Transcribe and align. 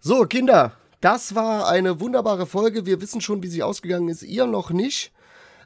So, 0.00 0.24
Kinder, 0.26 0.72
das 1.00 1.34
war 1.34 1.68
eine 1.68 2.00
wunderbare 2.00 2.46
Folge. 2.46 2.86
Wir 2.86 3.00
wissen 3.00 3.20
schon, 3.20 3.42
wie 3.42 3.48
sie 3.48 3.62
ausgegangen 3.62 4.08
ist. 4.08 4.22
Ihr 4.22 4.46
noch 4.46 4.70
nicht. 4.70 5.12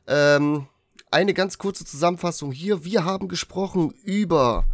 Ähm, 0.06 0.66
eine 1.10 1.34
ganz 1.34 1.58
kurze 1.58 1.84
Zusammenfassung 1.84 2.52
hier. 2.52 2.84
Wir 2.84 3.04
haben 3.04 3.28
gesprochen 3.28 3.92
über 4.04 4.64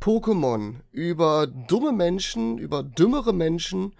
Pokémon, 0.00 0.76
über 0.90 1.46
dumme 1.46 1.92
Menschen, 1.92 2.58
über 2.58 2.82
dümmere 2.82 3.32
Menschen, 3.32 3.94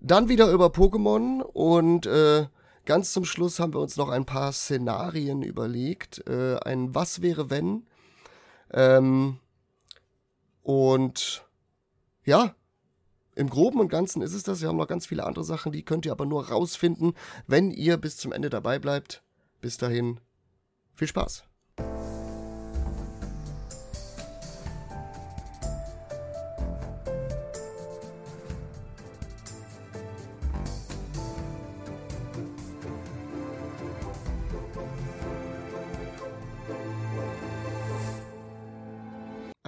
dann 0.00 0.28
wieder 0.28 0.50
über 0.50 0.66
Pokémon 0.66 1.42
und 1.42 2.06
äh, 2.06 2.46
ganz 2.84 3.12
zum 3.12 3.24
Schluss 3.24 3.58
haben 3.58 3.74
wir 3.74 3.80
uns 3.80 3.96
noch 3.96 4.08
ein 4.08 4.24
paar 4.24 4.52
Szenarien 4.52 5.42
überlegt. 5.42 6.26
Äh, 6.28 6.56
ein 6.64 6.94
Was 6.94 7.20
wäre 7.20 7.50
wenn? 7.50 7.86
Ähm, 8.72 9.38
und 10.62 11.44
ja, 12.24 12.54
im 13.36 13.50
Groben 13.50 13.80
und 13.80 13.88
Ganzen 13.88 14.22
ist 14.22 14.34
es 14.34 14.42
das. 14.42 14.60
Wir 14.60 14.68
haben 14.68 14.76
noch 14.76 14.88
ganz 14.88 15.06
viele 15.06 15.24
andere 15.24 15.44
Sachen, 15.44 15.72
die 15.72 15.84
könnt 15.84 16.06
ihr 16.06 16.12
aber 16.12 16.26
nur 16.26 16.48
rausfinden, 16.48 17.14
wenn 17.46 17.70
ihr 17.70 17.96
bis 17.96 18.16
zum 18.16 18.32
Ende 18.32 18.50
dabei 18.50 18.78
bleibt. 18.78 19.22
Bis 19.60 19.76
dahin, 19.78 20.20
viel 20.94 21.08
Spaß. 21.08 21.44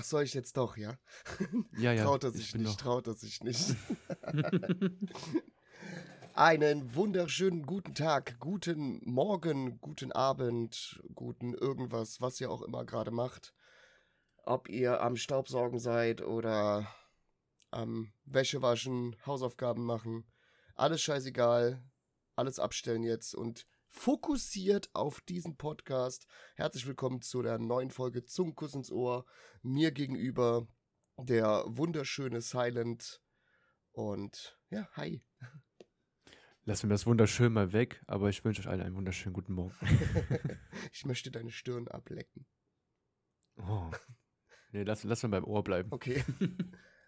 Soll 0.08 0.24
ich 0.24 0.34
jetzt 0.34 0.56
doch, 0.56 0.76
ja? 0.76 0.98
Ja, 1.78 1.92
ja. 1.92 2.04
traut 2.04 2.24
er 2.24 2.30
ich 2.30 2.36
sich 2.36 2.54
nicht, 2.54 2.80
traut 2.80 3.06
er 3.06 3.14
sich 3.14 3.42
nicht. 3.42 3.74
Einen 6.34 6.94
wunderschönen 6.94 7.64
guten 7.64 7.94
Tag, 7.94 8.38
guten 8.40 9.00
Morgen, 9.04 9.80
guten 9.80 10.12
Abend, 10.12 11.02
guten 11.14 11.54
irgendwas, 11.54 12.20
was 12.20 12.40
ihr 12.40 12.50
auch 12.50 12.62
immer 12.62 12.84
gerade 12.84 13.10
macht. 13.10 13.54
Ob 14.44 14.68
ihr 14.68 15.00
am 15.00 15.16
Staubsaugen 15.16 15.78
seid 15.78 16.20
oder 16.20 16.86
am 17.70 18.12
Wäschewaschen, 18.24 19.16
Hausaufgaben 19.24 19.84
machen. 19.84 20.24
Alles 20.74 21.00
scheißegal. 21.02 21.82
Alles 22.36 22.58
abstellen 22.58 23.02
jetzt 23.02 23.34
und 23.34 23.66
fokussiert 23.96 24.90
auf 24.92 25.20
diesen 25.22 25.56
Podcast. 25.56 26.26
Herzlich 26.54 26.86
willkommen 26.86 27.22
zu 27.22 27.42
der 27.42 27.58
neuen 27.58 27.90
Folge 27.90 28.24
Zungenkuss 28.24 28.74
ins 28.74 28.92
Ohr. 28.92 29.24
Mir 29.62 29.90
gegenüber 29.90 30.68
der 31.16 31.64
wunderschöne 31.66 32.40
Silent. 32.40 33.22
Und 33.92 34.60
ja, 34.70 34.88
hi. 34.92 35.24
Lassen 36.64 36.88
wir 36.88 36.94
das 36.94 37.06
wunderschön 37.06 37.52
mal 37.52 37.72
weg, 37.72 38.02
aber 38.06 38.28
ich 38.28 38.44
wünsche 38.44 38.60
euch 38.60 38.68
allen 38.68 38.82
einen 38.82 38.96
wunderschönen 38.96 39.32
guten 39.32 39.54
Morgen. 39.54 39.74
ich 40.92 41.04
möchte 41.06 41.30
deine 41.30 41.50
Stirn 41.50 41.88
ablecken. 41.88 42.46
Oh. 43.56 43.90
Nee, 44.72 44.82
lass, 44.82 45.04
lass 45.04 45.22
mal 45.22 45.30
beim 45.30 45.44
Ohr 45.44 45.64
bleiben. 45.64 45.88
Okay. 45.90 46.22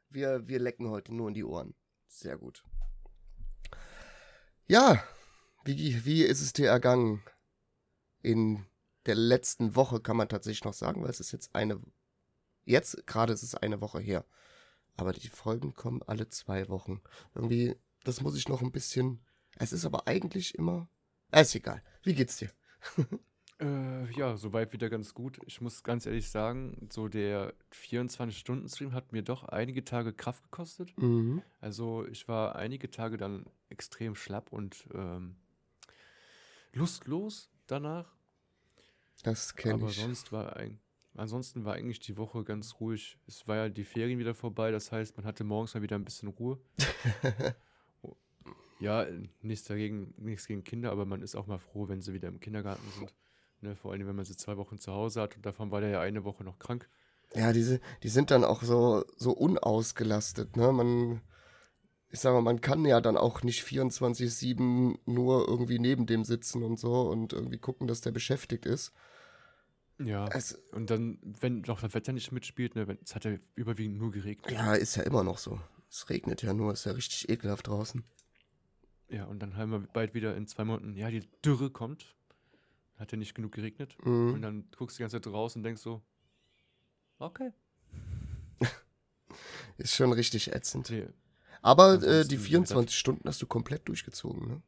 wir, 0.08 0.48
wir 0.48 0.58
lecken 0.58 0.88
heute 0.88 1.14
nur 1.14 1.28
in 1.28 1.34
die 1.34 1.44
Ohren. 1.44 1.74
Sehr 2.06 2.38
gut. 2.38 2.64
Ja, 4.66 5.02
wie, 5.76 6.04
wie 6.04 6.22
ist 6.22 6.40
es 6.40 6.52
dir 6.52 6.68
ergangen? 6.68 7.22
In 8.22 8.64
der 9.06 9.14
letzten 9.14 9.76
Woche 9.76 10.00
kann 10.00 10.16
man 10.16 10.28
tatsächlich 10.28 10.64
noch 10.64 10.72
sagen, 10.72 11.02
weil 11.02 11.10
es 11.10 11.20
ist 11.20 11.32
jetzt 11.32 11.54
eine. 11.54 11.80
Jetzt 12.64 13.06
gerade 13.06 13.32
ist 13.32 13.42
es 13.42 13.54
eine 13.54 13.80
Woche 13.80 14.00
her. 14.00 14.24
Aber 14.96 15.12
die 15.12 15.28
Folgen 15.28 15.74
kommen 15.74 16.02
alle 16.02 16.28
zwei 16.28 16.68
Wochen. 16.68 17.00
Irgendwie, 17.34 17.76
das 18.04 18.20
muss 18.20 18.36
ich 18.36 18.48
noch 18.48 18.62
ein 18.62 18.72
bisschen. 18.72 19.20
Es 19.56 19.72
ist 19.72 19.84
aber 19.84 20.08
eigentlich 20.08 20.54
immer. 20.56 20.88
äh, 21.30 21.42
Ist 21.42 21.54
egal. 21.54 21.82
Wie 22.02 22.14
geht's 22.14 22.38
dir? 22.38 22.50
Äh, 23.60 24.08
ja, 24.12 24.36
soweit 24.36 24.72
wieder 24.72 24.88
ganz 24.88 25.14
gut. 25.14 25.40
Ich 25.44 25.60
muss 25.60 25.82
ganz 25.82 26.06
ehrlich 26.06 26.30
sagen, 26.30 26.86
so 26.92 27.08
der 27.08 27.54
24-Stunden-Stream 27.72 28.92
hat 28.92 29.10
mir 29.10 29.22
doch 29.22 29.42
einige 29.42 29.84
Tage 29.84 30.12
Kraft 30.12 30.44
gekostet. 30.44 30.96
Mhm. 30.96 31.42
Also 31.60 32.06
ich 32.06 32.28
war 32.28 32.54
einige 32.54 32.88
Tage 32.88 33.16
dann 33.16 33.46
extrem 33.68 34.14
schlapp 34.14 34.52
und 34.52 34.86
ähm, 34.94 35.34
lustlos 36.78 37.50
danach. 37.66 38.14
Das 39.22 39.54
kenne 39.54 39.74
Aber 39.74 39.88
ich. 39.88 39.96
sonst 39.96 40.30
war 40.32 40.56
ein, 40.56 40.78
ansonsten 41.14 41.64
war 41.64 41.74
eigentlich 41.74 41.98
die 42.00 42.16
Woche 42.16 42.44
ganz 42.44 42.76
ruhig. 42.80 43.18
Es 43.26 43.46
war 43.48 43.56
ja 43.56 43.68
die 43.68 43.84
Ferien 43.84 44.18
wieder 44.18 44.34
vorbei, 44.34 44.70
das 44.70 44.92
heißt, 44.92 45.16
man 45.16 45.26
hatte 45.26 45.44
morgens 45.44 45.74
mal 45.74 45.82
wieder 45.82 45.96
ein 45.96 46.04
bisschen 46.04 46.28
Ruhe. 46.28 46.58
Oh, 48.02 48.14
ja, 48.78 49.06
nichts 49.42 49.66
dagegen, 49.66 50.14
nichts 50.18 50.46
gegen 50.46 50.62
Kinder, 50.62 50.92
aber 50.92 51.04
man 51.04 51.20
ist 51.20 51.34
auch 51.34 51.48
mal 51.48 51.58
froh, 51.58 51.88
wenn 51.88 52.00
sie 52.00 52.12
wieder 52.12 52.28
im 52.28 52.38
Kindergarten 52.38 52.88
sind. 52.96 53.12
Ne, 53.60 53.74
vor 53.74 53.90
allem, 53.90 54.06
wenn 54.06 54.14
man 54.14 54.24
sie 54.24 54.36
zwei 54.36 54.56
Wochen 54.56 54.78
zu 54.78 54.92
Hause 54.92 55.20
hat 55.20 55.34
und 55.34 55.44
davon 55.44 55.72
war 55.72 55.80
der 55.80 55.90
ja 55.90 56.00
eine 56.00 56.22
Woche 56.22 56.44
noch 56.44 56.60
krank. 56.60 56.88
Ja, 57.34 57.52
diese, 57.52 57.80
die 58.04 58.08
sind 58.08 58.30
dann 58.30 58.44
auch 58.44 58.62
so, 58.62 59.04
so 59.16 59.32
unausgelastet, 59.32 60.56
ne? 60.56 60.70
Man, 60.72 61.22
ich 62.10 62.20
sag 62.20 62.32
mal, 62.32 62.40
man 62.42 62.60
kann 62.60 62.84
ja 62.84 63.00
dann 63.00 63.16
auch 63.16 63.42
nicht 63.42 63.62
24-7 63.64 64.98
nur 65.06 65.46
irgendwie 65.48 65.78
neben 65.78 66.06
dem 66.06 66.24
sitzen 66.24 66.62
und 66.62 66.78
so 66.78 67.02
und 67.02 67.32
irgendwie 67.32 67.58
gucken, 67.58 67.86
dass 67.86 68.00
der 68.00 68.12
beschäftigt 68.12 68.64
ist. 68.66 68.92
Ja, 70.00 70.26
Es, 70.28 70.52
und 70.72 70.90
dann, 70.90 71.18
wenn 71.40 71.62
noch 71.62 71.80
das 71.80 71.92
Wetter 71.92 72.12
nicht 72.12 72.30
mitspielt, 72.32 72.76
ne, 72.76 72.98
es 73.04 73.14
hat 73.14 73.24
ja 73.24 73.36
überwiegend 73.56 73.98
nur 73.98 74.12
geregnet. 74.12 74.52
ja, 74.52 74.74
ist 74.74 74.96
ja 74.96 75.02
immer 75.02 75.24
noch 75.24 75.38
so. 75.38 75.60
Es 75.90 76.08
regnet 76.08 76.42
ja 76.42 76.54
nur, 76.54 76.72
ist 76.72 76.84
ja 76.86 76.92
richtig 76.92 77.28
ekelhaft 77.28 77.66
draußen. 77.66 78.04
Ja, 79.08 79.24
und 79.24 79.40
dann 79.40 79.56
haben 79.56 79.70
wir 79.72 79.80
bald 79.80 80.14
wieder 80.14 80.36
in 80.36 80.46
zwei 80.46 80.64
Monaten, 80.64 80.94
ja, 80.94 81.10
die 81.10 81.26
Dürre 81.44 81.70
kommt. 81.70 82.14
Hat 82.96 83.10
ja 83.12 83.18
nicht 83.18 83.34
genug 83.34 83.52
geregnet. 83.52 83.96
Und 84.00 84.34
Mhm. 84.34 84.42
dann 84.42 84.68
guckst 84.76 84.96
du 84.96 85.00
die 85.00 85.02
ganze 85.04 85.20
Zeit 85.20 85.32
raus 85.32 85.56
und 85.56 85.62
denkst 85.62 85.80
so, 85.82 86.02
okay. 87.18 87.50
Ist 89.78 89.94
schon 89.94 90.12
richtig 90.12 90.52
ätzend. 90.52 90.90
Nee, 90.90 91.06
Aber 91.62 92.02
äh, 92.02 92.24
die 92.24 92.38
wie 92.38 92.44
24 92.44 92.96
Stunden 92.96 93.28
hast 93.28 93.42
du 93.42 93.46
komplett 93.46 93.88
durchgezogen, 93.88 94.48
ne? 94.48 94.62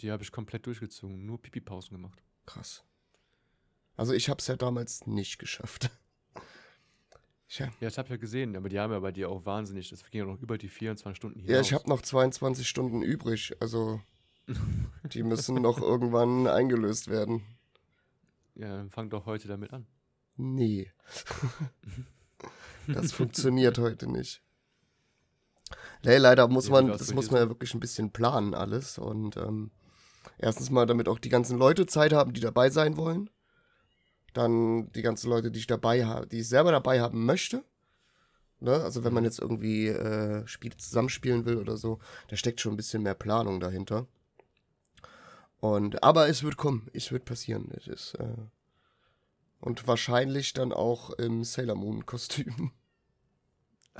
die 0.00 0.10
habe 0.10 0.22
ich 0.22 0.32
komplett 0.32 0.66
durchgezogen, 0.66 1.24
nur 1.24 1.40
Pipi-Pausen 1.40 1.96
gemacht. 1.96 2.22
Krass. 2.46 2.84
Also 3.96 4.12
ich 4.12 4.28
hab's 4.28 4.46
ja 4.46 4.56
damals 4.56 5.06
nicht 5.06 5.38
geschafft. 5.38 5.90
Tja. 7.48 7.70
Ja, 7.80 7.88
ich 7.88 7.98
habe 7.98 8.10
ja 8.10 8.16
gesehen, 8.16 8.56
aber 8.56 8.68
die 8.68 8.78
haben 8.78 8.92
ja 8.92 9.00
bei 9.00 9.10
dir 9.10 9.30
auch 9.30 9.46
wahnsinnig, 9.46 9.88
das 9.88 10.08
ging 10.10 10.20
ja 10.20 10.26
noch 10.26 10.40
über 10.40 10.58
die 10.58 10.68
24 10.68 11.16
Stunden 11.16 11.40
hinaus. 11.40 11.54
Ja, 11.54 11.60
ich 11.60 11.72
habe 11.72 11.88
noch 11.88 12.02
22 12.02 12.68
Stunden 12.68 13.02
übrig, 13.02 13.56
also 13.60 14.00
die 15.12 15.22
müssen 15.22 15.54
noch 15.56 15.80
irgendwann 15.80 16.46
eingelöst 16.46 17.08
werden. 17.08 17.42
Ja, 18.54 18.76
dann 18.76 18.90
fang 18.90 19.08
doch 19.08 19.24
heute 19.26 19.48
damit 19.48 19.72
an. 19.72 19.86
Nee. 20.36 20.92
das 22.86 23.12
funktioniert 23.12 23.78
heute 23.78 24.10
nicht. 24.10 24.42
Nee, 26.04 26.16
leider 26.18 26.48
muss 26.48 26.70
man, 26.70 26.88
das 26.88 27.12
muss 27.12 27.30
man 27.30 27.40
ja 27.40 27.48
wirklich 27.48 27.74
ein 27.74 27.80
bisschen 27.80 28.10
planen 28.10 28.54
alles 28.54 28.98
und 28.98 29.36
ähm, 29.36 29.70
erstens 30.38 30.70
mal, 30.70 30.86
damit 30.86 31.08
auch 31.08 31.18
die 31.18 31.28
ganzen 31.28 31.58
Leute 31.58 31.86
Zeit 31.86 32.12
haben, 32.12 32.32
die 32.32 32.40
dabei 32.40 32.70
sein 32.70 32.96
wollen. 32.96 33.30
Dann 34.32 34.92
die 34.92 35.02
ganzen 35.02 35.30
Leute, 35.30 35.50
die 35.50 35.58
ich 35.58 35.66
dabei 35.66 36.04
habe, 36.04 36.26
die 36.26 36.40
ich 36.40 36.48
selber 36.48 36.70
dabei 36.70 37.00
haben 37.00 37.24
möchte. 37.24 37.64
Ne? 38.60 38.72
Also 38.72 39.04
wenn 39.04 39.14
man 39.14 39.24
jetzt 39.24 39.40
irgendwie 39.40 39.88
äh, 39.88 40.46
Spiele 40.46 40.76
zusammenspielen 40.76 41.44
will 41.44 41.56
oder 41.56 41.76
so, 41.76 41.98
da 42.28 42.36
steckt 42.36 42.60
schon 42.60 42.74
ein 42.74 42.76
bisschen 42.76 43.02
mehr 43.02 43.14
Planung 43.14 43.60
dahinter. 43.60 44.06
Und 45.60 46.02
aber 46.02 46.28
es 46.28 46.42
wird 46.42 46.56
kommen, 46.56 46.88
es 46.92 47.10
wird 47.10 47.24
passieren. 47.24 47.72
Es 47.76 47.88
ist 47.88 48.14
äh, 48.14 48.36
und 49.60 49.86
wahrscheinlich 49.86 50.52
dann 50.52 50.72
auch 50.72 51.10
im 51.10 51.44
Sailor 51.44 51.74
Moon 51.74 52.06
Kostüm. 52.06 52.72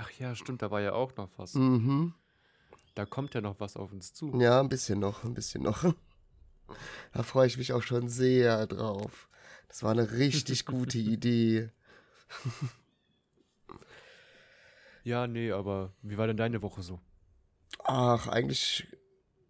Ach 0.01 0.11
ja, 0.13 0.37
stimmt, 0.37 0.63
da 0.63 0.71
war 0.71 0.81
ja 0.81 0.93
auch 0.93 1.17
noch 1.17 1.29
was. 1.39 1.55
Mhm. 1.55 2.15
Da 2.95 3.05
kommt 3.05 3.35
ja 3.35 3.41
noch 3.41 3.59
was 3.59 3.77
auf 3.77 3.93
uns 3.93 4.15
zu. 4.15 4.33
Ja, 4.41 4.61
ein 4.61 4.69
bisschen 4.69 5.01
noch, 5.01 5.25
ein 5.25 5.35
bisschen 5.35 5.63
noch. 5.63 5.85
Da 7.15 7.23
freue 7.23 7.47
ich 7.47 7.57
mich 7.57 7.73
auch 7.73 7.83
schon 7.83 8.11
sehr 8.11 8.67
drauf. 8.67 9.31
Das 9.69 9.83
war 9.83 9.93
eine 9.93 10.13
richtig 10.13 10.67
gute 10.67 10.99
Idee. 11.15 11.71
Ja, 15.03 15.27
nee, 15.27 15.51
aber 15.51 15.95
wie 16.03 16.19
war 16.19 16.27
denn 16.27 16.37
deine 16.37 16.61
Woche 16.61 16.83
so? 16.83 17.01
Ach, 17.85 18.29
eigentlich 18.29 18.87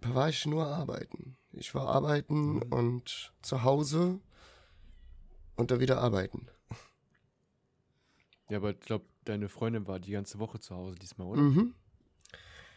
war 0.00 0.28
ich 0.28 0.46
nur 0.46 0.69
arbeiten. 0.69 1.37
Ich 1.50 1.75
war 1.75 1.88
arbeiten 1.88 2.62
und 2.62 3.32
zu 3.43 3.64
Hause 3.64 4.20
und 5.56 5.72
dann 5.72 5.81
wieder 5.81 5.99
arbeiten. 6.00 6.46
Ja, 8.49 8.58
aber 8.58 8.70
ich 8.70 8.81
glaube, 8.81 9.05
deine 9.28 9.48
Freundin 9.48 9.86
war 9.86 9.98
die 10.00 10.12
ganze 10.12 10.38
Woche 10.38 10.58
zu 10.60 10.75
Hause 10.75 10.96
diesmal, 10.96 11.26
oder? 11.28 11.42
Mhm. 11.42 11.75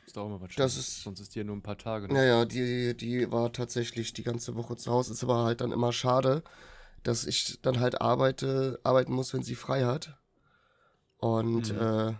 Ist 0.06 0.18
auch 0.18 0.27
mal 0.30 0.42
was 0.42 0.56
Das 0.56 0.77
ist- 0.77 1.03
Sonst 1.03 1.19
ist 1.19 1.33
die 1.36 1.39
ja 1.39 1.45
nur 1.45 1.56
ein 1.56 1.62
paar 1.62 1.77
Tage. 1.77 2.07
Ne? 2.07 2.13
Naja, 2.15 2.45
die, 2.45 2.95
die 2.98 3.31
war 3.31 3.53
tatsächlich 3.53 4.13
die 4.13 4.24
ganze 4.24 4.56
Woche 4.56 4.75
zu 4.75 4.92
Hause. 4.92 5.13
Ist 5.13 5.24
aber 5.24 5.44
halt 5.44 5.62
dann 5.62 5.71
immer 5.71 5.94
schade, 5.94 6.44
dass 7.03 7.25
ich 7.25 7.62
dann 7.62 7.80
halt 7.80 8.01
arbeite, 8.01 8.80
arbeiten 8.83 9.13
muss, 9.13 9.33
wenn 9.33 9.44
sie 9.44 9.56
frei 9.56 9.86
hat. 9.86 10.18
Und 11.18 11.71
Mhm. 11.71 11.80
äh, 11.80 12.13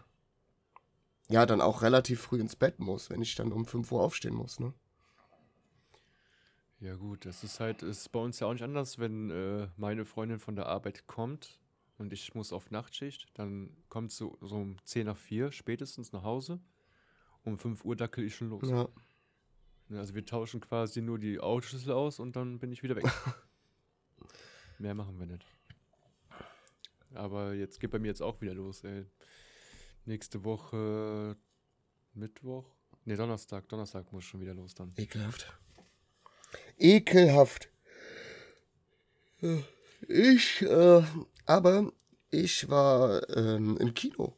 ja, 1.30 1.46
dann 1.46 1.62
auch 1.62 1.82
relativ 1.82 2.22
früh 2.22 2.40
ins 2.40 2.56
Bett 2.56 2.80
muss, 2.80 3.10
wenn 3.10 3.22
ich 3.22 3.36
dann 3.36 3.52
um 3.52 3.66
5 3.66 3.92
Uhr 3.92 4.02
aufstehen 4.02 4.36
muss, 4.36 4.60
ne? 4.60 4.74
Ja 6.80 6.96
gut, 6.96 7.26
das 7.26 7.44
ist 7.44 7.60
halt, 7.60 7.84
ist 7.84 8.12
bei 8.12 8.20
uns 8.20 8.40
ja 8.40 8.48
auch 8.48 8.54
nicht 8.54 8.64
anders, 8.64 8.98
wenn 8.98 9.30
äh, 9.30 9.68
meine 9.78 10.04
Freundin 10.06 10.40
von 10.40 10.56
der 10.56 10.66
Arbeit 10.66 11.06
kommt 11.08 11.60
und 12.02 12.12
ich 12.14 12.34
muss 12.34 12.52
auf 12.52 12.72
Nachtschicht, 12.72 13.30
dann 13.36 13.70
kommt 13.88 14.12
so, 14.12 14.36
so 14.42 14.56
um 14.56 14.76
10 14.86 15.06
nach 15.06 15.18
4 15.18 15.52
spätestens 15.52 16.12
nach 16.12 16.24
Hause. 16.24 16.60
Um 17.44 17.60
5 17.60 17.86
Uhr 17.86 17.96
dackel 17.96 18.26
ich 18.26 18.36
schon 18.36 18.50
los. 18.50 18.68
Ja. 18.68 18.90
Ne, 19.88 20.00
Also 20.00 20.16
wir 20.16 20.26
tauschen 20.26 20.62
quasi 20.62 21.02
nur 21.02 21.20
die 21.20 21.40
Autoschlüssel 21.40 21.92
aus 21.92 22.20
und 22.20 22.36
dann 22.36 22.58
bin 22.58 22.72
ich 22.72 22.82
wieder 22.82 22.96
weg. 22.96 23.06
Mehr 24.80 24.96
machen 24.96 25.20
wir 25.20 25.28
nicht. 25.28 25.46
Aber 27.14 27.54
jetzt 27.54 27.80
geht 27.80 27.92
bei 27.92 28.00
mir 28.00 28.08
jetzt 28.08 28.24
auch 28.24 28.42
wieder 28.42 28.56
los, 28.56 28.84
ey. 28.84 29.06
Nächste 30.06 30.44
Woche 30.44 31.38
Mittwoch. 32.14 32.66
Ne, 33.06 33.16
Donnerstag. 33.16 33.70
Donnerstag 33.70 34.12
muss 34.12 34.24
schon 34.24 34.42
wieder 34.42 34.56
los 34.56 34.74
dann. 34.74 34.92
Ekelhaft. 34.98 35.56
Ekelhaft. 36.80 37.70
Ich, 40.08 40.62
äh, 40.64 41.04
aber 41.46 41.92
ich 42.30 42.70
war 42.70 43.28
ähm, 43.36 43.78
im 43.78 43.94
Kino. 43.94 44.38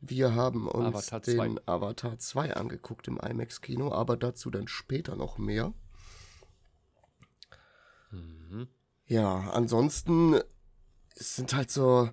Wir 0.00 0.34
haben 0.34 0.68
uns 0.68 0.94
Avatar 0.94 1.20
den 1.20 1.36
2. 1.36 1.62
Avatar 1.66 2.18
2 2.18 2.54
angeguckt 2.54 3.08
im 3.08 3.18
IMAX-Kino, 3.18 3.92
aber 3.92 4.16
dazu 4.16 4.50
dann 4.50 4.68
später 4.68 5.16
noch 5.16 5.38
mehr. 5.38 5.72
Mhm. 8.10 8.68
Ja, 9.06 9.50
ansonsten 9.50 10.40
es 11.18 11.36
sind 11.36 11.54
halt 11.54 11.70
so, 11.70 12.10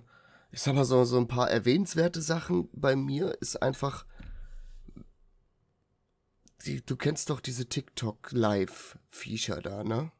ich 0.50 0.62
sag 0.62 0.74
mal 0.74 0.84
so, 0.84 1.04
so 1.04 1.16
ein 1.16 1.28
paar 1.28 1.50
erwähnenswerte 1.50 2.20
Sachen. 2.20 2.68
Bei 2.72 2.96
mir 2.96 3.40
ist 3.40 3.62
einfach, 3.62 4.04
die, 6.64 6.84
du 6.84 6.96
kennst 6.96 7.30
doch 7.30 7.40
diese 7.40 7.66
TikTok-Live-Viecher 7.68 9.62
da, 9.62 9.84
ne? 9.84 10.10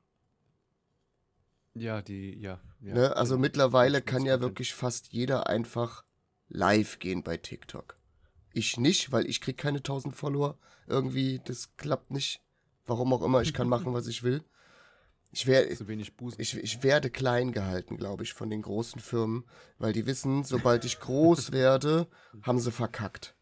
Ja, 1.76 2.02
die, 2.02 2.38
ja. 2.38 2.60
ja. 2.80 2.94
ne? 2.94 3.16
Also 3.16 3.34
Den- 3.34 3.42
mittlerweile 3.42 4.02
kann 4.02 4.24
ja 4.24 4.40
wirklich 4.40 4.74
fast 4.74 5.12
jeder 5.12 5.46
einfach 5.48 6.04
live 6.48 6.98
gehen 6.98 7.22
bei 7.22 7.36
TikTok. 7.36 7.96
Ich 8.52 8.76
nicht, 8.78 9.12
weil 9.12 9.26
ich 9.26 9.40
krieg 9.40 9.58
keine 9.58 9.78
1000 9.78 10.14
Follower. 10.16 10.58
Irgendwie, 10.86 11.40
das 11.44 11.76
klappt 11.76 12.10
nicht. 12.10 12.40
Warum 12.86 13.12
auch 13.12 13.22
immer, 13.22 13.42
ich 13.42 13.52
kann 13.52 13.68
machen, 13.68 13.92
was 13.92 14.06
ich 14.06 14.22
will. 14.22 14.42
Ich 15.32 15.46
Busen. 16.16 16.40
ich, 16.40 16.56
ich 16.56 16.82
werde 16.82 17.10
klein 17.10 17.52
gehalten, 17.52 17.96
glaube 17.98 18.22
ich, 18.22 18.32
von 18.32 18.48
den 18.48 18.62
großen 18.62 19.00
Firmen, 19.00 19.44
weil 19.78 19.92
die 19.92 20.06
wissen, 20.06 20.44
sobald 20.44 20.84
ich 20.84 21.00
groß 21.00 21.52
werde, 21.52 22.06
haben 22.42 22.60
sie 22.60 22.70
verkackt. 22.72 23.34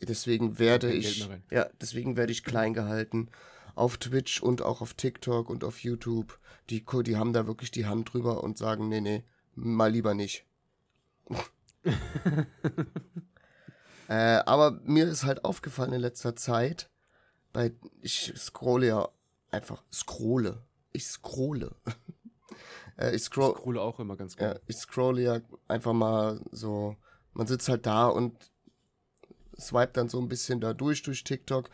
Deswegen 0.00 0.58
werde 0.58 0.92
ich, 0.92 1.28
ja, 1.50 1.68
deswegen 1.80 2.16
werde 2.16 2.32
ich 2.32 2.44
klein 2.44 2.72
gehalten. 2.74 3.28
Auf 3.78 3.96
Twitch 3.96 4.42
und 4.42 4.60
auch 4.62 4.80
auf 4.80 4.94
TikTok 4.94 5.48
und 5.48 5.62
auf 5.62 5.80
YouTube. 5.84 6.38
Die, 6.68 6.84
die 6.84 7.16
haben 7.16 7.32
da 7.32 7.46
wirklich 7.46 7.70
die 7.70 7.86
Hand 7.86 8.12
drüber 8.12 8.42
und 8.42 8.58
sagen, 8.58 8.88
nee, 8.88 9.00
nee, 9.00 9.22
mal 9.54 9.92
lieber 9.92 10.14
nicht. 10.14 10.44
äh, 14.08 14.42
aber 14.44 14.80
mir 14.84 15.06
ist 15.06 15.24
halt 15.24 15.44
aufgefallen 15.44 15.92
in 15.92 16.00
letzter 16.00 16.34
Zeit, 16.34 16.90
bei, 17.52 17.72
ich 18.00 18.32
scrolle 18.36 18.86
ja 18.86 19.08
einfach, 19.50 19.84
scrolle. 19.92 20.62
Ich 20.92 21.06
scrolle. 21.06 21.76
äh, 22.98 23.14
ich 23.14 23.22
scroll, 23.22 23.54
scrolle 23.54 23.80
auch 23.80 24.00
immer 24.00 24.16
ganz 24.16 24.36
gut. 24.36 24.60
ich 24.66 24.76
scrolle 24.76 25.22
ja 25.22 25.40
einfach 25.68 25.92
mal 25.92 26.40
so, 26.50 26.96
man 27.32 27.46
sitzt 27.46 27.68
halt 27.68 27.86
da 27.86 28.08
und 28.08 28.50
swipe 29.58 29.92
dann 29.92 30.08
so 30.08 30.20
ein 30.20 30.28
bisschen 30.28 30.60
da 30.60 30.74
durch, 30.74 31.02
durch 31.02 31.24
TikTok. 31.24 31.70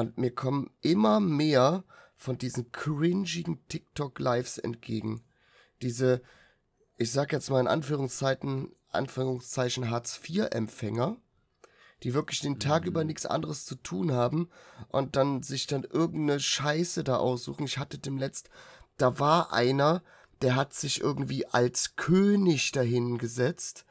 Und 0.00 0.16
mir 0.16 0.34
kommen 0.34 0.70
immer 0.80 1.20
mehr 1.20 1.84
von 2.16 2.38
diesen 2.38 2.72
cringigen 2.72 3.66
TikTok-Lives 3.68 4.56
entgegen. 4.56 5.22
Diese, 5.82 6.22
ich 6.96 7.12
sag 7.12 7.32
jetzt 7.32 7.50
mal 7.50 7.60
in 7.60 7.66
Anführungszeiten, 7.66 8.72
Anführungszeichen 8.88 9.90
Hartz-IV-Empfänger, 9.90 11.18
die 12.02 12.14
wirklich 12.14 12.40
den 12.40 12.58
Tag 12.58 12.86
über 12.86 13.04
nichts 13.04 13.26
anderes 13.26 13.66
zu 13.66 13.74
tun 13.74 14.12
haben 14.12 14.48
und 14.88 15.16
dann 15.16 15.42
sich 15.42 15.66
dann 15.66 15.84
irgendeine 15.84 16.40
Scheiße 16.40 17.04
da 17.04 17.16
aussuchen. 17.16 17.66
Ich 17.66 17.76
hatte 17.76 17.98
dem 17.98 18.16
letzt, 18.16 18.48
da 18.96 19.18
war 19.18 19.52
einer, 19.52 20.02
der 20.40 20.56
hat 20.56 20.72
sich 20.72 21.02
irgendwie 21.02 21.44
als 21.44 21.96
König 21.96 22.72
dahingesetzt, 22.72 23.84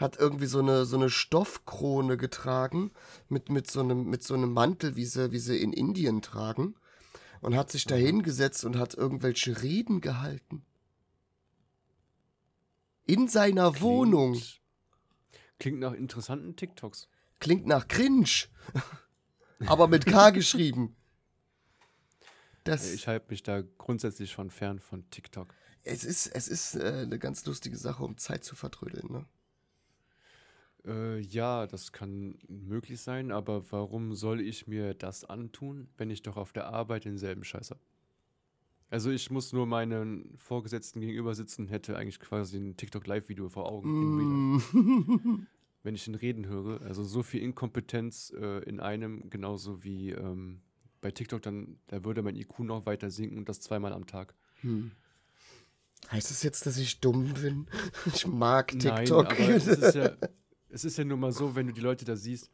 hat 0.00 0.16
irgendwie 0.18 0.46
so 0.46 0.58
eine, 0.60 0.84
so 0.86 0.96
eine 0.96 1.10
Stoffkrone 1.10 2.16
getragen 2.16 2.90
mit, 3.28 3.50
mit, 3.50 3.70
so 3.70 3.80
einem, 3.80 4.04
mit 4.08 4.22
so 4.22 4.34
einem 4.34 4.52
Mantel, 4.52 4.96
wie 4.96 5.04
sie, 5.04 5.30
wie 5.32 5.38
sie 5.38 5.58
in 5.62 5.72
Indien 5.72 6.22
tragen 6.22 6.74
und 7.40 7.54
hat 7.56 7.70
sich 7.70 7.84
dahingesetzt 7.84 8.64
und 8.64 8.76
hat 8.76 8.94
irgendwelche 8.94 9.62
Reden 9.62 10.00
gehalten. 10.00 10.64
In 13.06 13.28
seiner 13.28 13.80
Wohnung. 13.80 14.32
Klingt- 14.34 14.60
Klingt 15.58 15.80
nach 15.80 15.92
interessanten 15.92 16.56
TikToks. 16.56 17.08
Klingt 17.38 17.66
nach 17.66 17.86
cringe. 17.86 18.30
Aber 19.66 19.88
mit 19.88 20.06
K 20.06 20.30
geschrieben. 20.30 20.96
Das, 22.64 22.90
Ich 22.92 23.06
halte 23.08 23.26
mich 23.30 23.42
da 23.42 23.62
grundsätzlich 23.78 24.30
schon 24.30 24.50
fern 24.50 24.78
von 24.80 25.08
TikTok. 25.10 25.54
es 25.82 26.04
ist, 26.04 26.26
es 26.28 26.48
ist 26.48 26.76
äh, 26.76 27.02
eine 27.02 27.18
ganz 27.18 27.44
lustige 27.44 27.76
Sache, 27.76 28.02
um 28.04 28.16
Zeit 28.16 28.44
zu 28.44 28.54
vertrödeln, 28.56 29.10
ne? 29.12 29.26
Äh, 30.86 31.20
ja, 31.20 31.66
das 31.66 31.92
kann 31.92 32.38
möglich 32.48 33.00
sein, 33.00 33.32
aber 33.32 33.70
warum 33.70 34.14
soll 34.14 34.40
ich 34.40 34.66
mir 34.66 34.94
das 34.94 35.24
antun, 35.24 35.88
wenn 35.96 36.10
ich 36.10 36.22
doch 36.22 36.36
auf 36.36 36.52
der 36.52 36.68
Arbeit 36.68 37.04
denselben 37.04 37.44
Scheiß 37.44 37.70
habe? 37.70 37.80
Also 38.88 39.10
ich 39.10 39.30
muss 39.30 39.52
nur 39.52 39.66
meinen 39.66 40.36
Vorgesetzten 40.36 41.00
gegenüber 41.00 41.34
sitzen, 41.34 41.68
hätte 41.68 41.96
eigentlich 41.96 42.18
quasi 42.18 42.58
ein 42.58 42.76
TikTok-Live-Video 42.76 43.48
vor 43.48 43.70
Augen. 43.70 44.56
Mm. 44.56 45.46
wenn 45.82 45.94
ich 45.94 46.06
ihn 46.08 46.14
reden 46.14 46.46
höre. 46.46 46.82
Also 46.82 47.04
so 47.04 47.22
viel 47.22 47.42
Inkompetenz 47.42 48.32
äh, 48.36 48.62
in 48.64 48.80
einem, 48.80 49.30
genauso 49.30 49.84
wie 49.84 50.10
ähm, 50.10 50.60
bei 51.00 51.10
TikTok, 51.10 51.40
dann 51.40 51.78
da 51.86 52.04
würde 52.04 52.22
mein 52.22 52.36
IQ 52.36 52.60
noch 52.60 52.86
weiter 52.86 53.10
sinken 53.10 53.38
und 53.38 53.48
das 53.48 53.60
zweimal 53.60 53.92
am 53.92 54.06
Tag. 54.06 54.34
Hm. 54.60 54.90
Heißt 56.10 56.30
das 56.30 56.42
jetzt, 56.42 56.66
dass 56.66 56.76
ich 56.76 57.00
dumm 57.00 57.32
bin? 57.34 57.66
Ich 58.14 58.26
mag 58.26 58.68
TikTok. 58.68 59.28
Nein, 59.28 59.38
aber 59.38 59.54
es 59.54 59.66
ist, 59.66 59.94
ja, 59.94 60.12
es 60.70 60.84
ist 60.84 60.96
ja 60.98 61.04
nur 61.04 61.16
mal 61.16 61.32
so, 61.32 61.54
wenn 61.54 61.66
du 61.66 61.72
die 61.72 61.80
Leute 61.80 62.04
da 62.04 62.16
siehst, 62.16 62.50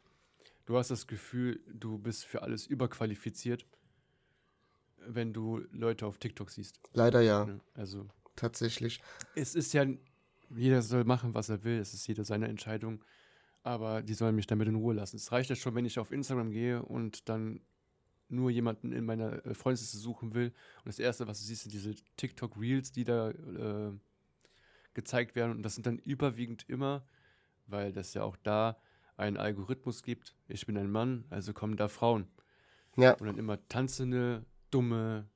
du 0.65 0.77
hast 0.77 0.91
das 0.91 1.07
Gefühl, 1.07 1.61
du 1.67 1.97
bist 1.97 2.25
für 2.25 2.41
alles 2.41 2.67
überqualifiziert, 2.67 3.65
wenn 5.05 5.33
du 5.33 5.63
Leute 5.71 6.05
auf 6.05 6.17
TikTok 6.17 6.49
siehst. 6.49 6.79
Leider 6.93 7.21
ja, 7.21 7.45
Ne? 7.45 7.61
Also 7.73 8.07
tatsächlich. 8.35 9.01
es 9.35 9.55
ist 9.55 9.73
ja, 9.73 9.85
jeder 10.55 10.81
soll 10.81 11.03
machen, 11.03 11.33
was 11.33 11.49
er 11.49 11.63
will, 11.63 11.79
es 11.79 11.93
ist 11.93 12.07
jeder 12.07 12.25
seine 12.25 12.47
Entscheidung, 12.47 13.03
aber 13.63 14.01
die 14.01 14.13
sollen 14.13 14.35
mich 14.35 14.47
damit 14.47 14.67
in 14.67 14.75
Ruhe 14.75 14.95
lassen. 14.95 15.17
Es 15.17 15.31
reicht 15.31 15.49
ja 15.49 15.55
schon, 15.55 15.75
wenn 15.75 15.85
ich 15.85 15.99
auf 15.99 16.11
Instagram 16.11 16.51
gehe 16.51 16.81
und 16.83 17.29
dann 17.29 17.61
nur 18.29 18.49
jemanden 18.49 18.91
in 18.91 19.05
meiner 19.05 19.45
äh, 19.45 19.53
Freundesliste 19.53 19.97
suchen 19.97 20.33
will 20.33 20.47
und 20.79 20.87
das 20.87 20.99
Erste, 20.99 21.27
was 21.27 21.39
du 21.39 21.45
siehst, 21.45 21.63
sind 21.63 21.73
diese 21.73 21.95
TikTok-Reels, 22.17 22.91
die 22.91 23.05
da 23.05 23.29
äh, 23.29 23.93
gezeigt 24.93 25.35
werden 25.35 25.51
und 25.51 25.63
das 25.63 25.75
sind 25.75 25.85
dann 25.85 25.99
überwiegend 25.99 26.65
immer, 26.67 27.05
weil 27.67 27.91
das 27.93 28.13
ja 28.13 28.23
auch 28.23 28.37
da 28.37 28.77
einen 29.15 29.37
Algorithmus 29.37 30.03
gibt, 30.03 30.35
ich 30.47 30.65
bin 30.65 30.77
ein 30.77 30.91
Mann, 30.91 31.25
also 31.29 31.53
kommen 31.53 31.75
da 31.75 31.87
Frauen 31.87 32.27
Ja, 32.95 33.13
und 33.13 33.25
dann 33.25 33.37
immer 33.37 33.57
tanzende, 33.67 34.45
dumme, 34.69 35.27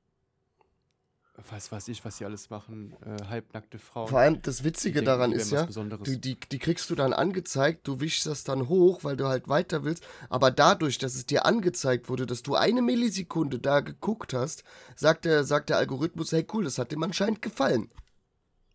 was 1.50 1.72
weiß 1.72 1.88
ich, 1.88 2.04
was 2.04 2.18
sie 2.18 2.24
alles 2.26 2.50
machen, 2.50 2.94
äh, 3.04 3.24
halbnackte 3.24 3.78
Frauen. 3.78 4.08
vor 4.08 4.20
allem 4.20 4.42
das 4.42 4.64
Witzige 4.64 5.00
denken, 5.00 5.06
daran 5.06 5.32
ist 5.32 5.50
ja, 5.50 5.66
die, 5.66 6.20
die, 6.20 6.38
die 6.38 6.58
kriegst 6.58 6.90
du 6.90 6.94
dann 6.94 7.12
angezeigt, 7.14 7.88
du 7.88 8.00
wischst 8.00 8.26
das 8.26 8.44
dann 8.44 8.68
hoch, 8.68 9.02
weil 9.02 9.16
du 9.16 9.26
halt 9.26 9.48
weiter 9.48 9.82
willst. 9.82 10.06
Aber 10.28 10.50
dadurch, 10.50 10.98
dass 10.98 11.14
es 11.14 11.24
dir 11.24 11.46
angezeigt 11.46 12.08
wurde, 12.10 12.26
dass 12.26 12.42
du 12.42 12.54
eine 12.54 12.82
Millisekunde 12.82 13.58
da 13.58 13.80
geguckt 13.80 14.34
hast, 14.34 14.62
sagt 14.94 15.24
der, 15.24 15.44
sagt 15.44 15.70
der 15.70 15.78
Algorithmus, 15.78 16.32
hey 16.32 16.46
cool, 16.52 16.64
das 16.64 16.78
hat 16.78 16.92
dem 16.92 17.02
anscheinend 17.02 17.40
gefallen. 17.42 17.88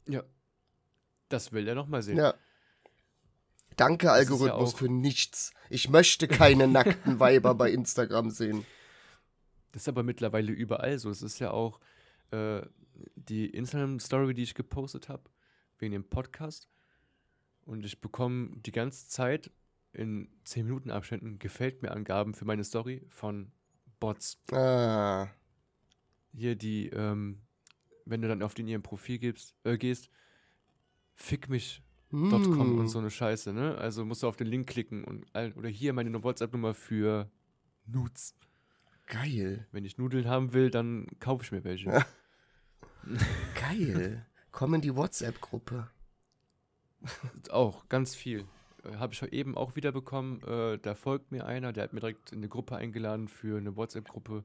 ja. 0.08 0.24
Das 1.30 1.52
will 1.52 1.68
er 1.68 1.76
nochmal 1.76 2.02
sehen. 2.02 2.18
Ja. 2.18 2.36
Danke, 3.78 4.08
ja 4.08 4.14
Algorithmus, 4.14 4.74
auch- 4.74 4.78
für 4.78 4.90
nichts. 4.90 5.54
Ich 5.70 5.90
möchte 5.90 6.28
keine 6.28 6.68
nackten 6.68 7.20
Weiber 7.20 7.56
bei 7.56 7.72
Instagram 7.72 8.30
sehen. 8.32 8.66
Das 9.72 9.84
ist 9.84 9.88
aber 9.90 10.04
mittlerweile 10.04 10.52
überall 10.52 10.98
so. 11.00 11.10
Es 11.10 11.22
ist 11.22 11.40
ja 11.40 11.52
auch 11.52 11.80
äh, 12.32 12.62
die 13.16 13.48
Instagram-Story, 13.50 14.34
die 14.34 14.44
ich 14.44 14.56
gepostet 14.56 15.08
habe, 15.10 15.24
wegen 15.80 15.92
dem 15.94 16.04
Podcast. 16.10 16.68
Und 17.66 17.86
ich 17.86 18.02
bekomme 18.02 18.52
die 18.58 18.72
ganze 18.72 19.08
Zeit 19.10 19.52
in 19.94 20.30
10 20.46 20.66
Minuten 20.66 20.90
Abständen 20.92 21.38
gefällt 21.40 21.82
mir 21.82 21.92
Angaben 21.92 22.34
für 22.34 22.46
meine 22.46 22.64
Story 22.64 23.06
von 23.10 23.52
Bots. 24.00 24.40
Ah, 24.52 25.28
Hier 26.34 26.56
die, 26.56 26.88
ähm, 26.90 27.42
wenn 28.06 28.22
du 28.22 28.28
dann 28.28 28.42
auf 28.44 28.54
den 28.54 28.68
ihrem 28.68 28.84
Profil 28.84 29.18
gibst, 29.20 29.56
äh, 29.64 29.78
gehst, 29.78 30.10
fick 31.16 31.50
mich 31.50 31.82
.com 32.10 32.80
und 32.80 32.86
Mm. 32.86 32.88
so 32.88 33.00
eine 33.00 33.10
Scheiße, 33.10 33.54
ne? 33.54 33.76
Also 33.78 34.06
musst 34.06 34.24
du 34.24 34.28
auf 34.28 34.38
den 34.38 34.48
Link 34.48 34.68
klicken 34.68 35.04
und 35.04 35.26
oder 35.56 35.70
hier 35.70 35.94
meine 35.94 36.24
WhatsApp-Nummer 36.24 36.74
für 36.74 37.30
Nudes. 37.86 38.36
Geil. 39.08 39.68
Wenn 39.72 39.86
ich 39.86 39.98
Nudeln 39.98 40.28
haben 40.28 40.54
will, 40.54 40.70
dann 40.70 41.08
kaufe 41.20 41.44
ich 41.44 41.52
mir 41.52 41.64
welche. 41.64 42.06
Geil. 43.56 44.26
Komm 44.52 44.74
in 44.74 44.82
die 44.82 44.96
WhatsApp-Gruppe. 44.96 45.90
Auch 47.50 47.88
ganz 47.90 48.16
viel. 48.16 48.46
Habe 48.98 49.14
ich 49.14 49.22
eben 49.34 49.56
auch 49.58 49.76
wieder 49.76 49.92
bekommen. 49.92 50.42
Äh, 50.44 50.78
da 50.80 50.96
folgt 50.96 51.32
mir 51.32 51.46
einer, 51.46 51.74
der 51.74 51.84
hat 51.84 51.94
mir 51.94 52.00
direkt 52.00 52.32
in 52.32 52.40
eine 52.40 52.50
Gruppe 52.50 52.76
eingeladen 52.76 53.28
für 53.28 53.58
eine 53.58 53.76
WhatsApp-Gruppe 53.76 54.44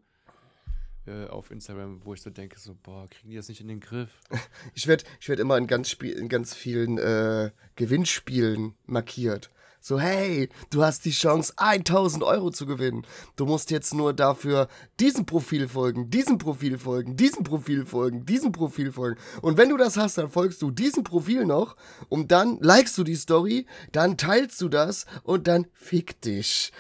äh, 1.07 1.27
auf 1.27 1.51
Instagram, 1.51 2.05
wo 2.05 2.15
ich 2.15 2.23
so 2.23 2.31
denke, 2.31 2.59
so, 2.59 2.77
boah, 2.83 3.09
kriegen 3.09 3.31
die 3.31 3.37
das 3.37 3.49
nicht 3.49 3.61
in 3.61 3.69
den 3.69 3.81
Griff? 3.81 4.11
Ich 4.75 4.87
werde 4.87 5.05
ich 5.21 5.29
werd 5.29 5.41
immer 5.41 5.57
in 5.59 5.67
ganz, 5.67 5.91
Spiel, 5.91 6.13
in 6.13 6.29
ganz 6.29 6.55
vielen 6.55 6.99
äh, 6.99 7.51
Gewinnspielen 7.77 8.75
markiert. 8.87 9.51
So, 9.85 9.99
hey, 9.99 10.49
du 10.71 10.85
hast 10.85 11.05
die 11.05 11.11
Chance, 11.11 11.55
1000 11.57 12.23
Euro 12.23 12.53
zu 12.53 12.67
gewinnen. 12.67 13.05
Du 13.35 13.47
musst 13.47 13.73
jetzt 13.73 13.93
nur 13.93 14.13
dafür 14.13 14.69
diesem 15.01 15.27
Profil 15.27 15.67
folgen, 15.67 16.09
diesem 16.09 16.39
Profil 16.39 16.79
folgen, 16.79 17.17
diesem 17.17 17.43
Profil 17.43 17.85
folgen, 17.85 18.25
diesem 18.25 18.53
Profil 18.53 18.93
folgen. 18.93 19.19
Und 19.41 19.59
wenn 19.59 19.71
du 19.71 19.77
das 19.77 19.97
hast, 19.97 20.19
dann 20.19 20.31
folgst 20.31 20.63
du 20.63 20.71
diesem 20.71 21.03
Profil 21.03 21.47
noch 21.47 21.75
und 22.09 22.31
dann 22.31 22.61
likest 22.61 22.97
du 22.97 23.03
die 23.03 23.17
Story, 23.17 23.67
dann 23.91 24.17
teilst 24.17 24.61
du 24.61 24.69
das 24.69 25.05
und 25.25 25.49
dann 25.49 25.67
fick 25.73 26.21
dich. 26.21 26.71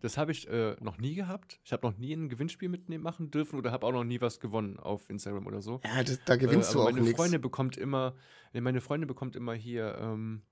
Das 0.00 0.16
habe 0.16 0.32
ich 0.32 0.48
äh, 0.48 0.76
noch 0.80 0.98
nie 0.98 1.14
gehabt. 1.14 1.60
Ich 1.64 1.72
habe 1.72 1.86
noch 1.86 1.96
nie 1.96 2.12
ein 2.12 2.28
Gewinnspiel 2.28 2.68
mitmachen 2.68 3.30
dürfen 3.30 3.58
oder 3.58 3.70
habe 3.72 3.86
auch 3.86 3.92
noch 3.92 4.04
nie 4.04 4.20
was 4.20 4.40
gewonnen 4.40 4.78
auf 4.78 5.08
Instagram 5.08 5.46
oder 5.46 5.62
so. 5.62 5.80
Ja, 5.84 6.02
das, 6.02 6.20
da 6.24 6.36
gewinnst 6.36 6.70
äh, 6.70 6.72
du 6.74 6.80
auch 6.80 6.84
meine 6.86 7.00
nichts. 7.00 7.16
Freundin 7.16 7.40
bekommt 7.40 7.76
immer, 7.76 8.14
nee, 8.52 8.60
meine 8.60 8.80
Freundin 8.80 9.06
bekommt 9.06 9.36
immer 9.36 9.54
hier, 9.54 9.96
ähm, 10.00 10.42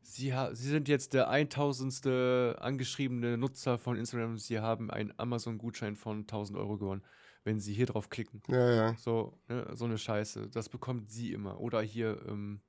sie, 0.00 0.32
sie 0.52 0.68
sind 0.68 0.88
jetzt 0.88 1.14
der 1.14 1.28
1000. 1.28 2.06
angeschriebene 2.06 3.36
Nutzer 3.36 3.78
von 3.78 3.96
Instagram. 3.96 4.38
Sie 4.38 4.60
haben 4.60 4.90
einen 4.90 5.12
Amazon-Gutschein 5.16 5.96
von 5.96 6.20
1000 6.20 6.58
Euro 6.58 6.78
gewonnen, 6.78 7.02
wenn 7.44 7.58
sie 7.58 7.74
hier 7.74 7.86
drauf 7.86 8.10
klicken. 8.10 8.42
Ja, 8.48 8.70
ja. 8.70 8.94
So, 8.96 9.38
ne, 9.48 9.68
so 9.74 9.86
eine 9.86 9.98
Scheiße. 9.98 10.48
Das 10.48 10.68
bekommt 10.68 11.10
sie 11.10 11.32
immer. 11.32 11.60
Oder 11.60 11.82
hier 11.82 12.20
ähm, 12.28 12.60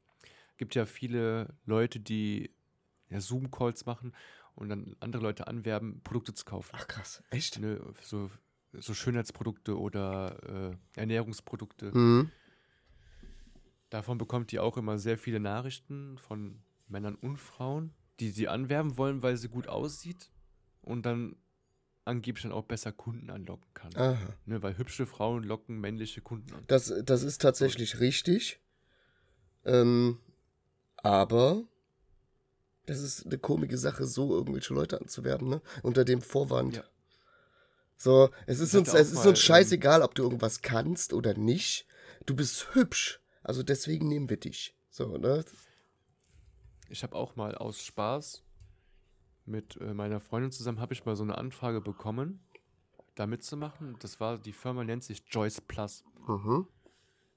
gibt 0.58 0.76
ja 0.76 0.86
viele 0.86 1.56
Leute, 1.66 2.00
die 2.00 2.52
ja, 3.10 3.22
Zoom-Calls 3.22 3.86
machen 3.86 4.14
und 4.56 4.70
dann 4.70 4.96
andere 5.00 5.24
Leute 5.24 5.48
anwerben, 5.48 6.02
Produkte 6.04 6.34
zu 6.34 6.46
kaufen. 6.46 6.72
Ach 6.74 6.88
krass, 6.88 7.24
echt? 7.30 7.60
Ne, 7.60 7.82
so, 8.02 8.30
so 8.74 8.94
Schönheitsprodukte 8.94 9.78
oder 9.78 10.72
äh, 10.96 11.00
Ernährungsprodukte. 11.00 11.96
Mhm. 11.96 12.32
Davon 13.90 14.18
bekommt 14.18 14.52
die 14.52 14.60
auch 14.60 14.78
immer 14.78 14.98
sehr 14.98 15.18
viele 15.18 15.40
Nachrichten 15.40 16.18
von 16.18 16.64
Männern 16.88 17.16
und 17.16 17.38
Frauen, 17.38 17.94
die 18.20 18.30
sie 18.30 18.48
anwerben 18.48 18.98
wollen, 18.98 19.22
weil 19.22 19.38
sie 19.38 19.50
gut 19.50 19.68
aussieht 19.68 20.32
und 20.82 21.06
dann 21.06 21.36
angeblich 22.06 22.44
dann 22.44 22.52
auch 22.52 22.66
besser 22.66 22.92
Kunden 22.92 23.30
anlocken 23.30 23.74
kann. 23.74 23.96
Aha. 23.96 24.36
Ne, 24.46 24.62
weil 24.62 24.78
hübsche 24.78 25.06
Frauen 25.06 25.44
locken 25.44 25.80
männliche 25.80 26.22
Kunden 26.22 26.54
an. 26.54 26.64
Das, 26.68 26.94
das 27.04 27.24
ist 27.24 27.42
tatsächlich 27.42 28.00
richtig. 28.00 28.60
Ähm, 29.66 30.20
aber 30.98 31.64
das 32.86 33.00
ist 33.00 33.26
eine 33.26 33.38
komische 33.38 33.78
Sache, 33.78 34.06
so 34.06 34.34
irgendwelche 34.36 34.74
Leute 34.74 35.00
anzuwerben, 35.00 35.50
ne? 35.50 35.62
Unter 35.82 36.06
dem 36.06 36.22
Vorwand. 36.22 36.76
Ja. 36.76 36.84
So, 37.96 38.30
es 38.48 38.60
ist 38.60 38.76
uns, 38.76 38.94
es 38.94 39.12
ist 39.12 39.26
uns 39.26 39.40
scheißegal, 39.40 40.02
ob 40.02 40.16
du 40.16 40.24
irgendwas 40.24 40.62
kannst 40.62 41.14
oder 41.14 41.34
nicht. 41.36 41.88
Du 42.26 42.36
bist 42.36 42.74
hübsch. 42.74 43.22
Also 43.44 43.64
deswegen 43.64 44.08
nehmen 44.08 44.30
wir 44.30 44.38
dich. 44.38 44.76
So, 44.90 45.18
ne? 45.18 45.44
Ich 46.90 47.04
habe 47.04 47.16
auch 47.16 47.36
mal 47.36 47.56
aus 47.56 47.84
Spaß 47.84 48.44
mit 49.46 49.78
äh, 49.78 49.94
meiner 49.94 50.20
Freundin 50.20 50.52
zusammen, 50.52 50.80
habe 50.80 50.94
ich 50.94 51.06
mal 51.06 51.16
so 51.16 51.24
eine 51.24 51.38
Anfrage 51.38 51.82
bekommen, 51.82 52.40
da 53.16 53.28
mitzumachen. 53.28 53.98
Das 54.00 54.20
war, 54.20 54.38
die 54.38 54.54
Firma 54.54 54.84
nennt 54.84 55.04
sich 55.04 55.24
Joyce 55.30 55.62
Plus. 55.62 56.04
Mhm. 56.28 56.68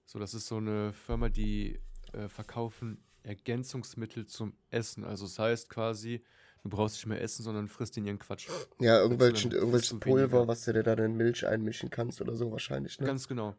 So, 0.04 0.18
das 0.18 0.34
ist 0.34 0.46
so 0.46 0.58
eine 0.58 0.92
Firma, 0.92 1.28
die 1.28 1.80
äh, 2.12 2.28
verkaufen 2.28 3.02
Ergänzungsmittel 3.26 4.26
zum 4.26 4.54
Essen. 4.70 5.04
Also 5.04 5.24
das 5.24 5.38
heißt 5.38 5.68
quasi, 5.68 6.22
du 6.62 6.70
brauchst 6.70 6.96
nicht 6.96 7.06
mehr 7.06 7.20
essen, 7.20 7.42
sondern 7.42 7.68
frisst 7.68 7.96
in 7.96 8.06
ihren 8.06 8.18
Quatsch. 8.18 8.48
Ja, 8.80 9.00
irgendwelchen, 9.00 9.52
irgendwelches 9.52 9.98
Pulver, 9.98 10.46
was 10.46 10.64
du 10.64 10.72
dir 10.72 10.82
dann 10.82 10.98
in 10.98 11.16
Milch 11.16 11.46
einmischen 11.46 11.90
kannst 11.90 12.20
oder 12.20 12.34
so 12.34 12.50
wahrscheinlich, 12.52 12.98
ne? 13.00 13.06
Ganz 13.06 13.28
genau. 13.28 13.56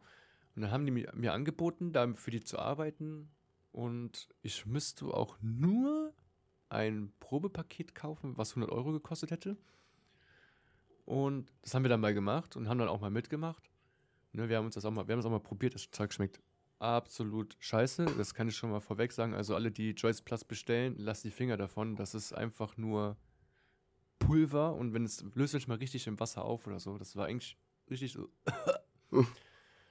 Und 0.56 0.62
dann 0.62 0.70
haben 0.70 0.86
die 0.86 0.92
mir, 0.92 1.12
mir 1.14 1.32
angeboten, 1.32 1.92
da 1.92 2.12
für 2.14 2.30
die 2.30 2.40
zu 2.40 2.58
arbeiten. 2.58 3.30
Und 3.70 4.28
ich 4.42 4.66
müsste 4.66 5.06
auch 5.06 5.36
nur 5.40 6.12
ein 6.70 7.12
Probepaket 7.20 7.94
kaufen, 7.94 8.36
was 8.36 8.50
100 8.50 8.70
Euro 8.72 8.92
gekostet 8.92 9.30
hätte. 9.30 9.56
Und 11.04 11.52
das 11.62 11.74
haben 11.74 11.84
wir 11.84 11.88
dann 11.88 12.00
mal 12.00 12.12
gemacht 12.12 12.56
und 12.56 12.68
haben 12.68 12.78
dann 12.78 12.88
auch 12.88 13.00
mal 13.00 13.10
mitgemacht. 13.10 13.70
Ne, 14.32 14.48
wir 14.48 14.56
haben 14.56 14.66
uns 14.66 14.74
das 14.74 14.84
auch 14.84 14.90
mal, 14.90 15.06
wir 15.06 15.12
haben 15.12 15.20
das 15.20 15.26
auch 15.26 15.30
mal 15.30 15.40
probiert. 15.40 15.74
Das 15.74 15.90
Zeug 15.90 16.12
schmeckt 16.12 16.40
absolut 16.78 17.56
scheiße. 17.58 18.06
Das 18.16 18.34
kann 18.34 18.48
ich 18.48 18.56
schon 18.56 18.70
mal 18.70 18.80
vorweg 18.80 19.12
sagen. 19.12 19.34
Also 19.34 19.54
alle, 19.54 19.70
die 19.70 19.90
Joyce 19.90 20.22
Plus 20.22 20.44
bestellen, 20.44 20.94
lasst 20.98 21.24
die 21.24 21.30
Finger 21.30 21.56
davon. 21.56 21.96
Das 21.96 22.14
ist 22.14 22.32
einfach 22.32 22.76
nur 22.76 23.16
Pulver 24.18 24.74
und 24.74 24.94
wenn 24.94 25.04
es 25.04 25.24
löst 25.34 25.52
sich 25.52 25.68
mal 25.68 25.78
richtig 25.78 26.06
im 26.06 26.18
Wasser 26.20 26.44
auf 26.44 26.66
oder 26.66 26.80
so. 26.80 26.98
Das 26.98 27.16
war 27.16 27.26
eigentlich 27.26 27.56
richtig 27.90 28.12
so. 28.12 28.28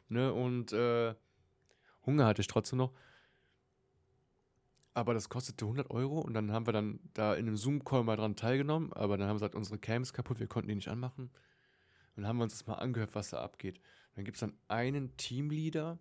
ne, 0.09 0.33
und 0.33 0.73
äh, 0.73 1.15
Hunger 2.05 2.25
hatte 2.25 2.41
ich 2.41 2.47
trotzdem 2.47 2.77
noch. 2.77 2.93
Aber 4.93 5.13
das 5.13 5.29
kostete 5.29 5.65
100 5.65 5.91
Euro 5.91 6.19
und 6.19 6.33
dann 6.33 6.51
haben 6.51 6.65
wir 6.65 6.73
dann 6.73 6.99
da 7.13 7.35
in 7.35 7.47
einem 7.47 7.55
Zoom-Call 7.55 8.03
mal 8.03 8.15
dran 8.15 8.35
teilgenommen. 8.35 8.91
Aber 8.93 9.17
dann 9.17 9.27
haben 9.27 9.35
wir 9.35 9.41
gesagt, 9.41 9.55
unsere 9.55 9.77
Cam 9.77 10.01
ist 10.01 10.13
kaputt, 10.13 10.39
wir 10.39 10.47
konnten 10.47 10.69
die 10.69 10.75
nicht 10.75 10.87
anmachen. 10.87 11.29
Und 12.15 12.23
dann 12.23 12.27
haben 12.27 12.37
wir 12.37 12.43
uns 12.43 12.53
das 12.53 12.65
mal 12.65 12.75
angehört, 12.75 13.13
was 13.13 13.29
da 13.29 13.41
abgeht. 13.41 13.79
Dann 14.15 14.25
gibt 14.25 14.37
es 14.37 14.41
dann 14.41 14.57
einen 14.67 15.15
Teamleader, 15.17 15.99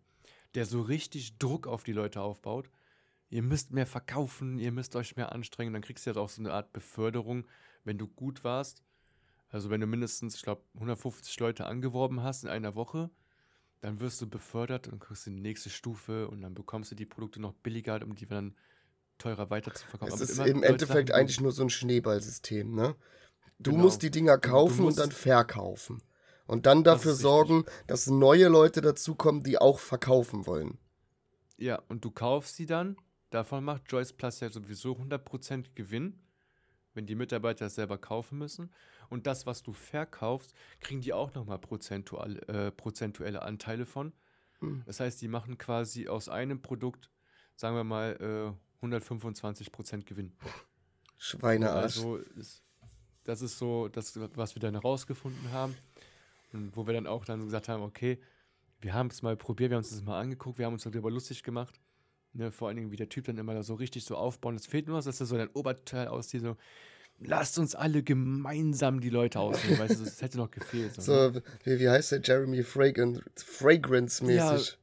der 0.56 0.66
so 0.66 0.80
richtig 0.80 1.38
Druck 1.38 1.66
auf 1.66 1.84
die 1.84 1.92
Leute 1.92 2.20
aufbaut. 2.20 2.70
Ihr 3.28 3.42
müsst 3.42 3.72
mehr 3.72 3.86
verkaufen, 3.86 4.58
ihr 4.58 4.72
müsst 4.72 4.96
euch 4.96 5.16
mehr 5.16 5.32
anstrengen. 5.32 5.72
Dann 5.72 5.82
kriegst 5.82 6.06
du 6.06 6.10
ja 6.10 6.16
auch 6.16 6.28
so 6.28 6.40
eine 6.42 6.52
Art 6.52 6.72
Beförderung, 6.72 7.46
wenn 7.84 7.98
du 7.98 8.08
gut 8.08 8.42
warst. 8.42 8.82
Also 9.48 9.70
wenn 9.70 9.80
du 9.80 9.86
mindestens, 9.86 10.34
ich 10.36 10.42
glaube, 10.42 10.62
150 10.74 11.38
Leute 11.38 11.66
angeworben 11.66 12.22
hast 12.22 12.44
in 12.44 12.50
einer 12.50 12.74
Woche, 12.74 13.10
dann 13.80 14.00
wirst 14.00 14.20
du 14.20 14.26
befördert 14.28 14.88
und 14.88 14.98
kriegst 15.00 15.26
die 15.26 15.30
nächste 15.30 15.70
Stufe 15.70 16.28
und 16.28 16.40
dann 16.40 16.54
bekommst 16.54 16.90
du 16.90 16.94
die 16.94 17.06
Produkte 17.06 17.40
noch 17.40 17.52
billiger, 17.52 18.02
um 18.02 18.14
die 18.14 18.26
dann 18.26 18.56
teurer 19.18 19.50
weiter 19.50 19.72
zu 19.74 19.86
verkaufen. 19.86 20.14
Es 20.14 20.20
ist 20.30 20.38
im 20.38 20.62
Endeffekt 20.62 21.08
Sachen, 21.10 21.20
eigentlich 21.20 21.40
nur 21.40 21.52
so 21.52 21.62
ein 21.62 21.70
Schneeballsystem, 21.70 22.74
ne? 22.74 22.96
Du 23.58 23.70
Genau. 23.72 23.84
musst 23.84 24.02
die 24.02 24.10
Dinger 24.10 24.38
kaufen 24.38 24.78
und 24.80 24.84
musst- 24.86 24.98
dann 24.98 25.12
verkaufen. 25.12 26.02
Und 26.46 26.66
dann 26.66 26.84
dafür 26.84 27.12
richtig. 27.12 27.22
sorgen, 27.22 27.64
dass 27.86 28.06
neue 28.06 28.48
Leute 28.48 28.80
dazukommen, 28.80 29.42
die 29.42 29.58
auch 29.58 29.78
verkaufen 29.78 30.46
wollen. 30.46 30.78
Ja, 31.56 31.82
und 31.88 32.04
du 32.04 32.10
kaufst 32.10 32.56
sie 32.56 32.66
dann. 32.66 32.96
Davon 33.30 33.64
macht 33.64 33.90
Joyce 33.90 34.12
Plus 34.12 34.40
ja 34.40 34.50
sowieso 34.50 34.92
100% 34.92 35.74
Gewinn, 35.74 36.20
wenn 36.94 37.06
die 37.06 37.16
Mitarbeiter 37.16 37.66
es 37.66 37.74
selber 37.74 37.98
kaufen 37.98 38.38
müssen. 38.38 38.70
Und 39.08 39.26
das, 39.26 39.46
was 39.46 39.62
du 39.62 39.72
verkaufst, 39.72 40.54
kriegen 40.80 41.00
die 41.00 41.12
auch 41.12 41.34
nochmal 41.34 41.58
prozentual, 41.58 42.38
äh, 42.48 42.70
prozentuelle 42.70 43.42
Anteile 43.42 43.86
von. 43.86 44.12
Hm. 44.60 44.82
Das 44.86 45.00
heißt, 45.00 45.20
die 45.20 45.28
machen 45.28 45.58
quasi 45.58 46.08
aus 46.08 46.28
einem 46.28 46.62
Produkt, 46.62 47.10
sagen 47.56 47.76
wir 47.76 47.84
mal, 47.84 48.54
äh, 48.82 48.84
125% 48.84 50.06
Gewinn. 50.06 50.32
Schweinearsch. 51.18 51.96
Also 51.96 52.16
ist, 52.16 52.62
das 53.24 53.42
ist 53.42 53.58
so 53.58 53.88
das, 53.88 54.18
was 54.36 54.54
wir 54.54 54.60
dann 54.60 54.74
herausgefunden 54.74 55.50
haben. 55.52 55.74
Und 56.56 56.76
wo 56.76 56.86
wir 56.86 56.94
dann 56.94 57.06
auch 57.06 57.24
dann 57.24 57.44
gesagt 57.44 57.68
haben, 57.68 57.82
okay, 57.82 58.18
wir 58.80 58.94
haben 58.94 59.08
es 59.08 59.22
mal 59.22 59.36
probiert, 59.36 59.70
wir 59.70 59.76
haben 59.76 59.84
uns 59.84 59.90
das 59.90 60.02
mal 60.02 60.20
angeguckt, 60.20 60.58
wir 60.58 60.66
haben 60.66 60.74
uns 60.74 60.84
darüber 60.84 61.10
lustig 61.10 61.42
gemacht. 61.42 61.80
Ne, 62.32 62.50
vor 62.50 62.68
allen 62.68 62.76
Dingen, 62.76 62.90
wie 62.90 62.96
der 62.96 63.08
Typ 63.08 63.24
dann 63.24 63.38
immer 63.38 63.54
da 63.54 63.62
so 63.62 63.74
richtig 63.74 64.04
so 64.04 64.16
aufbauen. 64.16 64.56
Es 64.56 64.66
fehlt 64.66 64.86
nur 64.86 65.00
dass 65.00 65.20
er 65.20 65.26
so 65.26 65.36
ein 65.36 65.48
Oberteil 65.54 66.08
aussieht, 66.08 66.42
so, 66.42 66.56
lasst 67.18 67.58
uns 67.58 67.74
alle 67.74 68.02
gemeinsam 68.02 69.00
die 69.00 69.08
Leute 69.08 69.40
ausnehmen. 69.40 69.78
weißt 69.78 70.00
du, 70.00 70.04
das 70.04 70.20
hätte 70.20 70.36
noch 70.36 70.50
gefehlt. 70.50 70.94
So, 70.94 71.12
ne? 71.12 71.32
so, 71.34 71.40
wie, 71.64 71.80
wie 71.80 71.88
heißt 71.88 72.12
der 72.12 72.20
Jeremy 72.22 72.62
Fragrance, 72.62 73.22
Fragrance-mäßig? 73.36 74.78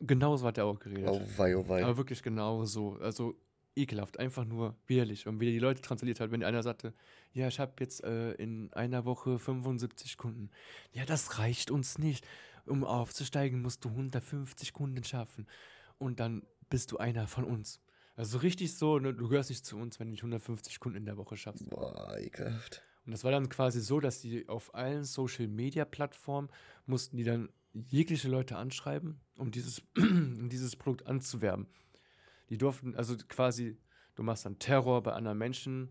Genau 0.00 0.36
so 0.36 0.46
hat 0.46 0.58
er 0.58 0.66
auch 0.66 0.78
geredet. 0.78 1.08
Oh 1.08 1.22
wei, 1.38 1.56
oh 1.56 1.66
wei. 1.68 1.82
Aber 1.82 1.96
wirklich 1.96 2.22
genau 2.22 2.66
so. 2.66 2.98
Also 3.00 3.34
ekelhaft, 3.76 4.18
einfach 4.18 4.44
nur 4.44 4.76
widerlich. 4.86 5.26
Und 5.26 5.40
wie 5.40 5.48
er 5.48 5.52
die 5.52 5.58
Leute 5.58 5.82
transferiert 5.82 6.20
hat, 6.20 6.30
wenn 6.30 6.42
einer 6.42 6.62
sagte, 6.62 6.94
ja, 7.32 7.48
ich 7.48 7.60
habe 7.60 7.72
jetzt 7.80 8.02
äh, 8.02 8.32
in 8.32 8.72
einer 8.72 9.04
Woche 9.04 9.38
75 9.38 10.16
Kunden. 10.16 10.50
Ja, 10.92 11.04
das 11.04 11.38
reicht 11.38 11.70
uns 11.70 11.98
nicht. 11.98 12.26
Um 12.66 12.82
aufzusteigen, 12.82 13.62
musst 13.62 13.84
du 13.84 13.90
150 13.90 14.72
Kunden 14.72 15.04
schaffen. 15.04 15.46
Und 15.98 16.18
dann 16.18 16.42
bist 16.68 16.90
du 16.90 16.98
einer 16.98 17.28
von 17.28 17.44
uns. 17.44 17.80
Also 18.16 18.38
richtig 18.38 18.74
so, 18.74 18.98
ne, 18.98 19.12
du 19.12 19.28
gehörst 19.28 19.50
nicht 19.50 19.64
zu 19.64 19.76
uns, 19.76 20.00
wenn 20.00 20.08
du 20.08 20.12
nicht 20.12 20.22
150 20.22 20.80
Kunden 20.80 20.98
in 20.98 21.04
der 21.04 21.18
Woche 21.18 21.36
schaffst. 21.36 21.68
Boah, 21.68 22.16
ekelhaft. 22.18 22.82
Und 23.04 23.12
das 23.12 23.22
war 23.22 23.30
dann 23.30 23.48
quasi 23.48 23.80
so, 23.80 24.00
dass 24.00 24.20
die 24.20 24.48
auf 24.48 24.74
allen 24.74 25.04
Social 25.04 25.46
Media 25.46 25.84
Plattformen 25.84 26.48
mussten 26.86 27.16
die 27.16 27.24
dann 27.24 27.50
jegliche 27.72 28.28
Leute 28.28 28.56
anschreiben, 28.56 29.20
um 29.36 29.50
dieses, 29.50 29.82
um 29.96 30.48
dieses 30.48 30.76
Produkt 30.76 31.06
anzuwerben. 31.06 31.66
Die 32.50 32.58
durften, 32.58 32.94
also 32.94 33.16
quasi, 33.28 33.76
du 34.14 34.22
machst 34.22 34.44
dann 34.46 34.58
Terror 34.58 35.02
bei 35.02 35.12
anderen 35.12 35.38
Menschen, 35.38 35.90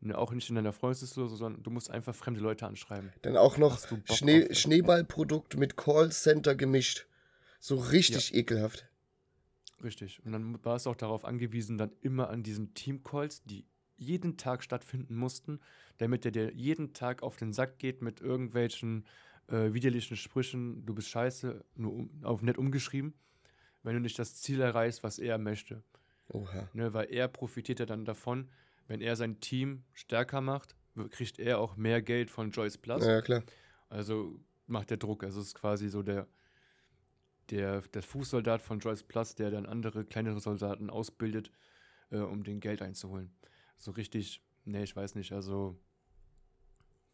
ne, 0.00 0.16
auch 0.16 0.32
nicht 0.32 0.48
in 0.48 0.54
deiner 0.54 0.72
Freundesliste, 0.72 1.28
sondern 1.28 1.62
du 1.62 1.70
musst 1.70 1.90
einfach 1.90 2.14
fremde 2.14 2.40
Leute 2.40 2.66
anschreiben. 2.66 3.12
Dann 3.22 3.36
auch 3.36 3.58
noch 3.58 3.78
Schnee, 4.06 4.54
Schneeballprodukt 4.54 5.56
mit 5.56 5.76
Callcenter 5.76 6.54
gemischt. 6.54 7.06
So 7.60 7.76
richtig 7.76 8.34
ekelhaft. 8.34 8.88
Richtig. 9.82 10.24
Und 10.24 10.32
dann 10.32 10.64
war 10.64 10.76
es 10.76 10.86
auch 10.86 10.96
darauf 10.96 11.24
angewiesen, 11.24 11.78
dann 11.78 11.92
immer 12.00 12.30
an 12.30 12.42
diesen 12.42 12.74
Team-Calls, 12.74 13.44
die 13.44 13.66
jeden 13.96 14.36
Tag 14.36 14.62
stattfinden 14.62 15.16
mussten, 15.16 15.60
damit 15.98 16.24
der 16.24 16.32
dir 16.32 16.52
jeden 16.54 16.92
Tag 16.92 17.22
auf 17.22 17.36
den 17.36 17.52
Sack 17.52 17.78
geht 17.78 18.02
mit 18.02 18.20
irgendwelchen 18.20 19.06
äh, 19.48 19.72
widerlichen 19.72 20.16
Sprüchen, 20.16 20.84
du 20.86 20.94
bist 20.94 21.08
scheiße, 21.08 21.64
nur 21.76 21.92
um, 21.92 22.10
auf 22.24 22.42
nett 22.42 22.58
umgeschrieben, 22.58 23.14
wenn 23.82 23.94
du 23.94 24.00
nicht 24.00 24.18
das 24.18 24.40
Ziel 24.40 24.60
erreichst, 24.60 25.02
was 25.02 25.18
er 25.18 25.38
möchte. 25.38 25.82
Oha. 26.28 26.68
Ne, 26.72 26.92
weil 26.94 27.10
er 27.10 27.28
profitiert 27.28 27.80
ja 27.80 27.86
dann 27.86 28.04
davon, 28.04 28.50
wenn 28.86 29.00
er 29.00 29.16
sein 29.16 29.40
Team 29.40 29.84
stärker 29.92 30.40
macht, 30.40 30.76
kriegt 31.10 31.38
er 31.38 31.58
auch 31.58 31.76
mehr 31.76 32.02
Geld 32.02 32.30
von 32.30 32.50
Joyce 32.50 32.78
Plus. 32.78 33.04
Ja, 33.04 33.20
klar. 33.22 33.42
Also 33.88 34.40
macht 34.66 34.90
der 34.90 34.96
Druck. 34.96 35.24
Also 35.24 35.40
es 35.40 35.48
ist 35.48 35.54
quasi 35.54 35.88
so 35.88 36.02
der, 36.02 36.26
der, 37.50 37.82
der 37.82 38.02
Fußsoldat 38.02 38.62
von 38.62 38.78
Joyce 38.78 39.04
Plus, 39.04 39.34
der 39.34 39.50
dann 39.50 39.66
andere 39.66 40.04
kleinere 40.04 40.40
Soldaten 40.40 40.90
ausbildet, 40.90 41.50
äh, 42.10 42.18
um 42.18 42.44
den 42.44 42.60
Geld 42.60 42.82
einzuholen. 42.82 43.34
So 43.76 43.90
richtig, 43.92 44.42
nee, 44.64 44.82
ich 44.82 44.96
weiß 44.96 45.14
nicht. 45.14 45.32
Also 45.32 45.78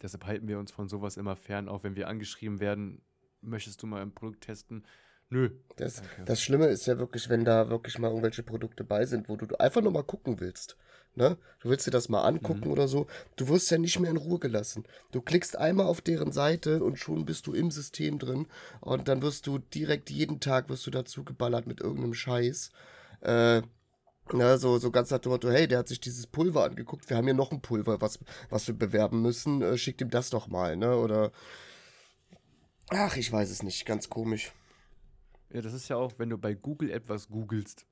deshalb 0.03 0.27
halten 0.27 0.49
wir 0.49 0.59
uns 0.59 0.71
von 0.71 0.89
sowas 0.89 1.17
immer 1.17 1.37
fern, 1.37 1.69
auch 1.69 1.83
wenn 1.83 1.97
wir 1.97 2.09
angeschrieben 2.09 2.61
werden, 2.61 3.03
möchtest 3.41 3.83
du 3.83 3.87
mal 3.87 4.03
ein 4.03 4.15
Produkt 4.15 4.43
testen? 4.43 4.85
Nö. 5.31 5.51
Das, 5.77 6.03
das 6.25 6.41
Schlimme 6.43 6.67
ist 6.67 6.87
ja 6.87 6.99
wirklich, 6.99 7.29
wenn 7.29 7.45
da 7.45 7.69
wirklich 7.69 7.99
mal 7.99 8.09
irgendwelche 8.09 8.43
Produkte 8.43 8.83
bei 8.83 9.05
sind, 9.07 9.29
wo 9.29 9.37
du 9.37 9.47
einfach 9.59 9.83
nur 9.83 9.93
mal 9.93 10.03
gucken 10.03 10.41
willst. 10.41 10.77
Ne? 11.15 11.37
Du 11.61 11.69
willst 11.69 11.87
dir 11.87 11.91
das 11.91 12.09
mal 12.09 12.23
angucken 12.23 12.67
Mhm. 12.67 12.73
oder 12.73 12.89
so. 12.89 13.07
Du 13.37 13.49
wirst 13.49 13.71
ja 13.71 13.79
nicht 13.79 13.99
mehr 13.99 14.11
in 14.11 14.17
Ruhe 14.17 14.39
gelassen. 14.39 14.85
Du 15.11 15.21
klickst 15.21 15.57
einmal 15.57 15.87
auf 15.87 16.01
deren 16.01 16.33
Seite 16.33 16.83
und 16.83 16.99
schon 16.99 17.25
bist 17.25 17.47
du 17.47 17.53
im 17.53 17.71
System 17.71 18.19
drin. 18.19 18.47
Und 18.81 19.09
dann 19.09 19.23
wirst 19.23 19.47
du 19.47 19.59
direkt 19.59 20.11
jeden 20.11 20.41
Tag 20.41 20.69
wirst 20.69 20.87
du 20.87 20.91
dazu 20.91 21.25
geballert 21.25 21.67
mit 21.67 21.81
irgendeinem 21.81 22.15
Scheiß. 22.15 22.71
Äh, 23.21 23.63
na, 24.33 24.59
so, 24.59 24.79
so 24.79 24.91
ganz 24.91 25.11
nach 25.11 25.19
dem 25.19 25.33
Motto, 25.33 25.51
hey, 25.51 25.67
der 25.67 25.79
hat 25.79 25.89
sich 25.89 26.01
dieses 26.01 26.27
Pulver 26.27 26.65
angeguckt, 26.65 27.09
wir 27.09 27.17
haben 27.17 27.25
hier 27.25 27.35
noch 27.35 27.51
ein 27.51 27.63
Pulver, 27.63 28.01
was, 28.01 28.19
was 28.51 28.67
wir 28.69 28.75
bewerben 28.75 29.23
müssen, 29.23 29.63
äh, 29.63 29.79
schickt 29.79 30.01
ihm 30.03 30.11
das 30.11 30.31
doch 30.31 30.49
mal, 30.49 30.77
ne? 30.77 30.97
Oder. 30.97 31.33
Ach, 32.91 33.17
ich 33.17 33.33
weiß 33.33 33.51
es 33.51 33.63
nicht, 33.63 33.87
ganz 33.87 34.09
komisch. 34.09 34.53
Ja, 35.51 35.61
das 35.63 35.73
ist 35.73 35.89
ja 35.89 35.97
auch, 35.97 36.13
wenn 36.19 36.31
du 36.31 36.39
bei 36.39 36.55
Google 36.55 36.91
etwas 36.91 37.29
googelst. 37.29 37.87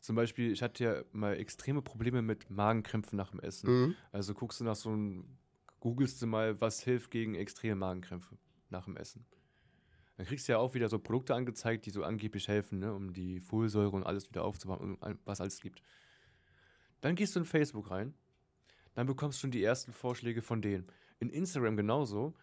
Zum 0.00 0.16
Beispiel, 0.16 0.52
ich 0.52 0.62
hatte 0.62 0.84
ja 0.84 1.04
mal 1.12 1.36
extreme 1.36 1.82
Probleme 1.82 2.22
mit 2.22 2.50
Magenkrämpfen 2.50 3.16
nach 3.16 3.30
dem 3.30 3.40
Essen. 3.40 3.70
Mhm. 3.70 3.94
Also 4.12 4.34
guckst 4.34 4.60
du 4.60 4.64
nach 4.64 4.76
so 4.76 4.90
einem, 4.90 5.38
googelst 5.80 6.22
du 6.22 6.26
mal, 6.26 6.60
was 6.60 6.82
hilft 6.82 7.10
gegen 7.10 7.34
extreme 7.34 7.74
Magenkrämpfe 7.76 8.38
nach 8.70 8.84
dem 8.84 8.96
Essen. 8.96 9.26
Dann 10.16 10.26
kriegst 10.26 10.48
du 10.48 10.52
ja 10.52 10.58
auch 10.58 10.74
wieder 10.74 10.88
so 10.88 10.98
Produkte 10.98 11.34
angezeigt, 11.34 11.86
die 11.86 11.90
so 11.90 12.02
angeblich 12.02 12.48
helfen, 12.48 12.80
ne, 12.80 12.92
um 12.92 13.12
die 13.12 13.38
Folsäure 13.40 13.94
und 13.94 14.04
alles 14.04 14.28
wieder 14.28 14.44
aufzubauen, 14.44 14.96
und 14.96 15.18
was 15.24 15.40
alles 15.40 15.60
gibt. 15.60 15.82
Dann 17.00 17.14
gehst 17.14 17.36
du 17.36 17.40
in 17.40 17.44
Facebook 17.44 17.90
rein, 17.92 18.14
dann 18.94 19.06
bekommst 19.06 19.38
du 19.38 19.42
schon 19.42 19.52
die 19.52 19.62
ersten 19.62 19.92
Vorschläge 19.92 20.42
von 20.42 20.60
denen. 20.60 20.86
In 21.20 21.30
Instagram 21.30 21.76
genauso. 21.76 22.34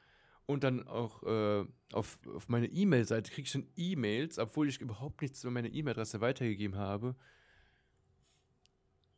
Und 0.47 0.63
dann 0.63 0.87
auch 0.87 1.23
äh, 1.23 1.65
auf, 1.91 2.19
auf 2.33 2.49
meine 2.49 2.67
E-Mail-Seite 2.67 3.31
krieg 3.31 3.45
ich 3.45 3.51
schon 3.51 3.67
E-Mails, 3.75 4.37
obwohl 4.37 4.69
ich 4.69 4.79
überhaupt 4.79 5.21
nichts 5.21 5.43
über 5.43 5.51
meine 5.51 5.69
E-Mail-Adresse 5.69 6.21
weitergegeben 6.21 6.77
habe. 6.77 7.15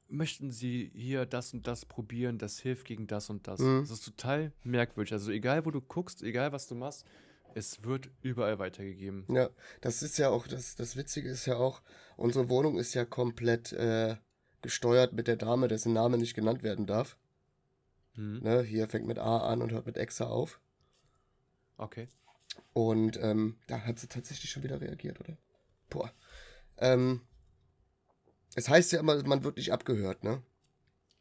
Möchten 0.08 0.52
Sie 0.52 0.90
hier 0.96 1.26
das 1.26 1.54
und 1.54 1.68
das 1.68 1.86
probieren, 1.86 2.38
das 2.38 2.60
hilft 2.60 2.86
gegen 2.86 3.08
das 3.08 3.30
und 3.30 3.46
das. 3.48 3.60
Mhm. 3.60 3.82
Das 3.82 3.92
ist 3.92 4.06
total 4.06 4.54
merkwürdig. 4.64 5.12
Also 5.12 5.32
egal, 5.32 5.66
wo 5.66 5.72
du 5.72 5.82
guckst, 5.82 6.24
egal, 6.24 6.54
was 6.54 6.68
du 6.68 6.76
machst, 6.76 7.06
es 7.56 7.84
wird 7.84 8.10
überall 8.22 8.58
weitergegeben. 8.60 9.26
Ja, 9.28 9.50
das 9.82 10.04
ist 10.04 10.18
ja 10.18 10.30
auch, 10.30 10.48
das, 10.48 10.76
das 10.76 10.96
Witzige 10.96 11.30
ist 11.30 11.46
ja 11.46 11.58
auch, 11.58 11.82
unsere 12.16 12.48
Wohnung 12.48 12.78
ist 12.78 12.94
ja 12.94 13.04
komplett 13.04 13.74
äh, 13.74 14.16
gesteuert 14.62 15.12
mit 15.12 15.28
der 15.28 15.36
Dame, 15.36 15.68
dessen 15.68 15.92
Name 15.92 16.18
nicht 16.18 16.36
genannt 16.36 16.64
werden 16.64 16.86
darf. 16.86 17.18
Mhm. 18.16 18.40
Ne? 18.44 18.62
Hier 18.62 18.88
fängt 18.88 19.08
mit 19.08 19.20
A 19.20 19.40
an 19.40 19.62
und 19.62 19.72
hört 19.72 19.88
mit 19.88 19.98
Exa 19.98 20.28
auf. 20.28 20.62
Okay. 21.78 22.08
Und 22.74 23.18
ähm, 23.22 23.58
da 23.68 23.82
hat 23.82 24.00
sie 24.00 24.08
tatsächlich 24.08 24.50
schon 24.52 24.64
wieder 24.64 24.82
reagiert, 24.82 25.20
oder? 25.20 25.38
Boah. 25.90 26.12
Ähm, 26.78 27.22
es 28.56 28.70
heißt 28.70 28.92
ja 28.92 29.00
immer, 29.00 29.22
man 29.24 29.44
wird 29.44 29.58
nicht 29.58 29.72
abgehört, 29.72 30.24
ne? 30.24 30.42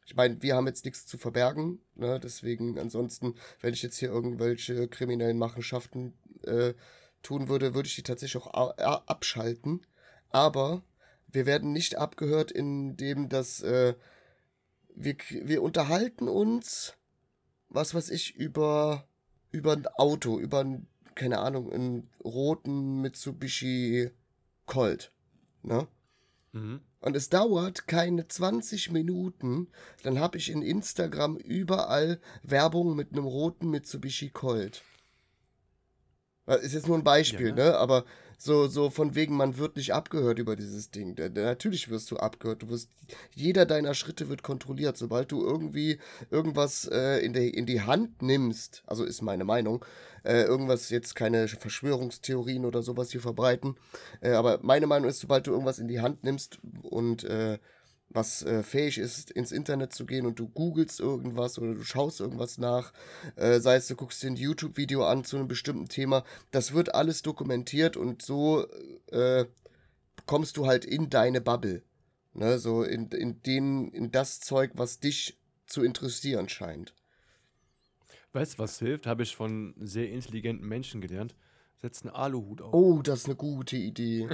Ich 0.05 0.15
meine, 0.15 0.41
wir 0.41 0.55
haben 0.55 0.67
jetzt 0.67 0.85
nichts 0.85 1.05
zu 1.05 1.17
verbergen, 1.17 1.79
ne? 1.95 2.19
Deswegen, 2.19 2.79
ansonsten, 2.79 3.35
wenn 3.61 3.73
ich 3.73 3.83
jetzt 3.83 3.97
hier 3.97 4.09
irgendwelche 4.09 4.87
kriminellen 4.87 5.37
Machenschaften 5.37 6.17
äh, 6.43 6.73
tun 7.21 7.49
würde, 7.49 7.75
würde 7.75 7.87
ich 7.87 7.95
die 7.95 8.03
tatsächlich 8.03 8.41
auch 8.41 8.53
a- 8.53 9.03
abschalten. 9.05 9.85
Aber 10.29 10.83
wir 11.27 11.45
werden 11.45 11.73
nicht 11.73 11.97
abgehört, 11.97 12.51
indem 12.51 13.29
das 13.29 13.61
äh, 13.61 13.95
wir, 14.95 15.15
wir 15.29 15.61
unterhalten 15.61 16.27
uns, 16.27 16.93
was 17.69 17.93
weiß 17.93 18.09
ich, 18.09 18.35
über 18.35 19.06
über 19.51 19.73
ein 19.73 19.87
Auto, 19.95 20.39
über 20.39 20.59
ein, 20.59 20.87
keine 21.15 21.39
Ahnung, 21.39 21.71
einen 21.71 22.09
roten 22.23 23.01
Mitsubishi 23.01 24.11
Colt. 24.65 25.11
Ne? 25.63 25.87
Mhm. 26.51 26.81
Und 26.99 27.15
es 27.15 27.29
dauert 27.29 27.87
keine 27.87 28.27
20 28.27 28.91
Minuten, 28.91 29.67
dann 30.03 30.19
habe 30.19 30.37
ich 30.37 30.49
in 30.49 30.61
Instagram 30.61 31.37
überall 31.37 32.19
Werbung 32.43 32.95
mit 32.95 33.11
einem 33.11 33.25
roten 33.25 33.69
Mitsubishi 33.69 34.29
Colt. 34.29 34.83
Das 36.45 36.63
Ist 36.63 36.73
jetzt 36.73 36.87
nur 36.87 36.97
ein 36.97 37.03
Beispiel, 37.03 37.49
Ja, 37.49 37.55
ne? 37.55 37.77
Aber 37.77 38.05
so, 38.37 38.67
so 38.67 38.89
von 38.89 39.15
wegen, 39.15 39.35
man 39.35 39.57
wird 39.57 39.77
nicht 39.77 39.93
abgehört 39.93 40.39
über 40.39 40.55
dieses 40.55 40.91
Ding. 40.91 41.15
Da- 41.15 41.29
da- 41.29 41.41
Natürlich 41.43 41.89
wirst 41.89 42.11
du 42.11 42.17
abgehört. 42.17 42.61
Du 42.63 42.69
wirst, 42.69 42.89
jeder 43.33 43.65
deiner 43.65 43.93
Schritte 43.93 44.29
wird 44.29 44.43
kontrolliert. 44.43 44.97
Sobald 44.97 45.31
du 45.31 45.43
irgendwie 45.43 45.99
irgendwas 46.29 46.87
äh, 46.91 47.19
in, 47.25 47.33
der, 47.33 47.53
in 47.53 47.65
die 47.65 47.81
Hand 47.81 48.21
nimmst, 48.21 48.83
also 48.85 49.03
ist 49.03 49.21
meine 49.21 49.43
Meinung, 49.43 49.83
äh, 50.23 50.43
irgendwas 50.43 50.89
jetzt 50.89 51.15
keine 51.15 51.47
Verschwörungstheorien 51.47 52.65
oder 52.65 52.83
sowas 52.83 53.11
hier 53.11 53.21
verbreiten, 53.21 53.75
äh, 54.21 54.31
aber 54.31 54.59
meine 54.61 54.87
Meinung 54.87 55.09
ist, 55.09 55.19
sobald 55.19 55.47
du 55.47 55.51
irgendwas 55.51 55.79
in 55.79 55.87
die 55.87 56.01
Hand 56.01 56.23
nimmst 56.23 56.59
und 56.83 57.23
äh, 57.23 57.57
was 58.09 58.43
äh, 58.43 58.63
fähig 58.63 58.97
ist, 58.97 59.31
ins 59.31 59.51
Internet 59.51 59.93
zu 59.93 60.05
gehen 60.05 60.25
und 60.25 60.39
du 60.39 60.47
googelst 60.47 60.99
irgendwas 60.99 61.59
oder 61.59 61.73
du 61.73 61.83
schaust 61.83 62.19
irgendwas 62.19 62.57
nach, 62.57 62.93
äh, 63.35 63.59
sei 63.59 63.75
es 63.75 63.87
du 63.87 63.95
guckst 63.95 64.23
dir 64.23 64.27
ein 64.27 64.35
YouTube-Video 64.35 65.05
an 65.05 65.23
zu 65.23 65.37
einem 65.37 65.47
bestimmten 65.47 65.87
Thema, 65.87 66.23
das 66.51 66.73
wird 66.73 66.95
alles 66.95 67.21
dokumentiert 67.21 67.97
und 67.97 68.21
so 68.21 68.65
äh, 69.11 69.45
kommst 70.25 70.57
du 70.57 70.67
halt 70.67 70.85
in 70.85 71.09
deine 71.09 71.41
Bubble. 71.41 71.83
Ne, 72.33 72.59
so 72.59 72.83
in, 72.83 73.07
in, 73.07 73.41
den, 73.41 73.89
in 73.89 74.11
das 74.11 74.39
Zeug, 74.39 74.71
was 74.75 74.99
dich 74.99 75.39
zu 75.65 75.83
interessieren 75.83 76.49
scheint. 76.49 76.93
Weißt 78.33 78.53
du, 78.53 78.59
was 78.59 78.77
hilft? 78.77 79.07
Habe 79.07 79.23
ich 79.23 79.35
von 79.35 79.73
sehr 79.79 80.11
intelligenten 80.11 80.67
Menschen 80.67 81.01
gelernt. 81.01 81.35
Setz 81.77 82.03
einen 82.03 82.13
Aluhut 82.13 82.61
auf. 82.61 82.73
Oh, 82.73 83.01
das 83.01 83.21
ist 83.21 83.25
eine 83.25 83.35
gute 83.35 83.77
Idee. 83.77 84.29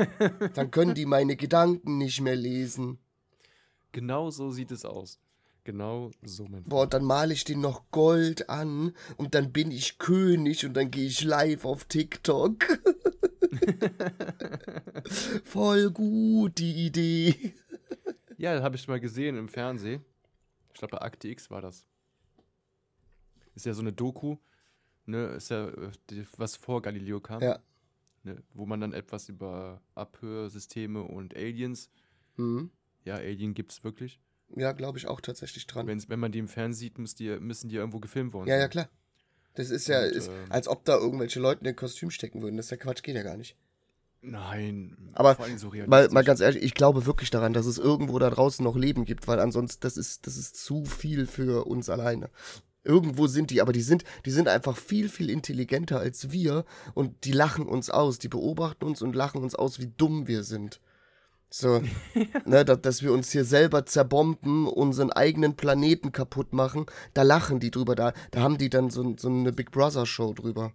Dann 0.54 0.70
können 0.70 0.94
die 0.94 1.06
meine 1.06 1.34
Gedanken 1.34 1.98
nicht 1.98 2.20
mehr 2.20 2.36
lesen. 2.36 3.00
Genau 3.92 4.30
so 4.30 4.50
sieht 4.50 4.70
es 4.70 4.84
aus. 4.84 5.18
Genau 5.64 6.10
so, 6.22 6.46
mein 6.46 6.62
Boah, 6.64 6.86
dann 6.86 7.04
male 7.04 7.34
ich 7.34 7.44
den 7.44 7.60
noch 7.60 7.90
Gold 7.90 8.48
an 8.48 8.94
und 9.18 9.34
dann 9.34 9.52
bin 9.52 9.70
ich 9.70 9.98
König 9.98 10.64
und 10.64 10.72
dann 10.74 10.90
gehe 10.90 11.06
ich 11.06 11.22
live 11.24 11.64
auf 11.66 11.84
TikTok. 11.84 12.64
Voll 15.44 15.90
gut, 15.90 16.58
die 16.58 16.86
Idee. 16.86 17.54
Ja, 18.36 18.62
habe 18.62 18.76
ich 18.76 18.86
mal 18.88 19.00
gesehen 19.00 19.36
im 19.36 19.48
Fernsehen. 19.48 20.04
Ich 20.72 20.78
glaube, 20.78 20.96
bei 20.96 21.02
Akte 21.02 21.28
X 21.28 21.50
war 21.50 21.60
das. 21.60 21.84
Ist 23.54 23.66
ja 23.66 23.74
so 23.74 23.80
eine 23.80 23.92
Doku, 23.92 24.36
ne, 25.06 25.26
ist 25.30 25.50
ja, 25.50 25.68
äh, 25.68 25.90
was 26.36 26.56
vor 26.56 26.80
Galileo 26.80 27.20
kam, 27.20 27.42
Ja. 27.42 27.58
ne, 28.22 28.40
wo 28.54 28.66
man 28.66 28.80
dann 28.80 28.92
etwas 28.92 29.28
über 29.28 29.80
Abhörsysteme 29.94 31.02
und 31.02 31.34
Aliens, 31.36 31.90
Mhm. 32.36 32.70
Ja, 33.08 33.16
Alien 33.16 33.54
gibt 33.54 33.72
es 33.72 33.84
wirklich. 33.84 34.20
Ja, 34.56 34.72
glaube 34.72 34.98
ich 34.98 35.06
auch 35.06 35.20
tatsächlich 35.20 35.66
dran. 35.66 35.86
Wenn's, 35.86 36.08
wenn 36.08 36.20
man 36.20 36.32
die 36.32 36.38
im 36.38 36.48
Fernsehen 36.48 36.78
sieht, 36.90 36.98
müsst 36.98 37.20
ihr, 37.20 37.40
müssen 37.40 37.68
die 37.68 37.74
ja 37.74 37.80
irgendwo 37.80 37.98
gefilmt 38.00 38.32
worden 38.32 38.48
Ja, 38.48 38.54
ja, 38.54 38.62
sein. 38.62 38.70
klar. 38.70 38.88
Das 39.54 39.70
ist 39.70 39.88
ja, 39.88 40.02
Und, 40.04 40.12
ist, 40.12 40.28
ähm, 40.28 40.34
als 40.50 40.68
ob 40.68 40.84
da 40.84 40.96
irgendwelche 40.96 41.40
Leute 41.40 41.60
in 41.60 41.64
den 41.64 41.76
Kostüm 41.76 42.10
stecken 42.10 42.42
würden. 42.42 42.56
Das 42.56 42.66
ist 42.66 42.70
ja 42.70 42.76
Quatsch, 42.76 43.02
geht 43.02 43.16
ja 43.16 43.22
gar 43.22 43.36
nicht. 43.36 43.56
Nein, 44.20 44.96
Aber 45.12 45.36
vor 45.36 45.44
allem 45.44 45.58
so 45.58 45.70
Mal, 45.86 46.08
mal 46.10 46.24
ganz 46.24 46.40
ehrlich, 46.40 46.62
ich 46.62 46.74
glaube 46.74 47.06
wirklich 47.06 47.30
daran, 47.30 47.52
dass 47.52 47.66
es 47.66 47.78
irgendwo 47.78 48.18
da 48.18 48.30
draußen 48.30 48.64
noch 48.64 48.76
Leben 48.76 49.04
gibt, 49.04 49.28
weil 49.28 49.38
ansonsten, 49.38 49.80
das 49.82 49.96
ist, 49.96 50.26
das 50.26 50.36
ist 50.36 50.56
zu 50.56 50.84
viel 50.84 51.26
für 51.26 51.66
uns 51.66 51.88
alleine. 51.88 52.28
Irgendwo 52.82 53.26
sind 53.28 53.50
die, 53.50 53.60
aber 53.60 53.72
die 53.72 53.82
sind, 53.82 54.02
die 54.24 54.30
sind 54.32 54.48
einfach 54.48 54.76
viel, 54.76 55.08
viel 55.08 55.30
intelligenter 55.30 56.00
als 56.00 56.32
wir 56.32 56.64
und 56.94 57.24
die 57.24 57.32
lachen 57.32 57.66
uns 57.66 57.90
aus, 57.90 58.18
die 58.18 58.28
beobachten 58.28 58.84
uns 58.84 59.02
und 59.02 59.14
lachen 59.14 59.42
uns 59.42 59.54
aus, 59.54 59.78
wie 59.78 59.92
dumm 59.96 60.26
wir 60.26 60.42
sind. 60.42 60.80
So, 61.50 61.82
ne, 62.44 62.64
dass, 62.64 62.80
dass 62.82 63.02
wir 63.02 63.12
uns 63.12 63.30
hier 63.30 63.44
selber 63.44 63.86
zerbomben, 63.86 64.66
unseren 64.66 65.10
eigenen 65.10 65.56
Planeten 65.56 66.12
kaputt 66.12 66.52
machen, 66.52 66.86
da 67.14 67.22
lachen 67.22 67.58
die 67.60 67.70
drüber, 67.70 67.94
da, 67.94 68.12
da 68.30 68.40
haben 68.40 68.58
die 68.58 68.68
dann 68.68 68.90
so, 68.90 69.16
so 69.16 69.28
eine 69.28 69.52
Big 69.52 69.70
Brother 69.70 70.04
Show 70.04 70.34
drüber. 70.34 70.72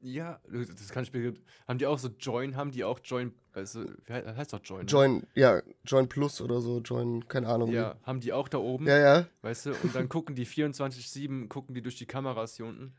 Ja, 0.00 0.40
das 0.48 0.90
kann 0.90 1.02
ich 1.02 1.12
mir. 1.12 1.34
Haben 1.66 1.78
die 1.78 1.86
auch 1.86 1.98
so 1.98 2.08
Join? 2.20 2.54
Haben 2.54 2.70
die 2.70 2.84
auch 2.84 3.00
Join? 3.02 3.34
Also, 3.52 3.84
wie 4.04 4.12
heißt 4.12 4.52
doch 4.52 4.60
Join? 4.62 4.80
Ne? 4.80 4.86
Join, 4.86 5.26
ja, 5.34 5.62
Join 5.84 6.08
Plus 6.08 6.40
oder 6.40 6.60
so, 6.60 6.80
Join, 6.80 7.26
keine 7.26 7.48
Ahnung. 7.48 7.72
Ja, 7.72 7.96
haben 8.04 8.20
die 8.20 8.32
auch 8.32 8.48
da 8.48 8.58
oben. 8.58 8.86
Ja, 8.86 8.98
ja. 8.98 9.26
Weißt 9.42 9.66
du, 9.66 9.70
und 9.82 9.94
dann 9.94 10.08
gucken 10.08 10.36
die 10.36 10.46
24-7, 10.46 11.48
gucken 11.48 11.74
die 11.74 11.82
durch 11.82 11.96
die 11.96 12.06
Kameras 12.06 12.56
hier 12.56 12.66
unten, 12.66 12.94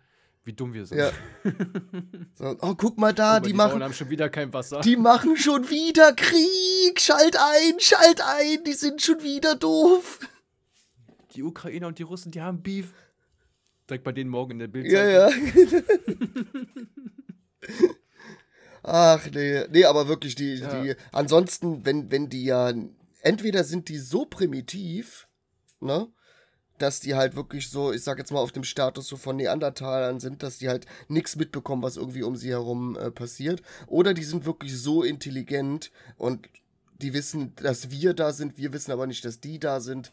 wie 0.47 0.53
dumm 0.53 0.73
wir 0.73 0.85
sind. 0.85 0.97
Ja. 0.97 1.11
So, 2.33 2.55
oh, 2.61 2.75
guck 2.75 2.97
mal 2.97 3.13
da, 3.13 3.39
Guck 3.39 3.39
mal, 3.39 3.39
die, 3.41 3.47
die 3.49 3.53
machen. 3.53 3.83
Haben 3.83 3.93
schon 3.93 4.09
wieder 4.09 4.29
kein 4.29 4.53
Wasser. 4.53 4.79
Die 4.81 4.95
machen 4.95 5.35
schon 5.37 5.69
wieder 5.69 6.13
Krieg! 6.13 6.99
Schalt 6.99 7.35
ein, 7.35 7.79
schalt 7.79 8.21
ein, 8.21 8.63
die 8.63 8.73
sind 8.73 9.01
schon 9.01 9.21
wieder 9.23 9.55
doof. 9.55 10.19
Die 11.33 11.43
Ukrainer 11.43 11.87
und 11.87 11.99
die 11.99 12.03
Russen, 12.03 12.31
die 12.31 12.41
haben 12.41 12.61
Beef. 12.61 12.93
Direkt 13.89 14.03
bei 14.03 14.11
denen 14.11 14.29
morgen 14.29 14.51
in 14.51 14.59
der 14.59 14.67
Bild. 14.67 14.87
Ja, 14.91 15.05
ja. 15.07 15.29
Ach 18.83 19.25
nee, 19.31 19.65
nee, 19.69 19.85
aber 19.85 20.07
wirklich 20.07 20.35
die, 20.35 20.55
Ja. 20.55 20.81
die. 20.81 20.95
Ansonsten, 21.11 21.85
wenn, 21.85 22.11
wenn 22.11 22.29
die 22.29 22.45
ja, 22.45 22.71
entweder 23.21 23.63
sind 23.63 23.89
die 23.89 23.97
so 23.97 24.25
primitiv, 24.25 25.27
ne, 25.79 26.07
dass 26.77 26.99
die 26.99 27.15
halt 27.15 27.35
wirklich 27.35 27.69
so, 27.69 27.91
ich 27.91 28.03
sag 28.03 28.17
jetzt 28.17 28.31
mal 28.31 28.39
auf 28.39 28.51
dem 28.51 28.63
Status 28.63 29.07
so 29.07 29.17
von 29.17 29.35
Neandertalern 29.35 30.19
sind, 30.19 30.43
dass 30.43 30.59
die 30.59 30.69
halt 30.69 30.85
nichts 31.07 31.35
mitbekommen, 31.35 31.83
was 31.83 31.97
irgendwie 31.97 32.23
um 32.23 32.35
sie 32.35 32.49
herum 32.49 32.97
äh, 32.97 33.11
passiert, 33.11 33.61
oder 33.87 34.13
die 34.13 34.23
sind 34.23 34.45
wirklich 34.45 34.77
so 34.77 35.03
intelligent 35.03 35.91
und 36.17 36.47
die 37.01 37.13
wissen, 37.13 37.53
dass 37.57 37.91
wir 37.91 38.13
da 38.13 38.33
sind, 38.33 38.57
wir 38.57 38.73
wissen 38.73 38.91
aber 38.91 39.07
nicht, 39.07 39.23
dass 39.23 39.39
die 39.39 39.59
da 39.59 39.79
sind 39.79 40.11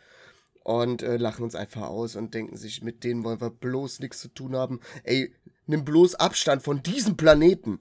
und 0.62 1.02
äh, 1.02 1.16
lachen 1.16 1.44
uns 1.44 1.54
einfach 1.54 1.82
aus 1.82 2.16
und 2.16 2.34
denken 2.34 2.56
sich, 2.56 2.82
mit 2.82 3.04
denen 3.04 3.24
wollen 3.24 3.40
wir 3.40 3.50
bloß 3.50 4.00
nichts 4.00 4.20
zu 4.20 4.28
tun 4.28 4.56
haben. 4.56 4.80
Ey, 5.04 5.32
nimm 5.66 5.84
bloß 5.84 6.16
Abstand 6.16 6.62
von 6.62 6.82
diesem 6.82 7.16
Planeten. 7.16 7.78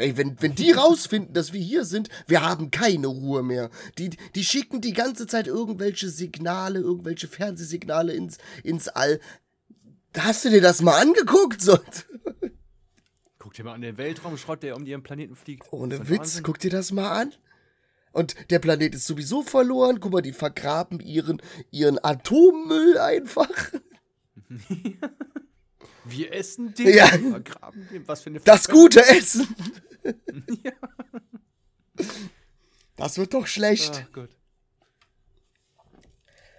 Ey, 0.00 0.16
wenn, 0.16 0.40
wenn 0.40 0.54
die 0.54 0.72
rausfinden, 0.72 1.34
dass 1.34 1.52
wir 1.52 1.60
hier 1.60 1.84
sind, 1.84 2.08
wir 2.26 2.42
haben 2.42 2.70
keine 2.70 3.06
Ruhe 3.06 3.42
mehr. 3.42 3.70
Die, 3.98 4.10
die 4.34 4.44
schicken 4.44 4.80
die 4.80 4.92
ganze 4.94 5.26
Zeit 5.26 5.46
irgendwelche 5.46 6.08
Signale, 6.08 6.80
irgendwelche 6.80 7.28
Fernsehsignale 7.28 8.12
ins, 8.14 8.38
ins 8.64 8.88
All. 8.88 9.20
Hast 10.16 10.44
du 10.44 10.50
dir 10.50 10.60
das 10.62 10.80
mal 10.82 10.98
angeguckt? 11.00 11.60
So, 11.60 11.78
Guck 13.38 13.54
dir 13.54 13.64
mal 13.64 13.74
an 13.74 13.80
den 13.82 13.96
Weltraumschrott, 13.98 14.62
der 14.62 14.76
um 14.76 14.84
ihren 14.86 15.02
Planeten 15.02 15.34
fliegt. 15.36 15.66
Ohne 15.72 16.08
Witz, 16.08 16.18
Wahnsinn. 16.18 16.42
guck 16.44 16.58
dir 16.58 16.70
das 16.70 16.92
mal 16.92 17.10
an. 17.10 17.32
Und 18.12 18.34
der 18.50 18.58
Planet 18.58 18.94
ist 18.94 19.06
sowieso 19.06 19.42
verloren. 19.42 20.00
Guck 20.00 20.12
mal, 20.12 20.20
die 20.22 20.32
vergraben 20.32 20.98
ihren, 21.00 21.40
ihren 21.70 22.02
Atommüll 22.02 22.98
einfach. 22.98 23.48
Wir 26.04 26.32
essen 26.32 26.74
den, 26.74 26.94
Ja. 26.94 27.06
vergraben 27.06 27.86
den. 27.92 28.08
Was 28.08 28.22
für 28.22 28.30
eine 28.30 28.40
Das 28.40 28.68
gute 28.68 29.00
Essen. 29.06 29.46
Ja. 30.04 30.72
Das 32.96 33.18
wird 33.18 33.34
doch 33.34 33.46
schlecht. 33.46 34.04
Ach 34.08 34.12
Gott. 34.12 34.30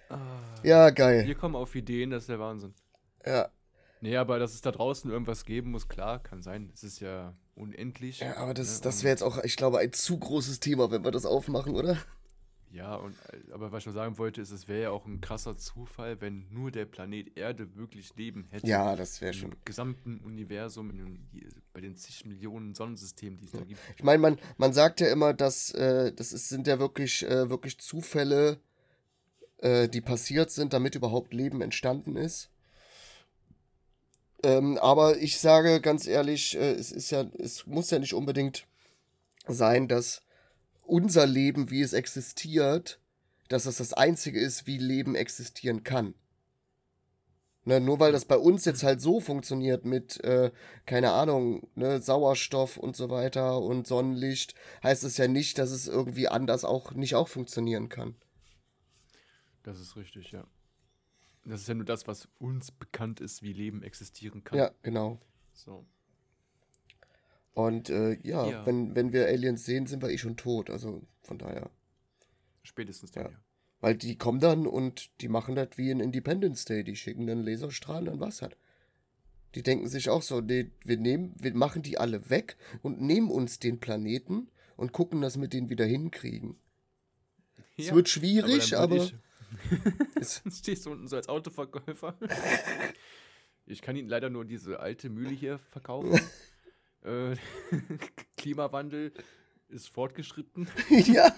Ah, 0.10 0.18
Ja, 0.64 0.90
geil. 0.90 1.26
wir 1.26 1.36
kommen 1.36 1.56
auf 1.56 1.74
Ideen, 1.76 2.10
das 2.12 2.24
ist 2.24 2.30
der 2.30 2.40
Wahnsinn. 2.40 2.74
Ja. 3.26 3.50
Nee, 4.02 4.18
aber 4.18 4.40
dass 4.40 4.54
es 4.54 4.62
da 4.62 4.72
draußen 4.72 5.12
irgendwas 5.12 5.46
geben 5.46 5.72
muss, 5.72 5.88
klar, 5.88 6.22
kann 6.22 6.42
sein. 6.42 6.72
Es 6.74 6.84
ist 6.84 7.00
ja 7.00 7.36
unendlich. 7.56 8.20
Ja, 8.20 8.38
aber 8.38 8.54
das, 8.54 8.78
ne, 8.80 8.84
das 8.84 9.04
wäre 9.04 9.12
jetzt 9.12 9.22
auch, 9.22 9.38
ich 9.44 9.56
glaube, 9.56 9.78
ein 9.80 9.94
zu 9.94 10.18
großes 10.18 10.60
Thema, 10.60 10.90
wenn 10.92 11.04
wir 11.04 11.12
das 11.12 11.26
aufmachen, 11.26 11.76
oder? 11.76 11.98
Ja, 12.74 12.96
und, 12.96 13.16
äh, 13.32 13.52
aber 13.52 13.72
was 13.72 13.84
ich 13.84 13.88
noch 13.88 13.94
sagen 13.94 14.18
wollte, 14.18 14.42
ist, 14.42 14.52
es 14.52 14.68
wäre 14.68 14.84
ja 14.84 14.90
auch 14.92 15.06
ein 15.06 15.20
krasser 15.20 15.58
Zufall, 15.58 16.22
wenn 16.22 16.48
nur 16.52 16.72
der 16.72 16.86
Planet 16.86 17.38
Erde 17.38 17.76
wirklich 17.76 18.16
Leben 18.16 18.48
hätte. 18.50 18.66
Ja, 18.66 18.96
das 18.96 19.20
wäre 19.20 19.34
schon. 19.34 19.52
Im 19.52 19.58
gesamten 19.66 20.20
Universum, 20.20 20.90
in 20.90 21.20
bei 21.74 21.82
den 21.82 21.96
zig 21.96 22.26
Millionen 22.26 22.74
Sonnensystemen, 22.74 23.40
die 23.40 23.46
es 23.46 23.52
da 23.52 23.60
gibt. 23.60 23.80
Ich 23.98 24.04
meine, 24.04 24.20
man, 24.20 24.40
man 24.58 24.74
sagt 24.74 25.02
ja 25.02 25.12
immer, 25.12 25.34
dass 25.34 25.72
äh, 25.72 26.14
das 26.14 26.32
ist, 26.32 26.50
sind 26.50 26.68
ja 26.68 26.80
wirklich, 26.80 27.26
äh, 27.26 27.50
wirklich 27.50 27.78
Zufälle, 27.80 28.60
äh, 29.58 29.90
die 29.90 30.02
passiert 30.02 30.52
sind, 30.52 30.74
damit 30.74 30.96
überhaupt 30.96 31.34
Leben 31.34 31.62
entstanden 31.62 32.16
ist. 32.16 32.50
Ähm, 34.44 34.78
aber 34.80 35.18
ich 35.18 35.40
sage 35.40 35.82
ganz 35.82 36.08
ehrlich, 36.08 36.58
äh, 36.58 36.72
es 36.72 36.92
ist 36.92 37.12
ja, 37.12 37.26
es 37.38 37.68
muss 37.68 37.92
ja 37.92 38.00
nicht 38.00 38.14
unbedingt 38.14 38.66
sein, 39.48 39.88
dass 39.88 40.22
unser 40.92 41.26
Leben, 41.26 41.72
wie 41.72 41.82
es 41.82 41.94
existiert, 41.94 43.00
dass 43.48 43.64
das 43.64 43.78
das 43.78 43.94
Einzige 43.94 44.40
ist, 44.40 44.68
wie 44.68 44.78
Leben 44.78 45.16
existieren 45.16 45.84
kann. 45.84 46.14
Ne, 47.64 47.80
nur 47.80 48.00
weil 48.00 48.12
das 48.12 48.26
bei 48.26 48.38
uns 48.38 48.66
jetzt 48.66 48.84
halt 48.84 49.02
so 49.02 49.20
funktioniert 49.20 49.86
mit, 49.86 50.22
äh, 50.24 50.52
keine 50.86 51.12
Ahnung, 51.12 51.70
ne, 51.76 52.02
Sauerstoff 52.02 52.78
und 52.78 52.96
so 52.96 53.10
weiter 53.10 53.62
und 53.62 53.86
Sonnenlicht, 53.86 54.56
heißt 54.84 55.04
es 55.04 55.18
ja 55.18 55.28
nicht, 55.28 55.60
dass 55.60 55.70
es 55.70 55.88
irgendwie 55.88 56.28
anders 56.28 56.66
auch 56.66 56.92
nicht 56.92 57.16
auch 57.16 57.28
funktionieren 57.28 57.88
kann. 57.88 58.16
Das 59.64 59.80
ist 59.80 59.96
richtig, 59.96 60.32
ja. 60.32 60.46
Das 61.46 61.62
ist 61.62 61.68
ja 61.68 61.76
nur 61.76 61.86
das, 61.86 62.08
was 62.08 62.28
uns 62.40 62.72
bekannt 62.72 63.20
ist, 63.22 63.44
wie 63.44 63.54
Leben 63.54 63.84
existieren 63.84 64.44
kann. 64.44 64.58
Ja, 64.58 64.72
genau. 64.82 65.20
So. 65.54 65.86
Und 67.54 67.90
äh, 67.90 68.18
ja, 68.24 68.48
Ja. 68.48 68.66
Wenn, 68.66 68.96
wenn 68.96 69.12
wir 69.14 69.28
Aliens 69.28 69.66
sehen, 69.66 69.88
sind 69.88 70.02
wir 70.02 70.10
eh 70.10 70.18
schon 70.18 70.38
tot. 70.38 70.70
Also 70.70 71.04
von 71.22 71.38
daher. 71.38 71.70
Spätestens 72.64 73.12
dann, 73.12 73.26
Ja. 73.26 73.30
ja. 73.32 73.38
Weil 73.82 73.96
die 73.96 74.16
kommen 74.18 74.40
dann 74.40 74.68
und 74.68 75.10
die 75.22 75.28
machen 75.28 75.56
das 75.56 75.70
wie 75.76 75.90
in 75.90 76.00
Independence 76.00 76.66
Day. 76.66 76.84
Die 76.84 76.96
schicken 76.96 77.26
dann 77.26 77.44
Laserstrahlen, 77.44 78.06
dann 78.06 78.20
was 78.20 78.42
hat. 78.44 78.56
Die 79.56 79.64
denken 79.64 79.88
sich 79.88 80.10
auch 80.10 80.22
so, 80.22 80.40
nee, 80.40 80.72
wir 80.86 80.98
nehmen, 80.98 81.34
wir 81.40 81.54
machen 81.56 81.82
die 81.82 81.98
alle 81.98 82.30
weg 82.30 82.58
und 82.84 83.02
nehmen 83.02 83.30
uns 83.32 83.60
den 83.60 83.80
Planeten 83.80 84.50
und 84.78 84.94
gucken, 84.94 85.20
dass 85.22 85.42
wir 85.42 85.48
den 85.48 85.70
wieder 85.70 85.86
hinkriegen. 85.86 86.56
Es 87.76 87.88
Ja, 87.88 87.96
wird 87.96 88.08
schwierig, 88.08 88.78
aber, 88.78 89.10
es, 90.16 90.42
ich, 90.46 90.54
stehst 90.60 90.86
du 90.86 90.92
unten 90.92 91.08
so 91.08 91.16
als 91.16 91.28
Autoverkäufer. 91.28 92.16
Ich 93.68 93.82
kann 93.82 93.96
Ihnen 93.96 94.10
leider 94.10 94.30
nur 94.30 94.44
diese 94.44 94.80
alte 94.80 95.10
Mühle 95.10 95.30
hier 95.30 95.58
verkaufen. 95.58 96.20
Äh, 97.04 97.36
Klimawandel 98.38 99.12
ist 99.70 99.90
fortgeschritten. 99.90 100.68
ja. 100.90 101.34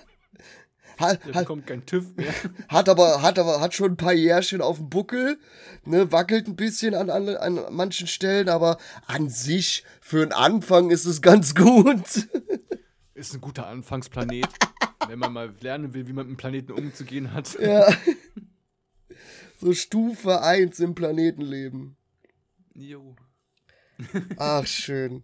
Hat, 0.98 1.26
Der 1.26 1.34
hat, 1.34 1.44
bekommt 1.44 1.66
keinen 1.66 1.86
TÜV 1.86 2.16
mehr. 2.16 2.34
hat 2.68 2.90
aber, 2.90 3.22
hat 3.22 3.40
aber, 3.40 3.62
hat 3.62 3.74
schon 3.74 3.92
ein 3.92 3.98
paar 3.98 4.14
Jährchen 4.14 4.62
auf 4.62 4.78
dem 4.78 4.90
Buckel, 4.90 5.40
ne, 5.86 6.12
wackelt 6.12 6.48
ein 6.48 6.56
bisschen 6.56 6.94
an, 6.94 7.10
an, 7.10 7.30
an 7.30 7.60
manchen 7.72 8.08
Stellen, 8.08 8.50
aber 8.50 8.78
an 9.08 9.30
sich, 9.30 9.84
für 10.02 10.22
einen 10.22 10.34
Anfang 10.34 10.92
ist 10.92 11.06
es 11.06 11.22
ganz 11.22 11.56
gut. 11.56 12.28
Ist 13.16 13.34
ein 13.34 13.42
guter 13.42 13.68
Anfangsplanet. 13.68 14.48
wenn 15.08 15.20
man 15.20 15.34
mal 15.34 15.54
lernen 15.62 15.94
will, 15.94 16.08
wie 16.08 16.14
man 16.14 16.28
mit 16.28 16.36
dem 16.36 16.38
Planeten 16.38 16.74
umzugehen 16.74 17.34
hat. 17.34 17.58
Ja. 17.60 17.92
So 19.60 19.74
Stufe 19.74 20.42
1 20.42 20.80
im 20.80 20.94
Planetenleben. 20.94 21.96
Jo. 22.74 23.16
Ach, 24.38 24.66
schön. 24.68 25.24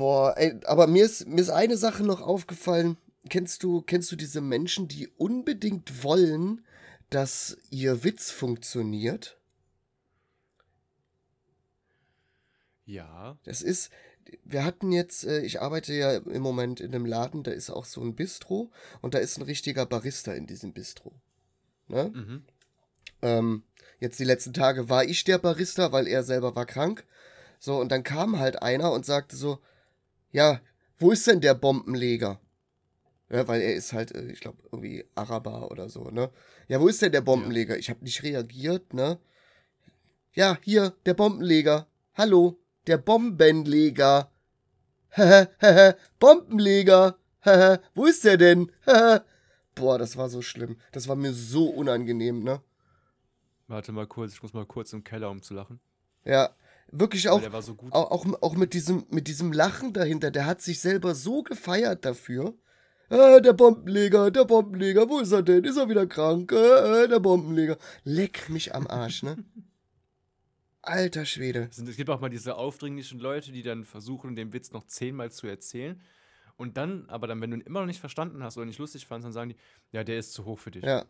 Boah, 0.00 0.34
ey, 0.38 0.58
aber 0.64 0.86
mir 0.86 1.04
ist, 1.04 1.28
mir 1.28 1.42
ist 1.42 1.50
eine 1.50 1.76
Sache 1.76 2.02
noch 2.04 2.22
aufgefallen. 2.22 2.96
Kennst 3.28 3.62
du, 3.62 3.82
kennst 3.82 4.10
du 4.10 4.16
diese 4.16 4.40
Menschen, 4.40 4.88
die 4.88 5.08
unbedingt 5.08 6.02
wollen, 6.02 6.64
dass 7.10 7.58
ihr 7.68 8.02
Witz 8.02 8.30
funktioniert? 8.30 9.36
Ja. 12.86 13.36
Das 13.44 13.60
ist, 13.60 13.90
wir 14.42 14.64
hatten 14.64 14.90
jetzt, 14.90 15.26
äh, 15.26 15.42
ich 15.42 15.60
arbeite 15.60 15.92
ja 15.92 16.16
im 16.16 16.40
Moment 16.40 16.80
in 16.80 16.94
einem 16.94 17.04
Laden, 17.04 17.42
da 17.42 17.50
ist 17.50 17.68
auch 17.68 17.84
so 17.84 18.00
ein 18.00 18.16
Bistro 18.16 18.72
und 19.02 19.12
da 19.12 19.18
ist 19.18 19.36
ein 19.36 19.42
richtiger 19.42 19.84
Barista 19.84 20.32
in 20.32 20.46
diesem 20.46 20.72
Bistro. 20.72 21.12
Ne? 21.88 22.10
Mhm. 22.14 22.44
Ähm, 23.20 23.64
jetzt 23.98 24.18
die 24.18 24.24
letzten 24.24 24.54
Tage 24.54 24.88
war 24.88 25.04
ich 25.04 25.24
der 25.24 25.36
Barista, 25.36 25.92
weil 25.92 26.08
er 26.08 26.22
selber 26.22 26.56
war 26.56 26.64
krank. 26.64 27.04
So, 27.58 27.78
und 27.78 27.92
dann 27.92 28.02
kam 28.02 28.38
halt 28.38 28.62
einer 28.62 28.92
und 28.92 29.04
sagte 29.04 29.36
so, 29.36 29.58
ja, 30.32 30.60
wo 30.98 31.10
ist 31.10 31.26
denn 31.26 31.40
der 31.40 31.54
Bombenleger? 31.54 32.40
Ja, 33.30 33.46
weil 33.46 33.60
er 33.60 33.74
ist 33.74 33.92
halt, 33.92 34.12
äh, 34.12 34.30
ich 34.32 34.40
glaube, 34.40 34.58
irgendwie 34.64 35.04
Araber 35.14 35.70
oder 35.70 35.88
so, 35.88 36.10
ne? 36.10 36.30
Ja, 36.68 36.80
wo 36.80 36.88
ist 36.88 37.00
denn 37.00 37.12
der 37.12 37.20
Bombenleger? 37.20 37.78
Ich 37.78 37.88
habe 37.88 38.04
nicht 38.04 38.22
reagiert, 38.22 38.92
ne? 38.92 39.18
Ja, 40.32 40.58
hier, 40.62 40.94
der 41.06 41.14
Bombenleger. 41.14 41.86
Hallo, 42.14 42.58
der 42.86 42.98
Bombenleger. 42.98 44.30
Bombenleger. 46.18 47.18
wo 47.94 48.06
ist 48.06 48.24
der 48.24 48.36
denn? 48.36 48.70
Boah, 49.74 49.98
das 49.98 50.16
war 50.16 50.28
so 50.28 50.42
schlimm. 50.42 50.76
Das 50.92 51.08
war 51.08 51.16
mir 51.16 51.32
so 51.32 51.68
unangenehm, 51.68 52.42
ne? 52.42 52.60
Warte 53.68 53.92
mal 53.92 54.06
kurz, 54.06 54.32
ich 54.34 54.42
muss 54.42 54.52
mal 54.52 54.66
kurz 54.66 54.92
im 54.92 55.04
Keller, 55.04 55.30
um 55.30 55.42
zu 55.42 55.54
lachen. 55.54 55.80
Ja, 56.24 56.50
wirklich 56.92 57.28
auch, 57.28 57.40
so 57.62 57.76
auch, 57.90 58.10
auch, 58.10 58.42
auch 58.42 58.54
mit, 58.54 58.74
diesem, 58.74 59.04
mit 59.10 59.28
diesem 59.28 59.52
Lachen 59.52 59.92
dahinter. 59.92 60.30
Der 60.30 60.46
hat 60.46 60.60
sich 60.60 60.80
selber 60.80 61.14
so 61.14 61.42
gefeiert 61.42 62.04
dafür. 62.04 62.54
Äh, 63.10 63.42
der 63.42 63.52
Bombenleger, 63.52 64.30
der 64.30 64.44
Bombenleger, 64.44 65.08
wo 65.08 65.18
ist 65.18 65.32
er 65.32 65.42
denn? 65.42 65.64
Ist 65.64 65.76
er 65.76 65.88
wieder 65.88 66.06
krank? 66.06 66.52
Äh, 66.52 67.04
äh, 67.04 67.08
der 67.08 67.18
Bombenleger. 67.18 67.76
Leck 68.04 68.48
mich 68.48 68.74
am 68.74 68.86
Arsch, 68.86 69.22
ne? 69.22 69.36
Alter 70.82 71.26
Schwede. 71.26 71.68
Es 71.70 71.96
gibt 71.96 72.08
auch 72.08 72.20
mal 72.20 72.30
diese 72.30 72.56
aufdringlichen 72.56 73.18
Leute, 73.18 73.52
die 73.52 73.62
dann 73.62 73.84
versuchen, 73.84 74.36
den 74.36 74.52
Witz 74.52 74.70
noch 74.72 74.84
zehnmal 74.84 75.30
zu 75.30 75.46
erzählen. 75.46 76.00
Und 76.56 76.76
dann, 76.76 77.08
aber 77.08 77.26
dann, 77.26 77.40
wenn 77.40 77.50
du 77.50 77.56
ihn 77.56 77.62
immer 77.62 77.80
noch 77.80 77.86
nicht 77.86 78.00
verstanden 78.00 78.42
hast 78.42 78.56
oder 78.56 78.66
nicht 78.66 78.78
lustig 78.78 79.06
fandest, 79.06 79.26
dann 79.26 79.32
sagen 79.32 79.50
die, 79.50 79.56
ja, 79.92 80.04
der 80.04 80.18
ist 80.18 80.32
zu 80.32 80.44
hoch 80.44 80.58
für 80.58 80.70
dich. 80.70 80.84
Ja. 80.84 81.04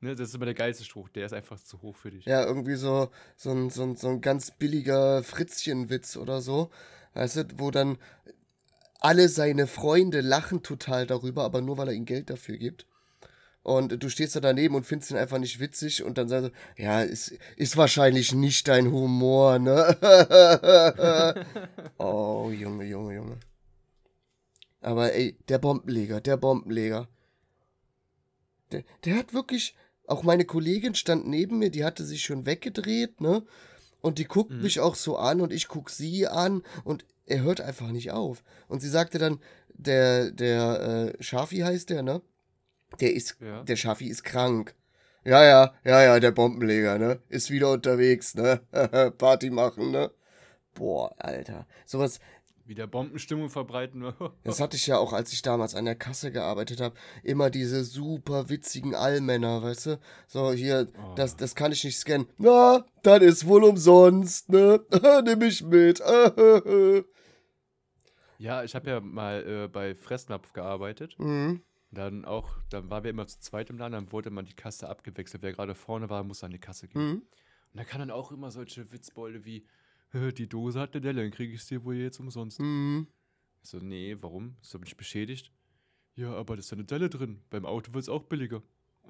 Ne, 0.00 0.14
das 0.14 0.28
ist 0.28 0.34
immer 0.36 0.44
der 0.44 0.54
geilste 0.54 0.84
Spruch, 0.84 1.08
der 1.08 1.26
ist 1.26 1.32
einfach 1.32 1.58
zu 1.58 1.82
hoch 1.82 1.96
für 1.96 2.10
dich. 2.10 2.24
Ja, 2.24 2.44
irgendwie 2.44 2.76
so, 2.76 3.10
so, 3.36 3.50
ein, 3.50 3.68
so, 3.70 3.82
ein, 3.82 3.96
so 3.96 4.08
ein 4.08 4.20
ganz 4.20 4.52
billiger 4.52 5.24
Fritzchenwitz 5.24 6.16
oder 6.16 6.40
so. 6.40 6.70
Weißt 7.14 7.36
du, 7.36 7.44
wo 7.56 7.72
dann 7.72 7.98
alle 9.00 9.28
seine 9.28 9.66
Freunde 9.66 10.20
lachen 10.20 10.62
total 10.62 11.06
darüber, 11.06 11.44
aber 11.44 11.60
nur 11.60 11.78
weil 11.78 11.88
er 11.88 11.94
ihnen 11.94 12.04
Geld 12.04 12.30
dafür 12.30 12.56
gibt. 12.56 12.86
Und 13.62 14.02
du 14.02 14.08
stehst 14.08 14.34
da 14.36 14.40
daneben 14.40 14.76
und 14.76 14.86
findest 14.86 15.10
ihn 15.10 15.16
einfach 15.16 15.38
nicht 15.38 15.60
witzig 15.60 16.02
und 16.02 16.16
dann 16.16 16.28
sagst 16.28 16.50
du, 16.50 16.82
ja, 16.82 17.02
ist, 17.02 17.36
ist 17.56 17.76
wahrscheinlich 17.76 18.32
nicht 18.32 18.66
dein 18.68 18.90
Humor, 18.90 19.58
ne? 19.58 19.96
oh, 21.98 22.50
Junge, 22.50 22.84
Junge, 22.86 23.14
Junge. 23.14 23.36
Aber 24.80 25.12
ey, 25.12 25.36
der 25.48 25.58
Bombenleger, 25.58 26.20
der 26.20 26.36
Bombenleger. 26.36 27.08
Der, 28.72 28.84
der 29.04 29.16
hat 29.16 29.34
wirklich, 29.34 29.74
auch 30.08 30.22
meine 30.24 30.44
Kollegin 30.44 30.94
stand 30.94 31.26
neben 31.28 31.58
mir, 31.58 31.70
die 31.70 31.84
hatte 31.84 32.04
sich 32.04 32.22
schon 32.22 32.46
weggedreht, 32.46 33.20
ne? 33.20 33.42
Und 34.00 34.18
die 34.18 34.24
guckt 34.24 34.52
Mhm. 34.52 34.62
mich 34.62 34.80
auch 34.80 34.94
so 34.94 35.16
an 35.16 35.40
und 35.40 35.52
ich 35.52 35.68
guck 35.68 35.90
sie 35.90 36.26
an 36.26 36.62
und 36.84 37.04
er 37.26 37.42
hört 37.42 37.60
einfach 37.60 37.88
nicht 37.88 38.10
auf. 38.10 38.42
Und 38.68 38.80
sie 38.80 38.88
sagte 38.88 39.18
dann, 39.18 39.40
der, 39.74 40.30
der, 40.30 41.12
äh, 41.18 41.22
Schafi 41.22 41.58
heißt 41.58 41.90
der, 41.90 42.02
ne? 42.02 42.22
Der 43.00 43.12
ist, 43.14 43.36
Ja. 43.40 43.62
der 43.64 43.76
Schafi 43.76 44.06
ist 44.08 44.24
krank. 44.24 44.74
Ja, 45.24 45.44
ja, 45.44 45.74
ja, 45.84 46.02
ja, 46.02 46.20
der 46.20 46.30
Bombenleger, 46.30 46.98
ne? 46.98 47.20
Ist 47.28 47.50
wieder 47.50 47.70
unterwegs, 47.72 48.34
ne? 48.34 48.60
Party 49.18 49.50
machen, 49.50 49.90
ne? 49.90 50.10
Boah, 50.74 51.12
Alter. 51.18 51.66
Sowas, 51.84 52.20
Wieder 52.68 52.86
Bombenstimmung 52.86 53.48
verbreiten. 53.48 54.12
das 54.44 54.60
hatte 54.60 54.76
ich 54.76 54.86
ja 54.86 54.98
auch, 54.98 55.12
als 55.14 55.32
ich 55.32 55.40
damals 55.42 55.74
an 55.74 55.86
der 55.86 55.94
Kasse 55.96 56.30
gearbeitet 56.30 56.80
habe. 56.80 56.94
Immer 57.24 57.48
diese 57.50 57.82
super 57.82 58.48
witzigen 58.50 58.94
Allmänner, 58.94 59.62
weißt 59.62 59.86
du? 59.86 60.00
So, 60.26 60.52
hier, 60.52 60.86
Oh. 60.98 61.14
das, 61.16 61.34
das 61.36 61.54
kann 61.54 61.72
ich 61.72 61.82
nicht 61.82 61.98
scannen. 61.98 62.28
Na, 62.36 62.84
das 63.02 63.22
ist 63.22 63.46
wohl 63.46 63.64
umsonst, 63.64 64.50
ne? 64.50 64.80
Nimm 65.24 65.42
ich 65.42 65.62
mit. 65.64 66.00
Ja, 68.40 68.62
ich 68.62 68.74
habe 68.76 68.88
ja 68.88 69.00
mal 69.00 69.64
äh, 69.64 69.68
bei 69.68 69.94
Fressnapf 69.96 70.52
gearbeitet. 70.52 71.18
mhm. 71.18 71.62
Dann 71.90 72.24
auch, 72.26 72.50
dann 72.70 72.88
waren 72.90 73.02
wir 73.02 73.10
immer 73.10 73.26
zu 73.26 73.40
zweit 73.40 73.70
im 73.70 73.78
Laden, 73.78 73.92
dann 73.94 74.12
wurde 74.12 74.28
immer 74.28 74.42
die 74.42 74.54
Kasse 74.54 74.88
abgewechselt. 74.88 75.42
Wer 75.42 75.54
gerade 75.54 75.74
vorne 75.74 76.08
war, 76.10 76.22
muss 76.22 76.44
an 76.44 76.50
die 76.52 76.58
Kasse 76.60 76.86
gehen. 76.86 77.02
Mhm. 77.02 77.14
Und 77.72 77.80
da 77.80 77.82
kann 77.84 77.98
dann 77.98 78.10
auch 78.10 78.30
immer 78.30 78.50
solche 78.50 78.92
Witzbeule 78.92 79.44
wie, 79.44 79.60
"Hä, 79.60 79.66
die 80.12 80.48
Dose 80.48 80.80
hat 80.80 80.94
eine 80.94 81.00
Delle, 81.00 81.22
dann 81.22 81.30
kriege 81.30 81.52
ich 81.52 81.60
es 81.60 81.66
dir 81.66 81.84
wohl 81.84 81.96
jetzt 81.96 82.18
umsonst. 82.20 82.60
Mhm. 82.60 83.06
Ich 83.62 83.70
so, 83.70 83.78
nee, 83.78 84.16
warum? 84.20 84.56
Ist 84.62 84.74
doch 84.74 84.80
nicht 84.80 84.96
beschädigt. 84.96 85.52
Ja, 86.14 86.32
aber 86.34 86.56
da 86.56 86.60
ist 86.60 86.72
eine 86.72 86.84
Delle 86.84 87.10
drin. 87.10 87.42
Beim 87.50 87.66
Auto 87.66 87.92
wird 87.92 88.02
es 88.02 88.08
auch 88.08 88.24
billiger. 88.24 88.62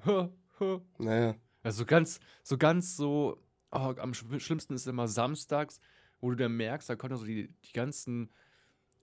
Ha, 0.05 0.29
ha. 0.59 0.81
Naja. 0.97 1.35
Also 1.63 1.85
ganz, 1.85 2.19
so 2.43 2.57
ganz 2.57 2.95
so, 2.95 3.41
oh, 3.71 3.93
am 3.97 4.11
sch- 4.11 4.39
schlimmsten 4.39 4.73
ist 4.73 4.87
immer 4.87 5.07
samstags, 5.07 5.79
wo 6.19 6.29
du 6.29 6.35
dann 6.35 6.55
merkst, 6.55 6.89
da 6.89 6.95
kommen 6.95 7.15
so 7.17 7.25
die, 7.25 7.49
die 7.65 7.73
ganzen 7.73 8.31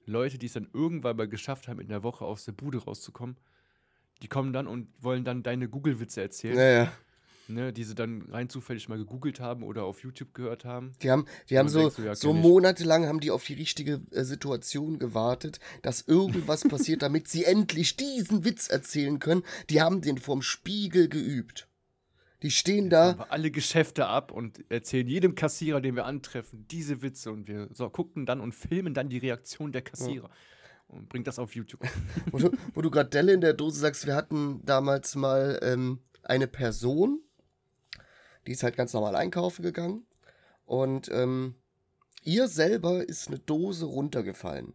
Leute, 0.04 0.38
die 0.38 0.46
es 0.46 0.52
dann 0.52 0.68
irgendwann 0.72 1.16
mal 1.16 1.28
geschafft 1.28 1.68
haben, 1.68 1.80
in 1.80 1.88
der 1.88 2.02
Woche 2.02 2.24
aus 2.24 2.44
der 2.44 2.52
Bude 2.52 2.78
rauszukommen, 2.78 3.36
die 4.22 4.28
kommen 4.28 4.52
dann 4.52 4.66
und 4.66 4.88
wollen 5.02 5.24
dann 5.24 5.42
deine 5.42 5.68
Google-Witze 5.68 6.22
erzählen, 6.22 6.56
Naja. 6.56 6.92
Ne, 7.48 7.72
die 7.72 7.84
sie 7.84 7.94
dann 7.94 8.22
rein 8.30 8.48
zufällig 8.48 8.88
mal 8.88 8.98
gegoogelt 8.98 9.40
haben 9.40 9.62
oder 9.62 9.84
auf 9.84 10.02
YouTube 10.02 10.34
gehört 10.34 10.64
haben. 10.64 10.92
Die 11.02 11.10
haben, 11.10 11.26
die 11.50 11.58
haben 11.58 11.68
so, 11.68 11.90
du, 11.90 12.02
ja, 12.02 12.14
so 12.14 12.32
monatelang 12.32 13.06
haben 13.06 13.20
die 13.20 13.30
auf 13.30 13.44
die 13.44 13.54
richtige 13.54 14.00
äh, 14.10 14.24
Situation 14.24 14.98
gewartet, 14.98 15.60
dass 15.82 16.02
irgendwas 16.02 16.62
passiert, 16.68 17.02
damit 17.02 17.28
sie 17.28 17.44
endlich 17.44 17.96
diesen 17.96 18.44
Witz 18.44 18.68
erzählen 18.68 19.18
können. 19.18 19.42
Die 19.70 19.80
haben 19.80 20.00
den 20.00 20.18
vorm 20.18 20.42
Spiegel 20.42 21.08
geübt. 21.08 21.68
Die 22.42 22.50
stehen 22.50 22.90
da. 22.90 23.18
Wir 23.18 23.32
alle 23.32 23.50
Geschäfte 23.50 24.06
ab 24.06 24.30
und 24.30 24.64
erzählen 24.70 25.08
jedem 25.08 25.34
Kassierer, 25.34 25.80
den 25.80 25.96
wir 25.96 26.04
antreffen, 26.04 26.66
diese 26.70 27.02
Witze 27.02 27.32
und 27.32 27.48
wir 27.48 27.68
so, 27.72 27.88
gucken 27.88 28.26
dann 28.26 28.40
und 28.40 28.54
filmen 28.54 28.94
dann 28.94 29.08
die 29.08 29.18
Reaktion 29.18 29.72
der 29.72 29.82
Kassierer 29.82 30.30
und 30.88 31.08
bringen 31.08 31.24
das 31.24 31.38
auf 31.38 31.54
YouTube. 31.54 31.80
Wo 32.30 32.38
du, 32.38 32.50
wo 32.74 32.82
du 32.82 32.90
gerade 32.90 33.10
Delle 33.10 33.32
in 33.32 33.40
der 33.40 33.54
Dose 33.54 33.80
sagst, 33.80 34.06
wir 34.06 34.14
hatten 34.14 34.64
damals 34.64 35.16
mal 35.16 35.58
ähm, 35.62 36.00
eine 36.22 36.46
Person, 36.46 37.20
die 38.46 38.52
ist 38.52 38.62
halt 38.62 38.76
ganz 38.76 38.92
normal 38.92 39.16
einkaufen 39.16 39.62
gegangen 39.62 40.06
und 40.64 41.08
ähm, 41.12 41.56
ihr 42.22 42.48
selber 42.48 43.08
ist 43.08 43.28
eine 43.28 43.38
Dose 43.38 43.86
runtergefallen. 43.86 44.74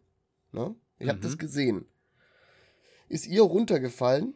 Ne? 0.51 0.75
Ich 0.99 1.07
habe 1.09 1.19
Mhm. 1.19 1.23
das 1.23 1.37
gesehen. 1.37 1.85
Ist 3.09 3.27
ihr 3.27 3.41
runtergefallen 3.41 4.35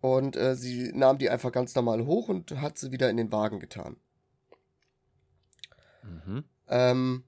und 0.00 0.36
äh, 0.36 0.54
sie 0.54 0.92
nahm 0.92 1.18
die 1.18 1.30
einfach 1.30 1.50
ganz 1.52 1.74
normal 1.74 2.06
hoch 2.06 2.28
und 2.28 2.52
hat 2.60 2.78
sie 2.78 2.92
wieder 2.92 3.10
in 3.10 3.16
den 3.16 3.32
Wagen 3.32 3.58
getan. 3.58 3.96
Mhm. 6.02 6.44
Ähm, 6.68 7.24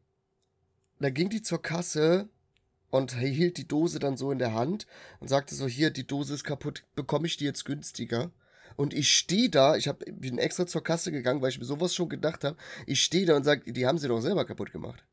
da 1.00 1.10
ging 1.10 1.30
die 1.30 1.42
zur 1.42 1.60
Kasse 1.62 2.28
und 2.90 3.14
hielt 3.18 3.56
die 3.56 3.66
Dose 3.66 3.98
dann 3.98 4.16
so 4.16 4.30
in 4.30 4.38
der 4.38 4.52
Hand 4.54 4.86
und 5.20 5.28
sagte 5.28 5.54
so, 5.54 5.66
hier, 5.66 5.90
die 5.90 6.06
Dose 6.06 6.34
ist 6.34 6.44
kaputt, 6.44 6.84
bekomme 6.94 7.26
ich 7.26 7.36
die 7.36 7.44
jetzt 7.44 7.64
günstiger? 7.64 8.30
Und 8.80 8.94
ich 8.94 9.12
stehe 9.14 9.50
da, 9.50 9.76
ich 9.76 9.88
hab, 9.88 10.02
bin 10.06 10.38
extra 10.38 10.66
zur 10.66 10.82
Kasse 10.82 11.12
gegangen, 11.12 11.42
weil 11.42 11.50
ich 11.50 11.58
mir 11.58 11.66
sowas 11.66 11.94
schon 11.94 12.08
gedacht 12.08 12.44
habe. 12.44 12.56
Ich 12.86 13.02
stehe 13.02 13.26
da 13.26 13.36
und 13.36 13.44
sage, 13.44 13.70
die 13.70 13.86
haben 13.86 13.98
sie 13.98 14.08
doch 14.08 14.22
selber 14.22 14.46
kaputt 14.46 14.72
gemacht. 14.72 15.04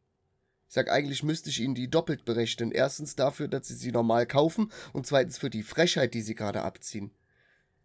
Ich 0.69 0.73
sag, 0.73 0.89
eigentlich 0.89 1.21
müsste 1.21 1.49
ich 1.49 1.59
ihnen 1.59 1.75
die 1.75 1.89
doppelt 1.89 2.23
berechnen. 2.23 2.71
Erstens 2.71 3.17
dafür, 3.17 3.49
dass 3.49 3.67
sie 3.67 3.73
sie 3.73 3.91
normal 3.91 4.25
kaufen 4.25 4.71
und 4.93 5.05
zweitens 5.05 5.37
für 5.37 5.49
die 5.49 5.63
Frechheit, 5.63 6.13
die 6.13 6.21
sie 6.21 6.33
gerade 6.33 6.61
abziehen. 6.61 7.11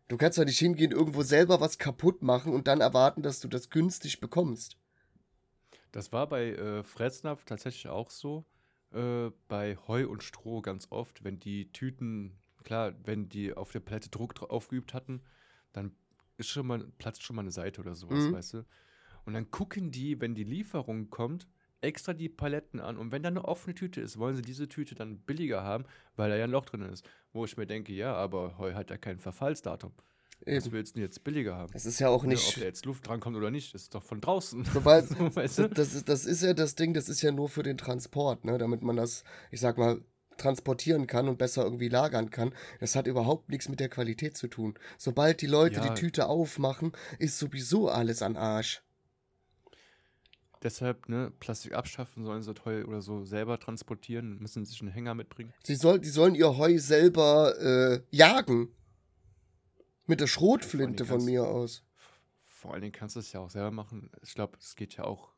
Du 0.07 0.17
kannst 0.17 0.39
doch 0.39 0.45
nicht 0.45 0.61
hingehen, 0.61 0.93
irgendwo 0.93 1.25
selber 1.25 1.61
was 1.61 1.79
kaputt 1.79 2.23
machen 2.23 2.55
und 2.55 2.69
dann 2.69 2.81
erwarten, 2.81 3.23
dass 3.23 3.41
du 3.41 3.49
das 3.49 3.69
günstig 3.69 4.21
bekommst. 4.21 4.77
Das 5.91 6.13
war 6.13 6.29
bei 6.29 6.51
äh, 6.51 6.85
Fressnapf 6.85 7.45
tatsächlich 7.45 7.89
auch 7.89 8.11
so. 8.11 8.45
Äh, 8.93 9.33
bei 9.49 9.77
Heu 9.89 10.07
und 10.07 10.23
Stroh 10.23 10.63
ganz 10.63 10.87
oft, 10.91 11.25
wenn 11.25 11.41
die 11.41 11.73
Tüten, 11.73 12.39
klar, 12.63 12.95
wenn 13.03 13.29
die 13.29 13.53
auf 13.53 13.73
der 13.73 13.81
Palette 13.81 14.11
Druck 14.11 14.49
aufgeübt 14.49 14.95
hatten, 14.95 15.23
dann 15.73 15.93
ist 16.37 16.49
schon 16.49 16.67
mal, 16.67 16.85
platzt 16.99 17.23
schon 17.23 17.37
mal 17.37 17.43
eine 17.43 17.51
Seite 17.51 17.81
oder 17.81 17.95
sowas, 17.95 18.25
Mhm. 18.25 18.33
weißt 18.33 18.55
du? 18.55 18.65
Und 19.25 19.35
dann 19.35 19.51
gucken 19.51 19.91
die, 19.91 20.21
wenn 20.21 20.35
die 20.35 20.45
Lieferung 20.45 21.11
kommt, 21.11 21.47
extra 21.81 22.13
die 22.13 22.29
Paletten 22.29 22.81
an. 22.81 22.97
Und 22.97 23.13
wenn 23.13 23.23
da 23.23 23.29
eine 23.29 23.45
offene 23.45 23.75
Tüte 23.75 24.01
ist, 24.01 24.19
wollen 24.19 24.37
sie 24.37 24.43
diese 24.43 24.69
Tüte 24.69 24.95
dann 24.95 25.19
billiger 25.19 25.63
haben, 25.63 25.85
weil 26.17 26.31
da 26.31 26.37
ja 26.37 26.45
ein 26.45 26.51
Loch 26.51 26.65
drin 26.65 26.83
ist. 26.83 27.09
Wo 27.33 27.45
ich 27.45 27.57
mir 27.57 27.67
denke, 27.67 27.93
ja, 27.93 28.15
aber 28.15 28.59
Heu 28.59 28.75
hat 28.75 28.91
ja 28.91 28.97
kein 28.99 29.19
Verfallsdatum. 29.19 29.93
Was 30.45 30.67
Eben. 30.67 30.73
willst 30.73 30.93
du 30.93 30.95
denn 30.97 31.05
jetzt 31.05 31.23
billiger 31.23 31.55
haben? 31.57 31.73
Das 31.73 31.87
ist 31.87 32.01
ja 32.01 32.09
auch 32.09 32.25
nicht. 32.25 32.49
Ob 32.49 32.55
da 32.57 32.63
jetzt 32.63 32.85
Luft 32.85 33.07
drankommt 33.07 33.37
oder 33.37 33.51
nicht, 33.53 33.75
das 33.75 33.83
ist 33.83 33.95
doch 33.95 34.03
von 34.03 34.21
draußen. 34.21 34.65
Sobald, 34.65 35.09
So, 35.09 35.15
weißt 35.37 35.59
du? 35.59 35.69
das, 35.69 35.95
ist, 35.95 36.09
das 36.09 36.25
ist 36.25 36.43
ja 36.43 36.53
das 36.53 36.75
Ding, 36.75 36.95
das 36.95 37.09
ist 37.09 37.23
ja 37.23 37.31
nur 37.31 37.49
für 37.49 37.63
den 37.63 37.79
Transport, 37.79 38.45
ne? 38.45 38.59
Damit 38.59 38.83
man 38.83 38.97
das, 38.97 39.23
ich 39.53 39.61
sag 39.61 39.79
mal, 39.79 40.01
transportieren 40.43 41.07
kann 41.07 41.29
und 41.29 41.39
besser 41.39 41.65
irgendwie 41.65 41.89
lagern 41.89 42.31
kann. 42.31 42.55
Das 42.81 42.97
hat 42.97 43.07
überhaupt 43.07 43.49
nichts 43.49 43.69
mit 43.69 43.81
der 43.81 43.89
Qualität 43.89 44.37
zu 44.37 44.49
tun. 44.49 44.75
Sobald 44.99 45.41
die 45.41 45.47
Leute 45.47 45.81
Ja. 45.81 45.89
die 45.89 46.01
Tüte 46.01 46.27
aufmachen, 46.27 46.93
ist 47.19 47.39
sowieso 47.39 47.89
alles 47.89 48.23
an 48.23 48.37
Arsch. 48.37 48.83
Deshalb, 50.63 51.09
ne, 51.09 51.33
Plastik 51.41 51.73
abschaffen, 51.73 52.25
sollen 52.25 52.43
sie 52.43 52.55
Heu 52.65 52.85
oder 52.85 53.03
so 53.03 53.25
selber 53.25 53.59
transportieren, 53.59 54.39
müssen 54.39 54.65
sich 54.65 54.81
einen 54.81 54.93
Hänger 54.93 55.15
mitbringen. 55.15 55.53
Sie 55.65 55.75
soll, 55.75 55.99
die 55.99 56.09
sollen 56.09 56.37
ihr 56.37 56.57
Heu 56.57 56.79
selber 56.79 57.59
äh, 57.61 58.01
jagen. 58.11 58.69
Mit 60.07 60.21
der 60.21 60.29
Schrotflinte 60.29 61.05
von 61.05 61.25
mir 61.25 61.45
aus. 61.47 61.83
Vor 62.45 62.73
allen 62.73 62.83
Dingen 62.83 62.93
kannst 62.93 63.17
du 63.17 63.21
es 63.21 63.33
ja 63.33 63.41
auch 63.41 63.51
selber 63.51 63.73
machen. 63.73 64.11
Ich 64.23 64.35
glaube, 64.35 64.57
es 64.61 64.77
geht 64.77 64.97
ja 64.97 65.05
auch, 65.05 65.33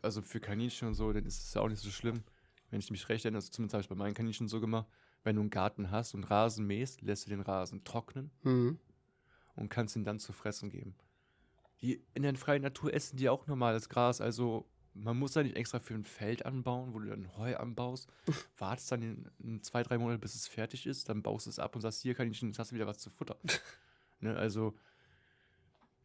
also 0.00 0.22
für 0.22 0.40
Kaninchen 0.40 0.88
und 0.88 0.94
so, 0.94 1.12
dann 1.12 1.26
ist 1.26 1.42
es 1.44 1.52
ja 1.52 1.60
auch 1.60 1.68
nicht 1.68 1.82
so 1.82 1.90
schlimm. 1.90 2.24
Wenn 2.70 2.80
ich 2.80 2.90
mich 2.90 3.08
recht 3.08 3.24
erinnere, 3.24 3.38
also 3.38 3.50
zumindest 3.50 3.74
habe 3.74 3.82
ich 3.82 3.88
bei 3.88 3.94
meinen 3.94 4.14
Kaninchen 4.14 4.48
so 4.48 4.60
gemacht, 4.60 4.86
wenn 5.24 5.36
du 5.36 5.42
einen 5.42 5.50
Garten 5.50 5.90
hast 5.90 6.14
und 6.14 6.24
Rasen 6.24 6.66
mähst, 6.66 7.02
lässt 7.02 7.26
du 7.26 7.30
den 7.30 7.40
Rasen 7.40 7.84
trocknen 7.84 8.30
Hm. 8.42 8.78
und 9.56 9.68
kannst 9.68 9.96
ihn 9.96 10.04
dann 10.04 10.18
zu 10.18 10.32
fressen 10.32 10.70
geben. 10.70 10.94
Die 11.82 12.02
in 12.14 12.22
der 12.22 12.34
freien 12.36 12.62
Natur 12.62 12.92
essen 12.94 13.16
die 13.16 13.28
auch 13.28 13.46
normales 13.46 13.88
Gras, 13.88 14.20
also 14.20 14.66
man 14.92 15.16
muss 15.16 15.32
da 15.32 15.42
nicht 15.42 15.56
extra 15.56 15.78
für 15.78 15.94
ein 15.94 16.04
Feld 16.04 16.44
anbauen, 16.44 16.92
wo 16.92 16.98
du 16.98 17.06
dann 17.06 17.36
Heu 17.36 17.56
anbaust, 17.56 18.08
wartest 18.58 18.90
dann 18.92 19.02
in, 19.02 19.28
in 19.38 19.62
zwei, 19.62 19.82
drei 19.82 19.98
Monate, 19.98 20.18
bis 20.18 20.34
es 20.34 20.46
fertig 20.48 20.86
ist, 20.86 21.08
dann 21.08 21.22
baust 21.22 21.46
du 21.46 21.50
es 21.50 21.58
ab 21.58 21.74
und 21.74 21.80
sagst, 21.80 22.02
hier 22.02 22.14
Kaninchen, 22.14 22.48
jetzt 22.48 22.58
hast 22.58 22.70
du 22.72 22.74
wieder 22.74 22.86
was 22.86 22.98
zu 22.98 23.08
futtern. 23.10 23.38
ne, 24.20 24.36
also 24.36 24.74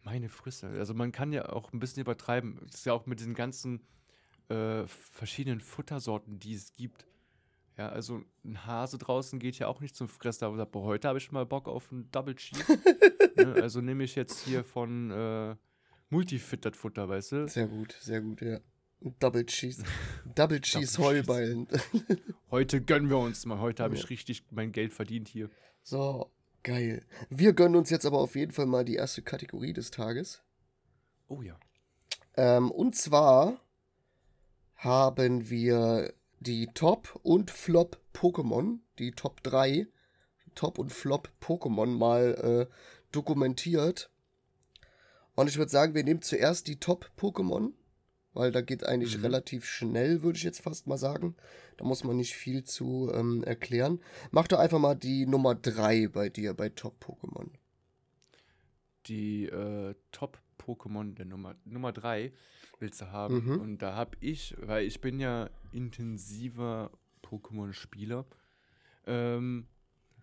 meine 0.03 0.29
Frisse. 0.29 0.67
Also 0.69 0.93
man 0.93 1.11
kann 1.11 1.33
ja 1.33 1.49
auch 1.49 1.73
ein 1.73 1.79
bisschen 1.79 2.01
übertreiben. 2.01 2.59
Das 2.61 2.75
ist 2.75 2.85
ja 2.85 2.93
auch 2.93 3.05
mit 3.07 3.19
diesen 3.19 3.33
ganzen 3.33 3.81
äh, 4.49 4.87
verschiedenen 4.87 5.61
Futtersorten, 5.61 6.39
die 6.39 6.53
es 6.53 6.73
gibt. 6.73 7.05
Ja, 7.77 7.89
also 7.89 8.21
ein 8.45 8.65
Hase 8.65 8.97
draußen 8.97 9.37
geht 9.39 9.59
ja 9.59 9.67
auch 9.67 9.81
nicht 9.81 9.95
zum 9.95 10.07
Fressen, 10.07 10.45
aber 10.45 10.55
sagt, 10.55 10.71
boah, 10.71 10.83
heute 10.83 11.07
habe 11.07 11.17
ich 11.17 11.31
mal 11.31 11.45
Bock 11.45 11.67
auf 11.67 11.91
ein 11.91 12.09
Double 12.11 12.35
Cheese. 12.35 12.63
ne? 13.35 13.55
Also 13.61 13.81
nehme 13.81 14.03
ich 14.03 14.15
jetzt 14.15 14.39
hier 14.45 14.63
von 14.63 15.11
äh, 15.11 15.55
Multifit 16.09 16.63
das 16.63 16.77
Futter, 16.77 17.09
weißt 17.09 17.31
du? 17.33 17.47
Sehr 17.49 17.67
gut, 17.67 17.97
sehr 17.99 18.21
gut, 18.21 18.41
ja. 18.41 18.59
Double 19.19 19.45
Cheese. 19.45 19.83
Double 20.35 20.61
Cheese 20.61 20.97
Heuballen. 20.97 21.67
Heute 22.51 22.81
gönnen 22.81 23.09
wir 23.09 23.17
uns 23.17 23.45
mal. 23.45 23.59
Heute 23.59 23.83
habe 23.83 23.95
ich 23.95 24.09
richtig 24.09 24.43
mein 24.51 24.71
Geld 24.71 24.93
verdient 24.93 25.27
hier. 25.27 25.49
So, 25.83 26.31
geil. 26.63 27.05
Wir 27.29 27.53
gönnen 27.53 27.75
uns 27.75 27.89
jetzt 27.89 28.05
aber 28.05 28.19
auf 28.19 28.35
jeden 28.35 28.51
Fall 28.51 28.65
mal 28.65 28.85
die 28.85 28.95
erste 28.95 29.21
Kategorie 29.21 29.73
des 29.73 29.91
Tages. 29.91 30.43
Oh 31.27 31.41
ja. 31.41 31.59
Ähm, 32.37 32.71
und 32.71 32.95
zwar 32.95 33.59
haben 34.85 35.49
wir 35.49 36.13
die 36.39 36.67
Top- 36.67 37.19
und 37.23 37.51
Flop-Pokémon, 37.51 38.79
die 38.99 39.11
Top 39.11 39.43
3 39.43 39.87
Top- 40.55 40.79
und 40.79 40.91
Flop-Pokémon 40.91 41.87
mal 41.87 42.67
äh, 42.69 42.73
dokumentiert. 43.11 44.09
Und 45.35 45.49
ich 45.49 45.57
würde 45.57 45.71
sagen, 45.71 45.93
wir 45.93 46.03
nehmen 46.05 46.21
zuerst 46.21 46.67
die 46.67 46.79
Top-Pokémon, 46.79 47.73
weil 48.33 48.51
da 48.51 48.61
geht 48.61 48.85
eigentlich 48.85 49.17
Mhm. 49.17 49.23
relativ 49.23 49.65
schnell, 49.65 50.23
würde 50.23 50.37
ich 50.37 50.43
jetzt 50.43 50.61
fast 50.61 50.87
mal 50.87 50.97
sagen. 50.97 51.35
Da 51.77 51.83
muss 51.83 52.05
man 52.05 52.15
nicht 52.15 52.35
viel 52.35 52.63
zu 52.63 53.11
ähm, 53.13 53.43
erklären. 53.43 53.99
Mach 54.31 54.47
doch 54.47 54.59
einfach 54.59 54.79
mal 54.79 54.95
die 54.95 55.25
Nummer 55.25 55.55
3 55.55 56.07
bei 56.07 56.29
dir, 56.29 56.53
bei 56.53 56.69
Top-Pokémon. 56.69 57.49
Die 59.07 59.45
äh, 59.45 59.95
Top-Pokémon 60.65 61.15
der 61.15 61.25
Nummer, 61.25 61.55
Nummer 61.65 61.91
3 61.91 62.31
willst 62.79 63.01
du 63.01 63.11
haben. 63.11 63.45
Mhm. 63.45 63.59
Und 63.59 63.77
da 63.79 63.95
habe 63.95 64.17
ich, 64.19 64.55
weil 64.59 64.85
ich 64.85 65.01
bin 65.01 65.19
ja 65.19 65.49
intensiver 65.71 66.91
Pokémon-Spieler. 67.23 68.25
Ähm, 69.05 69.67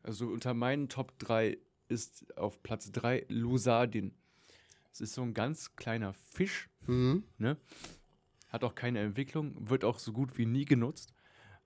also 0.02 0.26
unter 0.28 0.54
meinen 0.54 0.88
Top 0.88 1.18
3 1.18 1.58
ist 1.88 2.36
auf 2.36 2.62
Platz 2.62 2.90
3 2.92 3.26
Lusadin. 3.28 4.14
Es 4.92 5.00
ist 5.00 5.14
so 5.14 5.22
ein 5.22 5.34
ganz 5.34 5.76
kleiner 5.76 6.12
Fisch, 6.12 6.68
Mhm. 6.86 7.24
ne? 7.38 7.56
Hat 8.48 8.64
auch 8.64 8.74
keine 8.74 8.98
Entwicklung, 9.00 9.70
wird 9.70 9.84
auch 9.84 9.98
so 9.98 10.12
gut 10.12 10.36
wie 10.36 10.44
nie 10.46 10.64
genutzt. 10.66 11.14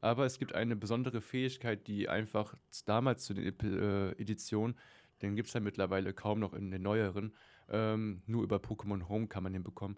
Aber 0.00 0.24
es 0.26 0.38
gibt 0.38 0.54
eine 0.54 0.76
besondere 0.76 1.20
Fähigkeit, 1.20 1.86
die 1.88 2.08
einfach 2.08 2.54
damals 2.84 3.24
zu 3.24 3.34
den 3.34 3.46
äh, 3.60 4.12
Editionen, 4.12 4.76
den 5.22 5.34
gibt 5.34 5.48
es 5.48 5.54
ja 5.54 5.60
mittlerweile 5.60 6.12
kaum 6.12 6.38
noch 6.38 6.52
in 6.52 6.70
den 6.70 6.82
neueren, 6.82 7.34
ähm, 7.68 8.22
nur 8.26 8.42
über 8.42 8.56
Pokémon 8.56 9.08
Home 9.08 9.26
kann 9.26 9.42
man 9.42 9.52
den 9.52 9.62
bekommen. 9.62 9.96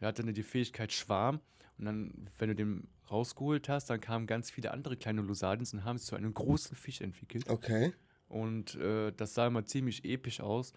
Der 0.00 0.08
hatte 0.08 0.22
dann 0.22 0.34
die 0.34 0.42
Fähigkeit 0.42 0.92
Schwarm 0.92 1.40
und 1.78 1.84
dann, 1.84 2.28
wenn 2.38 2.48
du 2.48 2.54
den 2.54 2.88
rausgeholt 3.10 3.68
hast, 3.68 3.90
dann 3.90 4.00
kamen 4.00 4.26
ganz 4.26 4.50
viele 4.50 4.72
andere 4.72 4.96
kleine 4.96 5.20
Lusadins 5.20 5.72
und 5.74 5.84
haben 5.84 5.96
es 5.96 6.06
zu 6.06 6.16
einem 6.16 6.34
großen 6.34 6.76
Fisch 6.76 7.00
entwickelt. 7.00 7.48
Okay. 7.48 7.92
Und 8.28 8.74
äh, 8.76 9.12
das 9.12 9.34
sah 9.34 9.46
immer 9.46 9.64
ziemlich 9.64 10.04
episch 10.04 10.40
aus. 10.40 10.72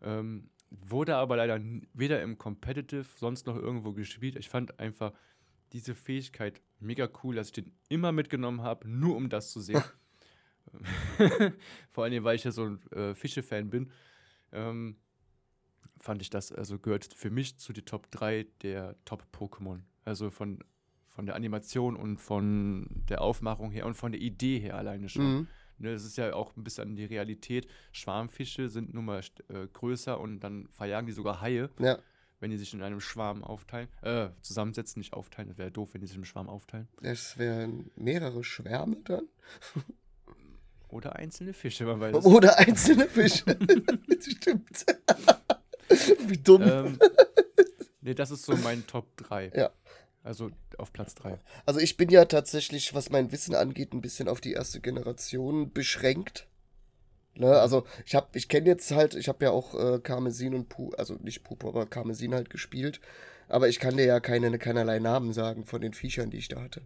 Ähm, 0.00 0.50
wurde 0.70 1.16
aber 1.16 1.36
leider 1.36 1.60
weder 1.92 2.22
im 2.22 2.38
Competitive 2.38 3.06
sonst 3.16 3.46
noch 3.46 3.56
irgendwo 3.56 3.92
gespielt. 3.92 4.36
Ich 4.36 4.48
fand 4.48 4.78
einfach 4.78 5.12
diese 5.72 5.94
Fähigkeit 5.94 6.60
mega 6.80 7.08
cool, 7.22 7.34
dass 7.34 7.48
ich 7.48 7.52
den 7.52 7.72
immer 7.88 8.12
mitgenommen 8.12 8.62
habe, 8.62 8.88
nur 8.88 9.16
um 9.16 9.28
das 9.28 9.50
zu 9.50 9.60
sehen. 9.60 9.82
Vor 11.90 12.04
allem, 12.04 12.24
weil 12.24 12.36
ich 12.36 12.44
ja 12.44 12.50
so 12.50 12.64
ein 12.64 12.92
äh, 12.92 13.14
Fische-Fan 13.14 13.68
bin. 13.70 13.90
Ähm, 14.52 14.96
fand 16.02 16.20
ich 16.20 16.28
das, 16.30 16.52
also 16.52 16.78
gehört 16.78 17.04
für 17.14 17.30
mich 17.30 17.58
zu 17.58 17.72
den 17.72 17.84
Top 17.86 18.10
3 18.10 18.46
der 18.62 18.96
Top-Pokémon. 19.04 19.80
Also 20.04 20.30
von, 20.30 20.58
von 21.08 21.26
der 21.26 21.36
Animation 21.36 21.96
und 21.96 22.18
von 22.18 22.86
der 23.08 23.22
Aufmachung 23.22 23.70
her 23.70 23.86
und 23.86 23.94
von 23.94 24.12
der 24.12 24.20
Idee 24.20 24.58
her 24.58 24.76
alleine 24.76 25.08
schon. 25.08 25.24
Mhm. 25.36 25.46
Ne, 25.78 25.92
das 25.92 26.04
ist 26.04 26.16
ja 26.18 26.34
auch 26.34 26.56
ein 26.56 26.64
bisschen 26.64 26.96
die 26.96 27.04
Realität. 27.04 27.66
Schwarmfische 27.92 28.68
sind 28.68 28.92
nun 28.94 29.04
mal 29.06 29.20
äh, 29.48 29.66
größer 29.72 30.20
und 30.20 30.40
dann 30.40 30.68
verjagen 30.72 31.06
die 31.06 31.12
sogar 31.12 31.40
Haie, 31.40 31.70
Ja. 31.78 31.98
wenn 32.40 32.50
die 32.50 32.56
sich 32.56 32.74
in 32.74 32.82
einem 32.82 33.00
Schwarm 33.00 33.42
aufteilen. 33.44 33.88
Äh, 34.02 34.30
zusammensetzen, 34.42 35.00
nicht 35.00 35.12
aufteilen. 35.12 35.48
Das 35.48 35.58
wäre 35.58 35.70
doof, 35.70 35.90
wenn 35.94 36.00
die 36.00 36.06
sich 36.08 36.16
im 36.16 36.24
Schwarm 36.24 36.48
aufteilen. 36.48 36.88
Das 37.00 37.38
wären 37.38 37.90
mehrere 37.96 38.42
Schwärme 38.44 38.96
dann. 39.04 39.28
Oder 40.88 41.16
einzelne 41.16 41.52
Fische, 41.54 41.86
man 41.86 42.00
weiß 42.00 42.16
es. 42.16 42.24
Oder 42.26 42.58
einzelne 42.58 43.06
Fische. 43.08 43.44
Stimmt. 44.20 44.84
Wie 46.26 46.38
dumm. 46.38 46.62
ähm, 46.62 46.98
nee, 48.00 48.14
das 48.14 48.30
ist 48.30 48.44
so 48.44 48.56
mein 48.56 48.86
Top 48.86 49.16
3. 49.16 49.52
Ja. 49.54 49.70
Also 50.24 50.50
auf 50.78 50.92
Platz 50.92 51.14
3. 51.16 51.38
Also 51.66 51.80
ich 51.80 51.96
bin 51.96 52.08
ja 52.08 52.24
tatsächlich, 52.26 52.94
was 52.94 53.10
mein 53.10 53.32
Wissen 53.32 53.54
angeht, 53.56 53.92
ein 53.92 54.00
bisschen 54.00 54.28
auf 54.28 54.40
die 54.40 54.52
erste 54.52 54.80
Generation 54.80 55.72
beschränkt. 55.72 56.46
Ne, 57.34 57.48
also 57.58 57.86
ich 58.04 58.14
habe, 58.14 58.28
ich 58.34 58.48
kenne 58.48 58.66
jetzt 58.66 58.90
halt, 58.92 59.14
ich 59.14 59.28
habe 59.28 59.44
ja 59.44 59.50
auch 59.50 59.74
äh, 59.74 59.98
Karmesin 60.00 60.54
und 60.54 60.68
Pu, 60.68 60.92
also 60.98 61.14
nicht 61.14 61.42
Pupo, 61.44 61.68
aber 61.68 61.86
Karmesin 61.86 62.34
halt 62.34 62.50
gespielt. 62.50 63.00
Aber 63.48 63.68
ich 63.68 63.80
kann 63.80 63.96
dir 63.96 64.04
ja 64.04 64.20
keine, 64.20 64.56
keinerlei 64.58 64.98
Namen 64.98 65.32
sagen 65.32 65.64
von 65.64 65.80
den 65.80 65.92
Viechern, 65.94 66.30
die 66.30 66.36
ich 66.36 66.48
da 66.48 66.60
hatte. 66.60 66.82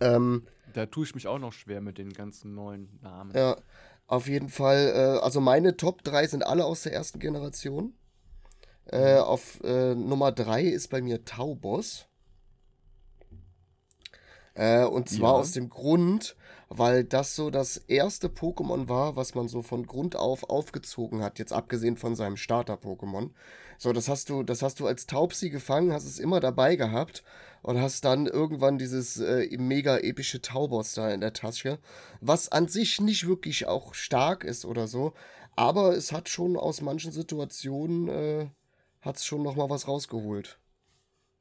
Ähm, 0.00 0.46
Da 0.74 0.86
tue 0.86 1.04
ich 1.04 1.14
mich 1.14 1.26
auch 1.26 1.38
noch 1.38 1.52
schwer 1.52 1.80
mit 1.80 1.98
den 1.98 2.12
ganzen 2.12 2.54
neuen 2.54 2.98
Namen. 3.02 3.32
ja, 3.34 3.56
auf 4.06 4.28
jeden 4.28 4.48
Fall, 4.48 4.92
äh, 4.94 5.24
also 5.24 5.40
meine 5.40 5.76
Top 5.76 6.02
3 6.04 6.26
sind 6.26 6.46
alle 6.46 6.64
aus 6.64 6.82
der 6.82 6.92
ersten 6.92 7.18
Generation. 7.18 7.94
Äh, 8.86 9.16
auf 9.18 9.60
äh, 9.64 9.94
Nummer 9.96 10.30
3 10.30 10.62
ist 10.62 10.88
bei 10.88 11.02
mir 11.02 11.24
Taubos. 11.24 12.06
Äh, 14.54 14.84
und 14.84 15.08
zwar 15.08 15.32
Ja. 15.34 15.40
aus 15.40 15.52
dem 15.52 15.68
Grund, 15.68 16.36
weil 16.68 17.04
das 17.04 17.34
so 17.36 17.50
das 17.50 17.76
erste 17.76 18.28
Pokémon 18.28 18.88
war, 18.88 19.16
was 19.16 19.34
man 19.34 19.48
so 19.48 19.62
von 19.62 19.86
Grund 19.86 20.16
auf 20.16 20.44
aufgezogen 20.44 21.22
hat, 21.22 21.38
jetzt 21.38 21.52
abgesehen 21.52 21.96
von 21.96 22.14
seinem 22.14 22.36
Starter-Pokémon. 22.36 23.30
So, 23.78 23.92
das 23.92 24.08
hast 24.08 24.30
du, 24.30 24.42
das 24.42 24.62
hast 24.62 24.80
du 24.80 24.86
als 24.86 25.06
Taubsi 25.06 25.50
gefangen, 25.50 25.92
hast 25.92 26.04
es 26.04 26.18
immer 26.18 26.40
dabei 26.40 26.76
gehabt 26.76 27.22
und 27.62 27.80
hast 27.80 28.04
dann 28.04 28.26
irgendwann 28.26 28.78
dieses 28.78 29.18
äh, 29.18 29.48
mega 29.58 29.98
epische 29.98 30.40
Taubos 30.40 30.94
da 30.94 31.10
in 31.10 31.20
der 31.20 31.32
Tasche, 31.32 31.78
was 32.20 32.50
an 32.50 32.68
sich 32.68 33.00
nicht 33.00 33.26
wirklich 33.26 33.66
auch 33.66 33.94
stark 33.94 34.44
ist 34.44 34.64
oder 34.64 34.86
so, 34.86 35.14
aber 35.56 35.96
es 35.96 36.12
hat 36.12 36.28
schon 36.28 36.56
aus 36.56 36.80
manchen 36.80 37.12
Situationen, 37.12 38.08
äh, 38.08 38.48
hat 39.00 39.16
es 39.16 39.24
schon 39.24 39.42
nochmal 39.42 39.70
was 39.70 39.88
rausgeholt. 39.88 40.58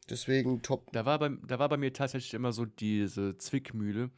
Deswegen 0.10 0.62
top. 0.62 0.92
Da 0.92 1.06
war, 1.06 1.20
bei, 1.20 1.30
da 1.30 1.60
war 1.60 1.70
bei 1.70 1.78
mir 1.78 1.92
tatsächlich 1.92 2.34
immer 2.34 2.54
so 2.54 2.66
diese 2.66 3.38
Zwickmühle. 3.38 4.12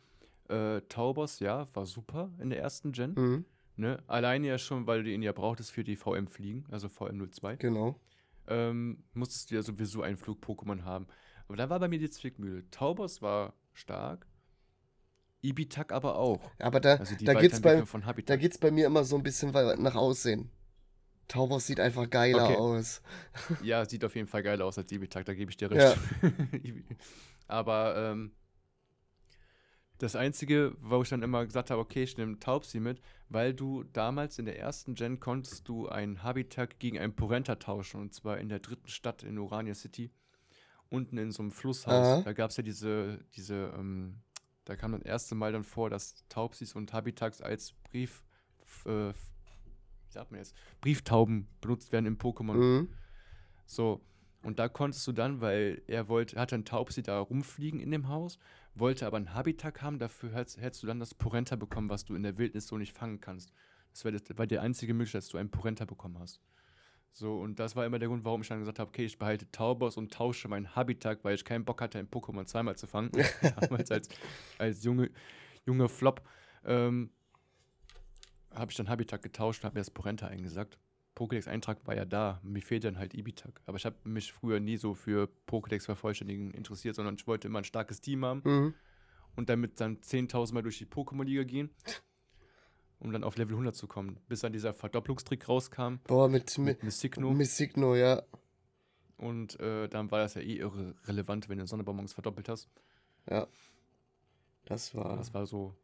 Äh, 0.49 0.82
Taubos, 0.89 1.39
ja, 1.39 1.65
war 1.73 1.86
super 1.86 2.32
in 2.39 2.49
der 2.49 2.60
ersten 2.60 2.91
Gen. 2.91 3.13
Mhm, 3.15 3.45
Ne? 3.78 4.04
Alleine 4.08 4.48
ja 4.48 4.58
schon, 4.58 4.88
weil 4.88 5.04
du 5.04 5.12
ihn 5.12 5.22
ja 5.22 5.32
brauchtest 5.32 5.72
für 5.72 5.84
die 5.84 5.96
VM-Fliegen, 5.96 6.66
also 6.72 6.88
VM02. 6.88 7.58
genau. 7.58 8.00
Ähm, 8.48 9.04
musstest 9.13 9.52
du 9.52 9.56
ja 9.56 9.62
sowieso 9.62 10.02
ein 10.02 10.18
Flug-Pokémon 10.18 10.84
haben. 10.84 11.08
Aber 11.48 11.58
da 11.58 11.70
war 11.70 11.80
bei 11.80 11.88
mir 11.88 12.00
die 12.00 12.10
Zwickmühle. 12.10 12.70
Taubos 12.72 13.22
war 13.22 13.54
stark, 13.74 14.26
Ibitak 15.42 15.92
aber 15.94 16.18
auch. 16.18 16.52
Aber 16.60 16.80
da, 16.80 16.96
Also 16.96 17.16
da 17.24 17.36
geht's 17.36 17.62
bei, 17.62 17.84
da 18.26 18.36
geht's 18.36 18.58
bei 18.58 18.72
mir 18.72 18.88
immer 18.88 19.04
so 19.04 19.16
ein 19.16 19.24
bisschen 19.24 19.52
nach 19.52 19.96
Aussehen. 19.96 20.50
Taubos 21.28 21.68
sieht 21.68 21.80
einfach 21.80 22.10
geiler 22.10 22.44
Okay. 22.44 22.58
aus. 22.58 23.02
Ja, 23.62 23.86
sieht 23.86 24.04
auf 24.06 24.16
jeden 24.16 24.28
Fall 24.28 24.44
geiler 24.44 24.66
aus 24.66 24.78
als 24.78 24.92
Ibitak, 24.92 25.26
da 25.26 25.34
gebe 25.34 25.52
ich 25.52 25.58
dir 25.58 25.72
Ja. 25.72 25.92
recht. 25.92 26.00
Aber 27.48 27.96
ähm, 27.96 28.32
das 29.98 30.16
Einzige, 30.16 30.76
wo 30.80 31.02
ich 31.02 31.10
dann 31.10 31.24
immer 31.24 31.46
gesagt 31.46 31.72
habe, 31.72 31.82
okay, 31.82 32.04
ich 32.04 32.18
nehme 32.18 32.40
Taubsi 32.40 32.80
mit, 32.80 33.02
weil 33.30 33.54
du 33.54 33.84
damals 33.84 34.38
in 34.38 34.46
der 34.46 34.60
ersten 34.60 34.94
Gen 34.94 35.20
konntest 35.20 35.68
du 35.68 35.88
ein 35.88 36.24
Habitat 36.24 36.80
gegen 36.80 37.00
ein 37.00 37.16
Porenta 37.16 37.56
tauschen, 37.56 38.02
und 38.02 38.14
zwar 38.14 38.38
in 38.38 38.50
der 38.50 38.60
dritten 38.60 38.88
Stadt 38.88 39.24
in 39.24 39.38
Urania 39.38 39.74
City, 39.74 40.12
unten 40.90 41.18
in 41.18 41.32
so 41.32 41.42
einem 41.42 41.52
Flusshaus. 41.52 42.08
Aha. 42.08 42.22
Da 42.22 42.34
gab 42.34 42.52
es 42.52 42.58
ja 42.58 42.64
diese, 42.64 43.20
diese, 43.36 43.74
ähm, 43.78 44.22
da 44.66 44.76
kam 44.76 44.92
das 44.92 45.02
erste 45.02 45.36
Mal 45.36 45.52
dann 45.52 45.64
vor, 45.64 45.90
dass 45.90 46.28
Taubsis 46.30 46.76
und 46.76 46.93
Habitaks 46.93 47.41
als 47.41 47.74
Brief, 47.89 48.24
äh, 48.86 49.10
wie 49.10 50.12
sagt 50.12 50.32
man 50.32 50.39
jetzt, 50.39 50.56
Brieftauben 50.82 51.48
benutzt 51.60 51.91
werden 51.91 52.06
im 52.06 52.18
Pokémon. 52.18 52.54
Mhm. 52.54 52.89
So, 53.66 54.02
und 54.43 54.60
da 54.60 54.70
konntest 54.70 55.06
du 55.08 55.12
dann, 55.12 55.41
weil 55.41 55.82
er 55.88 56.08
wollte, 56.08 56.39
hatte 56.39 56.56
ein 56.56 56.66
Taubsi 56.66 57.02
da 57.02 57.20
rumfliegen 57.20 57.80
in 57.80 57.91
dem 57.91 58.08
Haus, 58.08 58.38
wollte 58.80 59.05
aber 59.05 59.17
ein 59.17 59.34
Habitat 59.34 59.82
haben, 59.82 59.99
dafür 59.99 60.32
hättest, 60.34 60.61
hättest 60.61 60.84
du 60.84 60.88
dann 60.88 60.99
das 60.99 61.13
Porenta 61.13 61.55
bekommen, 61.55 61.89
was 61.89 62.05
du 62.05 62.15
in 62.15 62.23
der 62.23 62.38
Wildnis 62.38 62.67
so 62.67 62.78
nicht 62.78 62.93
fangen 62.93 63.21
kannst. 63.21 63.51
Das 63.91 64.05
war, 64.05 64.11
das 64.11 64.21
war 64.36 64.47
die 64.47 64.59
einzige 64.59 64.93
Möglichkeit, 64.93 65.23
dass 65.23 65.30
du 65.30 65.38
ein 65.38 65.49
Porenta 65.49 65.86
bekommen 65.86 66.19
hast. 66.19 66.41
So, 67.11 67.39
und 67.39 67.57
das 67.57 67.75
war 67.75 67.86
immer 67.86 67.97
der 67.97 68.09
Grund, 68.09 68.25
warum 68.25 68.41
ich 68.41 68.47
dann 68.47 68.59
gesagt 68.59 68.80
habe, 68.80 68.89
okay, 68.89 69.05
ich 69.05 69.17
behalte 69.17 69.49
Taubos 69.51 69.97
und 69.97 70.13
tausche 70.13 70.47
mein 70.47 70.75
Habitat, 70.75 71.23
weil 71.23 71.34
ich 71.34 71.43
keinen 71.43 71.65
Bock 71.65 71.82
hatte, 71.82 71.97
ein 71.97 72.07
Pokémon 72.07 72.45
zweimal 72.45 72.78
zu 72.78 72.86
fangen. 72.86 73.11
Damals 73.59 73.89
als, 73.91 74.09
als 74.59 74.84
junge, 74.84 75.09
junge 75.65 75.89
Flop 75.89 76.21
ähm, 76.63 77.09
habe 78.53 78.71
ich 78.71 78.78
dann 78.78 78.89
Habitat 78.89 79.23
getauscht 79.23 79.63
und 79.63 79.65
habe 79.65 79.75
mir 79.75 79.82
das 79.82 79.91
Porenta 79.91 80.28
eingesackt. 80.28 80.78
Pokédex-Eintrag 81.18 81.86
war 81.88 81.95
ja 81.95 82.05
da, 82.05 82.39
mir 82.43 82.61
fehlt 82.61 82.84
dann 82.84 82.99
halt 82.99 83.15
Ibitak. 83.15 83.59
Aber 83.65 83.78
ich 83.78 83.86
habe 83.86 83.95
mich 84.03 84.32
früher 84.32 84.59
nie 84.59 84.78
so 84.78 84.93
für 84.93 85.30
Pokédex 85.47 85.86
vervollständigen 85.86 86.51
interessiert, 86.51 86.95
sondern 86.95 87.15
ich 87.15 87.26
wollte 87.26 87.47
immer 87.47 87.59
ein 87.59 87.63
starkes 87.63 88.01
Team 88.01 88.24
haben. 88.24 88.41
Mhm. 88.45 88.74
und 89.36 89.49
damit 89.49 89.80
dann 89.80 89.97
10.000 89.97 90.53
Mal 90.53 90.61
durch 90.63 90.78
die 90.78 90.86
Pokémon-Liga 90.86 91.43
gehen, 91.43 91.70
um 92.99 93.11
dann 93.11 93.24
auf 93.24 93.38
Level 93.38 93.53
100 93.53 93.76
zu 93.76 93.88
kommen, 93.88 94.20
bis 94.28 94.41
dann 94.41 94.53
dieser 94.53 94.74
Verdopplungstrick 94.74 95.47
rauskam. 95.47 95.95
Boah, 96.07 96.28
mit, 96.30 96.57
Mit 96.57 96.65
mit 96.65 96.84
Missigno. 96.84 97.32
Missigno, 97.32 97.95
ja. 97.95 98.24
Und 99.18 99.59
äh, 99.59 99.88
dann 99.89 100.11
war 100.11 100.20
das 100.20 100.36
ja 100.36 100.41
eh 100.41 100.57
irrelevant, 100.57 101.49
wenn 101.49 101.57
du 101.57 101.65
Sonnenbonbons 101.65 102.13
verdoppelt 102.13 102.49
hast. 102.49 102.70
Ja. 103.30 103.47
Das 104.65 104.93
war. 104.93 105.18
Das 105.18 105.34
war 105.34 105.47
so. 105.47 105.76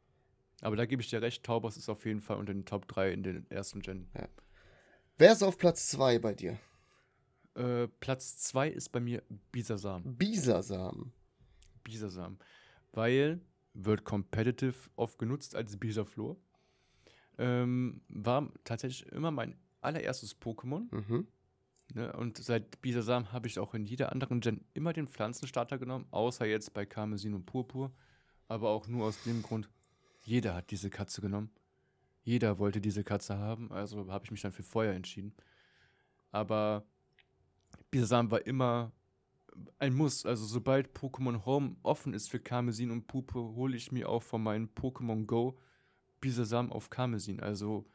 Aber 0.62 0.76
da 0.76 0.86
gebe 0.86 1.02
ich 1.02 1.10
dir 1.10 1.22
recht, 1.22 1.44
Taubos 1.44 1.78
ist 1.78 1.90
auf 1.90 2.06
jeden 2.06 2.22
Fall 2.22 2.38
unter 2.38 2.54
den 2.54 2.66
Top 2.66 2.88
3 2.88 3.12
in 3.12 3.24
den 3.24 3.50
ersten 3.50 3.82
Gen. 3.82 4.08
Wer 5.18 5.34
ist 5.34 5.44
auf 5.44 5.58
Platz 5.58 5.90
2 5.90 6.20
bei 6.20 6.34
dir? 6.34 6.58
Äh, 7.56 7.88
Platz 8.00 8.38
2 8.38 8.70
ist 8.70 8.90
bei 8.90 9.00
mir 9.00 9.22
Bisasam. 9.52 10.16
Bisasam. 10.18 11.14
Bisasam. 11.84 12.40
Weil 12.92 13.42
wird 13.74 14.06
competitive 14.06 14.90
oft 14.96 15.20
genutzt 15.20 15.56
als 15.56 15.78
Bisaflor. 15.78 16.38
Ähm, 17.38 18.02
war 18.08 18.52
tatsächlich 18.64 19.12
immer 19.12 19.32
mein 19.32 19.56
allererstes 19.82 20.40
Pokémon. 20.40 20.88
Mhm. 20.92 21.28
Ne? 21.94 22.12
Und 22.14 22.38
seit 22.38 22.82
Bisasam 22.82 23.32
habe 23.32 23.48
ich 23.48 23.60
auch 23.60 23.76
in 23.76 23.86
jeder 23.86 24.12
anderen 24.12 24.42
Gen 24.42 24.66
immer 24.74 24.94
den 24.94 25.08
Pflanzenstarter 25.08 25.78
genommen, 25.78 26.08
außer 26.10 26.46
jetzt 26.46 26.74
bei 26.74 26.86
Karmesin 26.86 27.36
und 27.36 27.46
Purpur. 27.46 27.92
Aber 28.48 28.70
auch 28.70 28.88
nur 28.88 29.06
aus 29.06 29.22
dem 29.24 29.44
Grund, 29.44 29.70
jeder 30.22 30.56
hat 30.56 30.72
diese 30.72 30.90
Katze 30.90 31.22
genommen. 31.22 31.52
Jeder 32.24 32.58
wollte 32.58 32.82
diese 32.82 33.04
Katze 33.04 33.38
haben, 33.38 33.72
also 33.72 34.10
habe 34.12 34.26
ich 34.26 34.32
mich 34.32 34.42
dann 34.42 34.54
für 34.54 34.64
Feuer 34.64 34.94
entschieden. 34.94 35.34
Aber 36.32 36.86
Bisasam 37.92 38.32
war 38.32 38.46
immer 38.48 38.92
ein 39.78 39.94
Muss. 39.94 40.26
Also 40.26 40.46
sobald 40.46 40.98
Pokémon 40.98 41.46
Home 41.46 41.76
offen 41.84 42.14
ist 42.14 42.30
für 42.30 42.40
Karmesin 42.40 42.92
und 42.92 43.08
Purpur, 43.08 43.56
hole 43.56 43.76
ich 43.76 43.92
mir 43.92 44.10
auch 44.10 44.24
von 44.24 44.42
meinem 44.42 44.70
Pokémon 44.76 45.26
Go 45.26 45.60
Bisasam 46.22 46.72
auf 46.72 46.90
Karmesin. 46.90 47.42
Also 47.42 47.86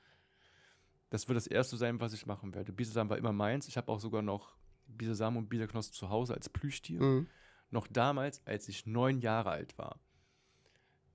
das 1.11 1.27
wird 1.27 1.37
das 1.37 1.47
erste 1.47 1.77
sein, 1.77 2.01
was 2.01 2.13
ich 2.13 2.27
machen 2.27 2.55
werde. 2.55 2.73
Bisasam 2.73 3.09
war 3.09 3.17
immer 3.17 3.33
meins. 3.33 3.67
Ich 3.67 3.77
habe 3.77 3.91
auch 3.91 4.01
sogar 4.01 4.23
noch 4.23 4.57
Bisasam 4.87 5.37
und 5.37 5.49
Bisaknoss 5.49 5.91
zu 5.91 6.11
Hause 6.11 6.35
als 6.35 6.49
Plüschtier. 6.49 7.03
Mhm. 7.03 7.27
Noch 7.71 7.87
damals, 7.87 8.47
als 8.47 8.69
ich 8.69 8.87
neun 8.87 9.21
Jahre 9.21 9.51
alt 9.51 9.77
war. 9.79 10.01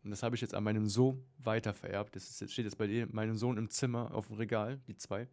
Und 0.04 0.12
das 0.12 0.22
habe 0.24 0.36
ich 0.36 0.42
jetzt 0.42 0.54
an 0.54 0.64
meinem 0.64 0.88
Sohn 0.88 1.24
weitervererbt. 1.38 2.16
Das 2.16 2.30
ist, 2.30 2.52
steht 2.52 2.66
jetzt 2.66 2.78
bei 2.78 3.08
meinem 3.12 3.36
Sohn 3.36 3.58
im 3.58 3.70
Zimmer 3.70 4.14
auf 4.14 4.28
dem 4.28 4.36
Regal, 4.36 4.82
die 4.88 4.96
zwei. 4.96 5.28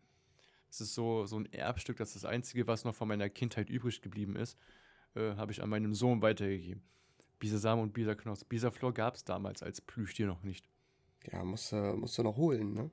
Das 0.68 0.80
ist 0.80 0.94
so, 0.94 1.26
so 1.26 1.38
ein 1.38 1.52
Erbstück, 1.52 1.96
das 1.96 2.10
ist 2.14 2.22
das 2.22 2.30
Einzige, 2.30 2.66
was 2.68 2.84
noch 2.84 2.94
von 2.94 3.08
meiner 3.08 3.28
Kindheit 3.28 3.68
übrig 3.68 4.00
geblieben 4.02 4.36
ist, 4.36 4.56
äh, 5.16 5.34
habe 5.34 5.50
ich 5.50 5.62
an 5.62 5.68
meinem 5.68 5.92
Sohn 5.94 6.22
weitergegeben. 6.22 6.82
Bisasam 7.40 7.80
und 7.80 7.92
Bisaknoss. 7.92 8.44
Bisaflor 8.44 8.94
gab 8.94 9.16
es 9.16 9.24
damals 9.24 9.62
als 9.62 9.80
Plüschtier 9.80 10.26
noch 10.26 10.42
nicht. 10.44 10.68
Ja, 11.32 11.42
musst, 11.42 11.72
musst 11.72 12.16
du 12.18 12.22
noch 12.22 12.36
holen, 12.36 12.74
ne? 12.74 12.90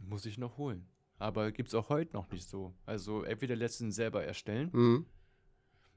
Muss 0.00 0.26
ich 0.26 0.36
noch 0.38 0.58
holen. 0.58 0.86
Aber 1.18 1.52
gibt 1.52 1.68
es 1.68 1.74
auch 1.74 1.88
heute 1.88 2.12
noch 2.12 2.28
nicht 2.30 2.46
so. 2.46 2.74
Also 2.84 3.22
entweder 3.22 3.56
lässt 3.56 3.80
du 3.80 3.84
ihn 3.84 3.92
selber 3.92 4.24
erstellen, 4.24 4.70
Mhm. 4.72 5.06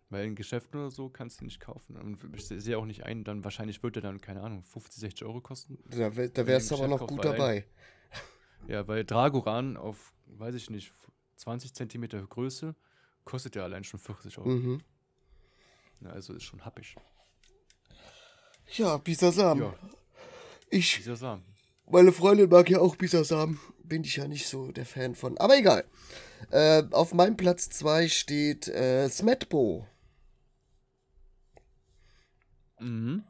Weil 0.09 0.25
in 0.25 0.35
Geschäften 0.35 0.79
oder 0.79 0.91
so 0.91 1.09
kannst 1.09 1.41
du 1.41 1.45
nicht 1.45 1.59
kaufen. 1.59 1.97
Und 1.97 2.19
ich 2.35 2.45
sehe 2.45 2.77
auch 2.77 2.85
nicht 2.85 3.03
ein, 3.05 3.23
dann 3.23 3.43
wahrscheinlich 3.43 3.83
wird 3.83 3.95
er 3.97 4.01
dann, 4.01 4.21
keine 4.21 4.41
Ahnung, 4.41 4.63
50, 4.63 4.99
60 5.01 5.25
Euro 5.27 5.41
kosten. 5.41 5.77
Da, 5.89 6.15
wär- 6.15 6.29
da 6.29 6.45
wärst 6.47 6.71
du 6.71 6.75
aber 6.75 6.87
noch 6.87 7.05
gut 7.07 7.23
dabei. 7.25 7.65
Ja, 8.67 8.85
weil 8.87 9.05
Dragoran 9.05 9.77
auf, 9.77 10.13
weiß 10.25 10.55
ich 10.55 10.69
nicht, 10.71 10.91
20 11.37 11.73
Zentimeter 11.75 12.21
Größe 12.25 12.75
kostet 13.23 13.55
ja 13.55 13.63
allein 13.63 13.83
schon 13.83 13.99
40 13.99 14.39
Euro. 14.39 14.49
Mhm. 14.49 14.81
Ja, 16.01 16.09
also 16.09 16.33
ist 16.33 16.43
schon 16.43 16.65
happig. 16.65 16.95
Ja, 18.73 18.97
Bisasam. 18.97 19.59
Ja, 19.61 19.75
Ich, 20.69 21.01
Samen. 21.05 21.43
meine 21.85 22.11
Freundin 22.11 22.49
mag 22.49 22.69
ja 22.69 22.79
auch 22.79 22.95
Bisasam. 22.95 23.59
Bin 23.83 24.03
ich 24.03 24.17
ja 24.17 24.27
nicht 24.27 24.47
so 24.47 24.71
der 24.71 24.85
Fan 24.85 25.15
von. 25.15 25.37
Aber 25.37 25.57
egal. 25.57 25.85
Äh, 26.51 26.83
auf 26.91 27.13
meinem 27.13 27.37
Platz 27.37 27.69
2 27.69 28.09
steht 28.09 28.67
äh, 28.67 29.07
Smetbo. 29.07 29.87
Mhm. 32.79 33.23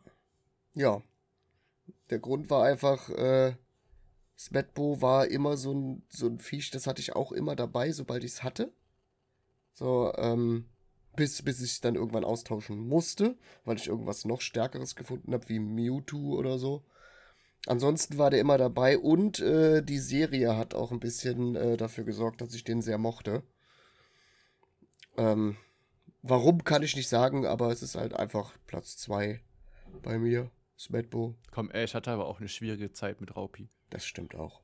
Ja. 0.73 1.01
Der 2.09 2.19
Grund 2.19 2.49
war 2.49 2.63
einfach, 2.63 3.09
äh, 3.09 3.55
Smetbo 4.37 5.01
war 5.01 5.27
immer 5.27 5.57
so 5.57 5.73
ein, 5.73 6.03
so 6.09 6.27
ein 6.27 6.39
Viech, 6.39 6.71
das 6.71 6.87
hatte 6.87 7.01
ich 7.01 7.15
auch 7.15 7.31
immer 7.31 7.55
dabei, 7.55 7.91
sobald 7.91 8.23
ich 8.23 8.31
es 8.31 8.43
hatte. 8.43 8.71
So, 9.73 10.13
ähm, 10.15 10.65
bis, 11.15 11.41
bis 11.41 11.61
ich 11.61 11.81
dann 11.81 11.95
irgendwann 11.95 12.23
austauschen 12.23 12.77
musste, 12.87 13.35
weil 13.65 13.77
ich 13.77 13.87
irgendwas 13.87 14.25
noch 14.25 14.41
Stärkeres 14.41 14.95
gefunden 14.95 15.33
habe, 15.33 15.49
wie 15.49 15.59
Mewtwo 15.59 16.35
oder 16.37 16.57
so. 16.57 16.83
Ansonsten 17.65 18.17
war 18.17 18.29
der 18.29 18.39
immer 18.39 18.57
dabei 18.57 18.97
und 18.97 19.39
äh, 19.39 19.83
die 19.83 19.99
Serie 19.99 20.55
hat 20.55 20.73
auch 20.73 20.91
ein 20.91 20.99
bisschen 20.99 21.55
äh, 21.55 21.75
dafür 21.75 22.05
gesorgt, 22.05 22.39
dass 22.39 22.53
ich 22.53 22.63
den 22.63 22.81
sehr 22.81 22.97
mochte. 22.97 23.43
Ähm, 25.17 25.57
warum 26.29 26.63
kann 26.63 26.83
ich 26.83 26.95
nicht 26.95 27.09
sagen, 27.09 27.45
aber 27.45 27.71
es 27.71 27.81
ist 27.81 27.95
halt 27.95 28.13
einfach 28.13 28.53
Platz 28.67 28.97
2 28.97 29.41
bei 30.01 30.17
mir, 30.19 30.51
Smetbo. 30.77 31.35
Komm, 31.51 31.71
ey, 31.71 31.85
ich 31.85 31.95
hatte 31.95 32.11
aber 32.11 32.27
auch 32.27 32.39
eine 32.39 32.49
schwierige 32.49 32.91
Zeit 32.91 33.19
mit 33.21 33.35
Raupi. 33.35 33.69
Das 33.89 34.05
stimmt 34.05 34.35
auch. 34.35 34.61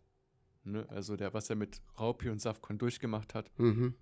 Ne? 0.63 0.87
Also 0.89 1.15
der, 1.17 1.33
was 1.33 1.49
er 1.49 1.55
mit 1.55 1.81
Raupi 1.99 2.29
und 2.29 2.39
Safkon 2.41 2.77
durchgemacht 2.77 3.33
hat, 3.33 3.49
Mhm. 3.59 3.95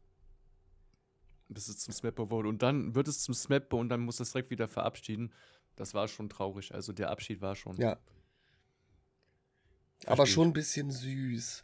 bis 1.49 1.68
es 1.68 1.80
zum 1.80 1.93
Smapper 1.93 2.30
wurde. 2.30 2.49
Und 2.49 2.62
dann 2.62 2.95
wird 2.95 3.07
es 3.07 3.22
zum 3.24 3.34
Smapper 3.34 3.78
und 3.78 3.89
dann 3.89 4.01
muss 4.01 4.20
es 4.20 4.32
direkt 4.32 4.49
wieder 4.51 4.68
verabschieden. 4.68 5.34
Das 5.76 5.93
war 5.93 6.07
schon 6.07 6.30
traurig. 6.30 6.74
Also 6.74 6.93
der 6.93 7.09
Abschied 7.09 7.41
war 7.41 7.55
schon. 7.55 7.78
Ja. 7.78 7.97
Versteh 9.99 10.12
Aber 10.12 10.26
schon 10.26 10.47
ein 10.49 10.53
bisschen 10.53 10.91
süß. 10.91 11.64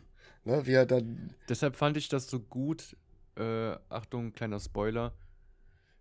ne, 0.44 0.66
wie 0.66 0.72
er 0.72 0.86
dann. 0.86 1.34
Deshalb 1.48 1.76
fand 1.76 1.96
ich 1.96 2.08
das 2.08 2.28
so 2.28 2.40
gut. 2.40 2.96
Äh, 3.36 3.76
Achtung, 3.88 4.32
kleiner 4.32 4.60
Spoiler. 4.60 5.14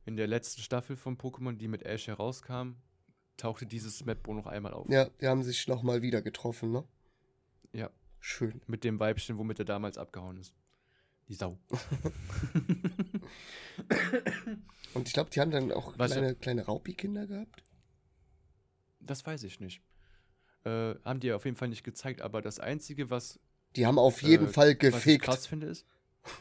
In 0.07 0.15
der 0.15 0.25
letzten 0.27 0.61
Staffel 0.61 0.95
von 0.95 1.17
Pokémon, 1.17 1.57
die 1.57 1.67
mit 1.67 1.83
Ash 1.83 2.07
herauskam, 2.07 2.75
tauchte 3.35 3.65
dieses 3.65 3.97
Smapbo 3.97 4.33
noch 4.33 4.47
einmal 4.47 4.73
auf. 4.73 4.87
Ja, 4.89 5.09
die 5.21 5.27
haben 5.27 5.43
sich 5.43 5.67
nochmal 5.67 6.01
wieder 6.01 6.21
getroffen, 6.21 6.71
ne? 6.71 6.85
Ja. 7.73 7.89
Schön. 8.21 8.61
Mit 8.67 8.85
dem 8.85 9.01
Weibchen, 9.01 9.37
womit 9.37 9.59
er 9.59 9.65
damals 9.65 9.97
abgehauen 9.97 10.37
ist. 10.37 10.53
Die 11.27 11.33
Sau. 11.33 11.59
Und 14.93 15.07
ich 15.07 15.13
glaube, 15.13 15.29
die 15.29 15.41
haben 15.41 15.51
dann 15.51 15.73
auch 15.73 15.99
Was- 15.99 16.11
kleine, 16.11 16.35
kleine 16.35 16.65
Raupi-Kinder 16.65 17.27
gehabt. 17.27 17.61
Das 19.01 19.25
weiß 19.25 19.43
ich 19.43 19.59
nicht. 19.59 19.81
Äh, 20.63 20.95
haben 21.03 21.19
die 21.19 21.33
auf 21.33 21.43
jeden 21.43 21.57
Fall 21.57 21.67
nicht 21.67 21.83
gezeigt, 21.83 22.21
aber 22.21 22.41
das 22.41 22.61
Einzige, 22.61 23.09
was, 23.09 23.41
Die 23.75 23.85
haben 23.85 23.99
auf 23.99 24.21
jeden 24.21 24.47
äh, 24.47 24.49
Fall 24.49 24.67
was 24.67 24.73
ich 24.73 24.79
gefickt. 24.79 25.25
krass 25.25 25.47
finde, 25.47 25.67
ist, 25.67 25.85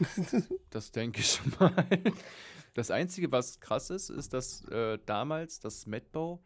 das 0.69 0.91
denke 0.91 1.19
ich 1.19 1.31
schon 1.31 1.51
mal. 1.59 1.85
Das 2.77 2.91
Einzige, 2.91 3.31
was 3.31 3.59
krass 3.59 3.89
ist, 3.89 4.11
ist, 4.11 4.33
dass 4.33 4.63
äh, 4.65 4.99
damals 5.07 5.59
das 5.59 5.87
Medbow 5.87 6.43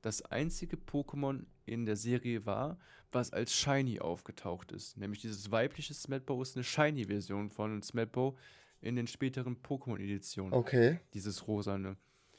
das 0.00 0.22
einzige 0.22 0.76
Pokémon 0.76 1.44
in 1.66 1.86
der 1.86 1.96
Serie 1.96 2.46
war, 2.46 2.78
was 3.10 3.32
als 3.32 3.52
Shiny 3.52 3.98
aufgetaucht 3.98 4.70
ist. 4.70 4.96
Nämlich 4.96 5.22
dieses 5.22 5.50
weibliche 5.50 5.92
Smetbo 5.92 6.40
ist 6.40 6.56
eine 6.56 6.62
Shiny-Version 6.62 7.50
von 7.50 7.82
Smetbo 7.82 8.36
in 8.80 8.94
den 8.94 9.08
späteren 9.08 9.56
Pokémon-Editionen. 9.60 10.52
Okay. 10.52 11.00
Dieses 11.14 11.48
rosane. 11.48 11.96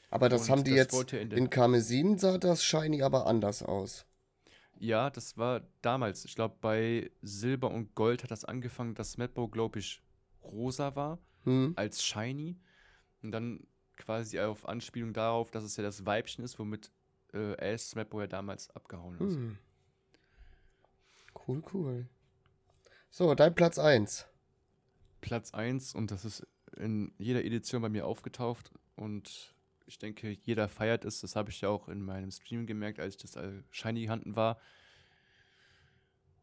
Aber 0.08 0.30
das 0.30 0.44
Und 0.44 0.50
haben 0.50 0.64
die 0.64 0.76
das 0.76 0.90
jetzt. 0.92 1.12
in 1.12 1.30
In 1.30 1.50
Karmesin 1.50 2.16
sah 2.16 2.38
das 2.38 2.64
Shiny 2.64 3.02
aber 3.02 3.26
anders 3.26 3.62
aus. 3.62 4.06
Ja, 4.78 5.10
das 5.10 5.36
war 5.36 5.60
damals. 5.82 6.24
Ich 6.24 6.34
glaube, 6.34 6.56
bei 6.62 7.10
Silber 7.20 7.70
und 7.70 7.94
Gold 7.94 8.22
hat 8.22 8.30
das 8.30 8.46
angefangen, 8.46 8.94
dass 8.94 9.12
Smetbo, 9.12 9.48
glaube 9.48 9.80
ich, 9.80 10.02
rosa 10.42 10.96
war, 10.96 11.18
Hm? 11.44 11.74
als 11.76 12.02
Shiny. 12.02 12.56
Und 13.24 13.32
dann 13.32 13.66
quasi 13.96 14.38
auf 14.38 14.68
Anspielung 14.68 15.12
darauf, 15.12 15.50
dass 15.50 15.64
es 15.64 15.76
ja 15.76 15.82
das 15.82 16.04
Weibchen 16.06 16.44
ist, 16.44 16.58
womit 16.58 16.90
äh, 17.32 17.54
Ash 17.54 17.82
Smetbo 17.82 18.20
ja 18.20 18.26
damals 18.26 18.70
abgehauen 18.70 19.18
ist. 19.18 19.36
Hm. 19.36 19.58
Cool, 21.46 21.62
cool. 21.72 22.08
So, 23.10 23.34
dein 23.34 23.54
Platz 23.54 23.78
1. 23.78 24.26
Platz 25.20 25.54
1 25.54 25.94
und 25.94 26.10
das 26.10 26.24
ist 26.24 26.46
in 26.76 27.12
jeder 27.18 27.44
Edition 27.44 27.80
bei 27.80 27.88
mir 27.88 28.06
aufgetaucht 28.06 28.70
und 28.96 29.54
ich 29.86 29.98
denke, 29.98 30.36
jeder 30.42 30.68
feiert 30.68 31.04
es. 31.04 31.20
Das 31.20 31.36
habe 31.36 31.50
ich 31.50 31.60
ja 31.60 31.68
auch 31.68 31.88
in 31.88 32.02
meinem 32.02 32.30
Stream 32.30 32.66
gemerkt, 32.66 33.00
als 33.00 33.16
ich 33.16 33.22
das 33.22 33.38
Shiny 33.70 34.06
Hunten 34.06 34.36
war. 34.36 34.58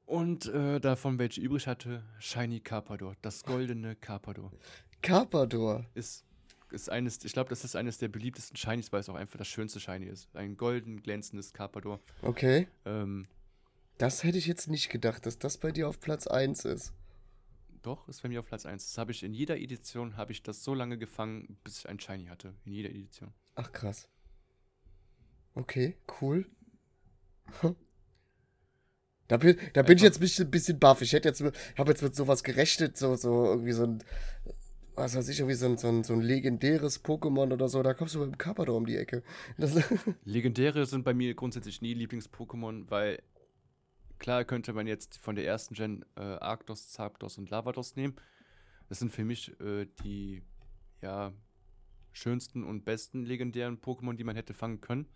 Und 0.05 0.47
äh, 0.47 0.79
davon, 0.79 1.19
welche 1.19 1.41
übrig 1.41 1.67
hatte, 1.67 2.03
Shiny 2.19 2.59
Carpador, 2.59 3.15
das 3.21 3.43
goldene 3.43 3.95
Carpador. 3.95 4.51
Carpador. 5.01 5.85
Ist, 5.93 6.25
ist 6.71 6.89
eines, 6.89 7.23
ich 7.23 7.33
glaube, 7.33 7.49
das 7.49 7.63
ist 7.63 7.75
eines 7.75 7.97
der 7.97 8.07
beliebtesten 8.07 8.55
Shinies, 8.57 8.91
weil 8.91 8.99
es 9.01 9.09
auch 9.09 9.15
einfach 9.15 9.37
das 9.37 9.47
schönste 9.47 9.79
Shiny 9.79 10.05
ist. 10.05 10.27
Ein 10.35 10.57
golden 10.57 11.01
glänzendes 11.01 11.53
Carpador. 11.53 11.99
Okay. 12.21 12.67
Ähm, 12.85 13.27
Das 13.97 14.23
hätte 14.23 14.37
ich 14.37 14.45
jetzt 14.47 14.67
nicht 14.67 14.89
gedacht, 14.89 15.25
dass 15.25 15.37
das 15.39 15.57
bei 15.57 15.71
dir 15.71 15.87
auf 15.87 15.99
Platz 15.99 16.27
1 16.27 16.65
ist. 16.65 16.93
doch, 17.83 18.07
ist 18.07 18.21
bei 18.23 18.29
mir 18.29 18.39
auf 18.39 18.47
Platz 18.47 18.65
1. 18.65 18.85
Das 18.85 18.97
habe 18.97 19.11
ich 19.11 19.23
in 19.23 19.33
jeder 19.33 19.57
Edition, 19.57 20.15
habe 20.17 20.31
ich 20.31 20.43
das 20.43 20.63
so 20.63 20.73
lange 20.73 20.97
gefangen, 20.97 21.57
bis 21.63 21.79
ich 21.79 21.89
ein 21.89 21.99
Shiny 21.99 22.25
hatte. 22.25 22.53
In 22.65 22.73
jeder 22.73 22.89
Edition. 22.89 23.33
Ach 23.55 23.71
krass. 23.71 24.07
Okay, 25.55 25.97
cool. 26.21 26.45
Da 29.27 29.37
bin, 29.37 29.57
da 29.71 29.81
bin 29.81 29.95
ich 29.95 30.03
jetzt 30.03 30.17
ein 30.17 30.19
bisschen, 30.19 30.51
bisschen 30.51 30.77
baff. 30.77 31.01
Ich 31.01 31.13
hätte 31.13 31.29
jetzt, 31.29 31.41
habe 31.41 31.91
jetzt 31.91 32.01
mit 32.01 32.13
sowas 32.13 32.43
gerechnet, 32.43 32.97
so, 32.97 33.15
so 33.15 33.45
irgendwie 33.45 33.71
so 33.71 33.83
ein, 33.85 34.03
was 34.95 35.15
weiß 35.15 35.29
ich, 35.29 35.39
irgendwie 35.39 35.55
so 35.55 35.65
ein, 35.65 35.77
so 35.77 35.87
ein, 35.87 36.03
so 36.03 36.13
ein 36.13 36.21
legendäres 36.21 37.03
Pokémon 37.03 37.51
oder 37.53 37.69
so. 37.69 37.81
Da 37.81 37.93
kommst 37.93 38.15
du 38.15 38.19
mit 38.19 38.33
dem 38.33 38.37
Carpador 38.37 38.75
um 38.75 38.85
die 38.85 38.97
Ecke. 38.97 39.23
Das, 39.57 39.75
Legendäre 40.25 40.85
sind 40.85 41.03
bei 41.03 41.13
mir 41.13 41.33
grundsätzlich 41.33 41.81
nie 41.81 41.93
Lieblings-Pokémon, 41.93 42.89
weil 42.89 43.21
klar 44.19 44.43
könnte 44.43 44.73
man 44.73 44.87
jetzt 44.87 45.17
von 45.17 45.35
der 45.35 45.45
ersten 45.45 45.73
Gen 45.73 46.05
äh, 46.15 46.21
Arctos, 46.21 46.89
Zapdos 46.89 47.37
und 47.37 47.49
Lavados 47.49 47.95
nehmen. 47.95 48.15
Das 48.89 48.99
sind 48.99 49.11
für 49.11 49.23
mich 49.23 49.59
äh, 49.61 49.87
die, 50.03 50.43
ja, 51.01 51.33
schönsten 52.11 52.63
und 52.63 52.83
besten 52.83 53.23
legendären 53.23 53.79
Pokémon, 53.79 54.15
die 54.15 54.23
man 54.23 54.35
hätte 54.35 54.53
fangen 54.53 54.81
können. 54.81 55.07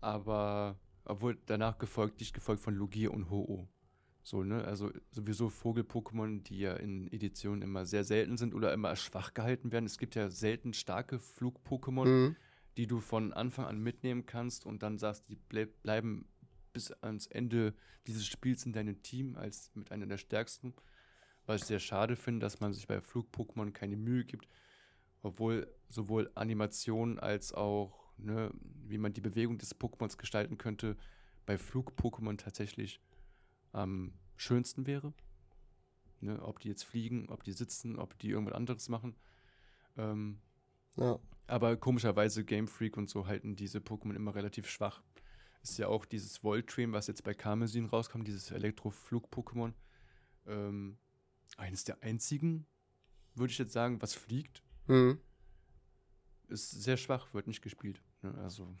Aber 0.00 0.78
obwohl 1.04 1.38
danach 1.46 1.78
gefolgt, 1.78 2.20
dicht 2.20 2.34
gefolgt 2.34 2.62
von 2.62 2.74
Lugia 2.74 3.10
und 3.10 3.30
Ho-Oh. 3.30 3.66
So, 4.28 4.44
ne? 4.44 4.62
Also 4.62 4.92
sowieso 5.10 5.48
Vogel-Pokémon, 5.48 6.42
die 6.42 6.58
ja 6.58 6.74
in 6.74 7.10
Editionen 7.10 7.62
immer 7.62 7.86
sehr 7.86 8.04
selten 8.04 8.36
sind 8.36 8.54
oder 8.54 8.74
immer 8.74 8.94
schwach 8.94 9.32
gehalten 9.32 9.72
werden. 9.72 9.86
Es 9.86 9.96
gibt 9.96 10.16
ja 10.16 10.28
selten 10.28 10.74
starke 10.74 11.18
Flug-Pokémon, 11.18 12.06
mhm. 12.06 12.36
die 12.76 12.86
du 12.86 13.00
von 13.00 13.32
Anfang 13.32 13.64
an 13.64 13.78
mitnehmen 13.78 14.26
kannst 14.26 14.66
und 14.66 14.82
dann 14.82 14.98
sagst, 14.98 15.30
die 15.30 15.36
bleib, 15.36 15.82
bleiben 15.82 16.28
bis 16.74 16.92
ans 17.00 17.26
Ende 17.26 17.72
dieses 18.06 18.26
Spiels 18.26 18.66
in 18.66 18.74
deinem 18.74 19.02
Team 19.02 19.34
als 19.34 19.70
mit 19.74 19.90
einer 19.92 20.04
der 20.04 20.18
stärksten. 20.18 20.74
Was 21.46 21.62
ich 21.62 21.66
sehr 21.66 21.80
schade 21.80 22.14
finde, 22.14 22.44
dass 22.44 22.60
man 22.60 22.74
sich 22.74 22.86
bei 22.86 23.00
Flug-Pokémon 23.00 23.70
keine 23.70 23.96
Mühe 23.96 24.26
gibt, 24.26 24.46
obwohl 25.22 25.74
sowohl 25.88 26.30
Animationen 26.34 27.18
als 27.18 27.54
auch 27.54 28.12
ne, 28.18 28.50
wie 28.84 28.98
man 28.98 29.14
die 29.14 29.22
Bewegung 29.22 29.56
des 29.56 29.74
Pokémons 29.74 30.18
gestalten 30.18 30.58
könnte, 30.58 30.98
bei 31.46 31.56
Flug-Pokémon 31.56 32.36
tatsächlich 32.36 33.00
am 33.72 34.12
schönsten 34.36 34.86
wäre. 34.86 35.12
Ne, 36.20 36.42
ob 36.42 36.58
die 36.58 36.68
jetzt 36.68 36.82
fliegen, 36.82 37.28
ob 37.28 37.44
die 37.44 37.52
sitzen, 37.52 37.98
ob 37.98 38.18
die 38.18 38.30
irgendwas 38.30 38.56
anderes 38.56 38.88
machen. 38.88 39.14
Ähm, 39.96 40.40
ja. 40.96 41.18
Aber 41.46 41.76
komischerweise 41.76 42.44
Game 42.44 42.66
Freak 42.66 42.96
und 42.96 43.08
so 43.08 43.26
halten 43.26 43.54
diese 43.54 43.78
Pokémon 43.78 44.14
immer 44.14 44.34
relativ 44.34 44.68
schwach. 44.68 45.02
Ist 45.62 45.78
ja 45.78 45.88
auch 45.88 46.04
dieses 46.04 46.42
Voltream, 46.42 46.92
was 46.92 47.06
jetzt 47.06 47.24
bei 47.24 47.34
Karmesin 47.34 47.86
rauskam, 47.86 48.22
dieses 48.22 48.50
Elektroflug-Pokémon. 48.50 49.74
Ähm, 50.46 50.98
eines 51.56 51.84
der 51.84 52.02
einzigen, 52.02 52.66
würde 53.34 53.52
ich 53.52 53.58
jetzt 53.58 53.72
sagen, 53.72 54.02
was 54.02 54.14
fliegt. 54.14 54.62
Mhm. 54.86 55.20
Ist 56.48 56.70
sehr 56.70 56.96
schwach, 56.96 57.32
wird 57.32 57.46
nicht 57.46 57.62
gespielt. 57.62 58.02
Ne, 58.22 58.34
also 58.38 58.76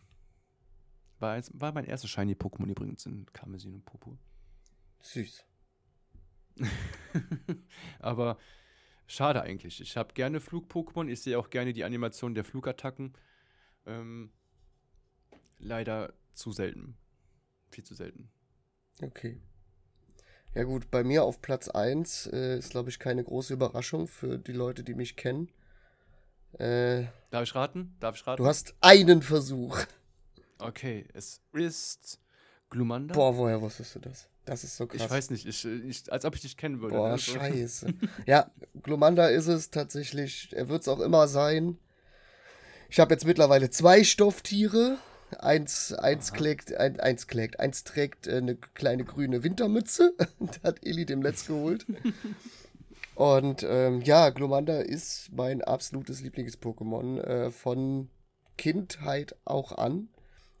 war, 1.18 1.40
war 1.52 1.72
mein 1.72 1.84
erstes 1.84 2.10
Shiny-Pokémon 2.10 2.68
übrigens 2.68 3.06
in 3.06 3.26
Karmesin 3.32 3.74
und 3.74 3.84
Purpur. 3.84 4.18
Süß. 5.00 5.44
Aber 8.00 8.38
schade 9.06 9.42
eigentlich. 9.42 9.80
Ich 9.80 9.96
habe 9.96 10.14
gerne 10.14 10.40
Flug-Pokémon. 10.40 11.08
Ich 11.08 11.22
sehe 11.22 11.38
auch 11.38 11.50
gerne 11.50 11.72
die 11.72 11.84
Animation 11.84 12.34
der 12.34 12.44
Flugattacken. 12.44 13.12
Ähm, 13.86 14.32
leider 15.58 16.12
zu 16.32 16.52
selten. 16.52 16.96
Viel 17.70 17.84
zu 17.84 17.94
selten. 17.94 18.30
Okay. 19.02 19.40
Ja 20.54 20.64
gut, 20.64 20.90
bei 20.90 21.04
mir 21.04 21.24
auf 21.24 21.40
Platz 21.40 21.68
1 21.68 22.26
äh, 22.32 22.58
ist, 22.58 22.70
glaube 22.70 22.90
ich, 22.90 22.98
keine 22.98 23.22
große 23.22 23.52
Überraschung 23.52 24.08
für 24.08 24.38
die 24.38 24.52
Leute, 24.52 24.82
die 24.82 24.94
mich 24.94 25.16
kennen. 25.16 25.52
Äh, 26.52 27.04
Darf 27.30 27.42
ich 27.42 27.54
raten? 27.54 27.94
Darf 28.00 28.16
ich 28.16 28.26
raten? 28.26 28.42
Du 28.42 28.48
hast 28.48 28.74
einen 28.80 29.22
Versuch. 29.22 29.78
Okay, 30.58 31.06
es 31.12 31.42
ist 31.52 32.20
Glumanda. 32.70 33.14
Boah, 33.14 33.36
woher 33.36 33.60
wusstest 33.60 33.94
du 33.94 34.00
das? 34.00 34.28
Das 34.48 34.64
ist 34.64 34.78
so 34.78 34.86
krass. 34.86 35.02
Ich 35.02 35.10
weiß 35.10 35.30
nicht, 35.30 35.46
ich, 35.46 35.66
ich, 35.66 36.10
als 36.10 36.24
ob 36.24 36.34
ich 36.34 36.40
dich 36.40 36.56
kennen 36.56 36.80
würde. 36.80 36.96
Boah, 36.96 37.10
also. 37.10 37.32
scheiße. 37.32 37.92
ja, 38.26 38.50
Glumanda 38.82 39.26
ist 39.26 39.46
es 39.46 39.68
tatsächlich. 39.68 40.48
Er 40.52 40.70
wird 40.70 40.80
es 40.80 40.88
auch 40.88 41.00
immer 41.00 41.28
sein. 41.28 41.76
Ich 42.88 42.98
habe 42.98 43.12
jetzt 43.12 43.26
mittlerweile 43.26 43.68
zwei 43.68 44.04
Stofftiere. 44.04 44.96
Eins, 45.38 45.92
eins 45.92 46.32
klägt, 46.32 46.74
ein, 46.74 46.98
eins 46.98 47.26
klägt, 47.26 47.60
eins 47.60 47.84
trägt 47.84 48.26
äh, 48.26 48.38
eine 48.38 48.54
kleine 48.54 49.04
grüne 49.04 49.44
Wintermütze. 49.44 50.14
das 50.38 50.62
hat 50.62 50.86
Eli 50.86 51.04
dem 51.04 51.20
Letzt 51.20 51.48
geholt. 51.48 51.84
Und 53.14 53.66
ähm, 53.68 54.00
ja, 54.00 54.30
Glomanda 54.30 54.80
ist 54.80 55.30
mein 55.32 55.60
absolutes 55.60 56.22
Lieblings-Pokémon 56.22 57.20
äh, 57.20 57.50
von 57.50 58.08
Kindheit 58.56 59.36
auch 59.44 59.72
an. 59.76 60.08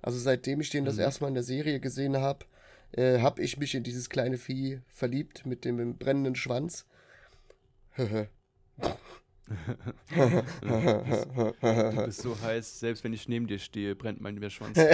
Also 0.02 0.18
seitdem 0.18 0.60
ich 0.60 0.68
den 0.68 0.84
das 0.84 0.96
mhm. 0.96 1.00
erste 1.00 1.22
Mal 1.22 1.28
in 1.28 1.34
der 1.34 1.42
Serie 1.42 1.80
gesehen 1.80 2.18
habe, 2.18 2.44
äh, 2.92 3.20
habe 3.20 3.42
ich 3.42 3.56
mich 3.58 3.74
in 3.74 3.82
dieses 3.82 4.08
kleine 4.08 4.38
Vieh 4.38 4.80
verliebt 4.88 5.46
mit 5.46 5.64
dem 5.64 5.96
brennenden 5.96 6.34
Schwanz. 6.34 6.86
du, 7.96 8.26
bist, 12.06 12.22
so 12.22 12.40
heiß, 12.40 12.80
selbst 12.80 13.04
wenn 13.04 13.12
ich 13.12 13.28
neben 13.28 13.46
dir 13.46 13.58
stehe, 13.58 13.94
brennt 13.94 14.20
mein 14.20 14.50
Schwanz. 14.50 14.78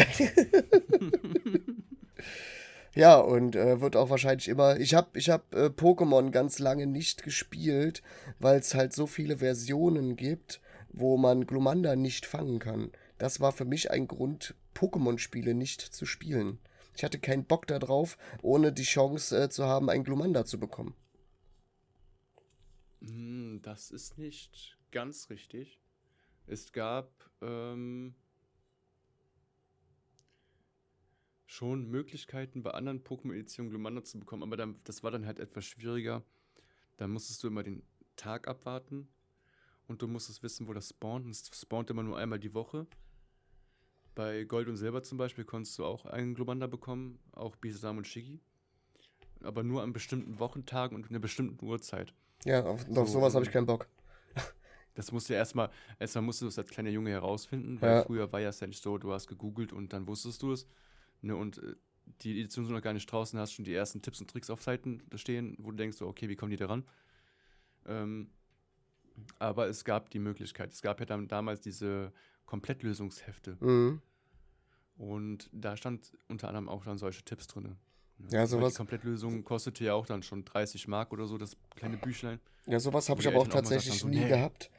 Ja, 2.94 3.16
und 3.16 3.56
äh, 3.56 3.80
wird 3.80 3.96
auch 3.96 4.08
wahrscheinlich 4.08 4.48
immer. 4.48 4.78
Ich 4.78 4.94
habe 4.94 5.18
ich 5.18 5.28
hab, 5.28 5.52
äh, 5.54 5.66
Pokémon 5.66 6.30
ganz 6.30 6.60
lange 6.60 6.86
nicht 6.86 7.24
gespielt, 7.24 8.02
weil 8.38 8.60
es 8.60 8.74
halt 8.74 8.92
so 8.92 9.08
viele 9.08 9.38
Versionen 9.38 10.14
gibt, 10.14 10.60
wo 10.92 11.16
man 11.16 11.46
Glumanda 11.46 11.96
nicht 11.96 12.24
fangen 12.24 12.60
kann. 12.60 12.92
Das 13.18 13.40
war 13.40 13.50
für 13.50 13.64
mich 13.64 13.90
ein 13.90 14.06
Grund, 14.06 14.54
Pokémon-Spiele 14.76 15.54
nicht 15.54 15.80
zu 15.80 16.06
spielen. 16.06 16.58
Ich 16.96 17.04
hatte 17.04 17.18
keinen 17.18 17.44
Bock 17.44 17.66
darauf, 17.66 18.16
ohne 18.42 18.72
die 18.72 18.82
Chance 18.82 19.44
äh, 19.44 19.48
zu 19.48 19.64
haben, 19.64 19.90
ein 19.90 20.04
Glumanda 20.04 20.44
zu 20.44 20.58
bekommen. 20.58 20.94
Hm, 23.00 23.60
das 23.62 23.90
ist 23.90 24.18
nicht 24.18 24.78
ganz 24.90 25.28
richtig. 25.30 25.80
Es 26.46 26.72
gab 26.72 27.10
ähm, 27.40 28.14
schon 31.46 31.88
Möglichkeiten, 31.88 32.62
bei 32.62 32.72
anderen 32.72 33.02
Pokémon-Editionen 33.02 33.70
Glumanda 33.70 34.04
zu 34.04 34.18
bekommen, 34.18 34.42
aber 34.42 34.56
dann, 34.56 34.80
das 34.84 35.02
war 35.02 35.10
dann 35.10 35.26
halt 35.26 35.38
etwas 35.38 35.64
schwieriger. 35.64 36.22
Da 36.96 37.08
musstest 37.08 37.42
du 37.42 37.48
immer 37.48 37.62
den 37.62 37.82
Tag 38.16 38.46
abwarten 38.46 39.08
und 39.88 40.02
du 40.02 40.08
musstest 40.08 40.42
wissen, 40.42 40.68
wo 40.68 40.72
das 40.72 40.90
spawnt. 40.90 41.28
Es 41.28 41.50
spawnt 41.60 41.90
immer 41.90 42.02
nur 42.02 42.18
einmal 42.18 42.38
die 42.38 42.54
Woche. 42.54 42.86
Bei 44.14 44.44
Gold 44.44 44.68
und 44.68 44.76
Silber 44.76 45.02
zum 45.02 45.18
Beispiel 45.18 45.44
konntest 45.44 45.78
du 45.78 45.84
auch 45.84 46.06
einen 46.06 46.34
Glumanda 46.34 46.66
bekommen, 46.66 47.18
auch 47.32 47.56
Bisasam 47.56 47.98
und 47.98 48.06
Shigi. 48.06 48.40
Aber 49.42 49.62
nur 49.62 49.82
an 49.82 49.92
bestimmten 49.92 50.38
Wochentagen 50.38 50.96
und 50.96 51.06
in 51.06 51.10
einer 51.10 51.18
bestimmten 51.18 51.64
Uhrzeit. 51.64 52.14
Ja, 52.44 52.64
auf, 52.64 52.84
so, 52.88 53.00
auf 53.00 53.08
sowas 53.08 53.34
habe 53.34 53.44
ich 53.44 53.50
keinen 53.50 53.66
Bock. 53.66 53.88
Das 54.94 55.10
musst 55.10 55.28
du 55.28 55.32
ja 55.32 55.40
erstmal, 55.40 55.70
erstmal 55.98 56.22
musst 56.22 56.40
du 56.40 56.46
es 56.46 56.58
als 56.58 56.70
kleiner 56.70 56.90
Junge 56.90 57.10
herausfinden, 57.10 57.80
weil 57.80 57.90
ja. 57.90 58.02
früher 58.04 58.32
war 58.32 58.40
ja 58.40 58.50
es 58.50 58.60
ja 58.60 58.66
nicht 58.68 58.82
so, 58.82 58.96
du 58.96 59.12
hast 59.12 59.26
gegoogelt 59.26 59.72
und 59.72 59.92
dann 59.92 60.06
wusstest 60.06 60.42
du 60.42 60.52
es. 60.52 60.68
Ne, 61.20 61.34
und 61.34 61.58
äh, 61.58 61.74
die 62.20 62.38
Edition 62.40 62.64
sind 62.64 62.74
noch 62.74 62.82
gar 62.82 62.92
nicht 62.92 63.10
draußen, 63.10 63.38
hast 63.38 63.52
schon 63.52 63.64
die 63.64 63.74
ersten 63.74 64.02
Tipps 64.02 64.20
und 64.20 64.30
Tricks 64.30 64.50
auf 64.50 64.62
Seiten 64.62 65.02
da 65.10 65.18
stehen, 65.18 65.56
wo 65.58 65.70
du 65.70 65.76
denkst, 65.76 65.96
so, 65.96 66.06
okay, 66.06 66.28
wie 66.28 66.36
kommen 66.36 66.50
die 66.50 66.56
da 66.56 66.66
ran? 66.66 66.84
Ähm, 67.86 68.30
aber 69.38 69.68
es 69.68 69.84
gab 69.84 70.10
die 70.10 70.18
Möglichkeit. 70.18 70.72
Es 70.72 70.82
gab 70.82 71.00
ja 71.00 71.06
dann 71.06 71.28
damals 71.28 71.60
diese 71.60 72.12
Komplettlösungshefte. 72.46 73.56
Mhm. 73.60 74.00
Und 74.96 75.48
da 75.52 75.76
stand 75.76 76.12
unter 76.28 76.48
anderem 76.48 76.68
auch 76.68 76.84
dann 76.84 76.98
solche 76.98 77.22
Tipps 77.22 77.46
drin. 77.46 77.76
Ja, 78.30 78.46
sowas. 78.46 78.74
Die 78.74 78.76
Komplettlösung 78.76 79.44
kostete 79.44 79.84
ja 79.84 79.94
auch 79.94 80.06
dann 80.06 80.22
schon 80.22 80.44
30 80.44 80.86
Mark 80.88 81.12
oder 81.12 81.26
so, 81.26 81.36
das 81.36 81.56
kleine 81.74 81.96
Büchlein. 81.96 82.38
Ja, 82.66 82.78
sowas 82.78 83.08
habe 83.08 83.20
ich 83.20 83.28
aber 83.28 83.38
auch 83.38 83.48
tatsächlich 83.48 83.98
so, 83.98 84.08
nie 84.08 84.20
nee. 84.20 84.28
gehabt. 84.28 84.70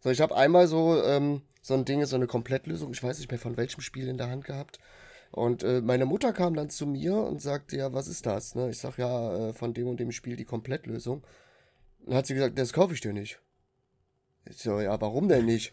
So, 0.00 0.10
ich 0.10 0.20
habe 0.20 0.36
einmal 0.36 0.68
so, 0.68 1.02
ähm, 1.02 1.42
so 1.62 1.74
ein 1.74 1.84
Ding, 1.84 2.04
so 2.04 2.16
eine 2.16 2.26
Komplettlösung, 2.26 2.92
ich 2.92 3.02
weiß 3.02 3.18
nicht 3.18 3.30
mehr 3.30 3.40
von 3.40 3.56
welchem 3.56 3.80
Spiel 3.80 4.08
in 4.08 4.18
der 4.18 4.28
Hand 4.28 4.44
gehabt. 4.44 4.78
Und 5.32 5.62
äh, 5.62 5.80
meine 5.80 6.06
Mutter 6.06 6.32
kam 6.32 6.54
dann 6.54 6.70
zu 6.70 6.86
mir 6.86 7.16
und 7.16 7.42
sagte, 7.42 7.76
ja, 7.76 7.92
was 7.92 8.06
ist 8.06 8.26
das? 8.26 8.54
Ne? 8.54 8.70
Ich 8.70 8.78
sag, 8.78 8.98
ja, 8.98 9.48
äh, 9.48 9.52
von 9.52 9.74
dem 9.74 9.88
und 9.88 9.98
dem 9.98 10.12
Spiel 10.12 10.36
die 10.36 10.44
Komplettlösung. 10.44 11.26
Dann 12.04 12.14
hat 12.14 12.26
sie 12.26 12.34
gesagt, 12.34 12.58
das 12.58 12.72
kaufe 12.72 12.94
ich 12.94 13.00
dir 13.00 13.12
nicht. 13.12 13.40
So, 14.50 14.80
ja, 14.80 15.00
warum 15.00 15.28
denn 15.28 15.46
nicht? 15.46 15.72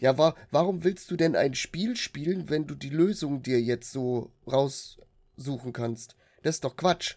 Ja, 0.00 0.16
wa 0.16 0.36
warum 0.50 0.84
willst 0.84 1.10
du 1.10 1.16
denn 1.16 1.34
ein 1.34 1.54
Spiel 1.54 1.96
spielen, 1.96 2.48
wenn 2.48 2.66
du 2.66 2.74
die 2.74 2.90
Lösung 2.90 3.42
dir 3.42 3.60
jetzt 3.60 3.90
so 3.90 4.30
raussuchen 4.46 5.72
kannst? 5.72 6.16
Das 6.42 6.56
ist 6.56 6.64
doch 6.64 6.76
Quatsch. 6.76 7.16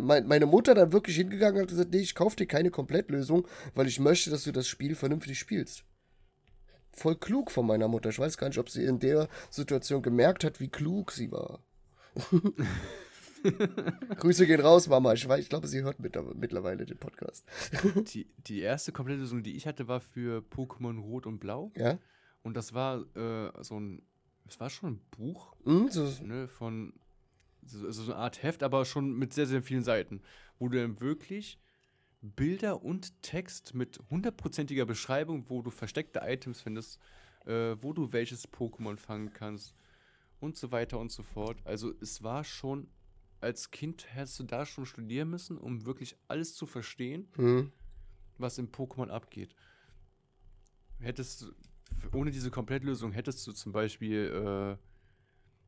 Meine 0.00 0.46
Mutter 0.46 0.74
dann 0.74 0.92
wirklich 0.92 1.16
hingegangen 1.16 1.56
und 1.56 1.62
hat 1.62 1.68
gesagt, 1.68 1.90
nee, 1.92 2.00
ich 2.00 2.14
kaufe 2.14 2.36
dir 2.36 2.46
keine 2.46 2.70
Komplettlösung, 2.70 3.46
weil 3.74 3.86
ich 3.86 4.00
möchte, 4.00 4.30
dass 4.30 4.44
du 4.44 4.50
das 4.50 4.66
Spiel 4.66 4.94
vernünftig 4.94 5.38
spielst 5.38 5.84
voll 6.98 7.16
klug 7.16 7.50
von 7.50 7.66
meiner 7.66 7.88
Mutter. 7.88 8.10
Ich 8.10 8.18
weiß 8.18 8.36
gar 8.36 8.48
nicht, 8.48 8.58
ob 8.58 8.68
sie 8.68 8.84
in 8.84 8.98
der 8.98 9.28
Situation 9.50 10.02
gemerkt 10.02 10.44
hat, 10.44 10.60
wie 10.60 10.68
klug 10.68 11.12
sie 11.12 11.32
war. 11.32 11.60
Grüße 14.18 14.46
gehen 14.46 14.60
raus, 14.60 14.88
Mama. 14.88 15.12
Ich, 15.12 15.28
ich 15.28 15.48
glaube, 15.48 15.66
sie 15.66 15.82
hört 15.82 16.00
mit, 16.00 16.16
mittlerweile 16.34 16.86
den 16.86 16.98
Podcast. 16.98 17.44
die, 18.14 18.26
die 18.38 18.60
erste 18.60 18.92
komplette 18.92 19.20
Lösung, 19.20 19.42
die 19.42 19.56
ich 19.56 19.66
hatte, 19.66 19.88
war 19.88 20.00
für 20.00 20.42
Pokémon 20.42 20.98
Rot 21.00 21.26
und 21.26 21.38
Blau. 21.38 21.72
Ja. 21.76 21.98
Und 22.42 22.56
das 22.56 22.72
war 22.72 23.04
äh, 23.16 23.50
so 23.62 23.78
ein 23.78 24.02
es 24.48 24.58
war 24.60 24.70
schon 24.70 24.94
ein 24.94 25.00
Buch, 25.10 25.54
Hm, 25.64 25.88
so, 25.90 26.08
ne, 26.24 26.48
von 26.48 26.94
so, 27.62 27.90
so 27.90 28.12
eine 28.12 28.16
Art 28.16 28.42
Heft, 28.42 28.62
aber 28.62 28.84
schon 28.84 29.12
mit 29.12 29.32
sehr, 29.32 29.46
sehr 29.46 29.62
vielen 29.62 29.84
Seiten, 29.84 30.22
wo 30.58 30.68
du 30.68 30.78
dann 30.78 31.00
wirklich 31.00 31.60
Bilder 32.20 32.82
und 32.82 33.22
Text 33.22 33.74
mit 33.74 34.00
hundertprozentiger 34.10 34.86
Beschreibung, 34.86 35.48
wo 35.48 35.62
du 35.62 35.70
versteckte 35.70 36.20
Items 36.24 36.60
findest, 36.60 36.98
äh, 37.46 37.76
wo 37.80 37.92
du 37.92 38.12
welches 38.12 38.48
Pokémon 38.48 38.96
fangen 38.96 39.32
kannst 39.32 39.74
und 40.40 40.56
so 40.56 40.72
weiter 40.72 40.98
und 40.98 41.12
so 41.12 41.22
fort. 41.22 41.60
Also 41.64 41.92
es 42.00 42.22
war 42.22 42.42
schon, 42.42 42.88
als 43.40 43.70
Kind 43.70 44.06
hättest 44.14 44.38
du 44.40 44.44
da 44.44 44.66
schon 44.66 44.86
studieren 44.86 45.30
müssen, 45.30 45.58
um 45.58 45.84
wirklich 45.86 46.16
alles 46.28 46.54
zu 46.54 46.66
verstehen, 46.66 47.28
hm. 47.34 47.72
was 48.38 48.58
im 48.58 48.70
Pokémon 48.70 49.08
abgeht. 49.08 49.54
Hättest 50.98 51.42
du, 51.42 51.52
ohne 52.12 52.30
diese 52.30 52.50
Komplettlösung 52.50 53.12
hättest 53.12 53.46
du 53.46 53.52
zum 53.52 53.72
Beispiel 53.72 54.78
äh, 54.78 54.84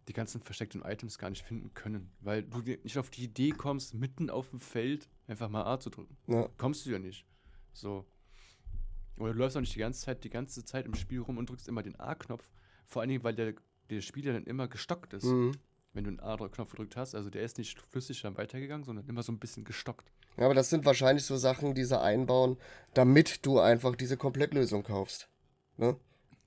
die 0.08 0.12
ganzen 0.12 0.40
versteckten 0.40 0.82
Items 0.82 1.18
gar 1.18 1.30
nicht 1.30 1.44
finden 1.44 1.72
können, 1.74 2.10
weil 2.20 2.42
du 2.42 2.58
nicht 2.60 2.98
auf 2.98 3.10
die 3.10 3.24
Idee 3.24 3.50
kommst, 3.50 3.94
mitten 3.94 4.28
auf 4.28 4.50
dem 4.50 4.58
Feld 4.58 5.08
einfach 5.28 5.48
mal 5.48 5.64
A 5.64 5.78
zu 5.78 5.90
drücken. 5.90 6.16
Ja. 6.26 6.48
Kommst 6.58 6.84
du 6.86 6.90
ja 6.90 6.98
nicht. 6.98 7.26
So. 7.72 8.06
Oder 9.16 9.32
du 9.32 9.38
läufst 9.38 9.56
auch 9.56 9.60
nicht 9.60 9.74
die 9.74 9.80
ganze 9.80 10.00
Zeit, 10.00 10.24
die 10.24 10.30
ganze 10.30 10.64
Zeit 10.64 10.86
im 10.86 10.94
Spiel 10.94 11.20
rum 11.20 11.38
und 11.38 11.48
drückst 11.48 11.68
immer 11.68 11.82
den 11.82 11.98
A-Knopf. 12.00 12.50
Vor 12.86 13.02
allen 13.02 13.10
Dingen, 13.10 13.22
weil 13.22 13.34
der, 13.34 13.54
der 13.90 14.00
Spieler 14.00 14.32
dann 14.32 14.44
immer 14.44 14.66
gestockt 14.66 15.12
ist, 15.12 15.24
Hm. 15.24 15.52
Wenn 15.92 16.04
du 16.04 16.10
einen 16.10 16.20
A-Knopf 16.20 16.70
gedrückt 16.70 16.96
hast. 16.96 17.14
Also 17.14 17.30
der 17.30 17.42
ist 17.42 17.58
nicht 17.58 17.80
flüssig 17.80 18.22
dann 18.22 18.36
weitergegangen, 18.36 18.84
sondern 18.84 19.06
immer 19.08 19.22
so 19.22 19.32
ein 19.32 19.38
bisschen 19.38 19.64
gestockt. 19.64 20.10
Ja, 20.36 20.44
aber 20.44 20.54
das 20.54 20.70
sind 20.70 20.84
wahrscheinlich 20.84 21.24
so 21.24 21.36
Sachen, 21.36 21.74
die 21.74 21.84
sie 21.84 22.00
einbauen, 22.00 22.56
damit 22.94 23.44
du 23.44 23.58
einfach 23.58 23.96
diese 23.96 24.16
Komplettlösung 24.16 24.82
kaufst. 24.84 25.28
Ne? 25.76 25.96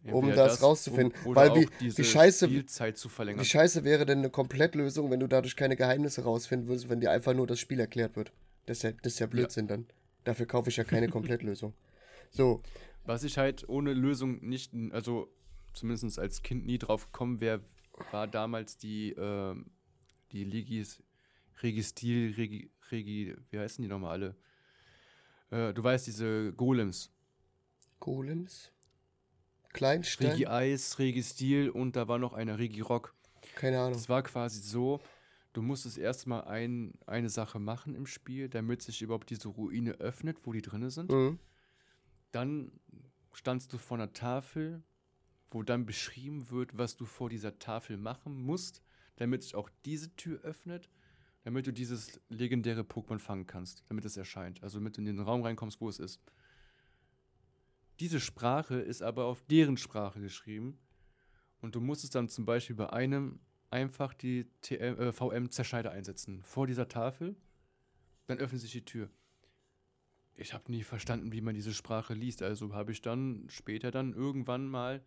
Um 0.06 0.26
Entweder 0.26 0.48
das 0.48 0.62
rauszufinden. 0.62 1.18
um- 1.26 1.36
Weil 1.36 1.56
wie- 1.56 1.70
wie 1.80 2.02
scheiße- 2.04 2.46
Spielzeit 2.48 2.98
zu 2.98 3.08
verlängern. 3.10 3.42
Wie 3.42 3.46
scheiße 3.46 3.84
wäre 3.86 4.06
denn 4.06 4.20
eine 4.20 4.30
Komplettlösung, 4.30 5.10
wenn 5.12 5.20
du 5.22 5.28
dadurch 5.28 5.56
keine 5.56 5.76
Geheimnisse 5.78 6.24
rausfinden 6.24 6.68
würdest, 6.68 6.90
wenn 6.90 7.00
dir 7.00 7.12
einfach 7.12 7.34
nur 7.34 7.48
das 7.48 7.60
Spiel 7.60 7.80
erklärt 7.80 8.16
wird? 8.18 8.32
Das 8.66 8.78
ist 8.78 8.84
ja, 8.84 8.92
das 8.92 9.14
ist 9.14 9.20
ja 9.20 9.28
Blödsinn 9.28 9.68
dann. 9.68 9.86
Dafür 10.26 10.46
kaufe 10.46 10.70
ich 10.70 10.78
ja 10.78 10.84
keine 10.84 11.10
Komplettlösung. 11.10 11.74
So, 12.32 12.62
Was 13.06 13.24
ich 13.24 13.38
halt 13.38 13.70
ohne 13.70 13.94
Lösung 13.94 14.40
nicht, 14.44 14.74
also 14.92 15.28
zumindest 15.74 16.18
als 16.18 16.42
Kind 16.42 16.66
nie 16.66 16.80
drauf 16.80 17.06
gekommen 17.12 17.42
wäre, 17.42 17.60
war 18.12 18.28
damals 18.28 18.78
die, 18.78 19.12
ähm, 19.12 19.66
die 20.32 20.44
Ligis, 20.44 21.02
Registil, 21.62 22.34
Regi, 22.36 22.72
Regi, 22.92 23.36
wie 23.50 23.60
heißen 23.60 23.82
die 23.82 23.88
nochmal 23.88 24.12
alle? 24.12 24.36
Äh, 25.50 25.74
du 25.74 25.84
weißt, 25.84 26.08
diese 26.08 26.54
Golems. 26.54 27.12
Golems? 28.00 28.72
Kleinstein? 29.74 30.32
Regi 30.32 30.48
Eis, 30.48 31.00
Regi 31.00 31.24
Stil 31.24 31.70
und 31.70 31.96
da 31.96 32.08
war 32.08 32.20
noch 32.20 32.34
einer 32.34 32.60
Regi 32.60 32.82
Rock. 32.82 33.16
Keine 33.56 33.80
Ahnung. 33.80 33.94
Das 33.94 34.10
war 34.10 34.24
quasi 34.24 34.62
so, 34.62 35.02
du 35.54 35.62
musstest 35.62 35.98
erstmal 35.98 36.44
ein, 36.46 36.94
eine 37.06 37.30
Sache 37.30 37.60
machen 37.60 37.96
im 37.96 38.06
Spiel, 38.06 38.50
damit 38.50 38.82
sich 38.82 39.02
überhaupt 39.02 39.30
diese 39.30 39.50
Ruine 39.50 39.94
öffnet, 39.94 40.46
wo 40.46 40.54
die 40.54 40.62
drinne 40.62 40.92
sind. 40.92 41.12
Mhm. 41.12 41.40
Dann 42.32 42.72
standst 43.34 43.74
du 43.74 43.78
vor 43.78 43.98
einer 43.98 44.14
Tafel, 44.14 44.84
wo 45.54 45.64
dann 45.64 45.86
beschrieben 45.86 46.50
wird, 46.50 46.78
was 46.78 46.96
du 46.96 47.06
vor 47.06 47.30
dieser 47.30 47.60
Tafel 47.60 47.98
machen 47.98 48.36
musst, 48.36 48.82
damit 49.18 49.44
sich 49.44 49.56
auch 49.56 49.70
diese 49.86 50.16
Tür 50.16 50.42
öffnet, 50.42 50.90
damit 51.44 51.68
du 51.68 51.74
dieses 51.74 52.20
legendäre 52.30 52.82
Pokémon 52.82 53.20
fangen 53.20 53.48
kannst, 53.48 53.84
damit 53.90 54.06
es 54.06 54.18
erscheint. 54.18 54.64
Also 54.64 54.80
damit 54.80 54.98
du 54.98 55.02
in 55.02 55.06
den 55.06 55.20
Raum 55.20 55.42
reinkommst, 55.42 55.82
wo 55.82 55.90
es 55.90 56.00
ist. 56.00 56.22
Diese 58.00 58.20
Sprache 58.20 58.76
ist 58.76 59.02
aber 59.02 59.26
auf 59.26 59.42
deren 59.44 59.78
Sprache 59.78 60.20
geschrieben. 60.20 60.80
Und 61.62 61.76
du 61.76 61.82
musstest 61.82 62.16
dann 62.16 62.30
zum 62.30 62.46
Beispiel 62.46 62.76
bei 62.76 62.92
einem 62.92 63.40
einfach 63.70 64.14
die 64.14 64.48
äh, 64.70 65.12
VM-Zerschneider 65.12 65.92
einsetzen. 65.92 66.44
Vor 66.44 66.68
dieser 66.68 66.88
Tafel. 66.88 67.36
Dann 68.28 68.40
öffnet 68.40 68.62
sich 68.62 68.72
die 68.72 68.86
Tür 68.86 69.10
ich 70.36 70.54
habe 70.54 70.72
nie 70.72 70.84
verstanden, 70.84 71.32
wie 71.32 71.42
man 71.42 71.56
diese 71.56 71.74
Sprache 71.74 72.14
liest. 72.14 72.42
Also 72.42 72.74
habe 72.74 72.92
ich 72.92 73.02
dann 73.02 73.46
später 73.50 73.92
dann 73.92 74.14
irgendwann 74.14 74.68
mal, 74.68 75.04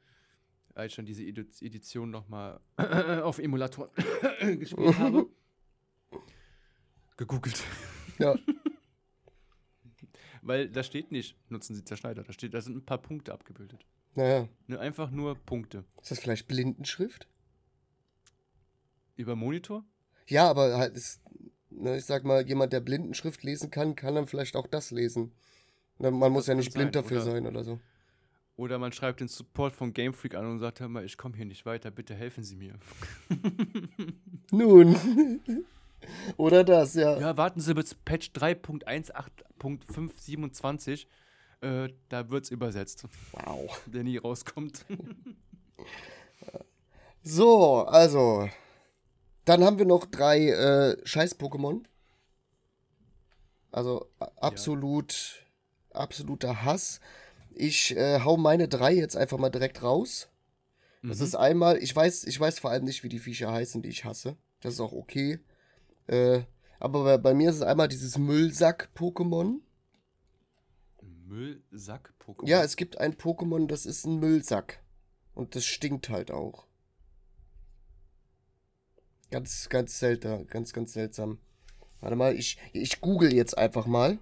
als 0.77 0.93
ich 0.93 0.97
dann 0.97 1.07
diese 1.07 1.23
Edi- 1.23 1.65
Edition 1.65 2.11
nochmal 2.11 2.61
auf 3.23 3.39
Emulator 3.39 3.91
gespielt 4.41 4.99
habe, 4.99 5.27
gegoogelt. 7.17 7.63
Ja. 8.19 8.35
Weil 10.43 10.69
da 10.69 10.83
steht 10.83 11.11
nicht, 11.11 11.37
nutzen 11.51 11.75
Sie 11.75 11.85
Zerschneider. 11.85 12.23
Da 12.23 12.33
steht, 12.33 12.55
da 12.55 12.61
sind 12.61 12.77
ein 12.77 12.85
paar 12.85 12.99
Punkte 12.99 13.33
abgebildet. 13.33 13.85
Naja, 14.15 14.49
einfach 14.79 15.11
nur 15.11 15.35
Punkte. 15.35 15.85
ist 16.01 16.11
das 16.11 16.21
vielleicht 16.21 16.47
Blindenschrift? 16.49 17.27
Über 19.17 19.35
Monitor? 19.35 19.85
Ja, 20.29 20.49
aber 20.49 20.77
halt 20.79 20.97
ist, 20.97 21.21
ne, 21.71 21.97
ich 21.97 22.05
sag 22.05 22.25
mal, 22.25 22.47
jemand, 22.47 22.73
der 22.73 22.81
Blindenschrift 22.81 23.43
lesen 23.43 23.71
kann, 23.71 23.95
kann 23.97 24.15
dann 24.15 24.27
vielleicht 24.27 24.57
auch 24.57 24.67
das 24.67 24.91
lesen. 24.91 25.33
Ne, 25.99 26.11
Man 26.11 26.33
muss 26.33 26.47
ja 26.47 26.55
nicht 26.55 26.73
blind 26.73 26.95
sein, 26.95 27.03
dafür 27.03 27.23
oder- 27.23 27.31
sein 27.33 27.47
oder 27.47 27.65
so. 27.65 27.81
Oder 28.57 28.79
man 28.79 28.93
schreibt 28.93 29.21
den 29.21 29.29
Support 29.29 29.75
von 29.75 29.93
Game 29.93 30.15
Freak 30.15 30.35
an 30.35 30.47
und 30.47 30.59
sagt, 30.61 30.81
hör 30.81 30.89
mal, 30.89 31.05
ich 31.05 31.19
komme 31.19 31.37
hier 31.37 31.45
nicht 31.45 31.67
weiter, 31.67 31.91
bitte 31.91 32.15
helfen 32.15 32.43
Sie 32.43 32.57
mir. 32.57 32.79
Nun. 34.51 34.97
oder 36.39 36.65
das, 36.65 36.95
ja. 36.95 37.19
Ja, 37.19 37.37
warten 37.37 37.61
Sie 37.61 37.75
bis 37.75 37.95
Patch 37.95 38.31
3.18.527. 38.31 41.05
Äh, 41.61 41.91
da 42.09 42.31
wird's 42.31 42.51
übersetzt, 42.51 43.05
Wow. 43.33 43.83
der 43.87 44.05
nie 44.05 44.17
rauskommt. 44.17 44.87
So, 47.29 47.85
also. 47.87 48.49
Dann 49.47 49.65
haben 49.65 49.79
wir 49.79 49.85
noch 49.85 50.07
drei 50.07 50.49
äh, 50.49 50.97
Scheiß-Pokémon. 51.05 51.83
Also 53.73 54.07
absolut, 54.37 55.45
absoluter 55.91 56.63
Hass. 56.63 57.01
Ich 57.59 57.97
äh, 57.97 58.21
hau 58.21 58.37
meine 58.37 58.69
drei 58.69 58.93
jetzt 58.93 59.17
einfach 59.17 59.39
mal 59.39 59.49
direkt 59.51 59.83
raus. 59.83 60.29
Das 61.03 61.19
Mhm. 61.21 61.25
ist 61.25 61.35
einmal, 61.37 61.79
ich 61.79 61.95
weiß, 61.97 62.25
ich 62.25 62.39
weiß 62.39 62.59
vor 62.59 62.71
allem 62.71 62.85
nicht, 62.85 63.03
wie 63.03 63.09
die 63.09 63.19
Viecher 63.19 63.51
heißen, 63.51 63.81
die 63.81 63.89
ich 63.89 64.05
hasse. 64.05 64.37
Das 64.61 64.75
ist 64.75 64.81
auch 64.81 64.93
okay. 64.93 65.39
Äh, 66.07 66.43
aber 66.79 67.03
bei, 67.05 67.17
bei 67.19 67.35
mir 67.35 67.49
ist 67.51 67.57
es 67.57 67.63
einmal 67.63 67.89
dieses 67.89 68.19
Müllsack-Pokémon. 68.19 69.61
Müllsack-Pokémon. 71.03 72.47
Ja, 72.47 72.63
es 72.63 72.77
gibt 72.77 72.99
ein 72.99 73.15
Pokémon, 73.15 73.67
das 73.67 73.87
ist 73.87 74.05
ein 74.05 74.19
Müllsack. 74.19 74.81
Und 75.35 75.55
das 75.55 75.65
stinkt 75.65 76.09
halt 76.11 76.31
auch. 76.31 76.67
Ganz, 79.31 79.69
ganz 79.69 79.99
seltsam, 79.99 80.47
ganz, 80.47 80.73
ganz 80.73 80.93
seltsam. 80.93 81.39
Warte 82.01 82.17
mal, 82.17 82.37
ich, 82.37 82.59
ich 82.73 83.01
google 83.01 83.33
jetzt 83.33 83.57
einfach 83.57 83.87
mal. 83.87 84.19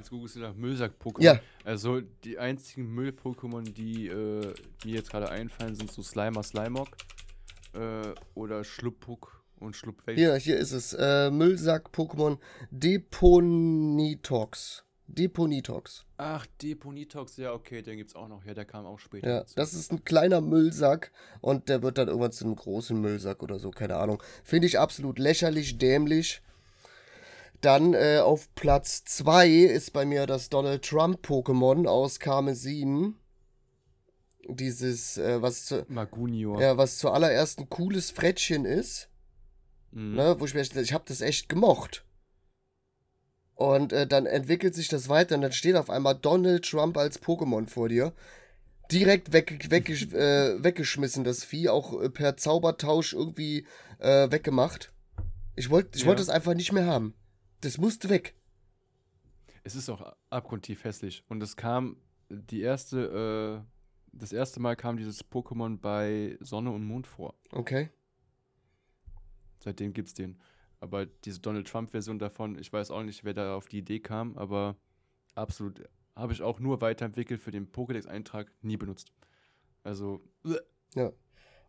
Jetzt 0.00 0.08
googelst 0.08 0.36
du 0.36 0.40
nach 0.40 0.54
Müllsack-Pokémon. 0.54 1.22
Ja. 1.22 1.40
Also 1.62 2.00
die 2.00 2.38
einzigen 2.38 2.94
Müll-Pokémon, 2.94 3.70
die 3.70 4.06
äh, 4.06 4.54
mir 4.82 4.94
jetzt 4.94 5.10
gerade 5.10 5.28
einfallen, 5.28 5.74
sind 5.74 5.92
so 5.92 6.02
Slimer, 6.02 6.42
Slimog 6.42 6.88
äh, 7.74 8.14
oder 8.34 8.64
Schluppuk 8.64 9.44
und 9.58 9.76
Schluppwelch. 9.76 10.18
Hier, 10.18 10.36
hier 10.36 10.56
ist 10.56 10.72
es. 10.72 10.94
Äh, 10.94 11.30
Müllsack-Pokémon 11.30 12.38
Deponitox. 12.70 13.66
Deponitox. 15.06 16.06
Ach, 16.16 16.46
Deponitox, 16.62 17.36
ja, 17.36 17.52
okay, 17.52 17.82
den 17.82 17.98
gibt's 17.98 18.16
auch 18.16 18.28
noch. 18.28 18.46
Ja, 18.46 18.54
der 18.54 18.64
kam 18.64 18.86
auch 18.86 19.00
später. 19.00 19.28
Ja, 19.28 19.40
dazu. 19.40 19.54
das 19.56 19.74
ist 19.74 19.92
ein 19.92 20.02
kleiner 20.02 20.40
Müllsack 20.40 21.12
und 21.42 21.68
der 21.68 21.82
wird 21.82 21.98
dann 21.98 22.08
irgendwann 22.08 22.32
zu 22.32 22.46
einem 22.46 22.56
großen 22.56 22.98
Müllsack 22.98 23.42
oder 23.42 23.58
so, 23.58 23.70
keine 23.70 23.96
Ahnung. 23.96 24.22
Finde 24.44 24.66
ich 24.66 24.78
absolut 24.78 25.18
lächerlich, 25.18 25.76
dämlich. 25.76 26.40
Dann 27.60 27.92
äh, 27.94 28.20
auf 28.24 28.48
Platz 28.54 29.04
2 29.04 29.48
ist 29.48 29.92
bei 29.92 30.04
mir 30.06 30.26
das 30.26 30.48
Donald 30.48 30.82
Trump 30.84 31.24
Pokémon 31.26 31.86
aus 31.86 32.18
Karmesin. 32.18 33.16
Dieses, 34.48 35.18
äh, 35.18 35.42
was, 35.42 35.66
zu, 35.66 35.84
Magunior. 35.88 36.60
ja, 36.60 36.76
was 36.78 36.98
zuallererst 36.98 37.60
ein 37.60 37.68
cooles 37.68 38.10
Frettchen 38.10 38.64
ist. 38.64 39.08
Mhm. 39.92 40.14
Ne, 40.14 40.36
wo 40.38 40.44
ich 40.46 40.54
mir, 40.54 40.62
ich 40.62 40.92
habe 40.92 41.04
das 41.06 41.20
echt 41.20 41.48
gemocht. 41.48 42.04
Und 43.54 43.92
äh, 43.92 44.06
dann 44.06 44.24
entwickelt 44.24 44.74
sich 44.74 44.88
das 44.88 45.08
weiter 45.10 45.34
und 45.34 45.42
dann 45.42 45.52
steht 45.52 45.76
auf 45.76 45.90
einmal 45.90 46.14
Donald 46.14 46.64
Trump 46.64 46.96
als 46.96 47.20
Pokémon 47.22 47.68
vor 47.68 47.90
dir. 47.90 48.14
Direkt 48.90 49.32
weg, 49.34 49.66
weggesch 49.70 50.04
äh, 50.14 50.64
weggeschmissen, 50.64 51.24
das 51.24 51.44
Vieh, 51.44 51.68
auch 51.68 52.00
äh, 52.00 52.08
per 52.08 52.38
Zaubertausch 52.38 53.12
irgendwie 53.12 53.66
äh, 53.98 54.30
weggemacht. 54.30 54.92
Ich 55.56 55.68
wollte 55.68 55.90
ich 55.96 56.02
Ja. 56.02 56.08
wollte 56.08 56.22
es 56.22 56.30
einfach 56.30 56.54
nicht 56.54 56.72
mehr 56.72 56.86
haben. 56.86 57.14
Das 57.60 57.78
musste 57.78 58.08
weg. 58.08 58.34
Es 59.62 59.74
ist 59.74 59.88
auch 59.90 60.14
abgrundtief 60.30 60.84
hässlich. 60.84 61.24
Und 61.28 61.42
es 61.42 61.56
kam 61.56 61.96
die 62.30 62.60
erste, 62.60 63.64
äh, 63.64 63.70
das 64.12 64.32
erste 64.32 64.60
Mal 64.60 64.76
kam 64.76 64.96
dieses 64.96 65.24
Pokémon 65.24 65.78
bei 65.78 66.38
Sonne 66.40 66.70
und 66.70 66.84
Mond 66.84 67.06
vor. 67.06 67.34
Okay. 67.52 67.90
Seitdem 69.62 69.92
gibt's 69.92 70.14
den. 70.14 70.40
Aber 70.80 71.04
diese 71.04 71.40
Donald 71.40 71.68
Trump-Version 71.68 72.18
davon, 72.18 72.58
ich 72.58 72.72
weiß 72.72 72.90
auch 72.90 73.02
nicht, 73.02 73.24
wer 73.24 73.34
da 73.34 73.54
auf 73.54 73.68
die 73.68 73.78
Idee 73.78 74.00
kam, 74.00 74.38
aber 74.38 74.76
absolut 75.34 75.86
habe 76.16 76.32
ich 76.32 76.42
auch 76.42 76.58
nur 76.58 76.80
weiterentwickelt 76.80 77.40
für 77.40 77.50
den 77.50 77.70
Pokédex-Eintrag, 77.70 78.50
nie 78.62 78.78
benutzt. 78.78 79.12
Also, 79.82 80.22
Ja. 80.94 81.12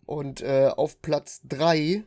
Und 0.05 0.41
äh, 0.41 0.71
auf 0.75 1.01
Platz 1.01 1.41
3 1.43 2.03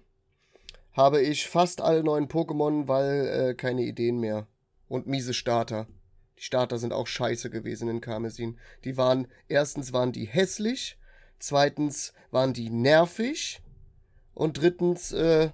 habe 0.95 1.20
ich 1.20 1.49
fast 1.49 1.80
alle 1.80 2.03
neuen 2.03 2.28
Pokémon, 2.28 2.88
weil 2.88 3.26
äh, 3.26 3.55
keine 3.55 3.82
Ideen 3.82 4.18
mehr. 4.18 4.47
Und 4.88 5.07
miese 5.07 5.34
Starter. 5.34 5.88
Die 6.38 6.42
Starter 6.42 6.78
sind 6.78 6.92
auch 6.92 7.07
scheiße 7.07 7.51
gewesen 7.51 7.88
in 7.88 8.01
Karmesin. 8.01 8.59
Die 8.84 8.97
waren, 8.97 9.26
erstens 9.49 9.92
waren 9.92 10.12
die 10.12 10.26
hässlich, 10.26 10.99
zweitens 11.38 12.12
waren 12.30 12.53
die 12.53 12.70
nervig 12.70 13.61
und 14.34 14.61
drittens 14.61 15.12
äh, 15.12 15.51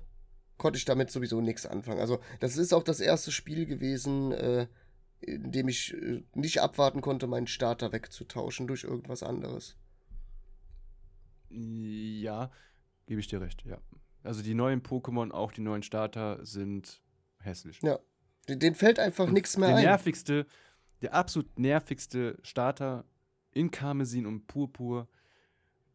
konnte 0.58 0.78
ich 0.78 0.84
damit 0.84 1.10
sowieso 1.10 1.40
nichts 1.40 1.66
anfangen. 1.66 2.00
Also 2.00 2.20
das 2.40 2.56
ist 2.56 2.72
auch 2.72 2.82
das 2.82 3.00
erste 3.00 3.32
Spiel 3.32 3.66
gewesen, 3.66 4.32
äh, 4.32 4.66
in 5.20 5.52
dem 5.52 5.68
ich 5.68 5.94
äh, 5.94 6.22
nicht 6.34 6.60
abwarten 6.60 7.00
konnte, 7.00 7.26
meinen 7.26 7.46
Starter 7.46 7.92
wegzutauschen 7.92 8.66
durch 8.66 8.84
irgendwas 8.84 9.22
anderes. 9.22 9.76
ja, 11.50 12.50
gebe 13.06 13.20
ich 13.20 13.26
dir 13.26 13.40
recht, 13.40 13.64
ja. 13.64 13.78
Also 14.22 14.42
die 14.42 14.54
neuen 14.54 14.82
Pokémon, 14.82 15.30
auch 15.30 15.52
die 15.52 15.60
neuen 15.60 15.82
Starter, 15.82 16.44
sind 16.44 17.00
hässlich. 17.38 17.80
Ja. 17.82 17.98
Den, 18.48 18.74
fällt 18.74 18.98
einfach 18.98 19.30
nichts 19.30 19.56
mehr 19.56 19.68
der 19.68 19.76
ein. 19.76 19.84
nervigste, 19.84 20.46
der 21.02 21.14
absolut 21.14 21.58
nervigste 21.58 22.38
Starter 22.42 23.04
in 23.52 23.70
Karmesin 23.70 24.26
und 24.26 24.46
Purpur, 24.46 25.08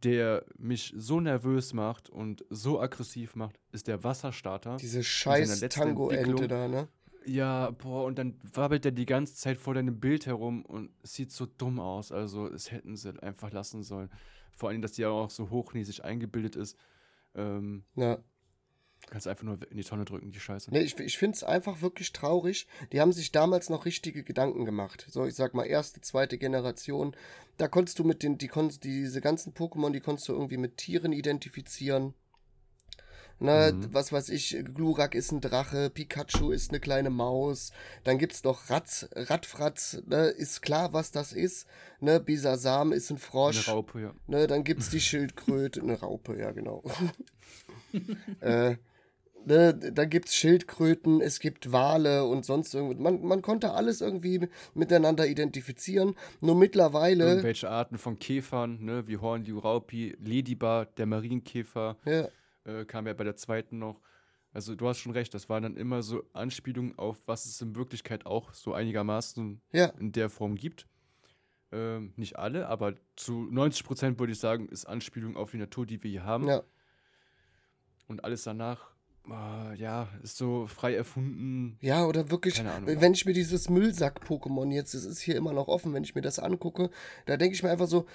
der 0.04 0.46
mich 0.58 0.94
so 0.96 1.20
nervös 1.20 1.74
macht 1.74 2.10
und 2.10 2.46
so 2.50 2.80
aggressiv 2.80 3.36
macht, 3.36 3.60
ist 3.72 3.88
der 3.88 4.04
Wasserstarter. 4.04 4.78
Diese 4.78 5.04
scheiß 5.04 5.60
Tango-Ente 5.70 6.48
da, 6.48 6.68
ne? 6.68 6.88
Ja, 7.26 7.72
boah, 7.72 8.06
und 8.06 8.20
dann 8.20 8.40
wabbelt 8.54 8.86
er 8.86 8.92
die 8.92 9.08
ganze 9.08 9.36
Zeit 9.36 9.58
vor 9.58 9.74
deinem 9.74 10.00
Bild 10.00 10.28
herum 10.28 10.64
und 10.64 10.92
es 11.02 11.16
sieht 11.16 11.32
so 11.32 11.48
dumm 11.48 11.80
aus. 11.80 12.12
Also, 12.12 12.48
es 12.48 12.72
hätten 12.72 12.96
sie 12.96 13.22
einfach 13.24 13.52
lassen 13.52 13.82
sollen. 13.82 14.12
Vor 14.52 14.70
allem, 14.70 14.82
dass 14.82 14.92
die 14.92 15.06
auch 15.06 15.32
so 15.32 15.50
hochnäsig 15.50 16.04
eingebildet 16.04 16.56
ist. 16.56 16.78
Ähm, 17.36 17.84
Ja. 17.96 18.20
kannst 19.10 19.28
einfach 19.28 19.44
nur 19.44 19.60
in 19.70 19.78
die 19.78 19.84
Tonne 19.84 20.06
drücken, 20.06 20.32
die 20.32 20.40
Scheiße. 20.40 20.72
Ne, 20.72 20.82
ich, 20.82 20.98
ich 21.00 21.18
finde 21.18 21.36
es 21.36 21.44
einfach 21.44 21.82
wirklich 21.82 22.12
traurig. 22.12 22.68
Die 22.92 23.02
haben 23.02 23.12
sich 23.14 23.32
damals 23.32 23.70
noch 23.70 23.86
richtige 23.86 24.24
Gedanken 24.24 24.66
gemacht. 24.66 25.06
So, 25.10 25.26
ich 25.26 25.36
sag 25.36 25.54
mal, 25.54 25.66
erste, 25.66 26.02
zweite 26.02 26.38
Generation. 26.38 27.16
Da 27.58 27.68
konntest 27.68 28.00
du 28.00 28.04
mit 28.04 28.24
den, 28.24 28.38
die 28.38 28.48
konntest, 28.48 28.84
diese 28.84 29.22
ganzen 29.22 29.54
Pokémon, 29.54 29.92
die 29.92 30.00
konntest 30.00 30.28
du 30.28 30.34
irgendwie 30.34 30.58
mit 30.58 30.78
Tieren 30.78 31.12
identifizieren. 31.14 32.14
Ne, 33.40 33.74
Mhm. 33.74 33.94
was 33.94 34.14
weiß 34.14 34.30
ich, 34.30 34.56
Glurak 34.74 35.14
ist 35.14 35.32
ein 35.34 35.42
Drache, 35.42 35.90
Pikachu 35.90 36.52
ist 36.52 36.70
eine 36.72 36.80
kleine 36.80 37.10
Maus, 37.10 37.72
dann 38.06 38.18
gibt's 38.18 38.44
noch 38.46 38.70
Ratz, 38.70 39.10
Radfratz, 39.14 40.02
ne, 40.08 40.28
ist 40.28 40.62
klar, 40.62 40.94
was 40.94 41.12
das 41.12 41.34
ist, 41.34 41.68
ne, 42.00 42.22
Bisasam 42.22 42.94
ist 42.94 43.10
ein 43.10 43.16
Eine 43.16 43.20
Frosch. 43.20 43.68
Raupe, 43.68 44.02
ja. 44.02 44.14
Ne, 44.28 44.48
dann 44.48 44.64
gibt's 44.64 44.90
die 44.90 45.02
Schildkröte, 45.02 45.82
eine 45.82 46.00
Raupe, 46.00 46.40
ja 46.40 46.52
genau. 46.52 46.82
äh, 48.42 48.76
ne, 49.46 49.74
dann 49.74 50.10
gibt's 50.10 50.36
Schildkröten, 50.36 51.22
es 51.22 51.40
gibt 51.40 51.72
Wale 51.72 52.26
und 52.26 52.46
sonst 52.46 52.74
irgendwas. 52.74 53.00
Man, 53.00 53.22
man 53.22 53.42
konnte 53.42 53.72
alles 53.74 54.02
irgendwie 54.02 54.48
miteinander 54.74 55.28
identifizieren. 55.28 56.16
Nur 56.42 56.56
mittlerweile, 56.56 57.28
Irgendwelche 57.28 57.70
Arten 57.70 57.98
von 57.98 58.18
Käfern, 58.18 58.84
ne, 58.84 59.08
wie 59.08 59.18
Hornliu, 59.18 59.60
Raupi, 59.60 60.16
Ladybar, 60.24 60.86
der 60.86 61.06
Marienkäfer, 61.06 61.98
ja, 62.06 62.28
äh, 62.66 62.86
kam 62.86 63.08
ja 63.08 63.14
bei 63.14 63.24
der 63.24 63.36
zweiten 63.36 63.80
noch. 63.80 64.02
Also 64.52 64.76
du 64.76 64.88
hast 64.88 65.00
schon 65.00 65.12
recht, 65.12 65.34
das 65.34 65.50
waren 65.50 65.64
dann 65.64 65.76
immer 65.76 66.02
so 66.02 66.24
Anspielungen 66.34 66.98
auf, 66.98 67.18
was 67.26 67.46
es 67.46 67.60
in 67.62 67.76
Wirklichkeit 67.76 68.26
auch 68.26 68.54
so 68.54 68.74
einigermaßen 68.74 69.62
ja, 69.74 69.88
in 70.00 70.12
der 70.14 70.30
Form 70.30 70.56
gibt. 70.56 70.88
Ähm, 71.74 72.14
nicht 72.16 72.38
alle, 72.38 72.68
aber 72.68 72.96
zu 73.18 73.48
90 73.52 73.84
Prozent 73.84 74.20
würde 74.20 74.32
ich 74.32 74.40
sagen, 74.40 74.70
ist 74.70 74.86
Anspielung 74.86 75.36
auf 75.36 75.52
die 75.52 75.58
Natur, 75.58 75.86
die 75.86 76.02
wir 76.04 76.10
hier 76.10 76.24
haben. 76.24 76.48
ja, 76.48 76.64
Und 78.08 78.24
alles 78.24 78.44
danach, 78.44 78.96
äh, 79.30 79.76
ja, 79.76 80.08
ist 80.24 80.38
so 80.38 80.68
frei 80.68 80.96
erfunden. 80.96 81.78
ja, 81.82 82.06
oder 82.06 82.30
wirklich, 82.32 82.64
wenn 82.86 83.14
ich 83.14 83.26
mir 83.26 83.34
dieses 83.34 83.70
Müllsack-Pokémon 83.70 84.72
jetzt, 84.72 84.94
es 84.94 85.04
ist 85.04 85.20
hier 85.20 85.36
immer 85.36 85.52
noch 85.52 85.68
offen, 85.68 85.94
wenn 85.94 86.04
ich 86.04 86.16
mir 86.16 86.22
das 86.22 86.40
angucke, 86.40 86.92
da 87.26 87.36
denke 87.36 87.56
ich 87.56 87.64
mir 87.64 87.72
einfach 87.72 87.88
so, 87.88 88.06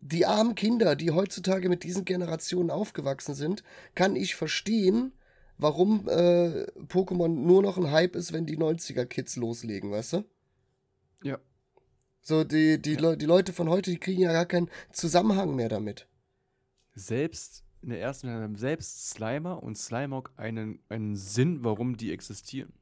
die 0.00 0.26
armen 0.26 0.54
Kinder, 0.54 0.94
die 0.96 1.10
heutzutage 1.10 1.68
mit 1.68 1.84
diesen 1.84 2.04
Generationen 2.04 2.70
aufgewachsen 2.70 3.34
sind, 3.34 3.62
kann 3.94 4.16
ich 4.16 4.34
verstehen, 4.34 5.12
warum 5.58 6.08
äh, 6.08 6.66
Pokémon 6.88 7.28
nur 7.28 7.62
noch 7.62 7.78
ein 7.78 7.90
Hype 7.90 8.14
ist, 8.14 8.32
wenn 8.32 8.46
die 8.46 8.58
90er-Kids 8.58 9.36
loslegen, 9.36 9.90
weißt 9.90 10.14
du? 10.14 10.24
Ja. 11.22 11.38
So, 12.20 12.44
die, 12.44 12.80
die, 12.80 12.94
Ja. 12.94 13.00
Leu 13.00 13.16
die 13.16 13.26
Leute 13.26 13.52
von 13.52 13.68
heute, 13.68 13.90
die 13.90 13.98
kriegen 13.98 14.22
ja 14.22 14.32
gar 14.32 14.46
keinen 14.46 14.70
Zusammenhang 14.92 15.54
mehr 15.54 15.68
damit. 15.68 16.08
Selbst 16.94 17.64
in 17.82 17.90
der 17.90 18.00
ersten 18.00 18.28
haben 18.28 18.56
selbst 18.56 19.10
Slimer 19.10 19.62
und 19.62 19.78
Slimog 19.78 20.32
einen, 20.36 20.80
einen 20.88 21.14
Sinn, 21.14 21.62
warum 21.62 21.96
die 21.96 22.12
existieren. 22.12 22.72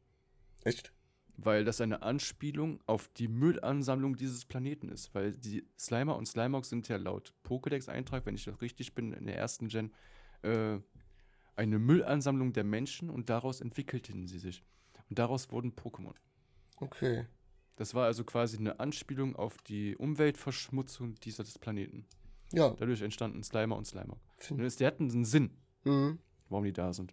Echt? 0.63 0.93
Weil 1.37 1.65
das 1.65 1.81
eine 1.81 2.03
Anspielung 2.03 2.81
auf 2.87 3.09
die 3.09 3.27
Müllansammlung 3.29 4.17
dieses 4.17 4.45
Planeten 4.45 4.89
ist. 4.89 5.15
Weil 5.15 5.33
die 5.33 5.67
Slimer 5.79 6.17
und 6.17 6.27
Slimog 6.27 6.65
sind 6.65 6.87
ja 6.89 6.97
laut 6.97 7.33
Pokédex-Eintrag, 7.45 8.25
wenn 8.27 8.37
ich 8.37 8.45
das 8.45 8.61
richtig 8.61 8.95
bin, 8.95 9.13
in 9.13 9.27
der 9.27 9.37
ersten 9.37 9.69
Gen, 9.69 9.93
äh, 10.43 10.79
eine 11.57 11.79
Müllansammlung 11.79 12.53
der 12.53 12.65
Menschen 12.65 13.11
und 13.11 13.31
daraus 13.31 13.61
entwickelten 13.61 14.27
sie 14.27 14.39
sich. 14.39 14.63
Und 15.11 15.19
daraus 15.19 15.51
wurden 15.51 15.73
Pokémon. 15.75 16.15
Okay. 16.77 17.27
Das 17.77 17.95
war 17.95 18.07
also 18.07 18.23
quasi 18.25 18.57
eine 18.59 18.79
Anspielung 18.79 19.35
auf 19.35 19.59
die 19.59 19.97
Umweltverschmutzung 19.97 21.17
dieses 21.17 21.59
Planeten. 21.59 22.07
Ja. 22.53 22.71
Dadurch 22.71 23.03
entstanden 23.03 23.43
Slimer 23.43 23.77
und 23.77 23.87
es- 24.61 24.77
die 24.77 24.87
hatten 24.87 25.11
einen 25.11 25.25
Sinn, 25.25 25.51
Mhm. 25.85 26.19
warum 26.49 26.65
die 26.65 26.73
da 26.73 26.93
sind. 26.93 27.13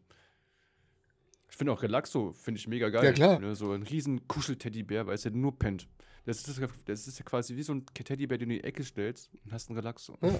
Ich 1.51 1.57
finde 1.57 1.73
auch 1.73 1.83
Relaxo, 1.83 2.31
finde 2.31 2.59
ich 2.59 2.67
mega 2.67 2.89
geil. 2.89 3.03
Ja, 3.03 3.11
klar. 3.11 3.39
Ne? 3.39 3.55
So 3.55 3.73
ein 3.73 3.83
riesen 3.83 4.25
Kuschel-Teddybär, 4.27 5.05
weil 5.05 5.15
es 5.15 5.25
ja 5.25 5.31
nur 5.31 5.59
pennt. 5.59 5.87
Das 6.25 6.37
ist, 6.37 6.61
das 6.85 7.07
ist 7.07 7.19
ja 7.19 7.25
quasi 7.25 7.57
wie 7.57 7.63
so 7.63 7.73
ein 7.73 7.85
Teddybär, 7.93 8.37
den 8.37 8.49
du 8.49 8.55
in 8.55 8.61
die 8.61 8.67
Ecke 8.67 8.83
stellst 8.85 9.29
und 9.43 9.51
hast 9.51 9.69
einen 9.69 9.77
Relaxo. 9.77 10.17
Ja. 10.21 10.39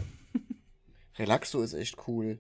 Relaxo 1.20 1.62
ist 1.62 1.74
echt 1.74 1.98
cool. 2.08 2.40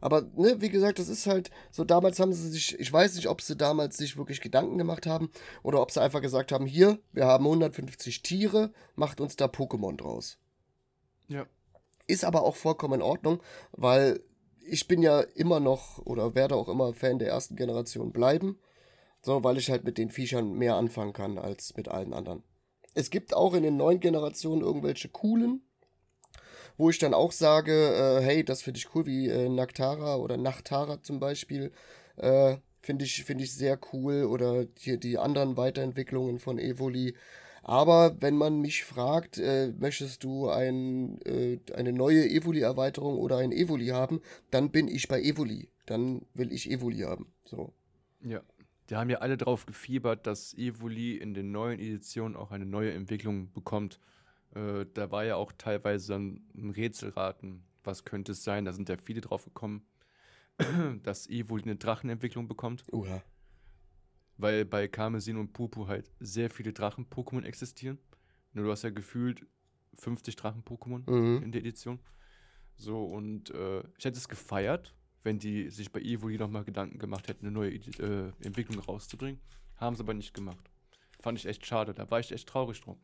Aber, 0.00 0.20
ne, 0.36 0.60
wie 0.60 0.68
gesagt, 0.68 0.98
das 0.98 1.08
ist 1.08 1.26
halt, 1.26 1.50
so 1.70 1.82
damals 1.82 2.20
haben 2.20 2.34
sie 2.34 2.50
sich, 2.50 2.78
ich 2.78 2.92
weiß 2.92 3.14
nicht, 3.14 3.26
ob 3.26 3.40
sie 3.40 3.56
damals 3.56 3.96
sich 3.96 4.18
wirklich 4.18 4.42
Gedanken 4.42 4.76
gemacht 4.76 5.06
haben 5.06 5.30
oder 5.62 5.80
ob 5.80 5.90
sie 5.90 6.02
einfach 6.02 6.20
gesagt 6.20 6.52
haben, 6.52 6.66
hier, 6.66 6.98
wir 7.12 7.24
haben 7.24 7.46
150 7.46 8.22
Tiere, 8.22 8.74
macht 8.96 9.22
uns 9.22 9.36
da 9.36 9.46
Pokémon 9.46 9.96
draus. 9.96 10.36
Ja. 11.28 11.46
Ist 12.06 12.26
aber 12.26 12.42
auch 12.42 12.56
vollkommen 12.56 12.94
in 12.94 13.02
Ordnung, 13.02 13.42
weil 13.72 14.20
ich 14.66 14.88
bin 14.88 15.02
ja 15.02 15.20
immer 15.20 15.60
noch 15.60 16.04
oder 16.04 16.34
werde 16.34 16.56
auch 16.56 16.68
immer 16.68 16.94
Fan 16.94 17.18
der 17.18 17.28
ersten 17.28 17.56
Generation 17.56 18.12
bleiben. 18.12 18.58
So, 19.22 19.42
weil 19.42 19.56
ich 19.56 19.70
halt 19.70 19.84
mit 19.84 19.96
den 19.96 20.10
Viechern 20.10 20.52
mehr 20.52 20.74
anfangen 20.74 21.14
kann 21.14 21.38
als 21.38 21.74
mit 21.76 21.88
allen 21.88 22.12
anderen. 22.12 22.42
Es 22.94 23.10
gibt 23.10 23.34
auch 23.34 23.54
in 23.54 23.62
den 23.62 23.76
neuen 23.76 24.00
Generationen 24.00 24.60
irgendwelche 24.60 25.08
coolen, 25.08 25.62
wo 26.76 26.90
ich 26.90 26.98
dann 26.98 27.14
auch 27.14 27.32
sage, 27.32 27.72
äh, 27.72 28.22
hey, 28.22 28.44
das 28.44 28.62
finde 28.62 28.78
ich 28.78 28.94
cool, 28.94 29.06
wie 29.06 29.28
äh, 29.28 29.48
Naktara 29.48 30.16
oder 30.16 30.36
Nachtara 30.36 31.02
zum 31.02 31.20
Beispiel. 31.20 31.72
Äh, 32.16 32.58
finde 32.82 33.06
ich, 33.06 33.24
finde 33.24 33.44
ich 33.44 33.54
sehr 33.54 33.78
cool. 33.92 34.24
Oder 34.24 34.66
hier 34.78 34.98
die 34.98 35.18
anderen 35.18 35.56
Weiterentwicklungen 35.56 36.38
von 36.38 36.58
Evoli. 36.58 37.14
Aber 37.66 38.20
wenn 38.20 38.36
man 38.36 38.60
mich 38.60 38.84
fragt, 38.84 39.38
äh, 39.38 39.72
möchtest 39.78 40.22
du 40.22 40.50
ein, 40.50 41.18
äh, 41.22 41.58
eine 41.74 41.94
neue 41.94 42.28
Evoli-Erweiterung 42.28 43.16
oder 43.16 43.38
ein 43.38 43.52
Evoli 43.52 43.86
haben, 43.86 44.20
dann 44.50 44.70
bin 44.70 44.86
ich 44.86 45.08
bei 45.08 45.22
Evoli. 45.22 45.70
Dann 45.86 46.26
will 46.34 46.52
ich 46.52 46.70
Evoli 46.70 47.00
haben. 47.00 47.32
So. 47.44 47.72
Ja. 48.22 48.42
Die 48.90 48.96
haben 48.96 49.08
ja 49.08 49.18
alle 49.18 49.38
drauf 49.38 49.64
gefiebert, 49.64 50.26
dass 50.26 50.52
Evoli 50.52 51.16
in 51.16 51.32
den 51.32 51.52
neuen 51.52 51.80
Editionen 51.80 52.36
auch 52.36 52.50
eine 52.50 52.66
neue 52.66 52.92
Entwicklung 52.92 53.50
bekommt. 53.52 53.98
Äh, 54.54 54.84
da 54.92 55.10
war 55.10 55.24
ja 55.24 55.36
auch 55.36 55.50
teilweise 55.56 56.16
ein 56.16 56.70
Rätselraten. 56.76 57.64
Was 57.82 58.04
könnte 58.04 58.32
es 58.32 58.44
sein? 58.44 58.66
Da 58.66 58.74
sind 58.74 58.90
ja 58.90 58.98
viele 58.98 59.22
drauf 59.22 59.44
gekommen, 59.46 59.86
dass 61.02 61.30
Evoli 61.30 61.62
eine 61.62 61.76
Drachenentwicklung 61.76 62.46
bekommt. 62.46 62.84
Uha. 62.92 63.22
Weil 64.36 64.64
bei 64.64 64.88
Karmesin 64.88 65.36
und 65.36 65.52
Pupu 65.52 65.86
halt 65.86 66.10
sehr 66.20 66.50
viele 66.50 66.72
Drachen-Pokémon 66.72 67.44
existieren. 67.44 67.98
Nur 68.52 68.64
du 68.64 68.70
hast 68.70 68.82
ja 68.82 68.90
gefühlt 68.90 69.46
50 69.94 70.36
Drachen-Pokémon 70.36 71.08
Mhm. 71.10 71.42
in 71.42 71.52
der 71.52 71.60
Edition. 71.60 72.00
So, 72.76 73.04
und 73.04 73.50
äh, 73.50 73.80
ich 73.98 74.04
hätte 74.04 74.18
es 74.18 74.28
gefeiert, 74.28 74.94
wenn 75.22 75.38
die 75.38 75.70
sich 75.70 75.92
bei 75.92 76.00
Evoli 76.00 76.36
nochmal 76.38 76.64
Gedanken 76.64 76.98
gemacht 76.98 77.28
hätten, 77.28 77.46
eine 77.46 77.52
neue 77.54 77.70
äh, 77.74 78.32
Entwicklung 78.42 78.80
rauszubringen. 78.80 79.40
Haben 79.76 79.94
sie 79.96 80.02
aber 80.02 80.14
nicht 80.14 80.34
gemacht. 80.34 80.70
Fand 81.20 81.38
ich 81.38 81.46
echt 81.46 81.64
schade, 81.64 81.94
da 81.94 82.10
war 82.10 82.18
ich 82.20 82.32
echt 82.32 82.48
traurig 82.48 82.80
drum. 82.80 82.98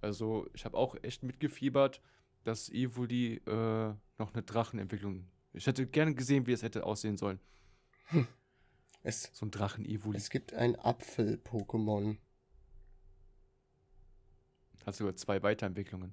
Also, 0.00 0.48
ich 0.54 0.64
habe 0.64 0.76
auch 0.76 0.96
echt 1.02 1.22
mitgefiebert, 1.22 2.00
dass 2.44 2.70
Evoli 2.70 3.36
äh, 3.46 3.94
noch 4.18 4.32
eine 4.32 4.42
Drachenentwicklung. 4.42 5.26
Ich 5.52 5.66
hätte 5.66 5.86
gerne 5.86 6.14
gesehen, 6.14 6.46
wie 6.46 6.52
es 6.52 6.62
hätte 6.62 6.84
aussehen 6.84 7.16
sollen. 7.18 7.38
Es, 9.02 9.30
So 9.32 9.46
ein 9.46 9.50
Drachen-Evoli. 9.50 10.16
es 10.16 10.30
gibt 10.30 10.52
ein 10.54 10.76
Apfel-Pokémon. 10.76 12.18
Hat 14.86 14.94
sogar 14.94 15.14
zwei 15.16 15.42
Weiterentwicklungen. 15.42 16.12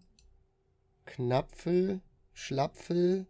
Knapfel, 1.06 2.02
Schlapfel 2.34 3.28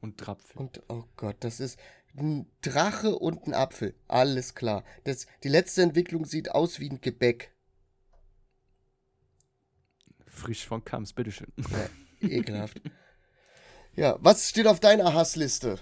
Und 0.00 0.16
Drapfel. 0.18 0.58
und, 0.60 0.82
oh 0.88 1.04
Gott, 1.16 1.36
das 1.40 1.60
ist 1.60 1.78
ein 2.16 2.50
Drache 2.62 3.16
und 3.16 3.46
ein 3.46 3.54
Apfel. 3.54 3.94
Alles 4.08 4.54
klar. 4.54 4.84
Das, 5.04 5.26
die 5.42 5.48
letzte 5.48 5.82
Entwicklung 5.82 6.24
sieht 6.24 6.50
aus 6.50 6.80
wie 6.80 6.90
ein 6.90 7.00
Gebäck. 7.00 7.54
Frisch 10.26 10.66
von 10.66 10.84
Kams, 10.84 11.12
bitteschön. 11.14 11.52
Ekelhaft. 12.20 12.80
ja, 13.94 14.16
was 14.20 14.48
steht 14.50 14.66
auf 14.66 14.80
deiner 14.80 15.14
Hassliste? 15.14 15.78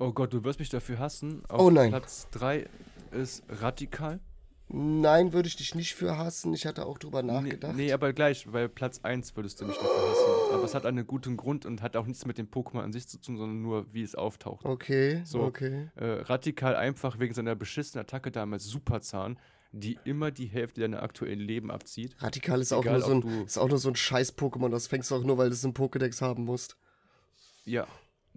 Oh 0.00 0.12
Gott, 0.12 0.32
du 0.32 0.44
wirst 0.44 0.60
mich 0.60 0.68
dafür 0.70 0.98
hassen. 1.00 1.42
Auf 1.48 1.60
Oh 1.60 1.70
nein. 1.70 1.90
Platz 1.90 2.28
3 2.30 2.66
ist 3.10 3.42
Radikal. 3.48 4.20
Nein, 4.68 5.32
würde 5.32 5.48
ich 5.48 5.56
dich 5.56 5.74
nicht 5.74 5.94
für 5.94 6.16
hassen. 6.18 6.52
Ich 6.54 6.66
hatte 6.66 6.86
auch 6.86 6.98
drüber 6.98 7.22
Nee, 7.22 7.32
nachgedacht. 7.32 7.74
nee, 7.74 7.90
aber 7.92 8.12
gleich, 8.12 8.46
bei 8.46 8.68
Platz 8.68 9.00
1 9.02 9.34
würdest 9.34 9.60
du 9.60 9.64
mich 9.64 9.76
dafür 9.76 10.10
hassen. 10.10 10.54
Aber 10.54 10.62
es 10.64 10.74
hat 10.74 10.86
einen 10.86 11.06
guten 11.06 11.36
Grund 11.36 11.66
und 11.66 11.82
hat 11.82 11.96
auch 11.96 12.06
nichts 12.06 12.26
mit 12.26 12.38
dem 12.38 12.48
Pokémon 12.48 12.80
an 12.82 12.92
sich 12.92 13.08
zu 13.08 13.18
tun, 13.18 13.38
sondern 13.38 13.60
nur, 13.62 13.92
wie 13.92 14.02
es 14.02 14.14
auftaucht. 14.14 14.64
Okay, 14.66 15.22
So. 15.24 15.42
okay. 15.42 15.88
Äh, 15.96 16.04
radikal 16.22 16.76
einfach 16.76 17.18
wegen 17.18 17.34
seiner 17.34 17.56
beschissenen 17.56 18.02
Attacke 18.04 18.30
damals 18.30 18.64
Superzahn, 18.66 19.38
die 19.72 19.98
immer 20.04 20.30
die 20.30 20.46
Hälfte 20.46 20.82
deiner 20.82 21.02
aktuellen 21.02 21.40
Leben 21.40 21.70
abzieht. 21.70 22.14
Radikal 22.20 22.60
ist 22.60 22.72
auch, 22.72 22.84
nur 22.84 23.00
so 23.00 23.14
ein, 23.14 23.44
ist 23.46 23.58
auch 23.58 23.68
nur 23.68 23.78
so 23.78 23.88
ein 23.88 23.96
scheiß 23.96 24.36
Pokémon. 24.36 24.68
Das 24.70 24.86
fängst 24.86 25.10
du 25.10 25.16
auch 25.16 25.24
nur, 25.24 25.38
weil 25.38 25.48
du 25.48 25.54
es 25.54 25.64
im 25.64 25.72
Pokédex 25.72 26.20
haben 26.20 26.44
musst. 26.44 26.76
Ja, 27.64 27.86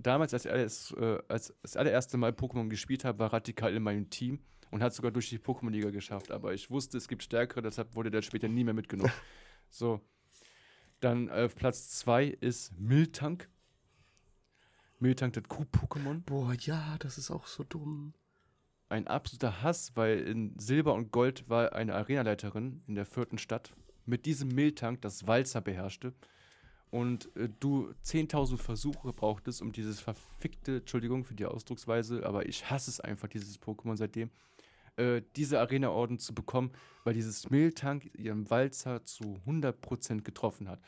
damals, 0.06 0.34
als 0.34 0.46
ich 0.46 0.52
alles, 0.52 0.92
äh, 0.98 1.20
als 1.28 1.54
das 1.62 1.76
allererste 1.76 2.18
Mal 2.18 2.32
Pokémon 2.32 2.70
gespielt 2.70 3.06
habe, 3.06 3.20
war 3.20 3.34
Radikal 3.34 3.74
in 3.74 3.84
meinem 3.84 4.10
Team 4.10 4.40
und 4.70 4.82
hat 4.82 4.94
sogar 4.94 5.12
durch 5.12 5.30
die 5.30 5.40
Pokémon-Liga 5.40 5.90
geschafft. 5.92 6.32
Aber 6.32 6.54
ich 6.54 6.70
wusste, 6.70 6.98
es 6.98 7.08
gibt 7.08 7.24
stärkere, 7.24 7.62
deshalb 7.62 7.96
wurde 7.96 8.12
der 8.12 8.22
später 8.22 8.48
nie 8.48 8.64
mehr 8.64 8.74
mitgenommen. 8.74 9.14
so. 9.70 10.02
Dann 11.00 11.30
äh, 11.30 11.44
auf 11.46 11.56
Platz 11.56 11.90
2 12.00 12.28
ist 12.28 12.78
Miltank. 12.80 13.50
Miltank, 15.00 15.34
das 15.34 15.44
Kuh-Pokémon. 15.46 16.22
Boah, 16.24 16.54
ja, 16.60 16.98
das 17.00 17.18
ist 17.18 17.32
auch 17.32 17.48
so 17.48 17.64
dumm. 17.64 18.14
Ein 18.88 19.08
absoluter 19.08 19.64
Hass, 19.64 19.96
weil 19.96 20.20
in 20.20 20.58
Silber 20.60 20.94
und 20.94 21.12
Gold 21.12 21.50
war 21.50 21.74
eine 21.74 21.96
Arenaleiterin 21.96 22.84
in 22.88 22.96
der 22.96 23.06
vierten 23.06 23.38
Stadt 23.38 23.74
mit 24.06 24.26
diesem 24.26 24.50
Miltank, 24.50 25.02
das 25.02 25.28
Walzer 25.28 25.62
beherrschte. 25.62 26.14
Und 26.92 27.36
äh, 27.38 27.50
du 27.60 27.90
10.000 28.04 28.58
Versuche 28.58 29.14
brauchtest, 29.14 29.62
um 29.62 29.72
dieses 29.72 30.02
verfickte, 30.02 30.78
Entschuldigung 30.78 31.24
für 31.24 31.34
die 31.34 31.46
Ausdrucksweise, 31.46 32.26
aber 32.26 32.46
ich 32.46 32.70
hasse 32.70 32.92
es 32.92 33.00
einfach, 33.00 33.30
dieses 33.30 33.60
Pokémon 33.62 33.96
seitdem, 33.96 34.30
äh, 34.98 35.22
diese 35.38 35.60
Arena-Orden 35.62 36.20
zu 36.20 36.36
bekommen, 36.36 36.72
weil 37.06 37.14
dieses 37.14 37.50
Miltank 37.50 38.12
ihren 38.14 38.50
Walzer 38.50 39.06
zu 39.06 39.40
100% 39.48 40.24
getroffen 40.24 40.68
hat. 40.68 40.82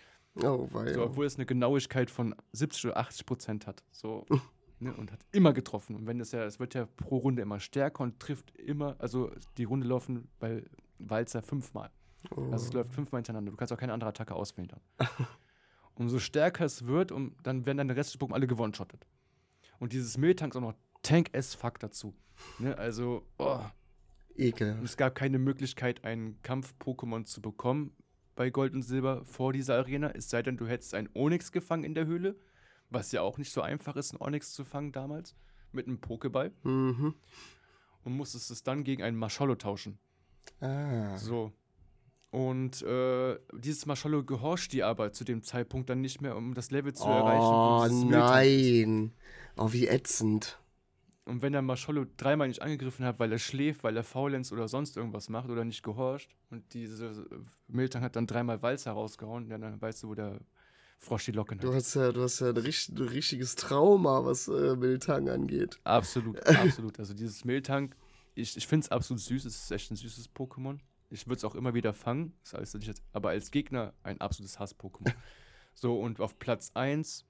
Oh, 0.43 0.67
weil. 0.71 0.93
So, 0.93 1.03
obwohl 1.03 1.25
es 1.25 1.35
eine 1.35 1.45
Genauigkeit 1.45 2.11
von 2.11 2.35
70 2.51 2.87
oder 2.87 2.97
80 2.97 3.25
Prozent 3.25 3.67
hat. 3.67 3.81
So, 3.91 4.25
ne, 4.79 4.93
und 4.93 5.09
hat 5.09 5.25
immer 5.31 5.53
getroffen. 5.53 5.95
Und 5.95 6.05
wenn 6.05 6.19
es 6.19 6.33
ja, 6.33 6.43
es 6.43 6.59
wird 6.59 6.73
ja 6.73 6.85
pro 6.97 7.17
Runde 7.17 7.41
immer 7.41 7.61
stärker 7.61 8.03
und 8.03 8.19
trifft 8.19 8.51
immer, 8.57 8.97
also 8.99 9.31
die 9.57 9.63
Runde 9.63 9.87
laufen 9.87 10.27
bei 10.39 10.63
Walzer 10.99 11.41
fünfmal. 11.41 11.91
oh. 12.35 12.49
Also 12.51 12.67
es 12.67 12.73
läuft 12.73 12.93
fünfmal 12.93 13.19
hintereinander. 13.19 13.51
Du 13.51 13.57
kannst 13.57 13.71
auch 13.71 13.77
keine 13.77 13.93
andere 13.93 14.09
Attacke 14.09 14.35
auswählen 14.35 14.69
dann. 14.69 15.07
Umso 15.95 16.19
stärker 16.19 16.65
es 16.65 16.85
wird, 16.85 17.11
um, 17.11 17.35
dann 17.43 17.65
werden 17.65 17.77
deine 17.77 17.95
restlichen 17.95 18.23
Pokémon 18.25 18.33
alle 18.33 18.47
gewonshottet. 18.47 19.05
Und 19.79 19.93
dieses 19.93 20.17
Miltank 20.17 20.53
ist 20.53 20.57
auch 20.57 20.61
noch 20.61 20.73
Tank 21.03 21.29
as 21.35 21.53
fuck 21.53 21.79
dazu. 21.79 22.13
Ne, 22.59 22.77
also, 22.77 23.25
oh. 23.37 23.59
Und 23.59 24.39
Ekelhaft. 24.39 24.83
es 24.83 24.97
gab 24.97 25.13
keine 25.15 25.37
Möglichkeit, 25.37 26.03
einen 26.03 26.41
Kampf-Pokémon 26.41 27.25
zu 27.25 27.41
bekommen 27.41 27.95
bei 28.35 28.49
Gold 28.49 28.73
und 28.73 28.81
Silber 28.81 29.23
vor 29.25 29.53
dieser 29.53 29.75
Arena, 29.77 30.09
es 30.15 30.29
sei 30.29 30.41
denn, 30.41 30.57
du 30.57 30.65
hättest 30.65 30.95
einen 30.95 31.09
Onyx 31.13 31.51
gefangen 31.51 31.83
in 31.83 31.93
der 31.93 32.07
Höhle, 32.07 32.35
was 32.89 33.11
ja 33.11 33.21
auch 33.21 33.37
nicht 33.37 33.51
so 33.51 33.61
einfach 33.61 33.95
ist, 33.95 34.11
einen 34.11 34.21
Onyx 34.21 34.53
zu 34.53 34.63
fangen 34.65 34.91
damals, 34.91 35.35
mit 35.71 35.85
einem 35.87 35.97
Pokéball, 35.99 36.51
Mhm. 36.63 37.13
und 38.03 38.13
musstest 38.17 38.49
es 38.49 38.63
dann 38.63 38.83
gegen 38.83 39.03
einen 39.03 39.17
Marshmallow 39.17 39.55
tauschen. 39.55 39.99
Ah. 40.59 41.15
So. 41.17 41.51
Und 42.33 42.81
äh, 42.81 43.37
dieses 43.53 43.85
Marshmallow 43.85 44.23
gehorcht 44.23 44.73
dir 44.73 44.87
aber 44.87 45.11
zu 45.13 45.23
dem 45.23 45.43
Zeitpunkt 45.43 45.87
dann 45.91 46.01
nicht 46.01 46.19
mehr, 46.19 46.35
um 46.35 46.55
das 46.55 46.71
Level 46.71 46.91
zu 46.93 47.03
erreichen. 47.03 47.61
Oh, 47.61 47.85
dieses 47.85 48.05
Miltank 48.05 48.55
ist. 48.59 48.85
nein. 48.89 49.11
Oh, 49.55 49.71
wie 49.71 49.87
ätzend. 49.87 50.59
Und 51.25 51.43
wenn 51.43 51.53
der 51.53 51.61
Marshmallow 51.61 52.05
dreimal 52.17 52.47
nicht 52.47 52.61
angegriffen 52.63 53.05
hat, 53.05 53.19
weil 53.19 53.31
er 53.31 53.37
schläft, 53.39 53.83
weil 53.83 53.95
er 53.95 54.03
faulenzt 54.03 54.51
oder 54.51 54.67
sonst 54.67 54.97
irgendwas 54.97 55.29
macht 55.29 55.49
oder 55.49 55.63
nicht 55.63 55.83
gehorcht 55.83 56.35
und 56.49 56.73
diese 56.73 57.25
Miltank 57.67 58.03
hat 58.03 58.15
dann 58.15 58.25
dreimal 58.27 58.61
Walz 58.63 58.85
herausgehauen, 58.87 59.47
ja, 59.47 59.57
dann 59.59 59.79
weißt 59.79 60.03
du, 60.03 60.09
wo 60.09 60.15
der 60.15 60.39
Frosch 60.97 61.25
die 61.25 61.31
Locken 61.33 61.59
Du 61.59 61.67
hat. 61.69 61.75
hast 61.75 61.93
ja, 61.93 62.11
du 62.11 62.23
hast 62.23 62.39
ja 62.39 62.49
ein, 62.49 62.57
richt- 62.57 62.89
ein 62.89 63.07
richtiges 63.07 63.55
Trauma, 63.55 64.25
was 64.25 64.47
äh, 64.47 64.75
Miltang 64.75 65.29
angeht. 65.29 65.79
Absolut, 65.83 66.45
absolut. 66.57 66.99
Also 66.99 67.13
dieses 67.13 67.45
Miltank, 67.45 67.95
ich, 68.35 68.57
ich 68.57 68.65
finde 68.67 68.85
es 68.85 68.91
absolut 68.91 69.21
süß, 69.21 69.45
es 69.45 69.63
ist 69.65 69.71
echt 69.71 69.91
ein 69.91 69.95
süßes 69.95 70.29
Pokémon. 70.35 70.79
Ich 71.13 71.27
würde 71.27 71.37
es 71.37 71.43
auch 71.43 71.55
immer 71.55 71.73
wieder 71.75 71.93
fangen, 71.93 72.33
das 72.43 72.53
heißt 72.53 72.75
nicht, 72.75 72.87
jetzt- 72.87 73.03
aber 73.11 73.29
als 73.29 73.51
Gegner 73.51 73.93
ein 74.03 74.19
absolutes 74.19 74.59
Hass-Pokémon. 74.59 75.13
so, 75.75 75.99
und 75.99 76.19
auf 76.19 76.39
Platz 76.39 76.71
1, 76.73 77.25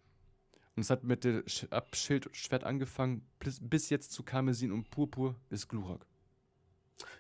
und 0.76 0.82
es 0.84 0.90
hat 0.90 1.04
mit 1.04 1.24
der 1.26 1.44
Sch 1.48 1.68
ab 1.70 1.96
Schild 1.96 2.28
und 2.28 2.36
Schwert 2.38 2.64
angefangen, 2.64 3.28
bis, 3.40 3.60
bis 3.62 3.90
jetzt 3.90 4.12
zu 4.14 4.24
Karmesin 4.24 4.72
und 4.72 4.90
Purpur, 4.90 5.36
ist 5.50 5.68
Glurak. 5.68 6.06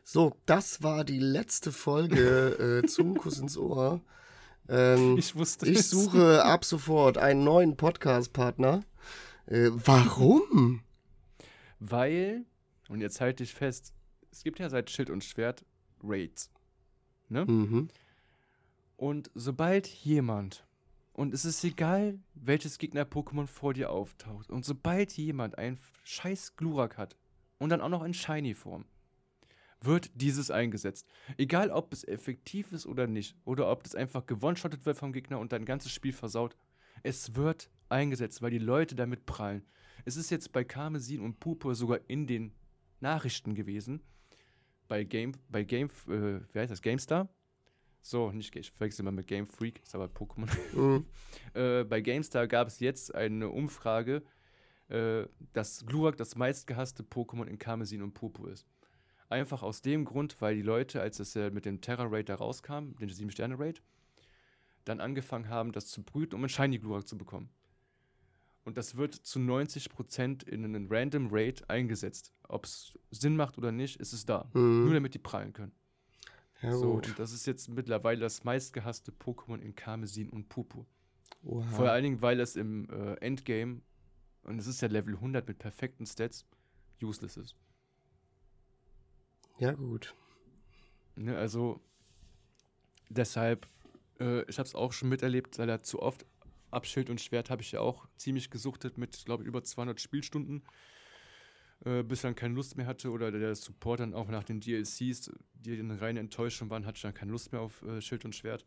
So, 0.04 0.38
das 0.46 0.82
war 0.84 1.04
die 1.04 1.20
letzte 1.20 1.72
Folge 1.72 2.82
äh, 2.84 2.88
zu 2.88 3.14
Kuss 3.16 3.40
ins 3.40 3.58
Ohr. 3.58 4.02
Ähm, 4.70 5.18
Ich 5.18 5.36
wusste 5.36 5.68
ich 5.70 5.80
es. 5.80 5.90
suche 5.90 6.44
ab 6.46 6.64
sofort 6.64 7.18
einen 7.18 7.44
neuen 7.44 7.76
Podcast-Partner. 7.76 8.84
Äh, 9.48 9.70
warum? 9.74 10.82
Weil, 11.80 12.46
und 12.88 13.02
jetzt 13.02 13.20
halte 13.20 13.44
ich 13.44 13.54
fest, 13.54 13.94
es 14.32 14.44
gibt 14.44 14.60
ja 14.60 14.70
seit 14.70 14.90
Schild 14.90 15.10
und 15.10 15.24
Schwert 15.26 15.66
Raids. 16.02 16.50
Ne? 17.34 17.46
Mhm. 17.46 17.88
Und 18.96 19.32
sobald 19.34 19.88
jemand, 19.88 20.66
und 21.12 21.34
es 21.34 21.46
ist 21.46 21.64
egal, 21.64 22.20
welches 22.36 22.78
Gegner-Pokémon 22.78 23.48
vor 23.48 23.74
dir 23.74 23.92
auftaucht, 23.92 24.50
und 24.50 24.64
sobald 24.64 25.12
jemand 25.18 25.58
einen 25.58 25.78
scheiß 26.04 26.56
Glurak 26.56 26.98
hat 26.98 27.18
und 27.58 27.70
dann 27.70 27.82
auch 27.82 27.90
noch 27.90 28.04
in 28.04 28.14
Shiny-Form, 28.14 28.86
wird 29.82 30.12
dieses 30.16 30.50
eingesetzt. 30.50 31.08
Egal, 31.38 31.70
ob 31.70 31.92
es 31.92 32.08
effektiv 32.08 32.72
ist 32.72 32.86
oder 32.86 33.08
nicht, 33.08 33.36
oder 33.44 33.70
ob 33.70 33.84
das 33.84 33.96
einfach 33.96 34.26
gewonshottet 34.26 34.86
wird 34.86 34.98
vom 34.98 35.12
Gegner 35.12 35.40
und 35.40 35.52
dein 35.52 35.66
ganzes 35.66 35.92
Spiel 35.92 36.14
versaut. 36.14 36.56
Es 37.02 37.36
wird 37.36 37.70
eingesetzt, 37.90 38.42
weil 38.42 38.52
die 38.52 38.60
Leute 38.60 38.96
damit 38.96 39.26
prallen. 39.26 39.64
Es 40.06 40.16
ist 40.16 40.30
jetzt 40.30 40.52
bei 40.54 40.64
Karmesin 40.64 41.22
und 41.22 41.40
Purpur 41.40 41.76
sogar 41.76 42.00
in 42.08 42.28
den 42.28 42.54
Nachrichten 43.02 43.56
gewesen. 43.56 44.02
Bei 44.94 45.04
Game, 45.06 45.32
bei 45.50 45.64
Game, 45.64 45.90
äh, 46.08 46.40
wie 46.54 46.60
heißt 46.60 46.72
das? 46.72 46.80
GameStar? 46.80 47.28
So, 48.00 48.32
nicht, 48.32 48.56
ich 48.56 48.70
verwechsel 48.70 49.04
mal 49.04 49.10
mit 49.10 49.26
Game 49.26 49.48
Freak, 49.48 49.82
ist 49.82 49.96
aber 49.96 50.06
Pokémon. 50.06 50.48
Mhm. 50.76 51.08
äh, 51.56 51.84
bei 51.84 52.00
GameStar 52.00 52.48
gab 52.48 52.68
es 52.68 52.80
jetzt 52.80 53.16
eine 53.16 53.50
Umfrage, 53.50 54.22
äh, 54.90 55.24
dass 55.54 55.84
Glurak 55.88 56.18
das 56.18 56.36
meistgehasste 56.36 57.02
Pokémon 57.02 57.46
in 57.48 57.58
Karmesin 57.58 58.04
und 58.04 58.14
Purpur 58.14 58.52
ist. 58.52 58.68
Einfach 59.30 59.64
aus 59.64 59.82
dem 59.82 60.06
Grund, 60.06 60.40
weil 60.42 60.54
die 60.54 60.62
Leute, 60.62 61.02
als 61.02 61.20
es 61.20 61.36
äh, 61.36 61.50
mit 61.50 61.66
dem 61.66 61.82
Terra 61.82 62.06
Raid 62.06 62.30
da 62.30 62.36
rauskam, 62.36 62.94
den 63.00 63.10
7-Sterne-Raid, 63.10 63.82
dann 64.86 65.00
angefangen 65.00 65.50
haben, 65.50 65.72
das 65.72 65.88
zu 65.88 66.04
brüten, 66.04 66.36
um 66.36 66.42
einen 66.42 66.50
Shiny 66.50 66.78
Glurak 66.78 67.08
zu 67.08 67.18
bekommen. 67.18 67.50
Und 68.66 68.78
das 68.78 68.96
wird 68.96 69.14
zu 69.14 69.40
90% 69.40 70.48
in 70.48 70.64
einen 70.64 70.88
Random 70.90 71.28
Raid 71.32 71.70
eingesetzt. 71.70 72.34
Ob 72.48 72.66
es 72.66 72.98
Sinn 73.12 73.36
macht 73.36 73.58
oder 73.58 73.72
nicht, 73.72 73.98
ist 73.98 74.14
es 74.14 74.26
da. 74.26 74.50
Mhm. 74.54 74.86
Nur 74.86 74.94
damit 74.94 75.14
die 75.14 75.20
prallen 75.20 75.52
können. 75.54 75.74
Ja, 76.62 76.72
So, 76.72 76.94
gut. 76.94 77.08
und 77.10 77.20
das 77.20 77.34
ist 77.34 77.46
jetzt 77.46 77.68
mittlerweile 77.70 78.22
das 78.22 78.46
meistgehasste 78.46 79.12
Pokémon 79.12 79.60
in 79.60 79.76
Karmesin 79.76 80.30
und 80.30 80.48
Purpur. 80.48 80.86
Oha. 81.44 81.68
Vor 81.72 81.90
allen 81.92 82.04
Dingen, 82.04 82.22
weil 82.22 82.40
es 82.40 82.56
im 82.56 82.90
äh, 82.90 83.16
Endgame, 83.16 83.82
und 84.44 84.60
es 84.60 84.68
ist 84.68 84.82
ja 84.82 84.88
Level 84.88 85.16
100 85.16 85.46
mit 85.46 85.60
perfekten 85.60 86.06
Stats, 86.06 86.46
useless 87.02 87.36
ist. 87.36 87.58
Ja, 89.60 89.74
gut. 89.74 90.16
Ne, 91.16 91.38
also, 91.38 91.82
deshalb, 93.10 93.68
äh, 94.20 94.44
ich 94.50 94.58
habe 94.58 94.68
es 94.68 94.74
auch 94.76 94.94
schon 94.94 95.10
miterlebt, 95.10 95.60
weil 95.60 95.68
er 95.70 95.84
zu 95.84 96.02
oft 96.02 96.26
ab 96.74 96.86
Schild 96.86 97.10
und 97.10 97.22
Schwert 97.22 97.50
habe 97.50 97.62
ich 97.62 97.72
ja 97.72 97.80
auch 97.80 98.08
ziemlich 98.18 98.50
gesuchtet 98.50 98.98
mit, 98.98 99.26
glaube 99.26 99.44
ich, 99.44 99.48
über 99.48 99.64
200 99.64 100.00
Spielstunden, 100.00 100.64
äh, 101.86 102.04
bis 102.04 102.22
dann 102.22 102.36
keine 102.36 102.56
Lust 102.56 102.78
mehr 102.78 102.86
hatte 102.86 103.12
oder 103.12 103.32
der 103.32 103.56
Support 103.56 104.02
dann 104.02 104.14
auch 104.14 104.30
nach 104.30 104.44
den 104.44 104.60
DLCs, 104.60 105.32
die 105.54 105.80
eine 105.80 106.02
reine 106.02 106.20
Enttäuschung 106.20 106.70
waren, 106.70 106.86
hatte 106.86 106.98
ich 106.98 107.02
dann 107.04 107.14
keine 107.14 107.32
Lust 107.32 107.52
mehr 107.52 107.62
auf 107.62 107.82
äh, 107.84 108.02
Schild 108.02 108.26
und 108.26 108.36
Schwert. 108.36 108.66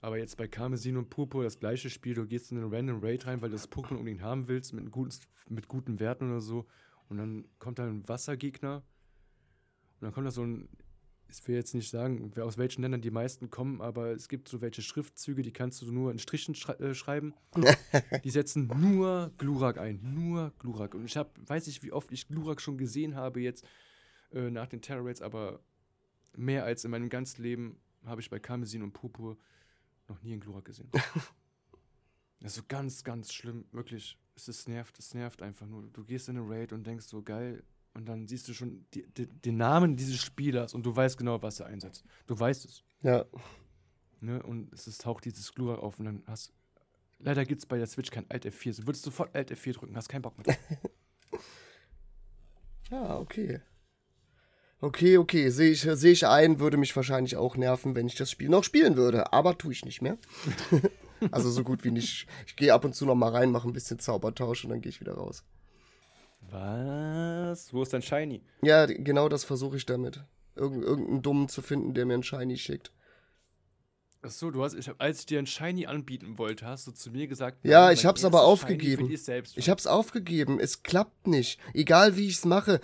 Aber 0.00 0.18
jetzt 0.18 0.36
bei 0.36 0.48
Karmesin 0.48 0.96
und 0.96 1.10
Purpur 1.10 1.44
das 1.44 1.60
gleiche 1.60 1.88
Spiel, 1.88 2.14
du 2.14 2.26
gehst 2.26 2.50
in 2.50 2.58
einen 2.58 2.74
Random 2.74 3.00
Raid 3.00 3.26
rein, 3.26 3.40
weil 3.40 3.50
du 3.50 3.56
das 3.56 3.70
Pokémon 3.70 3.98
unbedingt 3.98 4.22
haben 4.22 4.48
willst, 4.48 4.72
mit, 4.72 4.90
guten, 4.90 5.14
mit 5.48 5.68
guten 5.68 6.00
Werten 6.00 6.28
oder 6.30 6.40
so. 6.40 6.66
Und 7.08 7.18
dann 7.18 7.44
kommt 7.60 7.78
da 7.78 7.86
ein 7.86 8.08
Wassergegner 8.08 8.76
und 8.76 10.06
dann 10.06 10.12
kommt 10.12 10.26
da 10.26 10.32
so 10.32 10.42
ein 10.42 10.68
ich 11.28 11.48
will 11.48 11.54
jetzt 11.54 11.74
nicht 11.74 11.90
sagen, 11.90 12.32
aus 12.38 12.58
welchen 12.58 12.82
Ländern 12.82 13.00
die 13.00 13.10
meisten 13.10 13.50
kommen, 13.50 13.80
aber 13.80 14.12
es 14.12 14.28
gibt 14.28 14.48
so 14.48 14.60
welche 14.60 14.82
Schriftzüge, 14.82 15.42
die 15.42 15.52
kannst 15.52 15.82
du 15.82 15.90
nur 15.90 16.10
in 16.10 16.18
Strichen 16.18 16.54
schrei 16.54 16.74
äh, 16.74 16.94
schreiben. 16.94 17.34
die 18.24 18.30
setzen 18.30 18.66
nur 18.66 19.32
Glurak 19.38 19.78
ein, 19.78 20.00
nur 20.14 20.52
Glurak. 20.58 20.94
Und 20.94 21.04
ich 21.04 21.16
habe, 21.16 21.30
weiß 21.46 21.66
ich, 21.68 21.82
wie 21.82 21.92
oft 21.92 22.12
ich 22.12 22.28
Glurak 22.28 22.60
schon 22.60 22.78
gesehen 22.78 23.14
habe 23.14 23.40
jetzt 23.40 23.64
äh, 24.32 24.50
nach 24.50 24.66
den 24.66 24.82
Terror 24.82 25.06
Raids, 25.06 25.22
aber 25.22 25.60
mehr 26.36 26.64
als 26.64 26.84
in 26.84 26.90
meinem 26.90 27.08
ganzen 27.08 27.42
Leben 27.42 27.80
habe 28.04 28.20
ich 28.20 28.30
bei 28.30 28.38
Karmesin 28.38 28.82
und 28.82 28.92
Purpur 28.92 29.38
noch 30.08 30.22
nie 30.22 30.32
einen 30.32 30.40
Glurak 30.40 30.64
gesehen. 30.64 30.90
das 32.40 32.52
ist 32.52 32.56
so 32.56 32.62
ganz, 32.68 33.04
ganz 33.04 33.32
schlimm, 33.32 33.64
wirklich. 33.72 34.18
Es 34.34 34.48
ist 34.48 34.66
nervt, 34.66 34.98
es 34.98 35.12
nervt 35.12 35.42
einfach 35.42 35.66
nur. 35.66 35.82
Du 35.92 36.04
gehst 36.04 36.28
in 36.28 36.38
eine 36.38 36.48
Raid 36.48 36.72
und 36.72 36.86
denkst 36.86 37.04
so, 37.04 37.22
geil, 37.22 37.62
und 37.94 38.06
dann 38.06 38.26
siehst 38.26 38.48
du 38.48 38.54
schon 38.54 38.86
die, 38.94 39.06
die, 39.06 39.26
den 39.26 39.56
Namen 39.56 39.96
dieses 39.96 40.20
Spielers 40.20 40.74
und 40.74 40.84
du 40.84 40.94
weißt 40.94 41.18
genau, 41.18 41.42
was 41.42 41.60
er 41.60 41.66
einsetzt. 41.66 42.04
Du 42.26 42.38
weißt 42.38 42.64
es. 42.64 42.82
Ja. 43.02 43.24
Ne? 44.20 44.42
Und 44.42 44.72
es 44.72 44.86
ist, 44.86 45.02
taucht 45.02 45.24
dieses 45.24 45.54
Glurak 45.54 45.80
auf 45.80 45.98
und 45.98 46.06
dann 46.06 46.22
hast 46.26 46.52
Leider 47.24 47.44
gibt 47.44 47.60
es 47.60 47.66
bei 47.66 47.78
der 47.78 47.86
Switch 47.86 48.10
kein 48.10 48.28
Alt 48.30 48.46
F4. 48.46 48.80
Du 48.80 48.86
würdest 48.86 49.04
sofort 49.04 49.34
Alt 49.34 49.52
F4 49.52 49.74
drücken, 49.74 49.96
hast 49.96 50.08
keinen 50.08 50.22
Bock 50.22 50.34
mehr. 50.44 50.56
ja, 52.90 53.18
okay. 53.18 53.60
Okay, 54.80 55.16
okay, 55.16 55.48
sehe 55.50 55.70
ich, 55.70 55.82
seh 55.82 56.10
ich 56.10 56.26
ein, 56.26 56.58
würde 56.58 56.76
mich 56.76 56.96
wahrscheinlich 56.96 57.36
auch 57.36 57.56
nerven, 57.56 57.94
wenn 57.94 58.08
ich 58.08 58.16
das 58.16 58.32
Spiel 58.32 58.48
noch 58.48 58.64
spielen 58.64 58.96
würde. 58.96 59.32
Aber 59.32 59.56
tue 59.56 59.72
ich 59.72 59.84
nicht 59.84 60.02
mehr. 60.02 60.18
also 61.30 61.48
so 61.50 61.62
gut 61.62 61.84
wie 61.84 61.92
nicht. 61.92 62.26
Ich 62.46 62.56
gehe 62.56 62.74
ab 62.74 62.84
und 62.84 62.96
zu 62.96 63.06
noch 63.06 63.14
mal 63.14 63.30
rein, 63.30 63.52
mache 63.52 63.68
ein 63.68 63.72
bisschen 63.72 64.00
Zaubertausch 64.00 64.64
und 64.64 64.70
dann 64.70 64.80
gehe 64.80 64.90
ich 64.90 65.00
wieder 65.00 65.14
raus. 65.14 65.44
Was? 66.50 67.72
Wo 67.72 67.82
ist 67.82 67.92
dein 67.92 68.02
Shiny? 68.02 68.42
Ja, 68.62 68.86
genau 68.86 69.28
das 69.28 69.44
versuche 69.44 69.76
ich 69.76 69.86
damit. 69.86 70.24
Irgend, 70.54 70.84
irgendeinen 70.84 71.22
Dummen 71.22 71.48
zu 71.48 71.62
finden, 71.62 71.94
der 71.94 72.04
mir 72.04 72.14
ein 72.14 72.22
Shiny 72.22 72.56
schickt. 72.58 72.92
Achso, 74.24 74.52
du 74.52 74.62
hast, 74.62 74.74
ich 74.74 74.88
hab, 74.88 75.02
als 75.02 75.20
ich 75.20 75.26
dir 75.26 75.40
ein 75.40 75.48
Shiny 75.48 75.86
anbieten 75.86 76.38
wollte, 76.38 76.64
hast 76.64 76.86
du 76.86 76.92
zu 76.92 77.10
mir 77.10 77.26
gesagt, 77.26 77.58
ja, 77.64 77.90
ich 77.90 78.06
hab's 78.06 78.24
aber 78.24 78.44
aufgegeben. 78.44 79.10
Ich 79.10 79.68
hab's 79.68 79.88
aufgegeben. 79.88 80.60
Es 80.60 80.84
klappt 80.84 81.26
nicht. 81.26 81.58
Egal 81.74 82.16
wie 82.16 82.28
ich's 82.28 82.44
mache. 82.44 82.80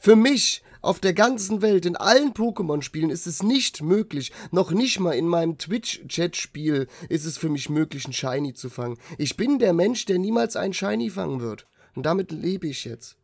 Für 0.00 0.16
mich 0.16 0.62
auf 0.80 0.98
der 0.98 1.12
ganzen 1.12 1.60
Welt, 1.60 1.84
in 1.84 1.96
allen 1.96 2.32
Pokémon-Spielen 2.32 3.10
ist 3.10 3.26
es 3.26 3.42
nicht 3.42 3.82
möglich. 3.82 4.32
Noch 4.50 4.70
nicht 4.70 4.98
mal 4.98 5.12
in 5.12 5.28
meinem 5.28 5.58
Twitch-Chat-Spiel 5.58 6.86
ist 7.10 7.26
es 7.26 7.36
für 7.36 7.50
mich 7.50 7.68
möglich, 7.68 8.06
ein 8.06 8.14
Shiny 8.14 8.54
zu 8.54 8.70
fangen. 8.70 8.96
Ich 9.18 9.36
bin 9.36 9.58
der 9.58 9.74
Mensch, 9.74 10.06
der 10.06 10.18
niemals 10.18 10.56
einen 10.56 10.72
Shiny 10.72 11.10
fangen 11.10 11.42
wird. 11.42 11.66
Und 11.94 12.04
damit 12.04 12.30
lebe 12.32 12.66
ich 12.68 12.84
jetzt. 12.84 13.18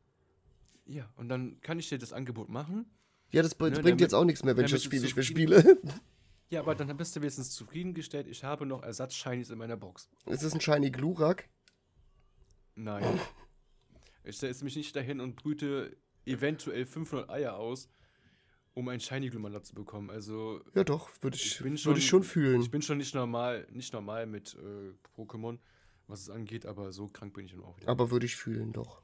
Ja, 0.86 1.08
und 1.16 1.28
dann 1.28 1.60
kann 1.60 1.78
ich 1.78 1.88
dir 1.88 1.98
das 1.98 2.12
Angebot 2.12 2.48
machen. 2.48 2.86
Ja, 3.30 3.42
das 3.42 3.58
ne, 3.58 3.70
bringt 3.70 4.00
jetzt 4.00 4.14
auch 4.14 4.24
nichts 4.24 4.42
mehr, 4.42 4.56
wenn 4.56 4.64
ich 4.64 4.70
das 4.70 4.82
Spiel 4.82 5.00
nicht 5.00 5.16
mehr 5.16 5.24
spiele. 5.24 5.78
Ja, 6.50 6.60
aber 6.60 6.74
dann 6.74 6.96
bist 6.96 7.14
du 7.14 7.20
wenigstens 7.20 7.50
zufriedengestellt. 7.50 8.26
Ich 8.26 8.42
habe 8.42 8.64
noch 8.64 8.82
Ersatz-Shinies 8.82 9.50
in 9.50 9.58
meiner 9.58 9.76
Box. 9.76 10.08
Ist 10.24 10.42
das 10.42 10.54
ein 10.54 10.62
Shiny 10.62 10.90
Glurak? 10.90 11.46
Nein. 12.74 13.20
ich 14.24 14.38
setze 14.38 14.64
mich 14.64 14.74
nicht 14.74 14.96
dahin 14.96 15.20
und 15.20 15.36
brüte 15.36 15.94
eventuell 16.24 16.86
500 16.86 17.28
Eier 17.28 17.56
aus, 17.56 17.90
um 18.72 18.88
einen 18.88 19.00
Shiny 19.00 19.28
Glumanda 19.28 19.62
zu 19.62 19.74
bekommen. 19.74 20.08
Also. 20.08 20.62
Ja, 20.74 20.84
doch, 20.84 21.10
würde 21.20 21.36
ich, 21.36 21.44
ich, 21.44 21.82
schon, 21.82 21.90
würd 21.90 21.98
ich 21.98 22.06
schon 22.06 22.22
fühlen. 22.22 22.62
Ich 22.62 22.70
bin 22.70 22.80
schon 22.80 22.96
nicht 22.96 23.14
normal, 23.14 23.66
nicht 23.70 23.92
normal 23.92 24.26
mit 24.26 24.54
äh, 24.54 24.94
Pokémon 25.20 25.58
was 26.08 26.22
es 26.22 26.30
angeht, 26.30 26.66
aber 26.66 26.92
so 26.92 27.06
krank 27.06 27.34
bin 27.34 27.46
ich 27.46 27.52
dann 27.52 27.62
auch 27.62 27.76
wieder. 27.76 27.88
Aber 27.88 28.10
würde 28.10 28.26
ich 28.26 28.36
fühlen, 28.36 28.72
doch. 28.72 29.02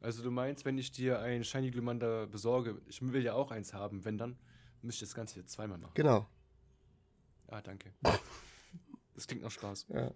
Also 0.00 0.22
du 0.22 0.30
meinst, 0.30 0.64
wenn 0.64 0.76
ich 0.76 0.90
dir 0.92 1.20
ein 1.20 1.44
Shiny 1.44 1.70
Glumanda 1.70 2.26
besorge, 2.26 2.80
ich 2.86 3.00
will 3.00 3.22
ja 3.22 3.34
auch 3.34 3.50
eins 3.50 3.72
haben, 3.72 4.04
wenn 4.04 4.18
dann, 4.18 4.36
müsste 4.82 5.04
ich 5.04 5.10
das 5.10 5.14
Ganze 5.14 5.38
jetzt 5.38 5.52
zweimal 5.52 5.78
machen. 5.78 5.92
Genau. 5.94 6.26
Ah, 7.48 7.62
danke. 7.62 7.92
das 9.14 9.26
klingt 9.26 9.42
noch 9.42 9.50
Spaß. 9.50 9.86
Ja. 9.88 10.10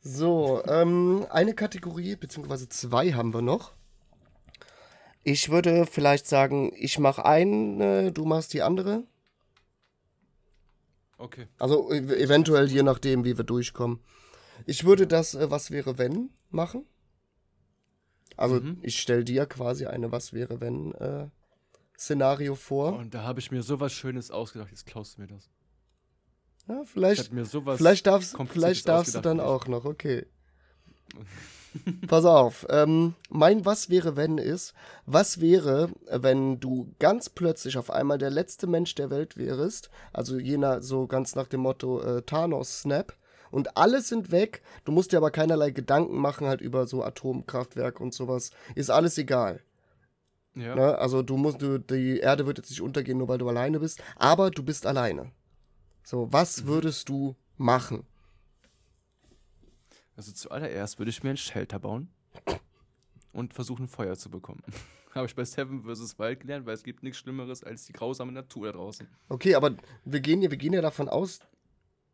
So, 0.00 0.62
ähm, 0.66 1.26
eine 1.30 1.54
Kategorie, 1.54 2.16
beziehungsweise 2.16 2.68
zwei 2.68 3.12
haben 3.12 3.34
wir 3.34 3.42
noch. 3.42 3.74
Ich 5.22 5.50
würde 5.50 5.86
vielleicht 5.86 6.26
sagen, 6.26 6.72
ich 6.76 6.98
mache 6.98 7.24
eine, 7.24 8.12
du 8.12 8.24
machst 8.24 8.54
die 8.54 8.62
andere. 8.62 9.04
Okay. 11.18 11.48
Also 11.58 11.90
e-, 11.92 12.22
eventuell 12.22 12.70
je 12.70 12.82
nachdem, 12.82 13.24
wie 13.24 13.36
wir 13.36 13.44
durchkommen. 13.44 14.00
Ich 14.64 14.84
würde 14.84 15.06
das 15.06 15.34
äh, 15.34 15.50
Was 15.50 15.70
wäre 15.70 15.98
wenn 15.98 16.30
machen. 16.50 16.86
Also 18.36 18.60
mhm. 18.60 18.78
ich 18.82 19.00
stelle 19.00 19.24
dir 19.24 19.46
quasi 19.46 19.86
eine 19.86 20.12
Was 20.12 20.32
wäre 20.32 20.60
wenn 20.60 20.92
äh, 20.94 21.28
Szenario 21.98 22.54
vor. 22.54 22.94
Und 22.94 23.14
da 23.14 23.22
habe 23.22 23.40
ich 23.40 23.50
mir 23.50 23.62
sowas 23.62 23.92
Schönes 23.92 24.30
ausgedacht, 24.30 24.70
jetzt 24.70 24.86
klaust 24.86 25.16
du 25.16 25.22
mir 25.22 25.28
das. 25.28 25.48
Ja, 26.68 26.82
vielleicht, 26.84 27.30
vielleicht 27.30 28.06
darfst, 28.06 28.36
vielleicht 28.50 28.88
darfst 28.88 29.14
du 29.14 29.20
dann 29.20 29.38
auch 29.38 29.66
noch, 29.68 29.84
okay. 29.84 30.26
Pass 32.08 32.24
auf, 32.24 32.66
ähm, 32.70 33.14
mein 33.28 33.64
Was 33.64 33.90
wäre 33.90 34.16
wenn 34.16 34.38
ist, 34.38 34.74
was 35.04 35.40
wäre, 35.40 35.90
wenn 36.10 36.58
du 36.58 36.94
ganz 36.98 37.28
plötzlich 37.28 37.76
auf 37.76 37.90
einmal 37.90 38.18
der 38.18 38.30
letzte 38.30 38.66
Mensch 38.66 38.94
der 38.94 39.10
Welt 39.10 39.36
wärst, 39.36 39.90
also 40.12 40.38
jener 40.38 40.82
so 40.82 41.06
ganz 41.06 41.34
nach 41.34 41.46
dem 41.46 41.60
Motto 41.60 42.00
äh, 42.00 42.22
Thanos 42.22 42.80
Snap, 42.80 43.14
und 43.50 43.76
alles 43.76 44.08
sind 44.08 44.30
weg. 44.30 44.62
Du 44.84 44.92
musst 44.92 45.12
dir 45.12 45.18
aber 45.18 45.30
keinerlei 45.30 45.70
Gedanken 45.70 46.18
machen 46.18 46.46
halt 46.46 46.60
über 46.60 46.86
so 46.86 47.02
Atomkraftwerk 47.02 48.00
und 48.00 48.14
sowas. 48.14 48.50
Ist 48.74 48.90
alles 48.90 49.18
egal. 49.18 49.62
Ja. 50.54 50.74
Ne? 50.74 50.98
Also 50.98 51.22
du 51.22 51.36
musst, 51.36 51.60
du, 51.60 51.78
die 51.78 52.18
Erde 52.18 52.46
wird 52.46 52.58
jetzt 52.58 52.70
nicht 52.70 52.80
untergehen, 52.80 53.18
nur 53.18 53.28
weil 53.28 53.38
du 53.38 53.48
alleine 53.48 53.78
bist, 53.78 54.02
aber 54.16 54.50
du 54.50 54.62
bist 54.62 54.86
alleine. 54.86 55.30
So, 56.02 56.32
was 56.32 56.62
mhm. 56.62 56.66
würdest 56.68 57.08
du 57.08 57.36
machen? 57.56 58.06
Also 60.16 60.32
zuallererst 60.32 60.98
würde 60.98 61.10
ich 61.10 61.22
mir 61.22 61.30
ein 61.30 61.36
Shelter 61.36 61.78
bauen 61.78 62.08
und 63.32 63.52
versuchen, 63.52 63.86
Feuer 63.86 64.16
zu 64.16 64.30
bekommen. 64.30 64.62
Habe 65.14 65.26
ich 65.26 65.34
bei 65.34 65.44
Seven 65.44 65.82
vs. 65.82 66.18
Wild 66.18 66.40
gelernt, 66.40 66.66
weil 66.66 66.74
es 66.74 66.82
gibt 66.82 67.02
nichts 67.02 67.18
Schlimmeres 67.18 67.64
als 67.64 67.86
die 67.86 67.92
grausame 67.92 68.32
Natur 68.32 68.66
da 68.66 68.72
draußen. 68.72 69.06
Okay, 69.28 69.54
aber 69.54 69.74
wir 70.04 70.20
gehen, 70.20 70.42
wir 70.42 70.48
gehen 70.56 70.74
ja 70.74 70.82
davon 70.82 71.08
aus, 71.08 71.40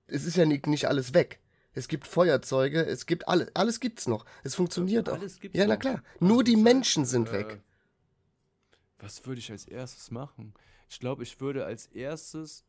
es 0.06 0.24
ist 0.24 0.36
ja 0.36 0.44
nicht, 0.44 0.66
nicht 0.66 0.88
alles 0.88 1.14
weg. 1.14 1.40
Es 1.74 1.88
gibt 1.88 2.06
Feuerzeuge, 2.06 2.84
es 2.84 3.06
gibt 3.06 3.28
alles, 3.28 3.54
alles 3.54 3.80
gibt's 3.80 4.06
noch. 4.06 4.26
Es 4.44 4.54
funktioniert 4.54 5.08
auch. 5.08 5.14
Alles 5.14 5.40
gibt's 5.40 5.56
ja, 5.56 5.66
na 5.66 5.76
klar. 5.76 6.02
Noch. 6.20 6.28
Nur 6.28 6.44
die 6.44 6.56
Menschen 6.56 7.04
sind 7.04 7.28
äh, 7.28 7.32
weg. 7.32 7.62
Was 8.98 9.24
würde 9.26 9.38
ich 9.38 9.50
als 9.50 9.66
erstes 9.66 10.10
machen? 10.10 10.54
Ich 10.88 11.00
glaube, 11.00 11.22
ich 11.22 11.40
würde 11.40 11.64
als 11.64 11.86
erstes 11.86 12.64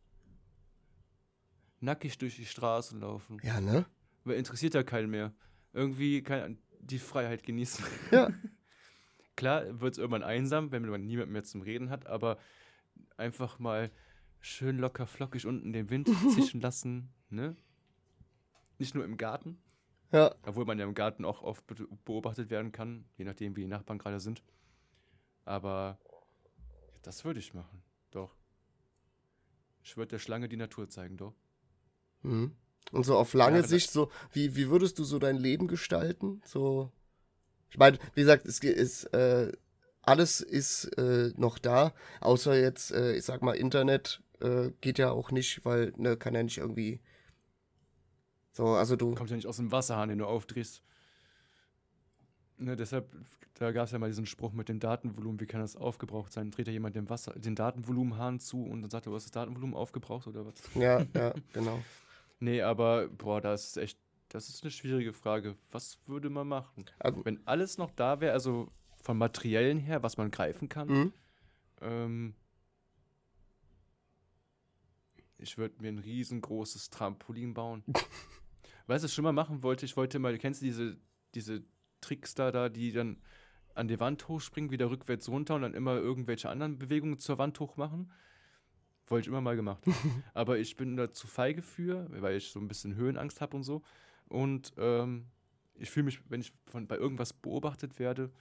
nackig 1.82 2.18
durch 2.18 2.38
die 2.38 2.46
Straße 2.46 2.98
laufen. 2.98 3.40
Ja, 3.44 3.60
ne? 3.60 3.86
Weil 4.24 4.38
interessiert 4.38 4.74
ja 4.74 4.84
keinen 4.84 5.10
mehr. 5.10 5.34
Irgendwie 5.74 6.24
kann 6.24 6.58
die 6.80 7.00
Freiheit 7.00 7.44
genießen. 7.44 7.84
Ja. 8.12 8.30
Klar 9.36 9.82
wird 9.82 9.94
es 9.94 9.98
irgendwann 9.98 10.24
einsam, 10.24 10.72
wenn 10.72 10.88
man 10.88 11.06
niemanden 11.06 11.34
mehr 11.34 11.44
zum 11.44 11.62
Reden 11.62 11.90
hat, 11.90 12.06
aber 12.06 12.38
einfach 13.18 13.60
mal 13.60 13.92
schön 14.40 14.78
locker 14.78 15.08
flockig 15.08 15.46
unten 15.46 15.74
den 15.74 15.90
Wind 15.90 16.10
zischen 16.36 16.62
lassen, 16.62 17.10
ne? 17.34 17.56
Nicht 18.78 18.96
nur 18.96 19.06
im 19.06 19.18
Garten. 19.18 19.58
Ja. 20.12 20.36
Obwohl 20.46 20.66
man 20.66 20.78
ja 20.78 20.86
im 20.86 20.94
Garten 20.94 21.26
auch 21.26 21.42
oft 21.42 21.66
beobachtet 22.06 22.50
werden 22.50 22.72
kann, 22.72 23.06
je 23.18 23.26
nachdem, 23.26 23.56
wie 23.56 23.62
die 23.62 23.68
Nachbarn 23.68 23.98
gerade 23.98 24.20
sind. 24.20 24.44
Aber 25.46 25.98
das 27.02 27.26
würde 27.26 27.40
ich 27.40 27.54
machen, 27.54 27.82
doch. 28.12 28.36
Ich 29.82 29.98
würde 29.98 30.12
der 30.12 30.20
Schlange 30.20 30.48
die 30.48 30.58
Natur 30.58 30.90
zeigen, 30.90 31.18
doch. 31.18 31.34
Mhm. 32.22 32.56
Und 32.92 33.06
so 33.06 33.18
auf 33.18 33.34
lange 33.34 33.58
ja, 33.58 33.64
Sicht, 33.64 33.92
so, 33.92 34.12
wie, 34.32 34.56
wie 34.56 34.70
würdest 34.70 35.00
du 35.00 35.04
so 35.04 35.20
dein 35.20 35.38
Leben 35.38 35.68
gestalten? 35.68 36.42
So, 36.46 36.92
ich 37.74 37.80
meine, 37.80 37.98
wie 38.14 38.22
gesagt, 38.22 38.46
es 38.46 38.60
ist, 38.60 39.06
äh, 39.16 39.52
alles 40.04 40.42
ist 40.42 40.86
äh, 40.98 41.34
noch 41.38 41.58
da, 41.58 41.94
außer 42.22 42.56
jetzt, 42.60 42.92
äh, 42.92 43.16
ich 43.16 43.26
sag 43.26 43.42
mal, 43.42 43.56
Internet 43.56 44.22
äh, 44.42 44.70
geht 44.82 45.00
ja 45.00 45.10
auch 45.10 45.32
nicht, 45.32 45.66
weil, 45.66 45.92
ne, 45.98 46.16
kann 46.16 46.36
ja 46.36 46.44
nicht 46.44 46.60
irgendwie. 46.60 47.02
So, 48.54 48.68
also 48.68 48.96
du. 48.96 49.14
Kommt 49.16 49.30
ja 49.32 49.36
nicht 49.36 49.48
aus 49.48 49.58
dem 49.58 49.72
Wasserhahn, 49.72 50.10
den 50.10 50.20
du 50.20 50.26
aufdrehst. 50.26 50.82
Ne, 52.58 52.76
deshalb, 52.76 53.12
da 53.56 53.72
gab 53.72 53.86
es 53.86 53.92
ja 53.92 54.00
mal 54.00 54.08
diesen 54.08 54.28
Spruch 54.28 54.54
mit 54.54 54.70
dem 54.70 54.80
Datenvolumen, 54.80 55.40
wie 55.40 55.48
kann 55.48 55.60
das 55.60 55.76
aufgebraucht 55.76 56.32
sein? 56.32 56.52
Dreht 56.52 56.68
ja 56.68 56.74
jemand 56.74 56.96
den, 56.96 57.10
Wasser, 57.10 57.34
den 57.34 57.56
Datenvolumenhahn 57.56 58.40
zu 58.40 58.64
und 58.64 58.82
dann 58.82 58.90
sagt 58.92 59.08
er, 59.08 59.10
du 59.10 59.16
hast 59.16 59.26
das 59.26 59.32
Datenvolumen 59.32 59.76
aufgebraucht 59.76 60.28
oder 60.28 60.46
was? 60.46 60.54
Ja, 60.76 61.04
ja, 61.16 61.34
genau. 61.52 61.82
nee, 62.40 62.62
aber, 62.62 63.10
boah, 63.10 63.42
das 63.42 63.70
ist 63.70 63.78
echt, 63.78 64.00
das 64.30 64.50
ist 64.50 64.64
eine 64.64 64.72
schwierige 64.72 65.14
Frage. 65.14 65.58
Was 65.72 65.98
würde 66.06 66.30
man 66.30 66.48
machen? 66.48 66.86
Also, 67.00 67.26
Wenn 67.26 67.46
alles 67.46 67.78
noch 67.80 67.92
da 67.92 68.22
wäre, 68.22 68.34
also 68.34 68.72
von 69.02 69.18
Materiellen 69.18 69.80
her, 69.80 70.04
was 70.04 70.18
man 70.18 70.30
greifen 70.30 70.70
kann, 70.70 70.88
mhm. 70.88 71.14
ähm, 71.82 72.36
ich 75.38 75.58
würde 75.58 75.82
mir 75.82 75.90
ein 75.90 76.00
riesengroßes 76.00 76.92
Trampolin 76.92 77.54
bauen. 77.56 77.84
weißt 78.88 79.04
du, 79.04 79.06
was 79.06 79.12
ich 79.12 79.16
schon 79.16 79.24
mal 79.24 79.34
machen 79.34 79.64
wollte? 79.64 79.86
Ich 79.86 79.98
wollte 79.98 80.20
mal, 80.20 80.38
kennst 80.38 80.62
du 80.62 80.66
diese, 80.66 80.98
diese 81.36 81.64
Trickster 82.02 82.52
da, 82.52 82.70
die 82.70 82.92
dann 82.92 83.18
an 83.76 83.88
die 83.88 84.00
Wand 84.00 84.28
hochspringen, 84.28 84.72
wieder 84.72 84.90
rückwärts 84.90 85.30
runter 85.30 85.56
und 85.56 85.64
dann 85.64 85.74
immer 85.74 85.96
irgendwelche 85.96 86.50
anderen 86.50 86.78
Bewegungen 86.78 87.18
zur 87.18 87.38
Wand 87.38 87.60
hoch 87.60 87.78
machen. 87.78 88.12
Wollte 89.08 89.26
ich 89.26 89.28
immer 89.28 89.42
mal 89.42 89.56
gemacht. 89.56 89.84
Aber 90.34 90.58
ich 90.58 90.76
bin 90.76 90.96
da 90.96 91.12
zu 91.12 91.28
feige 91.28 91.62
für, 91.62 92.08
weil 92.10 92.38
ich 92.38 92.50
so 92.50 92.60
ein 92.60 92.68
bisschen 92.68 92.96
Höhenangst 92.96 93.42
habe 93.42 93.58
und 93.58 93.64
so. 93.64 93.82
Und 94.28 94.74
ähm, 94.78 95.28
ich 95.76 95.90
fühle 95.90 96.06
mich, 96.06 96.20
wenn 96.30 96.42
ich 96.42 96.54
von, 96.66 96.88
bei 96.88 96.98
irgendwas 96.98 97.34
beobachtet 97.34 98.00
werde, 98.00 98.32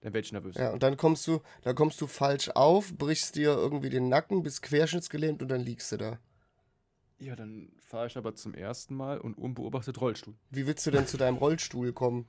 dann 0.00 0.12
werde 0.12 0.26
ich 0.26 0.32
nervös. 0.32 0.56
Ja, 0.56 0.72
und 0.72 0.82
dann 0.82 0.96
kommst 0.96 1.26
du, 1.26 1.40
dann 1.62 1.74
kommst 1.74 2.00
du 2.00 2.06
falsch 2.06 2.50
auf, 2.50 2.96
brichst 2.96 3.34
dir 3.36 3.50
irgendwie 3.56 3.90
den 3.90 4.08
Nacken, 4.08 4.42
bist 4.42 4.62
querschnittsgelähmt 4.62 5.42
und 5.42 5.48
dann 5.48 5.60
liegst 5.60 5.90
du 5.92 5.96
da. 5.96 6.18
Ja, 7.18 7.34
dann 7.34 7.72
fahre 7.78 8.06
ich 8.08 8.16
aber 8.16 8.34
zum 8.34 8.52
ersten 8.54 8.94
Mal 8.94 9.18
und 9.18 9.38
unbeobachtet 9.38 10.00
Rollstuhl. 10.00 10.34
Wie 10.50 10.66
willst 10.66 10.86
du 10.86 10.90
denn 10.90 11.06
zu 11.06 11.16
deinem 11.16 11.36
Rollstuhl 11.38 11.92
kommen? 11.92 12.26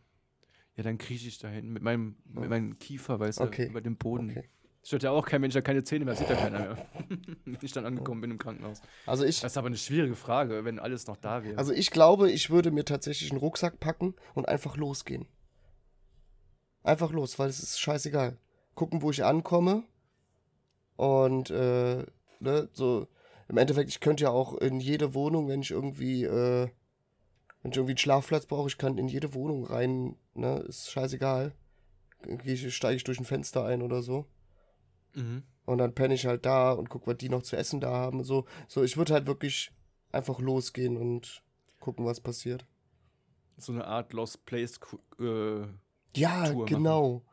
Ja, 0.76 0.84
dann 0.84 0.98
krieche 0.98 1.28
ich 1.28 1.40
dahin 1.40 1.74
mit 1.74 1.84
meinem, 1.84 2.16
mit 2.26 2.50
meinem 2.50 2.80
Kiefer, 2.80 3.20
weißt 3.20 3.40
du, 3.40 3.44
Okay. 3.44 3.68
über 3.68 3.82
dem 3.82 3.98
Boden. 3.98 4.30
Okay. 4.30 4.50
Es 4.82 4.90
stört 4.90 5.04
ja 5.04 5.12
auch 5.12 5.26
kein 5.26 5.42
Mensch, 5.42 5.54
der 5.54 5.62
keine 5.64 5.84
Zähne 5.84 6.06
mehr, 6.06 6.16
sieht 6.16 6.30
ja 6.30 6.36
keiner 6.36 6.60
mehr. 6.60 6.88
wenn 7.46 7.58
ich 7.62 7.74
dann 7.74 7.86
angekommen 7.86 8.22
bin 8.22 8.32
im 8.32 8.38
Krankenhaus. 8.38 8.82
Also 9.06 9.26
ich, 9.26 9.42
Das 9.42 9.52
ist 9.54 9.58
aber 9.58 9.68
eine 9.68 9.76
schwierige 9.78 10.16
Frage, 10.16 10.64
wenn 10.64 10.80
alles 10.80 11.06
noch 11.08 11.18
da 11.18 11.44
wäre. 11.44 11.58
also 11.58 11.74
ich 11.74 11.92
glaube, 11.92 12.32
ich 12.32 12.50
würde 12.50 12.72
mir 12.72 12.86
tatsächlich 12.86 13.32
einen 13.32 13.40
Rucksack 13.42 13.80
packen 13.82 14.16
und 14.36 14.48
einfach 14.48 14.78
losgehen. 14.78 15.26
Einfach 16.84 17.12
los, 17.12 17.38
weil 17.38 17.50
es 17.50 17.60
ist 17.62 17.80
scheißegal. 17.82 18.38
Gucken, 18.76 19.02
wo 19.02 19.10
ich 19.12 19.26
ankomme. 19.26 19.84
Und, 20.96 21.50
äh, 21.50 22.06
ne, 22.40 22.70
so, 22.72 23.08
im 23.50 23.58
Endeffekt, 23.58 23.90
ich 23.90 24.00
könnte 24.00 24.26
ja 24.26 24.30
auch 24.30 24.56
in 24.56 24.80
jede 24.80 25.14
Wohnung, 25.14 25.48
wenn 25.48 25.62
ich 25.62 25.72
irgendwie, 25.72 26.24
äh, 26.24 26.70
wenn 27.62 27.72
ich 27.72 27.78
irgendwie 27.78 27.92
einen 27.92 27.98
Schlafplatz 27.98 28.46
brauche, 28.46 28.68
ich 28.68 28.78
kann 28.78 28.98
in 28.98 29.08
jede 29.08 29.34
Wohnung 29.34 29.66
rein, 29.66 30.16
ne, 30.34 30.60
ist 30.68 30.92
scheißegal. 30.92 31.54
Ich, 32.44 32.76
steige 32.76 32.96
ich 32.96 33.04
durch 33.04 33.20
ein 33.20 33.26
Fenster 33.26 33.64
ein 33.66 33.82
oder 33.82 34.02
so. 34.02 34.26
mhm. 35.14 35.44
Und 35.66 35.80
dann 35.80 35.94
penne 35.94 36.14
ich 36.14 36.26
halt 36.26 36.46
da 36.46 36.72
und 36.72 36.90
guck, 36.90 37.08
was 37.08 37.18
die 37.18 37.28
noch 37.28 37.44
zu 37.44 37.58
essen 37.58 37.82
da 37.82 37.92
haben. 37.92 38.24
So, 38.24 38.46
so 38.70 38.84
ich 38.84 38.96
würde 38.96 39.14
halt 39.14 39.28
wirklich 39.28 39.72
einfach 40.14 40.40
losgehen 40.40 40.96
und 40.96 41.44
gucken, 41.82 42.06
was 42.06 42.22
passiert. 42.22 42.66
So 43.58 43.74
eine 43.74 43.86
Art 43.86 44.14
Lost 44.14 44.46
Place 44.46 44.80
äh, 45.20 45.62
Ja, 46.16 46.46
Tour 46.46 46.56
machen. 46.56 46.66
genau. 46.68 47.26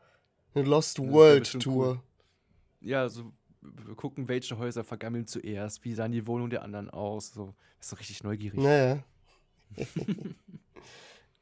Eine 0.53 0.65
Lost 0.65 0.99
World 0.99 1.61
Tour. 1.61 1.87
cool. 1.87 1.99
ja, 2.81 3.07
so 3.07 3.31
gucken, 3.95 4.27
welche 4.27 4.57
Häuser 4.57 4.83
vergammeln 4.83 5.27
zuerst, 5.27 5.83
wie 5.85 5.93
sahen 5.93 6.11
die 6.11 6.27
Wohnungen 6.27 6.49
der 6.49 6.63
anderen 6.63 6.89
aus. 6.89 7.33
So, 7.33 7.55
das 7.77 7.87
ist 7.87 7.89
so 7.89 7.95
richtig 7.97 8.23
neugierig. 8.23 8.59
Naja. 8.59 9.03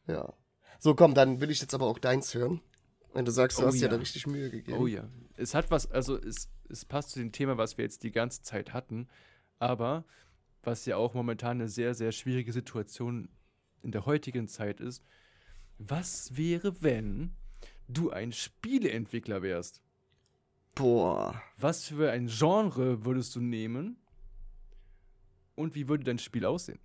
ja. 0.08 0.34
So, 0.80 0.96
komm, 0.96 1.14
dann 1.14 1.40
will 1.42 1.52
ich 1.52 1.62
jetzt 1.62 1.74
aber 1.74 1.86
auch 1.86 2.00
deins 2.00 2.34
hören. 2.34 2.62
Wenn 3.14 3.26
du 3.26 3.32
sagst, 3.32 3.60
du 3.60 3.64
Oh 3.64 3.68
hast 3.68 3.76
dir 3.76 3.84
ja. 3.84 3.88
da 3.90 3.98
richtig 3.98 4.28
Mühe 4.28 4.50
gegeben. 4.50 4.78
Oh 4.78 4.88
ja. 4.88 5.08
Es 5.38 5.54
hat 5.54 5.72
was, 5.72 5.90
also 5.92 6.18
es, 6.18 6.50
es 6.70 6.84
passt 6.86 7.12
zu 7.12 7.20
dem 7.20 7.32
Thema, 7.32 7.58
was 7.58 7.78
wir 7.78 7.86
jetzt 7.86 8.04
die 8.04 8.12
ganze 8.12 8.42
Zeit 8.42 8.74
hatten, 8.74 9.08
aber 9.60 10.06
was 10.64 10.86
ja 10.86 10.98
auch 10.98 11.14
momentan 11.14 11.60
eine 11.60 11.70
sehr, 11.70 11.94
sehr 11.94 12.12
schwierige 12.12 12.52
Situation 12.52 13.30
in 13.84 13.92
der 13.92 14.06
heutigen 14.06 14.48
Zeit 14.48 14.80
ist. 14.80 15.04
Was 15.78 16.38
wäre, 16.38 16.82
wenn 16.82 17.36
du 17.88 18.10
ein 18.10 18.32
Spieleentwickler 18.32 19.42
wärst? 19.42 19.83
Boah. 20.76 21.42
Was 21.58 21.88
für 21.88 22.12
ein 22.12 22.28
Genre 22.28 23.06
würdest 23.06 23.36
du 23.36 23.42
nehmen? 23.42 23.98
Und 25.56 25.76
wie 25.76 25.88
würde 25.88 26.04
dein 26.04 26.20
Spiel 26.20 26.46
aussehen? 26.46 26.80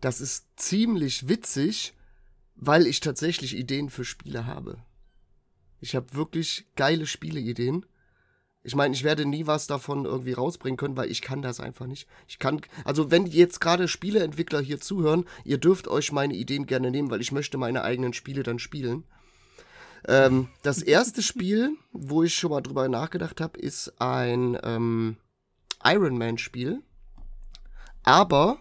Das 0.00 0.20
ist 0.20 0.48
ziemlich 0.56 1.28
witzig, 1.28 1.94
weil 2.54 2.86
ich 2.86 3.00
tatsächlich 3.00 3.56
Ideen 3.56 3.88
für 3.88 4.04
Spiele 4.04 4.46
habe. 4.46 4.78
Ich 5.80 5.94
habe 5.94 6.14
wirklich 6.14 6.66
geile 6.76 7.06
Spieleideen. 7.06 7.86
Ich 8.62 8.74
meine, 8.74 8.94
ich 8.94 9.04
werde 9.04 9.24
nie 9.24 9.46
was 9.46 9.66
davon 9.66 10.04
irgendwie 10.04 10.32
rausbringen 10.32 10.76
können, 10.76 10.96
weil 10.96 11.10
ich 11.10 11.22
kann 11.22 11.40
das 11.40 11.60
einfach 11.60 11.86
nicht. 11.86 12.08
Ich 12.26 12.38
kann, 12.38 12.60
also 12.84 13.10
wenn 13.10 13.26
jetzt 13.26 13.60
gerade 13.60 13.86
Spieleentwickler 13.86 14.60
hier 14.60 14.80
zuhören, 14.80 15.24
ihr 15.44 15.58
dürft 15.58 15.86
euch 15.88 16.12
meine 16.12 16.34
Ideen 16.34 16.66
gerne 16.66 16.90
nehmen, 16.90 17.10
weil 17.10 17.20
ich 17.20 17.32
möchte 17.32 17.58
meine 17.58 17.82
eigenen 17.82 18.12
Spiele 18.12 18.42
dann 18.42 18.58
spielen. 18.58 19.04
Ähm, 20.06 20.48
das 20.62 20.82
erste 20.82 21.22
Spiel, 21.22 21.76
wo 21.92 22.22
ich 22.22 22.34
schon 22.34 22.50
mal 22.50 22.60
drüber 22.60 22.88
nachgedacht 22.88 23.40
habe, 23.40 23.58
ist 23.58 24.00
ein 24.00 24.56
ähm, 24.62 25.16
Iron 25.84 26.16
Man 26.16 26.38
Spiel. 26.38 26.82
Aber 28.04 28.58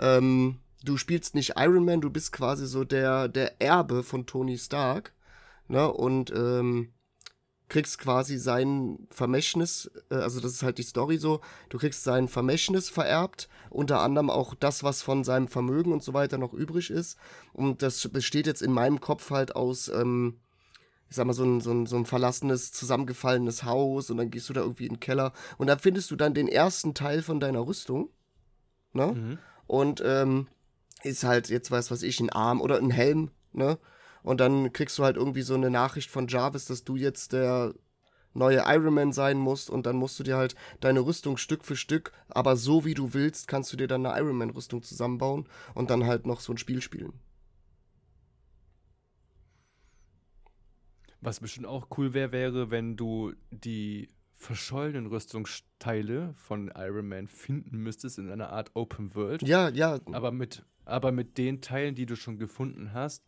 ähm, 0.00 0.58
du 0.84 0.96
spielst 0.96 1.34
nicht 1.34 1.54
Iron 1.56 1.84
Man, 1.84 2.00
du 2.00 2.10
bist 2.10 2.32
quasi 2.32 2.66
so 2.66 2.84
der, 2.84 3.28
der 3.28 3.60
Erbe 3.62 4.02
von 4.02 4.26
Tony 4.26 4.58
Stark. 4.58 5.12
Ne? 5.68 5.90
Und 5.90 6.32
ähm, 6.34 6.92
kriegst 7.72 7.98
quasi 7.98 8.36
sein 8.36 9.06
Vermächtnis, 9.10 9.90
äh, 10.10 10.16
also 10.16 10.40
das 10.40 10.52
ist 10.52 10.62
halt 10.62 10.76
die 10.76 10.82
Story 10.82 11.16
so, 11.16 11.40
du 11.70 11.78
kriegst 11.78 12.04
sein 12.04 12.28
Vermächtnis 12.28 12.90
vererbt, 12.90 13.48
unter 13.70 14.00
anderem 14.00 14.28
auch 14.28 14.54
das, 14.54 14.84
was 14.84 15.00
von 15.00 15.24
seinem 15.24 15.48
Vermögen 15.48 15.92
und 15.92 16.02
so 16.02 16.12
weiter 16.12 16.36
noch 16.36 16.52
übrig 16.52 16.90
ist. 16.90 17.16
Und 17.54 17.80
das 17.80 18.06
besteht 18.08 18.46
jetzt 18.46 18.60
in 18.60 18.72
meinem 18.72 19.00
Kopf 19.00 19.30
halt 19.30 19.56
aus, 19.56 19.88
ähm, 19.88 20.41
ich 21.12 21.16
sag 21.16 21.26
mal, 21.26 21.34
so 21.34 21.44
ein, 21.44 21.60
so, 21.60 21.70
ein, 21.70 21.84
so 21.84 21.96
ein 21.96 22.06
verlassenes, 22.06 22.72
zusammengefallenes 22.72 23.64
Haus 23.64 24.08
und 24.08 24.16
dann 24.16 24.30
gehst 24.30 24.48
du 24.48 24.54
da 24.54 24.62
irgendwie 24.62 24.86
in 24.86 24.94
den 24.94 25.00
Keller 25.00 25.34
und 25.58 25.66
da 25.66 25.76
findest 25.76 26.10
du 26.10 26.16
dann 26.16 26.32
den 26.32 26.48
ersten 26.48 26.94
Teil 26.94 27.20
von 27.20 27.38
deiner 27.38 27.66
Rüstung. 27.66 28.08
Ne? 28.94 29.08
Mhm. 29.08 29.38
Und 29.66 30.02
ähm, 30.02 30.46
ist 31.02 31.22
halt 31.22 31.50
jetzt 31.50 31.70
weiß 31.70 31.90
was 31.90 32.02
ich, 32.02 32.18
ein 32.18 32.30
Arm 32.30 32.62
oder 32.62 32.78
ein 32.78 32.90
Helm, 32.90 33.30
ne? 33.52 33.76
Und 34.22 34.40
dann 34.40 34.72
kriegst 34.72 34.98
du 34.98 35.04
halt 35.04 35.16
irgendwie 35.16 35.42
so 35.42 35.52
eine 35.52 35.68
Nachricht 35.68 36.10
von 36.10 36.28
Jarvis, 36.28 36.64
dass 36.64 36.82
du 36.82 36.96
jetzt 36.96 37.34
der 37.34 37.74
neue 38.32 38.62
Iron 38.66 38.94
Man 38.94 39.12
sein 39.12 39.36
musst 39.36 39.68
und 39.68 39.84
dann 39.84 39.96
musst 39.96 40.18
du 40.18 40.22
dir 40.22 40.38
halt 40.38 40.54
deine 40.80 41.00
Rüstung 41.00 41.36
Stück 41.36 41.62
für 41.62 41.76
Stück, 41.76 42.12
aber 42.30 42.56
so 42.56 42.86
wie 42.86 42.94
du 42.94 43.12
willst, 43.12 43.48
kannst 43.48 43.70
du 43.70 43.76
dir 43.76 43.86
dann 43.86 44.06
eine 44.06 44.18
Iron 44.18 44.38
Man 44.38 44.48
Rüstung 44.48 44.82
zusammenbauen 44.82 45.46
und 45.74 45.90
dann 45.90 46.06
halt 46.06 46.26
noch 46.26 46.40
so 46.40 46.54
ein 46.54 46.58
Spiel 46.58 46.80
spielen. 46.80 47.12
Was 51.22 51.38
bestimmt 51.40 51.66
auch 51.66 51.86
cool 51.96 52.14
wäre, 52.14 52.32
wäre, 52.32 52.70
wenn 52.70 52.96
du 52.96 53.32
die 53.50 54.08
verschollenen 54.34 55.06
Rüstungsteile 55.06 56.34
von 56.36 56.70
Iron 56.76 57.08
Man 57.08 57.28
finden 57.28 57.78
müsstest 57.78 58.18
in 58.18 58.28
einer 58.30 58.50
Art 58.50 58.72
Open 58.74 59.14
World. 59.14 59.42
Ja, 59.42 59.68
ja, 59.68 60.00
Aber 60.10 60.32
mit, 60.32 60.64
aber 60.84 61.12
mit 61.12 61.38
den 61.38 61.60
Teilen, 61.60 61.94
die 61.94 62.06
du 62.06 62.16
schon 62.16 62.38
gefunden 62.38 62.92
hast, 62.92 63.24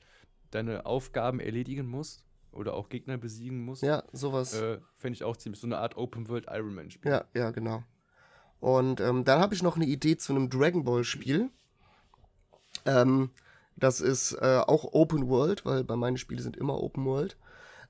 deine 0.50 0.86
Aufgaben 0.86 1.38
erledigen 1.38 1.86
musst 1.86 2.24
oder 2.50 2.74
auch 2.74 2.88
Gegner 2.88 3.16
besiegen 3.16 3.64
musst, 3.64 3.82
ja, 3.84 4.02
sowas. 4.12 4.54
äh, 4.54 4.80
fände 4.96 5.14
ich 5.14 5.22
auch 5.22 5.36
ziemlich 5.36 5.60
so 5.60 5.68
eine 5.68 5.78
Art 5.78 5.96
Open 5.96 6.28
World 6.28 6.46
Iron 6.50 6.74
Man 6.74 6.90
Spiel. 6.90 7.12
Ja, 7.12 7.24
ja, 7.32 7.52
genau. 7.52 7.84
Und 8.58 9.00
ähm, 9.00 9.24
dann 9.24 9.40
habe 9.40 9.54
ich 9.54 9.62
noch 9.62 9.76
eine 9.76 9.86
Idee 9.86 10.16
zu 10.16 10.34
einem 10.34 10.50
Dragon 10.50 10.84
Ball 10.84 11.04
Spiel. 11.04 11.50
Ähm, 12.86 13.30
das 13.76 14.00
ist 14.00 14.32
äh, 14.32 14.62
auch 14.66 14.84
Open 14.92 15.28
World, 15.28 15.64
weil 15.64 15.84
bei 15.84 15.96
meinen 15.96 16.16
Spielen 16.16 16.42
sind 16.42 16.56
immer 16.56 16.82
Open 16.82 17.04
World. 17.04 17.36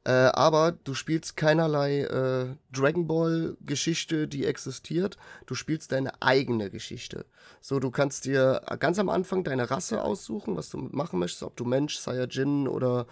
Äh, 0.05 0.11
aber 0.11 0.73
du 0.73 0.93
spielst 0.93 1.37
keinerlei 1.37 2.01
äh, 2.01 2.57
Dragon 2.71 3.07
Ball 3.07 3.57
Geschichte, 3.65 4.29
die 4.29 4.45
existiert. 4.45 5.17
Du 5.47 5.55
spielst 5.55 5.93
deine 5.93 6.21
eigene 6.23 6.71
Geschichte. 6.71 7.25
So, 7.63 7.81
du 7.81 7.91
kannst 7.91 8.27
dir 8.27 8.61
ganz 8.79 8.99
am 8.99 9.09
Anfang 9.09 9.45
deine 9.45 9.71
Rasse 9.71 10.03
aussuchen, 10.03 10.57
was 10.57 10.69
du 10.69 10.79
machen 10.79 11.19
möchtest, 11.19 11.43
ob 11.43 11.57
du 11.57 11.65
Mensch, 11.65 11.97
Saiyajin 11.97 12.69
oder 12.69 13.07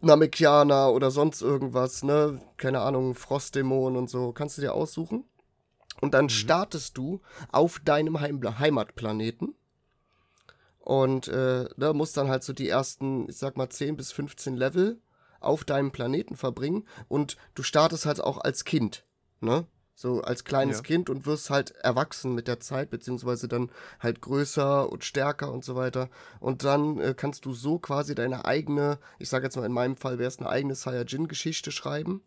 Namekianer 0.00 0.92
oder 0.92 1.10
sonst 1.10 1.42
irgendwas, 1.42 2.04
ne? 2.04 2.40
Keine 2.56 2.82
Ahnung, 2.82 3.16
Frostdämon 3.16 3.96
und 3.96 4.08
so, 4.08 4.32
kannst 4.32 4.58
du 4.58 4.62
dir 4.62 4.74
aussuchen. 4.74 5.24
Und 6.00 6.14
dann 6.14 6.28
startest 6.28 6.96
du 6.98 7.20
auf 7.50 7.80
deinem 7.80 8.20
Heim 8.20 8.40
Heimatplaneten. 8.58 9.54
Und 10.78 11.26
äh, 11.26 11.68
da 11.76 11.92
musst 11.94 12.16
dann 12.16 12.28
halt 12.28 12.44
so 12.44 12.52
die 12.52 12.68
ersten, 12.68 13.28
ich 13.28 13.38
sag 13.38 13.56
mal, 13.56 13.68
10 13.68 13.96
bis 13.96 14.12
15 14.12 14.56
Level 14.56 15.00
auf 15.46 15.64
deinem 15.64 15.92
Planeten 15.92 16.36
verbringen. 16.36 16.86
Und 17.08 17.36
du 17.54 17.62
startest 17.62 18.06
halt 18.06 18.20
auch 18.20 18.38
als 18.38 18.64
Kind, 18.64 19.04
ne? 19.40 19.66
So 19.98 20.20
als 20.20 20.44
kleines 20.44 20.78
Ja. 20.78 20.82
Kind 20.82 21.08
und 21.08 21.24
wirst 21.24 21.48
halt 21.48 21.70
erwachsen 21.76 22.34
mit 22.34 22.48
der 22.48 22.60
Zeit, 22.60 22.90
beziehungsweise 22.90 23.48
dann 23.48 23.70
halt 23.98 24.20
größer 24.20 24.92
und 24.92 25.04
stärker 25.04 25.50
und 25.50 25.64
so 25.64 25.74
weiter. 25.74 26.10
Und 26.38 26.64
dann 26.64 26.98
äh, 26.98 27.14
kannst 27.16 27.46
du 27.46 27.54
so 27.54 27.78
quasi 27.78 28.14
deine 28.14 28.44
eigene, 28.44 28.98
ich 29.18 29.30
sag 29.30 29.42
jetzt 29.42 29.56
mal 29.56 29.64
in 29.64 29.72
meinem 29.72 29.96
Fall 29.96 30.18
wäre 30.18 30.28
es 30.28 30.38
eine 30.38 30.50
eigene 30.50 30.74
Saiyajin-Geschichte 30.74 31.72
schreiben. 31.72 32.22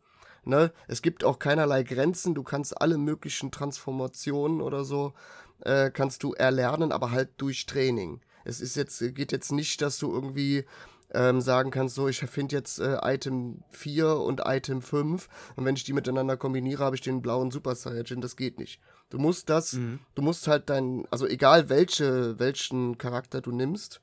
Ne? 0.46 0.72
Es 0.88 1.04
gibt 1.04 1.24
auch 1.24 1.38
keinerlei 1.38 1.84
Grenzen, 1.84 2.34
du 2.34 2.42
kannst 2.42 2.82
alle 2.82 2.98
möglichen 2.98 3.52
Transformationen 3.52 4.62
oder 4.62 4.84
so, 4.84 5.14
äh, 5.60 5.92
kannst 5.92 6.24
du 6.24 6.34
erlernen, 6.34 6.92
aber 6.92 7.12
halt 7.12 7.30
durch 7.38 7.68
Training. 7.68 8.22
Es 8.46 8.62
ist 8.62 8.78
jetzt, 8.78 9.00
geht 9.14 9.32
jetzt 9.32 9.52
nicht, 9.52 9.82
dass 9.84 10.00
du 10.00 10.12
irgendwie 10.12 10.66
ähm, 11.14 11.42
sagen 11.42 11.72
kannst, 11.72 11.96
so, 11.96 12.08
ich 12.08 12.20
finde 12.20 12.56
jetzt 12.56 12.80
äh, 12.80 12.98
Item 13.04 13.64
4 13.70 14.18
und 14.18 14.42
Item 14.46 14.82
5 14.82 15.28
und 15.56 15.66
wenn 15.66 15.76
ich 15.76 15.84
die 15.84 15.94
miteinander 15.94 16.38
kombiniere, 16.38 16.84
habe 16.84 16.96
ich 16.96 17.02
den 17.02 17.22
blauen 17.22 17.52
Super 17.52 17.76
Saiyajin, 17.76 18.22
das 18.22 18.36
geht 18.36 18.60
nicht. 18.60 18.80
Du 19.10 19.18
musst 19.18 19.50
das, 19.50 19.74
Mhm. 19.74 20.00
du 20.16 20.22
musst 20.22 20.48
halt 20.48 20.70
dein, 20.70 21.08
also 21.10 21.26
egal 21.26 21.70
welche, 21.70 22.38
welchen 22.40 22.98
Charakter 22.98 23.42
du 23.42 23.52
nimmst, 23.52 24.02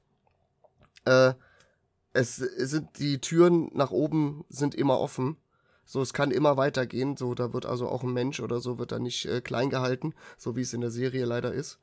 äh, 1.04 1.34
es 2.12 2.36
sind 2.36 2.98
die 2.98 3.20
Türen 3.20 3.70
nach 3.74 3.90
oben 3.90 4.44
sind 4.48 4.74
immer 4.74 4.98
offen. 4.98 5.36
So, 5.84 6.00
es 6.02 6.12
kann 6.12 6.32
immer 6.32 6.56
weitergehen. 6.56 7.16
So, 7.16 7.34
da 7.34 7.52
wird 7.52 7.66
also 7.66 7.88
auch 7.88 8.02
ein 8.02 8.12
Mensch 8.12 8.40
oder 8.40 8.58
so 8.58 8.78
wird 8.78 8.90
da 8.90 8.98
nicht 8.98 9.26
äh, 9.26 9.40
klein 9.40 9.70
gehalten, 9.70 10.14
so 10.36 10.56
wie 10.56 10.62
es 10.62 10.72
in 10.72 10.80
der 10.80 10.90
Serie 10.90 11.24
leider 11.26 11.52
ist. 11.52 11.78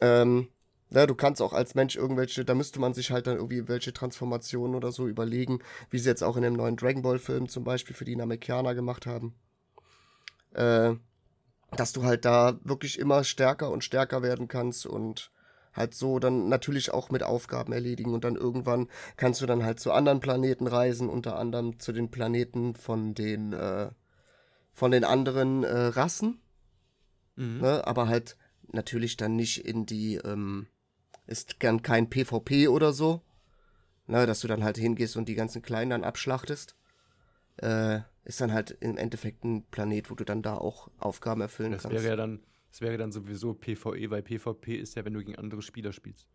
Ähm, 0.00 0.48
ja, 0.94 1.06
du 1.06 1.14
kannst 1.14 1.42
auch 1.42 1.52
als 1.52 1.74
Mensch 1.74 1.96
irgendwelche, 1.96 2.44
da 2.44 2.54
müsste 2.54 2.80
man 2.80 2.94
sich 2.94 3.10
halt 3.10 3.26
dann 3.26 3.36
irgendwie 3.36 3.68
welche 3.68 3.92
Transformationen 3.92 4.76
oder 4.76 4.92
so 4.92 5.08
überlegen, 5.08 5.58
wie 5.90 5.98
sie 5.98 6.08
jetzt 6.08 6.22
auch 6.22 6.36
in 6.36 6.42
dem 6.42 6.54
neuen 6.54 6.76
Dragon 6.76 7.02
Ball 7.02 7.18
Film 7.18 7.48
zum 7.48 7.64
Beispiel 7.64 7.96
für 7.96 8.04
die 8.04 8.16
Namekianer 8.16 8.74
gemacht 8.74 9.06
haben. 9.06 9.34
Äh, 10.52 10.94
dass 11.76 11.92
du 11.92 12.04
halt 12.04 12.24
da 12.24 12.58
wirklich 12.62 12.98
immer 12.98 13.24
stärker 13.24 13.70
und 13.70 13.82
stärker 13.82 14.22
werden 14.22 14.46
kannst 14.46 14.86
und 14.86 15.32
halt 15.72 15.94
so 15.94 16.20
dann 16.20 16.48
natürlich 16.48 16.92
auch 16.92 17.10
mit 17.10 17.24
Aufgaben 17.24 17.72
erledigen 17.72 18.14
und 18.14 18.24
dann 18.24 18.36
irgendwann 18.36 18.88
kannst 19.16 19.40
du 19.40 19.46
dann 19.46 19.64
halt 19.64 19.80
zu 19.80 19.90
anderen 19.90 20.20
Planeten 20.20 20.68
reisen, 20.68 21.08
unter 21.08 21.36
anderem 21.36 21.80
zu 21.80 21.92
den 21.92 22.10
Planeten 22.10 22.76
von 22.76 23.14
den 23.14 23.52
äh, 23.52 23.90
von 24.72 24.90
den 24.90 25.04
anderen 25.04 25.64
äh, 25.64 25.76
Rassen, 25.76 26.40
mhm. 27.36 27.60
ne? 27.60 27.86
aber 27.86 28.08
halt 28.08 28.36
natürlich 28.72 29.16
dann 29.16 29.36
nicht 29.36 29.64
in 29.64 29.86
die 29.86 30.16
ähm, 30.16 30.66
ist 31.26 31.60
gern 31.60 31.82
kein 31.82 32.10
PvP 32.10 32.68
oder 32.68 32.92
so, 32.92 33.22
ne? 34.06 34.26
dass 34.26 34.40
du 34.40 34.48
dann 34.48 34.64
halt 34.64 34.76
hingehst 34.76 35.16
und 35.16 35.28
die 35.28 35.34
ganzen 35.34 35.62
Kleinen 35.62 35.90
dann 35.90 36.04
abschlachtest. 36.04 36.76
Äh, 37.56 38.00
ist 38.24 38.40
dann 38.40 38.52
halt 38.52 38.70
im 38.80 38.96
Endeffekt 38.96 39.44
ein 39.44 39.64
Planet, 39.70 40.10
wo 40.10 40.14
du 40.14 40.24
dann 40.24 40.42
da 40.42 40.56
auch 40.56 40.90
Aufgaben 40.98 41.40
erfüllen 41.40 41.72
das 41.72 41.82
kannst. 41.82 41.96
Das 41.96 42.02
wäre 42.02 42.12
ja 42.12 42.16
dann 42.16 42.40
das 42.74 42.80
wäre 42.80 42.96
dann 42.96 43.12
sowieso 43.12 43.54
PvE, 43.54 44.10
weil 44.10 44.24
PvP 44.24 44.74
ist 44.74 44.96
ja, 44.96 45.04
wenn 45.04 45.14
du 45.14 45.20
gegen 45.20 45.38
andere 45.38 45.62
Spieler 45.62 45.92
spielst. 45.92 46.26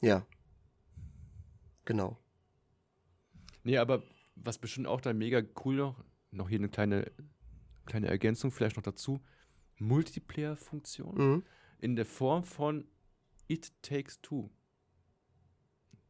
Ja. 0.00 0.26
Genau. 1.84 2.18
Nee, 3.62 3.76
aber 3.76 4.02
was 4.34 4.56
bestimmt 4.56 4.86
auch 4.86 5.02
da 5.02 5.12
mega 5.12 5.42
cool 5.62 5.74
noch, 5.74 6.02
noch 6.30 6.48
hier 6.48 6.58
eine 6.58 6.70
kleine, 6.70 7.12
kleine 7.84 8.06
Ergänzung 8.06 8.50
vielleicht 8.50 8.76
noch 8.76 8.82
dazu. 8.82 9.20
Multiplayer-Funktion 9.78 11.16
mhm. 11.16 11.44
in 11.80 11.96
der 11.96 12.06
Form 12.06 12.44
von 12.44 12.86
It 13.52 13.72
Takes 13.82 14.20
Two. 14.22 14.50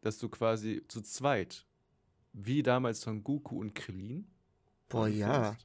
Dass 0.00 0.18
du 0.18 0.28
quasi 0.28 0.84
zu 0.88 1.02
zweit, 1.02 1.66
wie 2.32 2.62
damals 2.62 3.00
Son 3.00 3.22
Goku 3.22 3.60
und 3.60 3.74
Krillin, 3.74 4.32
Boah, 4.92 5.08
ja. 5.08 5.56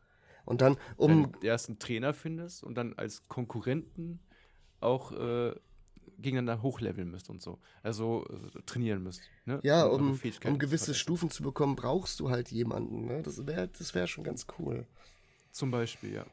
Und 0.46 0.62
dann, 0.62 0.78
um. 0.96 1.32
Den 1.34 1.44
ersten 1.44 1.80
Trainer 1.80 2.14
findest 2.14 2.64
und 2.64 2.76
dann 2.76 2.94
als 2.94 3.28
Konkurrenten 3.28 4.22
auch 4.80 5.12
äh, 5.12 5.54
gegeneinander 6.18 6.62
hochleveln 6.62 7.12
müsst 7.12 7.30
und 7.30 7.42
so. 7.42 7.60
Also 7.84 8.26
äh, 8.30 8.62
trainieren 8.66 9.04
müsst. 9.04 9.22
Ne? 9.46 9.60
Ja, 9.64 9.86
um, 9.86 10.20
um 10.46 10.60
gewisse 10.60 10.96
Stufen 10.96 11.30
zu 11.30 11.44
bekommen, 11.44 11.76
brauchst 11.76 12.22
du 12.22 12.30
halt 12.30 12.50
jemanden. 12.52 13.06
Ne? 13.06 13.22
Das 13.22 13.46
wäre 13.46 13.68
das 13.68 13.94
wär 13.94 14.08
schon 14.08 14.24
ganz 14.24 14.48
cool. 14.58 14.88
Zum 15.52 15.72
Beispiel, 15.72 16.14
ja. 16.14 16.26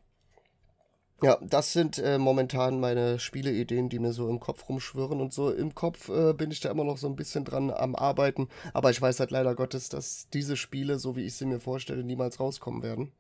Ja, 1.25 1.39
das 1.41 1.73
sind 1.73 1.99
äh, 1.99 2.19
momentan 2.19 2.81
meine 2.81 3.19
Spieleideen, 3.19 3.89
die 3.89 3.99
mir 3.99 4.13
so 4.13 4.29
im 4.29 4.41
Kopf 4.41 4.69
rumschwirren 4.69 5.23
und 5.23 5.33
so. 5.33 5.51
Im 5.51 5.75
Kopf 5.75 6.11
äh, 6.11 6.35
bin 6.35 6.51
ich 6.51 6.61
da 6.61 6.71
immer 6.71 6.85
noch 6.85 6.99
so 6.99 7.07
ein 7.07 7.17
bisschen 7.17 7.47
dran 7.47 7.71
am 7.71 7.97
Arbeiten, 7.97 8.49
aber 8.75 8.91
ich 8.91 9.01
weiß 9.01 9.21
halt 9.21 9.31
leider 9.31 9.55
Gottes, 9.55 9.89
dass 9.89 10.29
diese 10.29 10.59
Spiele, 10.59 10.99
so 10.99 11.17
wie 11.17 11.23
ich 11.23 11.33
sie 11.33 11.47
mir 11.47 11.61
vorstelle, 11.61 12.05
niemals 12.05 12.41
rauskommen 12.41 12.83
werden. 12.83 13.11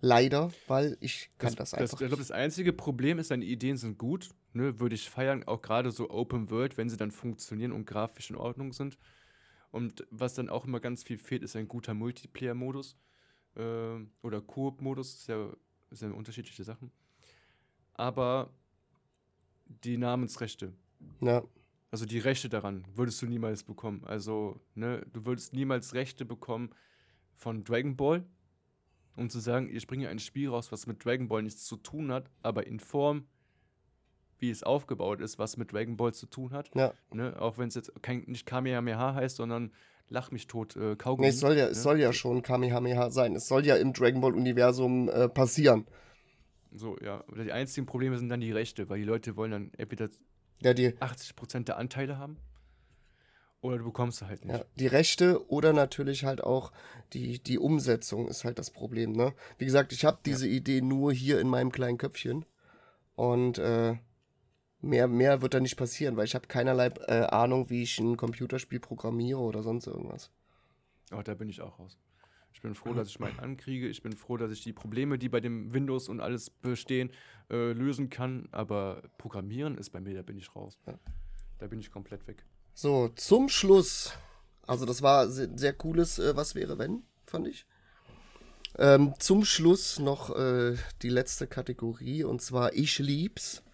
Leider, 0.00 0.52
weil 0.68 0.96
ich 1.00 1.30
kann 1.38 1.48
das, 1.56 1.72
das 1.72 1.74
einfach. 1.74 1.98
Das, 1.98 2.00
ich 2.00 2.06
glaube, 2.06 2.22
das 2.22 2.30
einzige 2.30 2.72
Problem 2.72 3.18
ist, 3.18 3.32
deine 3.32 3.44
Ideen 3.44 3.76
sind 3.76 3.98
gut, 3.98 4.30
ne, 4.52 4.78
würde 4.78 4.94
ich 4.94 5.10
feiern, 5.10 5.42
auch 5.48 5.62
gerade 5.62 5.90
so 5.90 6.08
Open 6.10 6.48
World, 6.50 6.76
wenn 6.76 6.88
sie 6.88 6.96
dann 6.96 7.10
funktionieren 7.10 7.72
und 7.72 7.86
grafisch 7.86 8.30
in 8.30 8.36
Ordnung 8.36 8.72
sind. 8.72 8.98
Und 9.72 10.06
was 10.10 10.34
dann 10.34 10.48
auch 10.48 10.64
immer 10.64 10.78
ganz 10.78 11.02
viel 11.02 11.18
fehlt, 11.18 11.42
ist 11.42 11.56
ein 11.56 11.66
guter 11.66 11.92
Multiplayer-Modus 11.92 12.96
äh, 13.56 13.96
oder 14.22 14.40
Koop-Modus, 14.42 15.14
ist 15.14 15.26
ja, 15.26 15.52
ist 15.90 16.02
ja 16.02 16.10
unterschiedliche 16.10 16.62
Sachen. 16.62 16.92
Aber 17.96 18.50
die 19.66 19.96
Namensrechte. 19.96 20.72
Ja. 21.20 21.42
Also 21.90 22.04
die 22.04 22.18
Rechte 22.18 22.48
daran 22.48 22.84
würdest 22.94 23.22
du 23.22 23.26
niemals 23.26 23.62
bekommen. 23.62 24.04
Also, 24.04 24.60
ne, 24.74 25.06
du 25.12 25.24
würdest 25.24 25.52
niemals 25.52 25.94
Rechte 25.94 26.24
bekommen 26.24 26.70
von 27.34 27.64
Dragon 27.64 27.96
Ball, 27.96 28.24
um 29.16 29.30
zu 29.30 29.38
sagen, 29.40 29.68
ich 29.72 29.86
bringe 29.86 30.08
ein 30.08 30.18
Spiel 30.18 30.50
raus, 30.50 30.72
was 30.72 30.86
mit 30.86 31.04
Dragon 31.04 31.28
Ball 31.28 31.42
nichts 31.42 31.64
zu 31.64 31.76
tun 31.76 32.12
hat, 32.12 32.30
aber 32.42 32.66
in 32.66 32.80
Form, 32.80 33.26
wie 34.38 34.50
es 34.50 34.62
aufgebaut 34.62 35.20
ist, 35.20 35.38
was 35.38 35.56
mit 35.56 35.72
Dragon 35.72 35.96
Ball 35.96 36.12
zu 36.12 36.26
tun 36.26 36.50
hat. 36.50 36.74
Ja. 36.74 36.92
Ne? 37.12 37.40
Auch 37.40 37.56
wenn 37.56 37.68
es 37.68 37.74
jetzt 37.74 37.92
kein, 38.02 38.24
nicht 38.26 38.46
Kamehameha 38.46 39.14
heißt, 39.14 39.36
sondern 39.36 39.72
Lach 40.08 40.30
mich 40.30 40.46
tot, 40.46 40.76
äh, 40.76 40.94
Kaugummi. 40.94 41.26
Nee, 41.26 41.34
es 41.34 41.40
soll 41.40 41.56
ja, 41.56 41.64
ne? 41.64 41.72
es 41.72 41.82
soll 41.82 41.98
ja 41.98 42.12
schon 42.12 42.42
Kamehameha 42.42 43.10
sein. 43.10 43.34
Es 43.34 43.48
soll 43.48 43.66
ja 43.66 43.74
im 43.76 43.92
Dragon 43.92 44.20
Ball-Universum 44.20 45.08
äh, 45.08 45.28
passieren. 45.28 45.84
So, 46.72 46.96
ja. 47.02 47.24
Die 47.34 47.52
einzigen 47.52 47.86
Probleme 47.86 48.18
sind 48.18 48.28
dann 48.28 48.40
die 48.40 48.52
Rechte, 48.52 48.88
weil 48.88 48.98
die 48.98 49.04
Leute 49.04 49.36
wollen 49.36 49.50
dann 49.50 49.70
entweder 49.76 50.08
ja, 50.60 50.74
die, 50.74 50.90
80% 50.90 51.64
der 51.64 51.78
Anteile 51.78 52.18
haben 52.18 52.38
oder 53.66 53.78
du 53.78 53.84
bekommst 53.84 54.18
sie 54.18 54.26
halt 54.26 54.44
nicht. 54.44 54.56
Ja, 54.56 54.64
die 54.76 54.86
Rechte 54.86 55.48
oder 55.50 55.72
natürlich 55.72 56.24
halt 56.24 56.42
auch 56.42 56.72
die, 57.12 57.42
die 57.42 57.58
Umsetzung 57.58 58.28
ist 58.28 58.44
halt 58.44 58.58
das 58.58 58.70
Problem, 58.70 59.12
ne? 59.12 59.34
Wie 59.58 59.64
gesagt, 59.64 59.92
ich 59.92 60.04
habe 60.04 60.18
diese 60.24 60.46
ja. 60.46 60.54
Idee 60.54 60.80
nur 60.80 61.12
hier 61.12 61.40
in 61.40 61.48
meinem 61.48 61.72
kleinen 61.72 61.98
Köpfchen. 61.98 62.44
Und 63.14 63.58
äh, 63.58 63.96
mehr, 64.80 65.08
mehr 65.08 65.42
wird 65.42 65.54
da 65.54 65.60
nicht 65.60 65.76
passieren, 65.76 66.16
weil 66.16 66.26
ich 66.26 66.34
habe 66.34 66.46
keinerlei 66.46 66.88
äh, 67.08 67.24
Ahnung, 67.24 67.70
wie 67.70 67.82
ich 67.82 67.98
ein 67.98 68.16
Computerspiel 68.16 68.78
programmiere 68.78 69.40
oder 69.40 69.62
sonst 69.62 69.86
irgendwas. 69.86 70.30
Aber 71.10 71.22
da 71.22 71.34
bin 71.34 71.48
ich 71.48 71.62
auch 71.62 71.78
raus. 71.78 71.98
Ich 72.56 72.62
bin 72.62 72.74
froh, 72.74 72.94
dass 72.94 73.10
ich 73.10 73.20
meinen 73.20 73.38
ankriege. 73.38 73.86
Ich 73.86 74.02
bin 74.02 74.14
froh, 74.14 74.38
dass 74.38 74.50
ich 74.50 74.62
die 74.62 74.72
Probleme, 74.72 75.18
die 75.18 75.28
bei 75.28 75.40
dem 75.40 75.74
Windows 75.74 76.08
und 76.08 76.20
alles 76.20 76.48
bestehen, 76.48 77.10
äh, 77.50 77.72
lösen 77.72 78.08
kann. 78.08 78.48
Aber 78.50 79.02
Programmieren 79.18 79.76
ist 79.76 79.90
bei 79.90 80.00
mir, 80.00 80.14
da 80.14 80.22
bin 80.22 80.38
ich 80.38 80.56
raus. 80.56 80.78
Ja. 80.86 80.98
Da 81.58 81.66
bin 81.66 81.80
ich 81.80 81.90
komplett 81.90 82.26
weg. 82.26 82.46
So, 82.72 83.08
zum 83.08 83.50
Schluss. 83.50 84.14
Also, 84.66 84.86
das 84.86 85.02
war 85.02 85.28
sehr, 85.28 85.50
sehr 85.54 85.74
cooles 85.74 86.18
äh, 86.18 86.34
Was 86.34 86.54
wäre, 86.54 86.78
wenn, 86.78 87.02
fand 87.26 87.46
ich. 87.46 87.66
Ähm, 88.78 89.12
zum 89.18 89.44
Schluss 89.44 89.98
noch 89.98 90.34
äh, 90.34 90.76
die 91.02 91.10
letzte 91.10 91.46
Kategorie 91.46 92.24
und 92.24 92.40
zwar 92.40 92.72
Ich 92.72 92.98
lieb's. 92.98 93.64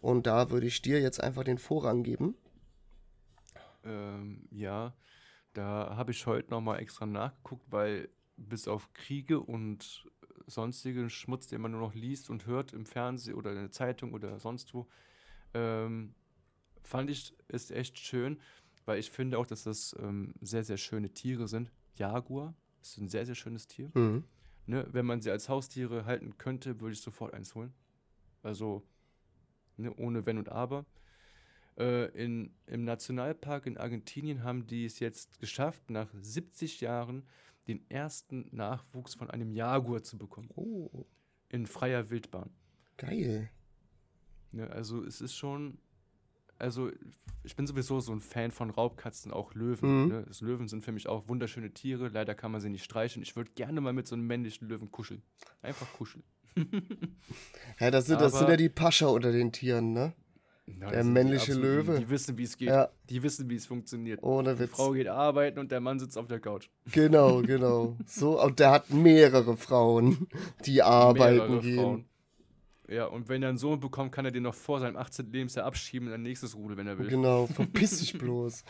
Und 0.00 0.26
da 0.26 0.50
würde 0.50 0.66
ich 0.66 0.82
dir 0.82 1.00
jetzt 1.00 1.22
einfach 1.22 1.44
den 1.44 1.58
Vorrang 1.58 2.02
geben. 2.02 2.34
Ähm, 3.84 4.48
ja, 4.50 4.96
da 5.52 5.94
habe 5.96 6.10
ich 6.10 6.26
heute 6.26 6.50
nochmal 6.50 6.80
extra 6.80 7.06
nachgeguckt, 7.06 7.64
weil 7.70 8.08
bis 8.36 8.68
auf 8.68 8.92
Kriege 8.92 9.40
und 9.40 10.06
sonstigen 10.46 11.10
Schmutz, 11.10 11.48
den 11.48 11.60
man 11.60 11.72
nur 11.72 11.80
noch 11.80 11.94
liest 11.94 12.30
und 12.30 12.46
hört 12.46 12.72
im 12.72 12.86
Fernsehen 12.86 13.34
oder 13.34 13.50
in 13.50 13.58
der 13.58 13.72
Zeitung 13.72 14.12
oder 14.12 14.38
sonst 14.38 14.74
wo, 14.74 14.86
ähm, 15.54 16.14
fand 16.82 17.10
ich, 17.10 17.34
ist 17.48 17.70
echt 17.70 17.98
schön, 17.98 18.38
weil 18.84 18.98
ich 18.98 19.10
finde 19.10 19.38
auch, 19.38 19.46
dass 19.46 19.64
das 19.64 19.96
ähm, 19.98 20.34
sehr, 20.40 20.64
sehr 20.64 20.76
schöne 20.76 21.10
Tiere 21.10 21.48
sind. 21.48 21.72
Jaguar 21.96 22.54
ist 22.80 22.98
ein 22.98 23.08
sehr, 23.08 23.26
sehr 23.26 23.34
schönes 23.34 23.66
Tier. 23.66 23.90
Mhm. 23.94 24.24
Ne, 24.68 24.86
wenn 24.90 25.06
man 25.06 25.20
sie 25.20 25.30
als 25.30 25.48
Haustiere 25.48 26.06
halten 26.06 26.38
könnte, 26.38 26.80
würde 26.80 26.92
ich 26.92 27.00
sofort 27.00 27.34
eins 27.34 27.54
holen. 27.54 27.72
Also 28.42 28.82
ne, 29.76 29.94
ohne 29.96 30.26
Wenn 30.26 30.38
und 30.38 30.48
Aber. 30.50 30.86
Äh, 31.78 32.06
in, 32.12 32.54
Im 32.66 32.84
Nationalpark 32.84 33.66
in 33.66 33.76
Argentinien 33.76 34.42
haben 34.42 34.66
die 34.66 34.84
es 34.84 34.98
jetzt 34.98 35.38
geschafft, 35.40 35.90
nach 35.90 36.08
70 36.20 36.80
Jahren 36.80 37.24
den 37.68 37.88
ersten 37.90 38.48
Nachwuchs 38.52 39.14
von 39.14 39.30
einem 39.30 39.52
Jaguar 39.52 40.02
zu 40.02 40.18
bekommen. 40.18 40.50
Oh. 40.54 41.04
In 41.48 41.66
freier 41.66 42.10
Wildbahn. 42.10 42.50
Geil. 42.96 43.50
Ne, 44.52 44.70
also 44.70 45.04
es 45.04 45.20
ist 45.20 45.34
schon 45.34 45.78
also 46.58 46.90
ich 47.44 47.54
bin 47.54 47.66
sowieso 47.66 48.00
so 48.00 48.12
ein 48.12 48.20
Fan 48.20 48.50
von 48.50 48.70
Raubkatzen, 48.70 49.32
auch 49.32 49.54
Löwen. 49.54 50.04
Mhm. 50.04 50.08
Ne? 50.08 50.26
Löwen 50.40 50.68
sind 50.68 50.84
für 50.84 50.92
mich 50.92 51.08
auch 51.08 51.28
wunderschöne 51.28 51.72
Tiere. 51.72 52.08
Leider 52.08 52.34
kann 52.34 52.50
man 52.50 52.60
sie 52.60 52.70
nicht 52.70 52.84
streichen. 52.84 53.22
Ich 53.22 53.36
würde 53.36 53.50
gerne 53.54 53.80
mal 53.80 53.92
mit 53.92 54.06
so 54.06 54.14
einem 54.14 54.26
männlichen 54.26 54.68
Löwen 54.68 54.90
kuscheln. 54.90 55.22
Einfach 55.62 55.90
kuscheln. 55.92 56.24
ja, 57.80 57.90
das 57.90 58.06
sind, 58.06 58.20
das 58.20 58.38
sind 58.38 58.48
ja 58.48 58.56
die 58.56 58.70
Pascha 58.70 59.06
unter 59.06 59.30
den 59.30 59.52
Tieren, 59.52 59.92
ne? 59.92 60.14
Na, 60.66 60.90
der 60.90 61.04
männliche 61.04 61.54
Löwe. 61.54 61.98
Die 61.98 62.10
wissen, 62.10 62.36
wie 62.36 62.42
es 62.42 62.56
geht. 62.56 62.68
Ja. 62.68 62.90
Die 63.08 63.22
wissen, 63.22 63.48
wie 63.48 63.54
es 63.54 63.66
funktioniert. 63.66 64.22
Ohne 64.22 64.58
Witz. 64.58 64.70
Die 64.70 64.76
Frau 64.76 64.92
geht 64.92 65.06
arbeiten 65.06 65.60
und 65.60 65.70
der 65.70 65.80
Mann 65.80 66.00
sitzt 66.00 66.18
auf 66.18 66.26
der 66.26 66.40
Couch. 66.40 66.68
Genau, 66.90 67.40
genau. 67.46 67.96
So, 68.04 68.42
und 68.42 68.58
der 68.58 68.72
hat 68.72 68.90
mehrere 68.90 69.56
Frauen, 69.56 70.26
die 70.64 70.82
arbeiten 70.82 71.36
mehrere 71.36 71.60
gehen. 71.60 71.76
Frauen. 71.76 72.04
Ja, 72.88 73.06
und 73.06 73.28
wenn 73.28 73.42
er 73.42 73.48
einen 73.48 73.58
Sohn 73.58 73.80
bekommt, 73.80 74.12
kann 74.12 74.24
er 74.24 74.30
den 74.30 74.44
noch 74.44 74.54
vor 74.54 74.80
seinem 74.80 74.96
18. 74.96 75.32
Lebensjahr 75.32 75.66
abschieben 75.66 76.08
in 76.08 76.14
ein 76.14 76.22
nächstes 76.22 76.56
Rudel, 76.56 76.76
wenn 76.76 76.86
er 76.86 76.98
will. 76.98 77.08
Genau, 77.08 77.46
verpiss 77.54 77.98
dich 77.98 78.16
bloß. 78.18 78.64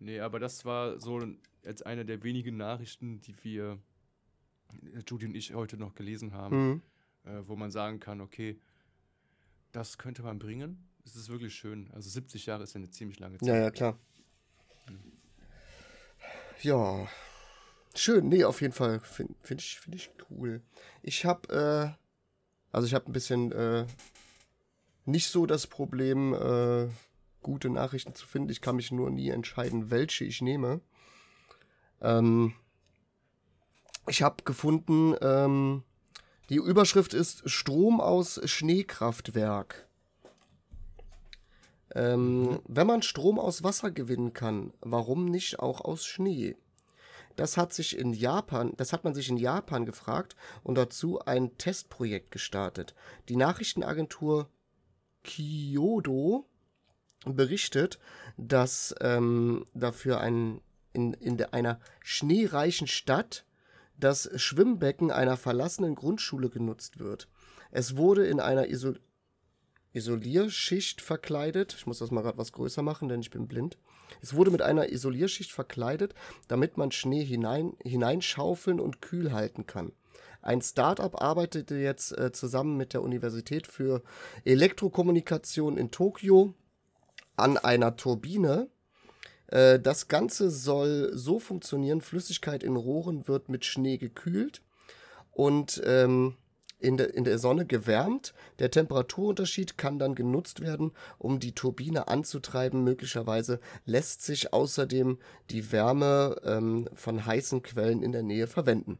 Nee, 0.00 0.20
aber 0.20 0.38
das 0.38 0.64
war 0.64 0.98
so 1.00 1.20
jetzt 1.64 1.84
eine 1.84 2.04
der 2.04 2.22
wenigen 2.22 2.56
Nachrichten, 2.56 3.20
die 3.20 3.34
wir, 3.42 3.78
Judy 5.06 5.26
und 5.26 5.34
ich, 5.34 5.54
heute 5.54 5.76
noch 5.76 5.94
gelesen 5.94 6.32
haben, 6.32 6.68
mhm. 6.68 6.82
äh, 7.24 7.46
wo 7.46 7.56
man 7.56 7.70
sagen 7.70 8.00
kann, 8.00 8.20
okay, 8.20 8.58
das 9.72 9.98
könnte 9.98 10.22
man 10.22 10.38
bringen. 10.38 10.88
Es 11.04 11.16
ist 11.16 11.28
wirklich 11.28 11.54
schön. 11.54 11.90
Also 11.92 12.10
70 12.10 12.46
Jahre 12.46 12.64
ist 12.64 12.74
ja 12.74 12.78
eine 12.78 12.90
ziemlich 12.90 13.18
lange 13.18 13.38
Zeit. 13.38 13.48
Ja, 13.48 13.56
ja, 13.56 13.70
klar. 13.70 13.98
ja. 16.62 17.08
Schön, 17.94 18.28
nee, 18.28 18.44
auf 18.44 18.60
jeden 18.60 18.74
Fall. 18.74 19.00
Finde 19.00 19.34
find 19.42 19.60
ich, 19.60 19.80
find 19.80 19.96
ich 19.96 20.10
cool. 20.30 20.62
Ich 21.02 21.24
habe, 21.24 21.96
äh, 21.96 21.98
also 22.70 22.86
ich 22.86 22.94
habe 22.94 23.06
ein 23.06 23.12
bisschen 23.12 23.50
äh, 23.52 23.86
nicht 25.04 25.28
so 25.28 25.46
das 25.46 25.66
Problem, 25.66 26.34
äh, 26.34 26.88
gute 27.42 27.70
Nachrichten 27.70 28.14
zu 28.14 28.26
finden. 28.26 28.50
Ich 28.50 28.60
kann 28.60 28.76
mich 28.76 28.92
nur 28.92 29.10
nie 29.10 29.30
entscheiden, 29.30 29.90
welche 29.90 30.24
ich 30.24 30.42
nehme. 30.42 30.80
Ähm, 32.00 32.54
ich 34.06 34.22
habe 34.22 34.44
gefunden, 34.44 35.14
ähm, 35.20 35.82
die 36.48 36.56
Überschrift 36.56 37.14
ist 37.14 37.48
Strom 37.48 38.00
aus 38.00 38.40
Schneekraftwerk. 38.44 39.86
Ähm, 41.94 42.60
wenn 42.66 42.86
man 42.86 43.02
Strom 43.02 43.38
aus 43.38 43.62
Wasser 43.62 43.90
gewinnen 43.90 44.32
kann, 44.32 44.72
warum 44.80 45.26
nicht 45.26 45.58
auch 45.58 45.80
aus 45.80 46.04
Schnee? 46.04 46.56
Das 47.36 47.56
hat 47.56 47.72
sich 47.72 47.96
in 47.96 48.12
Japan, 48.12 48.72
das 48.76 48.92
hat 48.92 49.04
man 49.04 49.14
sich 49.14 49.28
in 49.28 49.36
Japan 49.36 49.86
gefragt 49.86 50.34
und 50.64 50.74
dazu 50.74 51.20
ein 51.20 51.56
Testprojekt 51.56 52.30
gestartet. 52.30 52.94
Die 53.28 53.36
Nachrichtenagentur 53.36 54.48
Kyodo 55.22 56.46
berichtet, 57.24 57.98
dass 58.36 58.94
ähm, 59.00 59.64
dafür 59.74 60.20
ein, 60.20 60.60
in, 60.92 61.14
in 61.14 61.42
einer 61.44 61.80
schneereichen 62.02 62.86
Stadt 62.86 63.44
das 63.98 64.30
Schwimmbecken 64.36 65.10
einer 65.10 65.36
verlassenen 65.36 65.94
Grundschule 65.94 66.48
genutzt 66.48 66.98
wird. 66.98 67.28
Es 67.70 67.96
wurde 67.96 68.26
in 68.26 68.40
einer 68.40 68.68
Isol 68.68 69.00
Isolierschicht 69.92 71.00
verkleidet. 71.00 71.74
Ich 71.78 71.86
muss 71.86 71.98
das 71.98 72.10
mal 72.10 72.22
gerade 72.22 72.38
was 72.38 72.52
größer 72.52 72.82
machen, 72.82 73.08
denn 73.08 73.20
ich 73.20 73.30
bin 73.30 73.48
blind. 73.48 73.78
Es 74.20 74.34
wurde 74.34 74.50
mit 74.50 74.62
einer 74.62 74.90
Isolierschicht 74.90 75.50
verkleidet, 75.50 76.14
damit 76.46 76.76
man 76.76 76.92
Schnee 76.92 77.24
hinein, 77.24 77.72
hineinschaufeln 77.82 78.80
und 78.80 79.00
kühl 79.00 79.32
halten 79.32 79.66
kann. 79.66 79.92
Ein 80.40 80.62
Startup 80.62 81.20
arbeitete 81.20 81.76
jetzt 81.76 82.16
äh, 82.16 82.32
zusammen 82.32 82.76
mit 82.76 82.92
der 82.92 83.02
Universität 83.02 83.66
für 83.66 84.02
Elektrokommunikation 84.44 85.76
in 85.76 85.90
Tokio 85.90 86.54
an 87.36 87.56
einer 87.56 87.96
Turbine. 87.96 88.68
Äh, 89.48 89.80
das 89.80 90.08
Ganze 90.08 90.50
soll 90.50 91.10
so 91.14 91.38
funktionieren: 91.38 92.00
Flüssigkeit 92.00 92.62
in 92.62 92.76
Rohren 92.76 93.28
wird 93.28 93.48
mit 93.48 93.64
Schnee 93.64 93.98
gekühlt 93.98 94.62
und 95.32 95.82
ähm, 95.84 96.36
in, 96.78 96.96
de, 96.96 97.10
in 97.10 97.24
der 97.24 97.38
Sonne 97.38 97.66
gewärmt. 97.66 98.34
Der 98.58 98.70
Temperaturunterschied 98.70 99.78
kann 99.78 99.98
dann 99.98 100.14
genutzt 100.14 100.60
werden, 100.60 100.92
um 101.18 101.40
die 101.40 101.52
Turbine 101.52 102.08
anzutreiben. 102.08 102.84
Möglicherweise 102.84 103.60
lässt 103.84 104.22
sich 104.22 104.52
außerdem 104.52 105.18
die 105.50 105.72
Wärme 105.72 106.36
ähm, 106.44 106.88
von 106.94 107.24
heißen 107.24 107.62
Quellen 107.62 108.02
in 108.02 108.12
der 108.12 108.22
Nähe 108.22 108.46
verwenden. 108.46 108.98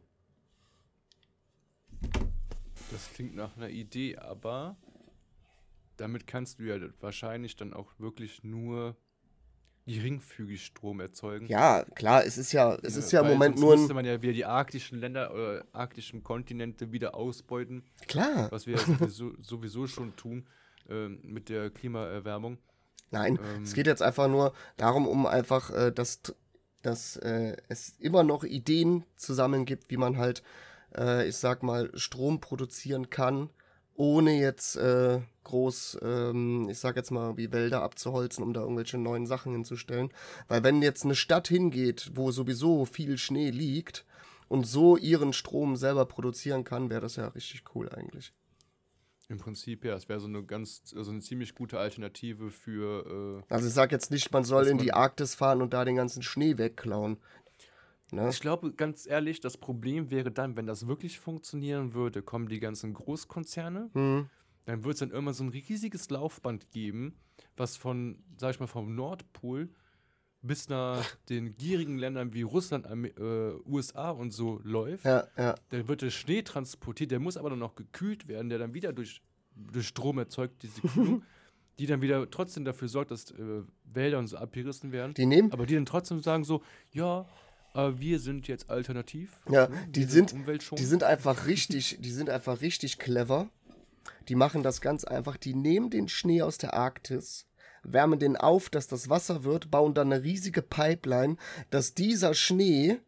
Das 2.91 3.11
klingt 3.13 3.35
nach 3.35 3.55
einer 3.55 3.69
Idee, 3.69 4.17
aber 4.17 4.75
damit 5.97 6.27
kannst 6.27 6.59
du 6.59 6.63
ja 6.63 6.77
wahrscheinlich 7.01 7.55
dann 7.55 7.73
auch 7.73 7.91
wirklich 7.99 8.43
nur 8.43 8.95
geringfügig 9.95 10.65
Strom 10.65 10.99
erzeugen. 10.99 11.47
Ja, 11.47 11.83
klar, 11.95 12.23
es 12.25 12.37
ist 12.37 12.51
ja, 12.51 12.77
es 12.83 12.95
ist 12.95 13.11
ja, 13.11 13.21
im 13.21 13.27
Moment 13.27 13.57
nur 13.59 13.73
ein. 13.73 13.79
müsste 13.79 13.93
man 13.93 14.05
ja 14.05 14.21
wieder 14.21 14.33
die 14.33 14.45
arktischen 14.45 14.99
Länder 14.99 15.33
oder 15.33 15.65
arktischen 15.73 16.23
Kontinente 16.23 16.91
wieder 16.91 17.15
ausbeuten. 17.15 17.83
Klar. 18.07 18.51
Was 18.51 18.67
wir 18.67 18.75
ja 18.77 18.85
sowieso, 18.85 19.33
sowieso 19.39 19.87
schon 19.87 20.15
tun 20.15 20.47
äh, 20.89 21.07
mit 21.07 21.49
der 21.49 21.69
Klimaerwärmung. 21.69 22.57
Nein, 23.11 23.39
ähm, 23.55 23.63
es 23.63 23.73
geht 23.73 23.87
jetzt 23.87 24.01
einfach 24.01 24.27
nur 24.27 24.53
darum, 24.77 25.07
um 25.07 25.25
einfach, 25.25 25.71
äh, 25.71 25.91
dass, 25.91 26.21
dass 26.83 27.17
äh, 27.17 27.57
es 27.67 27.95
immer 27.99 28.23
noch 28.23 28.43
Ideen 28.43 29.03
zu 29.15 29.33
sammeln 29.33 29.65
gibt, 29.65 29.89
wie 29.89 29.97
man 29.97 30.17
halt, 30.17 30.43
äh, 30.95 31.27
ich 31.27 31.37
sag 31.37 31.63
mal, 31.63 31.89
Strom 31.95 32.39
produzieren 32.39 33.09
kann, 33.09 33.49
ohne 33.99 34.39
jetzt 34.39 34.77
äh, 34.77 35.19
groß, 35.43 35.99
ähm, 36.01 36.69
ich 36.69 36.79
sag 36.79 36.95
jetzt 36.95 37.11
mal, 37.11 37.35
wie 37.35 37.51
Wälder 37.51 37.83
abzuholzen, 37.83 38.45
um 38.45 38.53
da 38.53 38.61
irgendwelche 38.61 38.97
neuen 38.97 39.25
Sachen 39.25 39.51
hinzustellen. 39.51 40.09
Weil 40.47 40.63
wenn 40.63 40.81
jetzt 40.81 41.03
eine 41.03 41.15
Stadt 41.15 41.49
hingeht, 41.49 42.11
wo 42.15 42.31
sowieso 42.31 42.85
viel 42.85 43.17
Schnee 43.17 43.49
liegt 43.49 44.05
und 44.47 44.65
so 44.65 44.95
ihren 44.95 45.33
Strom 45.33 45.75
selber 45.75 46.05
produzieren 46.05 46.63
kann, 46.63 46.89
wäre 46.89 47.01
das 47.01 47.17
ja 47.17 47.27
richtig 47.27 47.63
cool 47.75 47.89
eigentlich. 47.89 48.31
Im 49.27 49.37
Prinzip 49.37 49.83
ja, 49.83 49.95
es 49.95 50.07
wäre 50.07 50.21
so 50.21 50.27
eine 50.27 50.43
ganz, 50.43 50.93
also 50.95 51.11
eine 51.11 51.19
ziemlich 51.19 51.53
gute 51.53 51.77
Alternative 51.77 52.51
für. 52.51 53.43
Äh, 53.49 53.53
also 53.53 53.67
ich 53.67 53.73
sag 53.73 53.91
jetzt 53.91 54.11
nicht, 54.11 54.31
man 54.31 54.45
soll 54.45 54.65
in 54.67 54.77
die 54.77 54.93
Arktis 54.93 55.35
fahren 55.35 55.61
und 55.61 55.73
da 55.73 55.83
den 55.83 55.97
ganzen 55.97 56.23
Schnee 56.23 56.57
wegklauen. 56.57 57.17
Ne? 58.11 58.29
Ich 58.29 58.39
glaube, 58.39 58.73
ganz 58.73 59.05
ehrlich, 59.05 59.39
das 59.39 59.57
Problem 59.57 60.09
wäre 60.11 60.31
dann, 60.31 60.57
wenn 60.57 60.65
das 60.65 60.87
wirklich 60.87 61.19
funktionieren 61.19 61.93
würde, 61.93 62.21
kommen 62.21 62.47
die 62.47 62.59
ganzen 62.59 62.93
Großkonzerne, 62.93 63.89
mhm. 63.93 64.29
dann 64.65 64.83
wird 64.83 64.93
es 64.95 64.99
dann 64.99 65.11
immer 65.11 65.33
so 65.33 65.43
ein 65.43 65.49
riesiges 65.49 66.09
Laufband 66.09 66.71
geben, 66.71 67.15
was 67.57 67.77
von, 67.77 68.23
sag 68.37 68.51
ich 68.51 68.59
mal, 68.59 68.67
vom 68.67 68.95
Nordpol 68.95 69.69
bis 70.41 70.69
nach 70.69 71.15
den 71.27 71.57
gierigen 71.57 71.97
Ländern 71.97 72.33
wie 72.33 72.43
Russland, 72.43 72.85
äh, 72.85 73.53
USA 73.65 74.11
und 74.11 74.31
so 74.31 74.61
läuft. 74.63 75.05
Ja, 75.05 75.27
ja. 75.37 75.55
Dann 75.69 75.87
wird 75.87 76.01
der 76.01 76.11
Schnee 76.11 76.43
transportiert, 76.43 77.11
der 77.11 77.19
muss 77.19 77.35
aber 77.35 77.49
dann 77.49 77.59
noch 77.59 77.75
gekühlt 77.75 78.27
werden, 78.27 78.49
der 78.49 78.57
dann 78.57 78.73
wieder 78.73 78.93
durch, 78.93 79.21
durch 79.53 79.87
Strom 79.87 80.17
erzeugt, 80.17 80.63
diese 80.63 80.81
Kühlung. 80.81 81.23
die 81.79 81.85
dann 81.85 82.01
wieder 82.01 82.29
trotzdem 82.29 82.65
dafür 82.65 82.89
sorgt, 82.89 83.11
dass 83.11 83.31
äh, 83.31 83.63
Wälder 83.85 84.19
und 84.19 84.27
so 84.27 84.37
abgerissen 84.37 84.91
werden. 84.91 85.13
Die 85.13 85.25
nehmen. 85.25 85.51
Aber 85.53 85.65
die 85.65 85.75
dann 85.75 85.85
trotzdem 85.85 86.21
sagen 86.21 86.43
so, 86.43 86.61
ja, 86.91 87.25
aber 87.79 87.99
wir 87.99 88.19
sind 88.19 88.47
jetzt 88.47 88.69
alternativ. 88.69 89.31
Ja, 89.49 89.67
ne? 89.67 89.77
die 89.89 90.03
sind, 90.03 90.35
die 90.77 90.85
sind 90.85 91.03
einfach 91.03 91.45
richtig, 91.47 91.97
die 91.99 92.11
sind 92.11 92.29
einfach 92.29 92.61
richtig 92.61 92.99
clever. 92.99 93.49
Die 94.27 94.35
machen 94.35 94.63
das 94.63 94.81
ganz 94.81 95.03
einfach. 95.03 95.37
Die 95.37 95.53
nehmen 95.53 95.89
den 95.89 96.07
Schnee 96.07 96.41
aus 96.41 96.57
der 96.57 96.73
Arktis, 96.73 97.47
wärmen 97.83 98.19
den 98.19 98.37
auf, 98.37 98.69
dass 98.69 98.87
das 98.87 99.09
Wasser 99.09 99.43
wird, 99.43 99.71
bauen 99.71 99.93
dann 99.93 100.11
eine 100.11 100.23
riesige 100.23 100.61
Pipeline, 100.61 101.37
dass 101.69 101.93
dieser 101.93 102.33
Schnee 102.33 102.99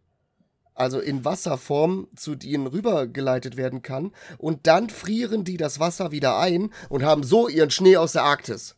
also 0.73 0.99
in 0.99 1.25
Wasserform 1.25 2.07
zu 2.15 2.35
denen 2.35 2.65
rübergeleitet 2.65 3.57
werden 3.57 3.81
kann 3.81 4.13
und 4.37 4.67
dann 4.67 4.89
frieren 4.89 5.43
die 5.43 5.57
das 5.57 5.79
Wasser 5.79 6.11
wieder 6.11 6.39
ein 6.39 6.71
und 6.89 7.03
haben 7.03 7.23
so 7.23 7.49
ihren 7.49 7.71
Schnee 7.71 7.97
aus 7.97 8.13
der 8.13 8.23
Arktis. 8.23 8.77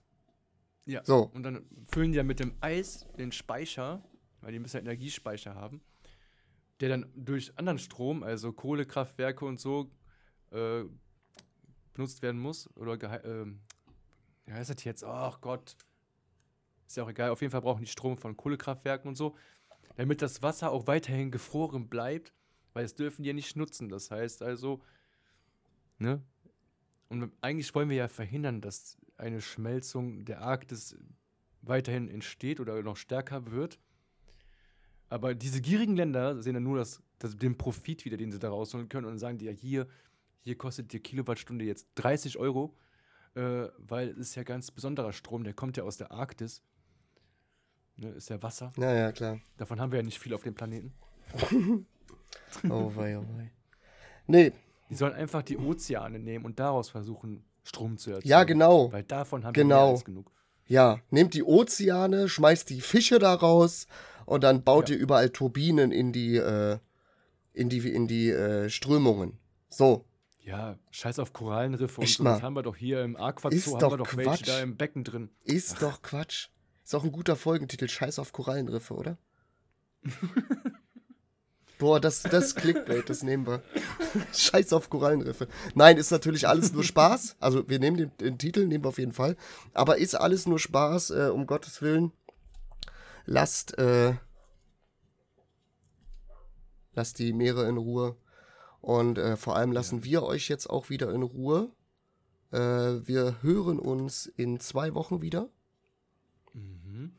Ja. 0.86 1.02
So. 1.06 1.30
Und 1.34 1.44
dann 1.44 1.65
füllen 1.91 2.11
die 2.11 2.18
ja 2.18 2.24
mit 2.24 2.40
dem 2.40 2.56
Eis 2.61 3.06
den 3.18 3.32
Speicher 3.32 4.03
weil 4.44 4.52
die 4.52 4.60
müssen 4.60 4.78
ja 4.78 4.82
Energiespeicher 4.82 5.56
haben, 5.56 5.82
der 6.80 6.90
dann 6.90 7.11
durch 7.15 7.57
anderen 7.57 7.80
Strom, 7.80 8.24
also 8.24 8.52
Kohlekraftwerke 8.52 9.45
und 9.45 9.60
so, 9.60 9.90
äh, 10.52 10.84
benutzt 11.94 12.22
werden 12.22 12.40
muss. 12.40 12.70
Oder, 12.76 12.94
äh, 13.24 13.45
wie 14.45 14.52
heißt 14.52 14.70
das 14.70 14.84
jetzt? 14.84 15.03
Ach 15.03 15.40
Gott. 15.41 15.76
Ist 16.86 16.98
ja 16.98 17.03
auch 17.03 17.10
egal. 17.10 17.30
Auf 17.30 17.41
jeden 17.41 17.52
Fall 17.52 17.61
brauchen 17.61 17.82
die 17.82 17.90
Strom 17.90 18.18
von 18.18 18.36
Kohlekraftwerken 18.36 19.07
und 19.07 19.15
so, 19.15 19.36
damit 19.95 20.22
das 20.22 20.41
Wasser 20.41 20.72
auch 20.72 20.88
weiterhin 20.88 21.32
gefroren 21.32 21.88
bleibt, 21.88 22.34
weil 22.74 22.84
es 22.84 22.95
dürfen 22.95 23.24
die 23.24 23.30
ja 23.30 23.34
nicht 23.34 23.56
nutzen. 23.56 23.88
Das 23.88 24.11
heißt 24.11 24.44
also, 24.44 24.84
ne? 25.98 26.22
Und 27.07 27.32
eigentlich 27.41 27.74
wollen 27.76 27.90
wir 27.90 27.98
ja 27.98 28.07
verhindern, 28.07 28.60
dass 28.60 28.98
eine 29.18 29.40
Schmelzung 29.40 30.26
der 30.26 30.41
Arktis 30.41 30.98
weiterhin 31.61 32.10
entsteht 32.10 32.60
oder 32.60 32.82
noch 32.82 32.98
stärker 32.98 33.52
wird. 33.52 33.80
Aber 35.14 35.35
diese 35.35 35.61
gierigen 35.61 35.95
Länder 35.95 36.41
sehen 36.41 36.56
dann 36.56 36.64
nur 36.64 36.80
das, 36.80 36.99
das, 37.19 37.38
den 37.38 37.56
Profit 37.56 38.03
wieder, 38.03 38.18
den 38.18 38.31
sie 38.31 38.40
da 38.40 38.49
rausholen 38.49 38.90
können 38.90 39.06
und 39.06 39.19
sagen 39.19 39.38
dir, 39.38 39.52
ja, 39.52 39.56
hier, 39.56 39.88
hier 40.40 40.57
kostet 40.57 40.91
die 40.91 40.99
Kilowattstunde 40.99 41.65
jetzt 41.65 41.88
30 41.94 42.40
Euro, 42.40 42.76
äh, 43.35 43.68
weil 43.77 44.10
es 44.10 44.18
ist 44.18 44.35
ja 44.35 44.41
ganz 44.41 44.72
besonderer 44.72 45.14
Strom, 45.14 45.44
der 45.44 45.53
kommt 45.53 45.77
ja 45.77 45.84
aus 45.84 45.98
der 45.98 46.11
Arktis. 46.11 46.64
Ne, 47.95 48.10
ist 48.10 48.31
ja 48.31 48.41
Wasser. 48.41 48.73
Ja, 48.76 48.91
ja, 48.91 49.11
klar. 49.11 49.40
Davon 49.57 49.80
haben 49.80 49.91
wir 49.91 49.99
ja 49.99 50.03
nicht 50.03 50.18
viel 50.18 50.34
auf 50.34 50.41
dem 50.41 50.56
Planeten. 50.56 50.95
oh 52.68 52.91
wei, 52.95 53.19
oh 53.19 53.26
wei. 53.38 53.52
Nee. 54.26 54.52
Die 54.90 54.95
sollen 54.95 55.14
einfach 55.14 55.44
die 55.44 55.60
Ozeane 55.60 56.18
nehmen 56.18 56.44
und 56.44 56.57
daraus 56.57 56.90
versuchen, 56.90 57.45
Strom 57.64 57.99
zu 57.99 58.10
erzeugen. 58.10 58.30
Ja, 58.30 58.45
genau. 58.45 58.91
Weil 58.91 59.03
davon 59.03 59.45
haben 59.45 59.53
genau. 59.53 59.76
wir 59.76 59.84
mehr 59.84 59.91
als 59.91 60.06
genug. 60.06 60.31
Ja, 60.74 61.02
nehmt 61.12 61.36
die 61.36 61.44
Ozeane, 61.44 62.28
schmeißt 62.28 62.68
die 62.72 62.82
Fische 62.82 63.20
daraus 63.20 63.86
und 64.26 64.44
dann 64.44 64.64
baut 64.64 64.90
ja. 64.90 64.95
ihr 64.95 65.02
überall 65.02 65.30
Turbinen 65.30 65.91
in 65.91 66.12
die, 66.12 66.38
äh, 66.38 66.80
in 67.54 67.70
die, 67.70 67.88
in 67.94 68.08
die 68.08 68.32
äh, 68.32 68.72
Strömungen. 68.72 69.38
So. 69.70 70.04
Ja, 70.40 70.80
scheiß 70.90 71.20
auf 71.20 71.32
Korallenriffe 71.32 72.02
und 72.02 72.10
so. 72.10 72.24
Das 72.24 72.41
haben 72.41 72.56
wir 72.56 72.64
doch 72.64 72.76
hier 72.76 73.04
im 73.04 73.16
Aquazoo, 73.16 73.80
haben 73.80 73.91
wir 73.91 73.98
doch 73.98 74.08
Quatsch. 74.08 74.26
welche 74.26 74.45
da 74.45 74.62
im 74.62 74.76
Becken 74.76 75.04
drin. 75.04 75.30
Ist 75.44 75.76
Ach. 75.76 75.80
doch 75.82 76.02
Quatsch. 76.02 76.48
Ist 76.84 76.95
auch 76.95 77.04
ein 77.04 77.12
guter 77.12 77.36
Folgentitel, 77.36 77.88
Scheiß 77.88 78.18
auf 78.18 78.32
Korallenriffe, 78.32 78.95
oder? 78.95 79.20
Boah, 81.80 82.00
das, 82.00 82.24
das 82.24 82.56
Clickbait, 82.56 83.10
das 83.10 83.24
nehmen 83.24 83.45
wir. 83.48 83.62
Scheiß 84.34 84.72
auf 84.74 84.90
Korallenriffe. 84.90 85.48
Nein, 85.76 85.98
ist 85.98 86.12
natürlich 86.12 86.48
alles 86.48 86.72
nur 86.72 86.84
Spaß. 86.84 87.36
Also 87.40 87.68
wir 87.68 87.80
nehmen 87.80 87.98
den, 87.98 88.12
den 88.18 88.38
Titel, 88.38 88.66
nehmen 88.66 88.84
wir 88.84 88.90
auf 88.90 89.00
jeden 89.00 89.12
Fall. 89.12 89.36
Aber 89.74 89.98
ist 89.98 90.16
alles 90.16 90.45
nur 90.45 90.60
Spaß, 90.60 91.10
äh, 91.12 91.30
um 91.34 91.45
Gottes 91.48 91.82
Willen 91.82 92.12
lasst, 93.26 93.78
äh, 93.78 94.14
lasst 96.94 97.20
die 97.20 97.34
Meere 97.34 97.68
in 97.68 97.78
Ruhe. 97.78 98.16
Und 98.82 99.18
äh, 99.18 99.38
vor 99.38 99.56
allem 99.56 99.72
lassen 99.72 100.00
Ja. 100.00 100.04
wir 100.04 100.24
euch 100.24 100.50
jetzt 100.50 100.70
auch 100.70 100.90
wieder 100.90 101.12
in 101.14 101.24
Ruhe. 101.24 101.72
Äh, 102.52 102.58
wir 103.08 103.41
hören 103.41 103.80
uns 103.80 104.26
in 104.28 104.60
zwei 104.60 104.94
Wochen 104.94 105.22
wieder. 105.22 105.50
Mhm. 106.54 107.14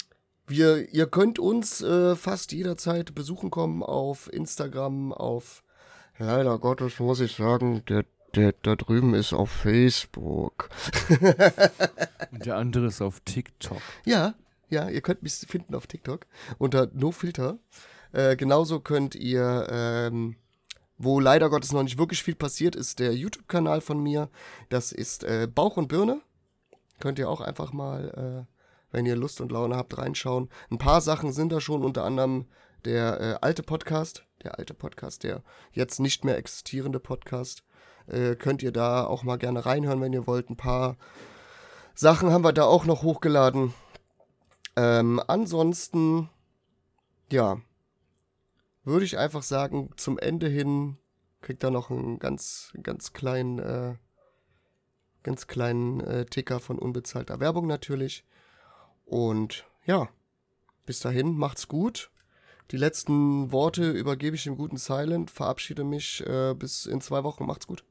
Wir, 0.46 0.92
ihr 0.92 1.06
könnt 1.06 1.38
uns 1.38 1.80
äh, 1.80 2.16
fast 2.16 2.52
jederzeit 2.52 3.14
besuchen 3.14 3.50
kommen 3.50 3.82
auf 3.82 4.30
Instagram, 4.32 5.12
auf 5.12 5.62
leider 6.18 6.58
Gottes 6.58 6.98
muss 7.00 7.20
ich 7.20 7.36
sagen, 7.36 7.82
der, 7.88 8.04
der 8.34 8.52
da 8.62 8.76
drüben 8.76 9.14
ist 9.14 9.32
auf 9.32 9.50
Facebook. 9.50 10.68
Und 12.30 12.44
der 12.44 12.56
andere 12.56 12.86
ist 12.86 13.00
auf 13.00 13.20
TikTok. 13.20 13.80
Ja, 14.04 14.34
ja, 14.68 14.88
ihr 14.90 15.00
könnt 15.00 15.22
mich 15.22 15.32
finden 15.34 15.74
auf 15.74 15.86
TikTok 15.86 16.26
unter 16.58 16.90
NoFilter. 16.92 17.58
Äh, 18.12 18.36
genauso 18.36 18.80
könnt 18.80 19.14
ihr, 19.14 19.66
ähm, 19.70 20.36
wo 20.98 21.20
leider 21.20 21.48
Gottes 21.48 21.72
noch 21.72 21.82
nicht 21.82 21.98
wirklich 21.98 22.22
viel 22.22 22.34
passiert, 22.34 22.76
ist 22.76 22.98
der 22.98 23.14
YouTube-Kanal 23.14 23.80
von 23.80 24.02
mir. 24.02 24.28
Das 24.68 24.92
ist 24.92 25.24
äh, 25.24 25.48
Bauch 25.52 25.76
und 25.76 25.88
Birne. 25.88 26.20
Könnt 27.00 27.18
ihr 27.18 27.28
auch 27.28 27.40
einfach 27.40 27.72
mal, 27.72 28.46
äh, 28.46 28.53
wenn 28.94 29.06
ihr 29.06 29.16
Lust 29.16 29.40
und 29.40 29.50
Laune 29.50 29.76
habt, 29.76 29.98
reinschauen. 29.98 30.48
Ein 30.70 30.78
paar 30.78 31.00
Sachen 31.00 31.32
sind 31.32 31.50
da 31.50 31.60
schon, 31.60 31.84
unter 31.84 32.04
anderem 32.04 32.46
der 32.84 33.20
äh, 33.20 33.38
alte 33.40 33.64
Podcast, 33.64 34.24
der 34.44 34.56
alte 34.56 34.72
Podcast, 34.72 35.24
der 35.24 35.42
jetzt 35.72 35.98
nicht 35.98 36.24
mehr 36.24 36.38
existierende 36.38 37.00
Podcast. 37.00 37.64
Äh, 38.06 38.36
könnt 38.36 38.62
ihr 38.62 38.70
da 38.70 39.04
auch 39.04 39.24
mal 39.24 39.36
gerne 39.36 39.66
reinhören, 39.66 40.00
wenn 40.00 40.12
ihr 40.12 40.28
wollt. 40.28 40.48
Ein 40.48 40.56
paar 40.56 40.96
Sachen 41.94 42.30
haben 42.30 42.44
wir 42.44 42.52
da 42.52 42.64
auch 42.64 42.84
noch 42.84 43.02
hochgeladen. 43.02 43.74
Ähm, 44.76 45.20
ansonsten, 45.26 46.30
ja, 47.32 47.60
würde 48.84 49.04
ich 49.04 49.18
einfach 49.18 49.42
sagen, 49.42 49.90
zum 49.96 50.18
Ende 50.18 50.46
hin 50.46 50.98
kriegt 51.40 51.64
er 51.64 51.70
noch 51.72 51.90
einen 51.90 52.20
ganz, 52.20 52.72
ganz 52.80 53.12
kleinen, 53.12 53.58
äh, 53.58 53.94
ganz 55.24 55.48
kleinen 55.48 56.00
äh, 56.00 56.26
Ticker 56.26 56.60
von 56.60 56.78
unbezahlter 56.78 57.40
Werbung 57.40 57.66
natürlich. 57.66 58.24
Und 59.04 59.64
ja, 59.84 60.08
bis 60.86 61.00
dahin, 61.00 61.36
macht's 61.36 61.68
gut. 61.68 62.10
Die 62.70 62.76
letzten 62.76 63.52
Worte 63.52 63.90
übergebe 63.90 64.36
ich 64.36 64.44
dem 64.44 64.56
guten 64.56 64.78
Silent, 64.78 65.30
verabschiede 65.30 65.84
mich 65.84 66.24
äh, 66.26 66.54
bis 66.54 66.86
in 66.86 67.00
zwei 67.00 67.22
Wochen. 67.22 67.44
Macht's 67.46 67.66
gut. 67.66 67.84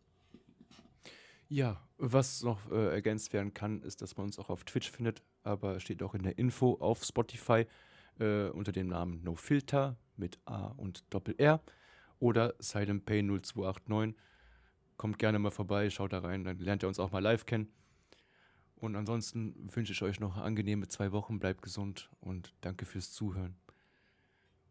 Ja, 1.47 1.79
was 1.97 2.41
noch 2.41 2.71
äh, 2.71 2.91
ergänzt 2.91 3.33
werden 3.33 3.53
kann, 3.53 3.83
ist, 3.83 4.01
dass 4.01 4.17
man 4.17 4.25
uns 4.25 4.39
auch 4.39 4.49
auf 4.49 4.63
Twitch 4.63 4.89
findet, 4.89 5.21
aber 5.43 5.79
steht 5.79 6.01
auch 6.01 6.15
in 6.15 6.23
der 6.23 6.39
Info 6.39 6.77
auf 6.79 7.03
Spotify 7.03 7.67
äh, 8.19 8.49
unter 8.49 8.71
dem 8.71 8.87
Namen 8.87 9.23
No 9.23 9.35
Filter 9.35 9.97
mit 10.17 10.39
A 10.45 10.67
und 10.67 11.03
Doppel 11.13 11.35
R 11.37 11.61
oder 12.19 12.55
Silent 12.59 13.05
Pay 13.05 13.21
0289. 13.21 14.15
Kommt 14.97 15.19
gerne 15.19 15.39
mal 15.39 15.51
vorbei, 15.51 15.89
schaut 15.89 16.13
da 16.13 16.19
rein, 16.19 16.43
dann 16.43 16.57
lernt 16.57 16.83
ihr 16.83 16.87
uns 16.87 16.99
auch 16.99 17.11
mal 17.11 17.21
live 17.21 17.45
kennen. 17.45 17.71
Und 18.83 18.97
ansonsten 18.97 19.55
wünsche 19.73 19.93
ich 19.93 20.01
euch 20.01 20.19
noch 20.19 20.35
angenehme 20.35 20.89
zwei 20.89 21.13
Wochen, 21.13 21.39
bleibt 21.39 21.61
gesund 21.61 22.09
und 22.19 22.53
danke 22.59 22.85
fürs 22.85 23.13
Zuhören. 23.13 23.55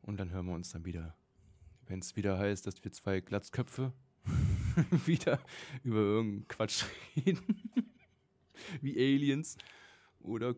Und 0.03 0.21
dann 0.21 0.31
hören 0.31 0.45
wir 0.45 0.53
uns 0.53 0.69
dann 0.69 0.85
wieder, 0.85 1.17
wenn 1.87 2.01
es 2.01 2.15
wieder 2.15 2.37
heißt, 2.37 2.67
dass 2.67 2.85
wir 2.85 2.93
zwei 2.93 3.21
Glatzköpfe 3.21 3.95
wieder 5.07 5.41
über 5.83 5.97
irgendeinen 5.97 6.47
Quatsch 6.47 6.85
reden. 7.17 7.71
Wie 8.83 8.99
Aliens 8.99 9.57
oder 10.21 10.57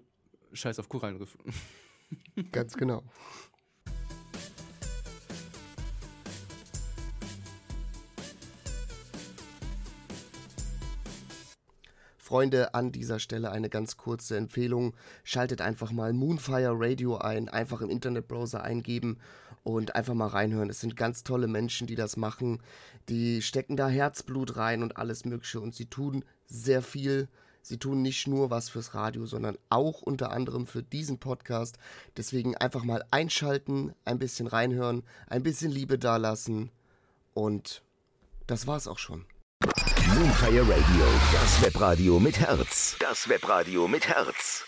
Scheiß 0.52 0.81
auf 0.81 0.89
Korallenriff. 0.89 1.39
Ganz 2.51 2.76
genau. 2.76 3.05
Freunde, 12.35 12.74
an 12.74 12.90
dieser 12.90 13.20
Stelle 13.20 13.52
eine 13.52 13.70
ganz 13.70 13.97
kurze 13.97 14.36
Empfehlung. 14.36 14.97
Schaltet 15.23 15.61
einfach 15.61 15.93
mal 15.93 16.12
Moonfire 16.12 16.73
Radio 16.74 17.16
ein, 17.19 17.48
einfach 17.48 17.81
im 17.81 17.90
Internetbrowser 17.90 18.61
eingeben 18.61 19.19
und 19.62 19.94
einfach 19.94 20.15
mal 20.15 20.27
reinhören. 20.27 20.69
Es 20.69 20.81
sind 20.81 20.97
ganz 20.97 21.23
tolle 21.23 21.47
Menschen, 21.47 21.86
die 21.86 21.94
das 21.94 22.16
machen. 22.16 22.61
Die 23.09 23.40
stecken 23.40 23.77
da 23.77 23.86
Herzblut 23.86 24.56
rein 24.56 24.82
und 24.82 24.97
alles 24.97 25.24
Mögliche 25.24 25.61
und 25.61 25.77
sie 25.77 25.86
tun 25.86 26.24
sehr 26.47 26.82
viel. 26.82 27.28
Sie 27.62 27.78
tun 27.78 28.02
nicht 28.02 28.27
nur 28.27 28.51
was 28.51 28.69
fürs 28.69 28.97
Radio, 28.97 29.27
sondern 29.27 29.56
auch 29.69 30.02
unter 30.02 30.32
anderem 30.32 30.66
für 30.66 30.82
diesen 30.82 31.20
Podcast. 31.20 31.78
Deswegen 32.16 32.56
einfach 32.56 32.82
mal 32.82 33.05
einschalten, 33.12 33.94
ein 34.05 34.19
bisschen 34.19 34.48
reinhören, 34.48 35.05
ein 35.28 35.44
bisschen 35.44 35.70
Liebe 35.70 36.01
dalassen 36.01 36.73
und 37.32 37.85
das 38.48 38.66
war's 38.66 38.89
auch 38.89 38.98
schon. 38.98 39.24
Moonfire 40.06 40.60
Radio, 40.60 41.06
das 41.32 41.62
Webradio 41.62 42.20
mit 42.20 42.39
Herz. 42.39 42.94
Das 42.98 43.26
Webradio 43.26 43.89
mit 43.89 44.06
Herz. 44.06 44.66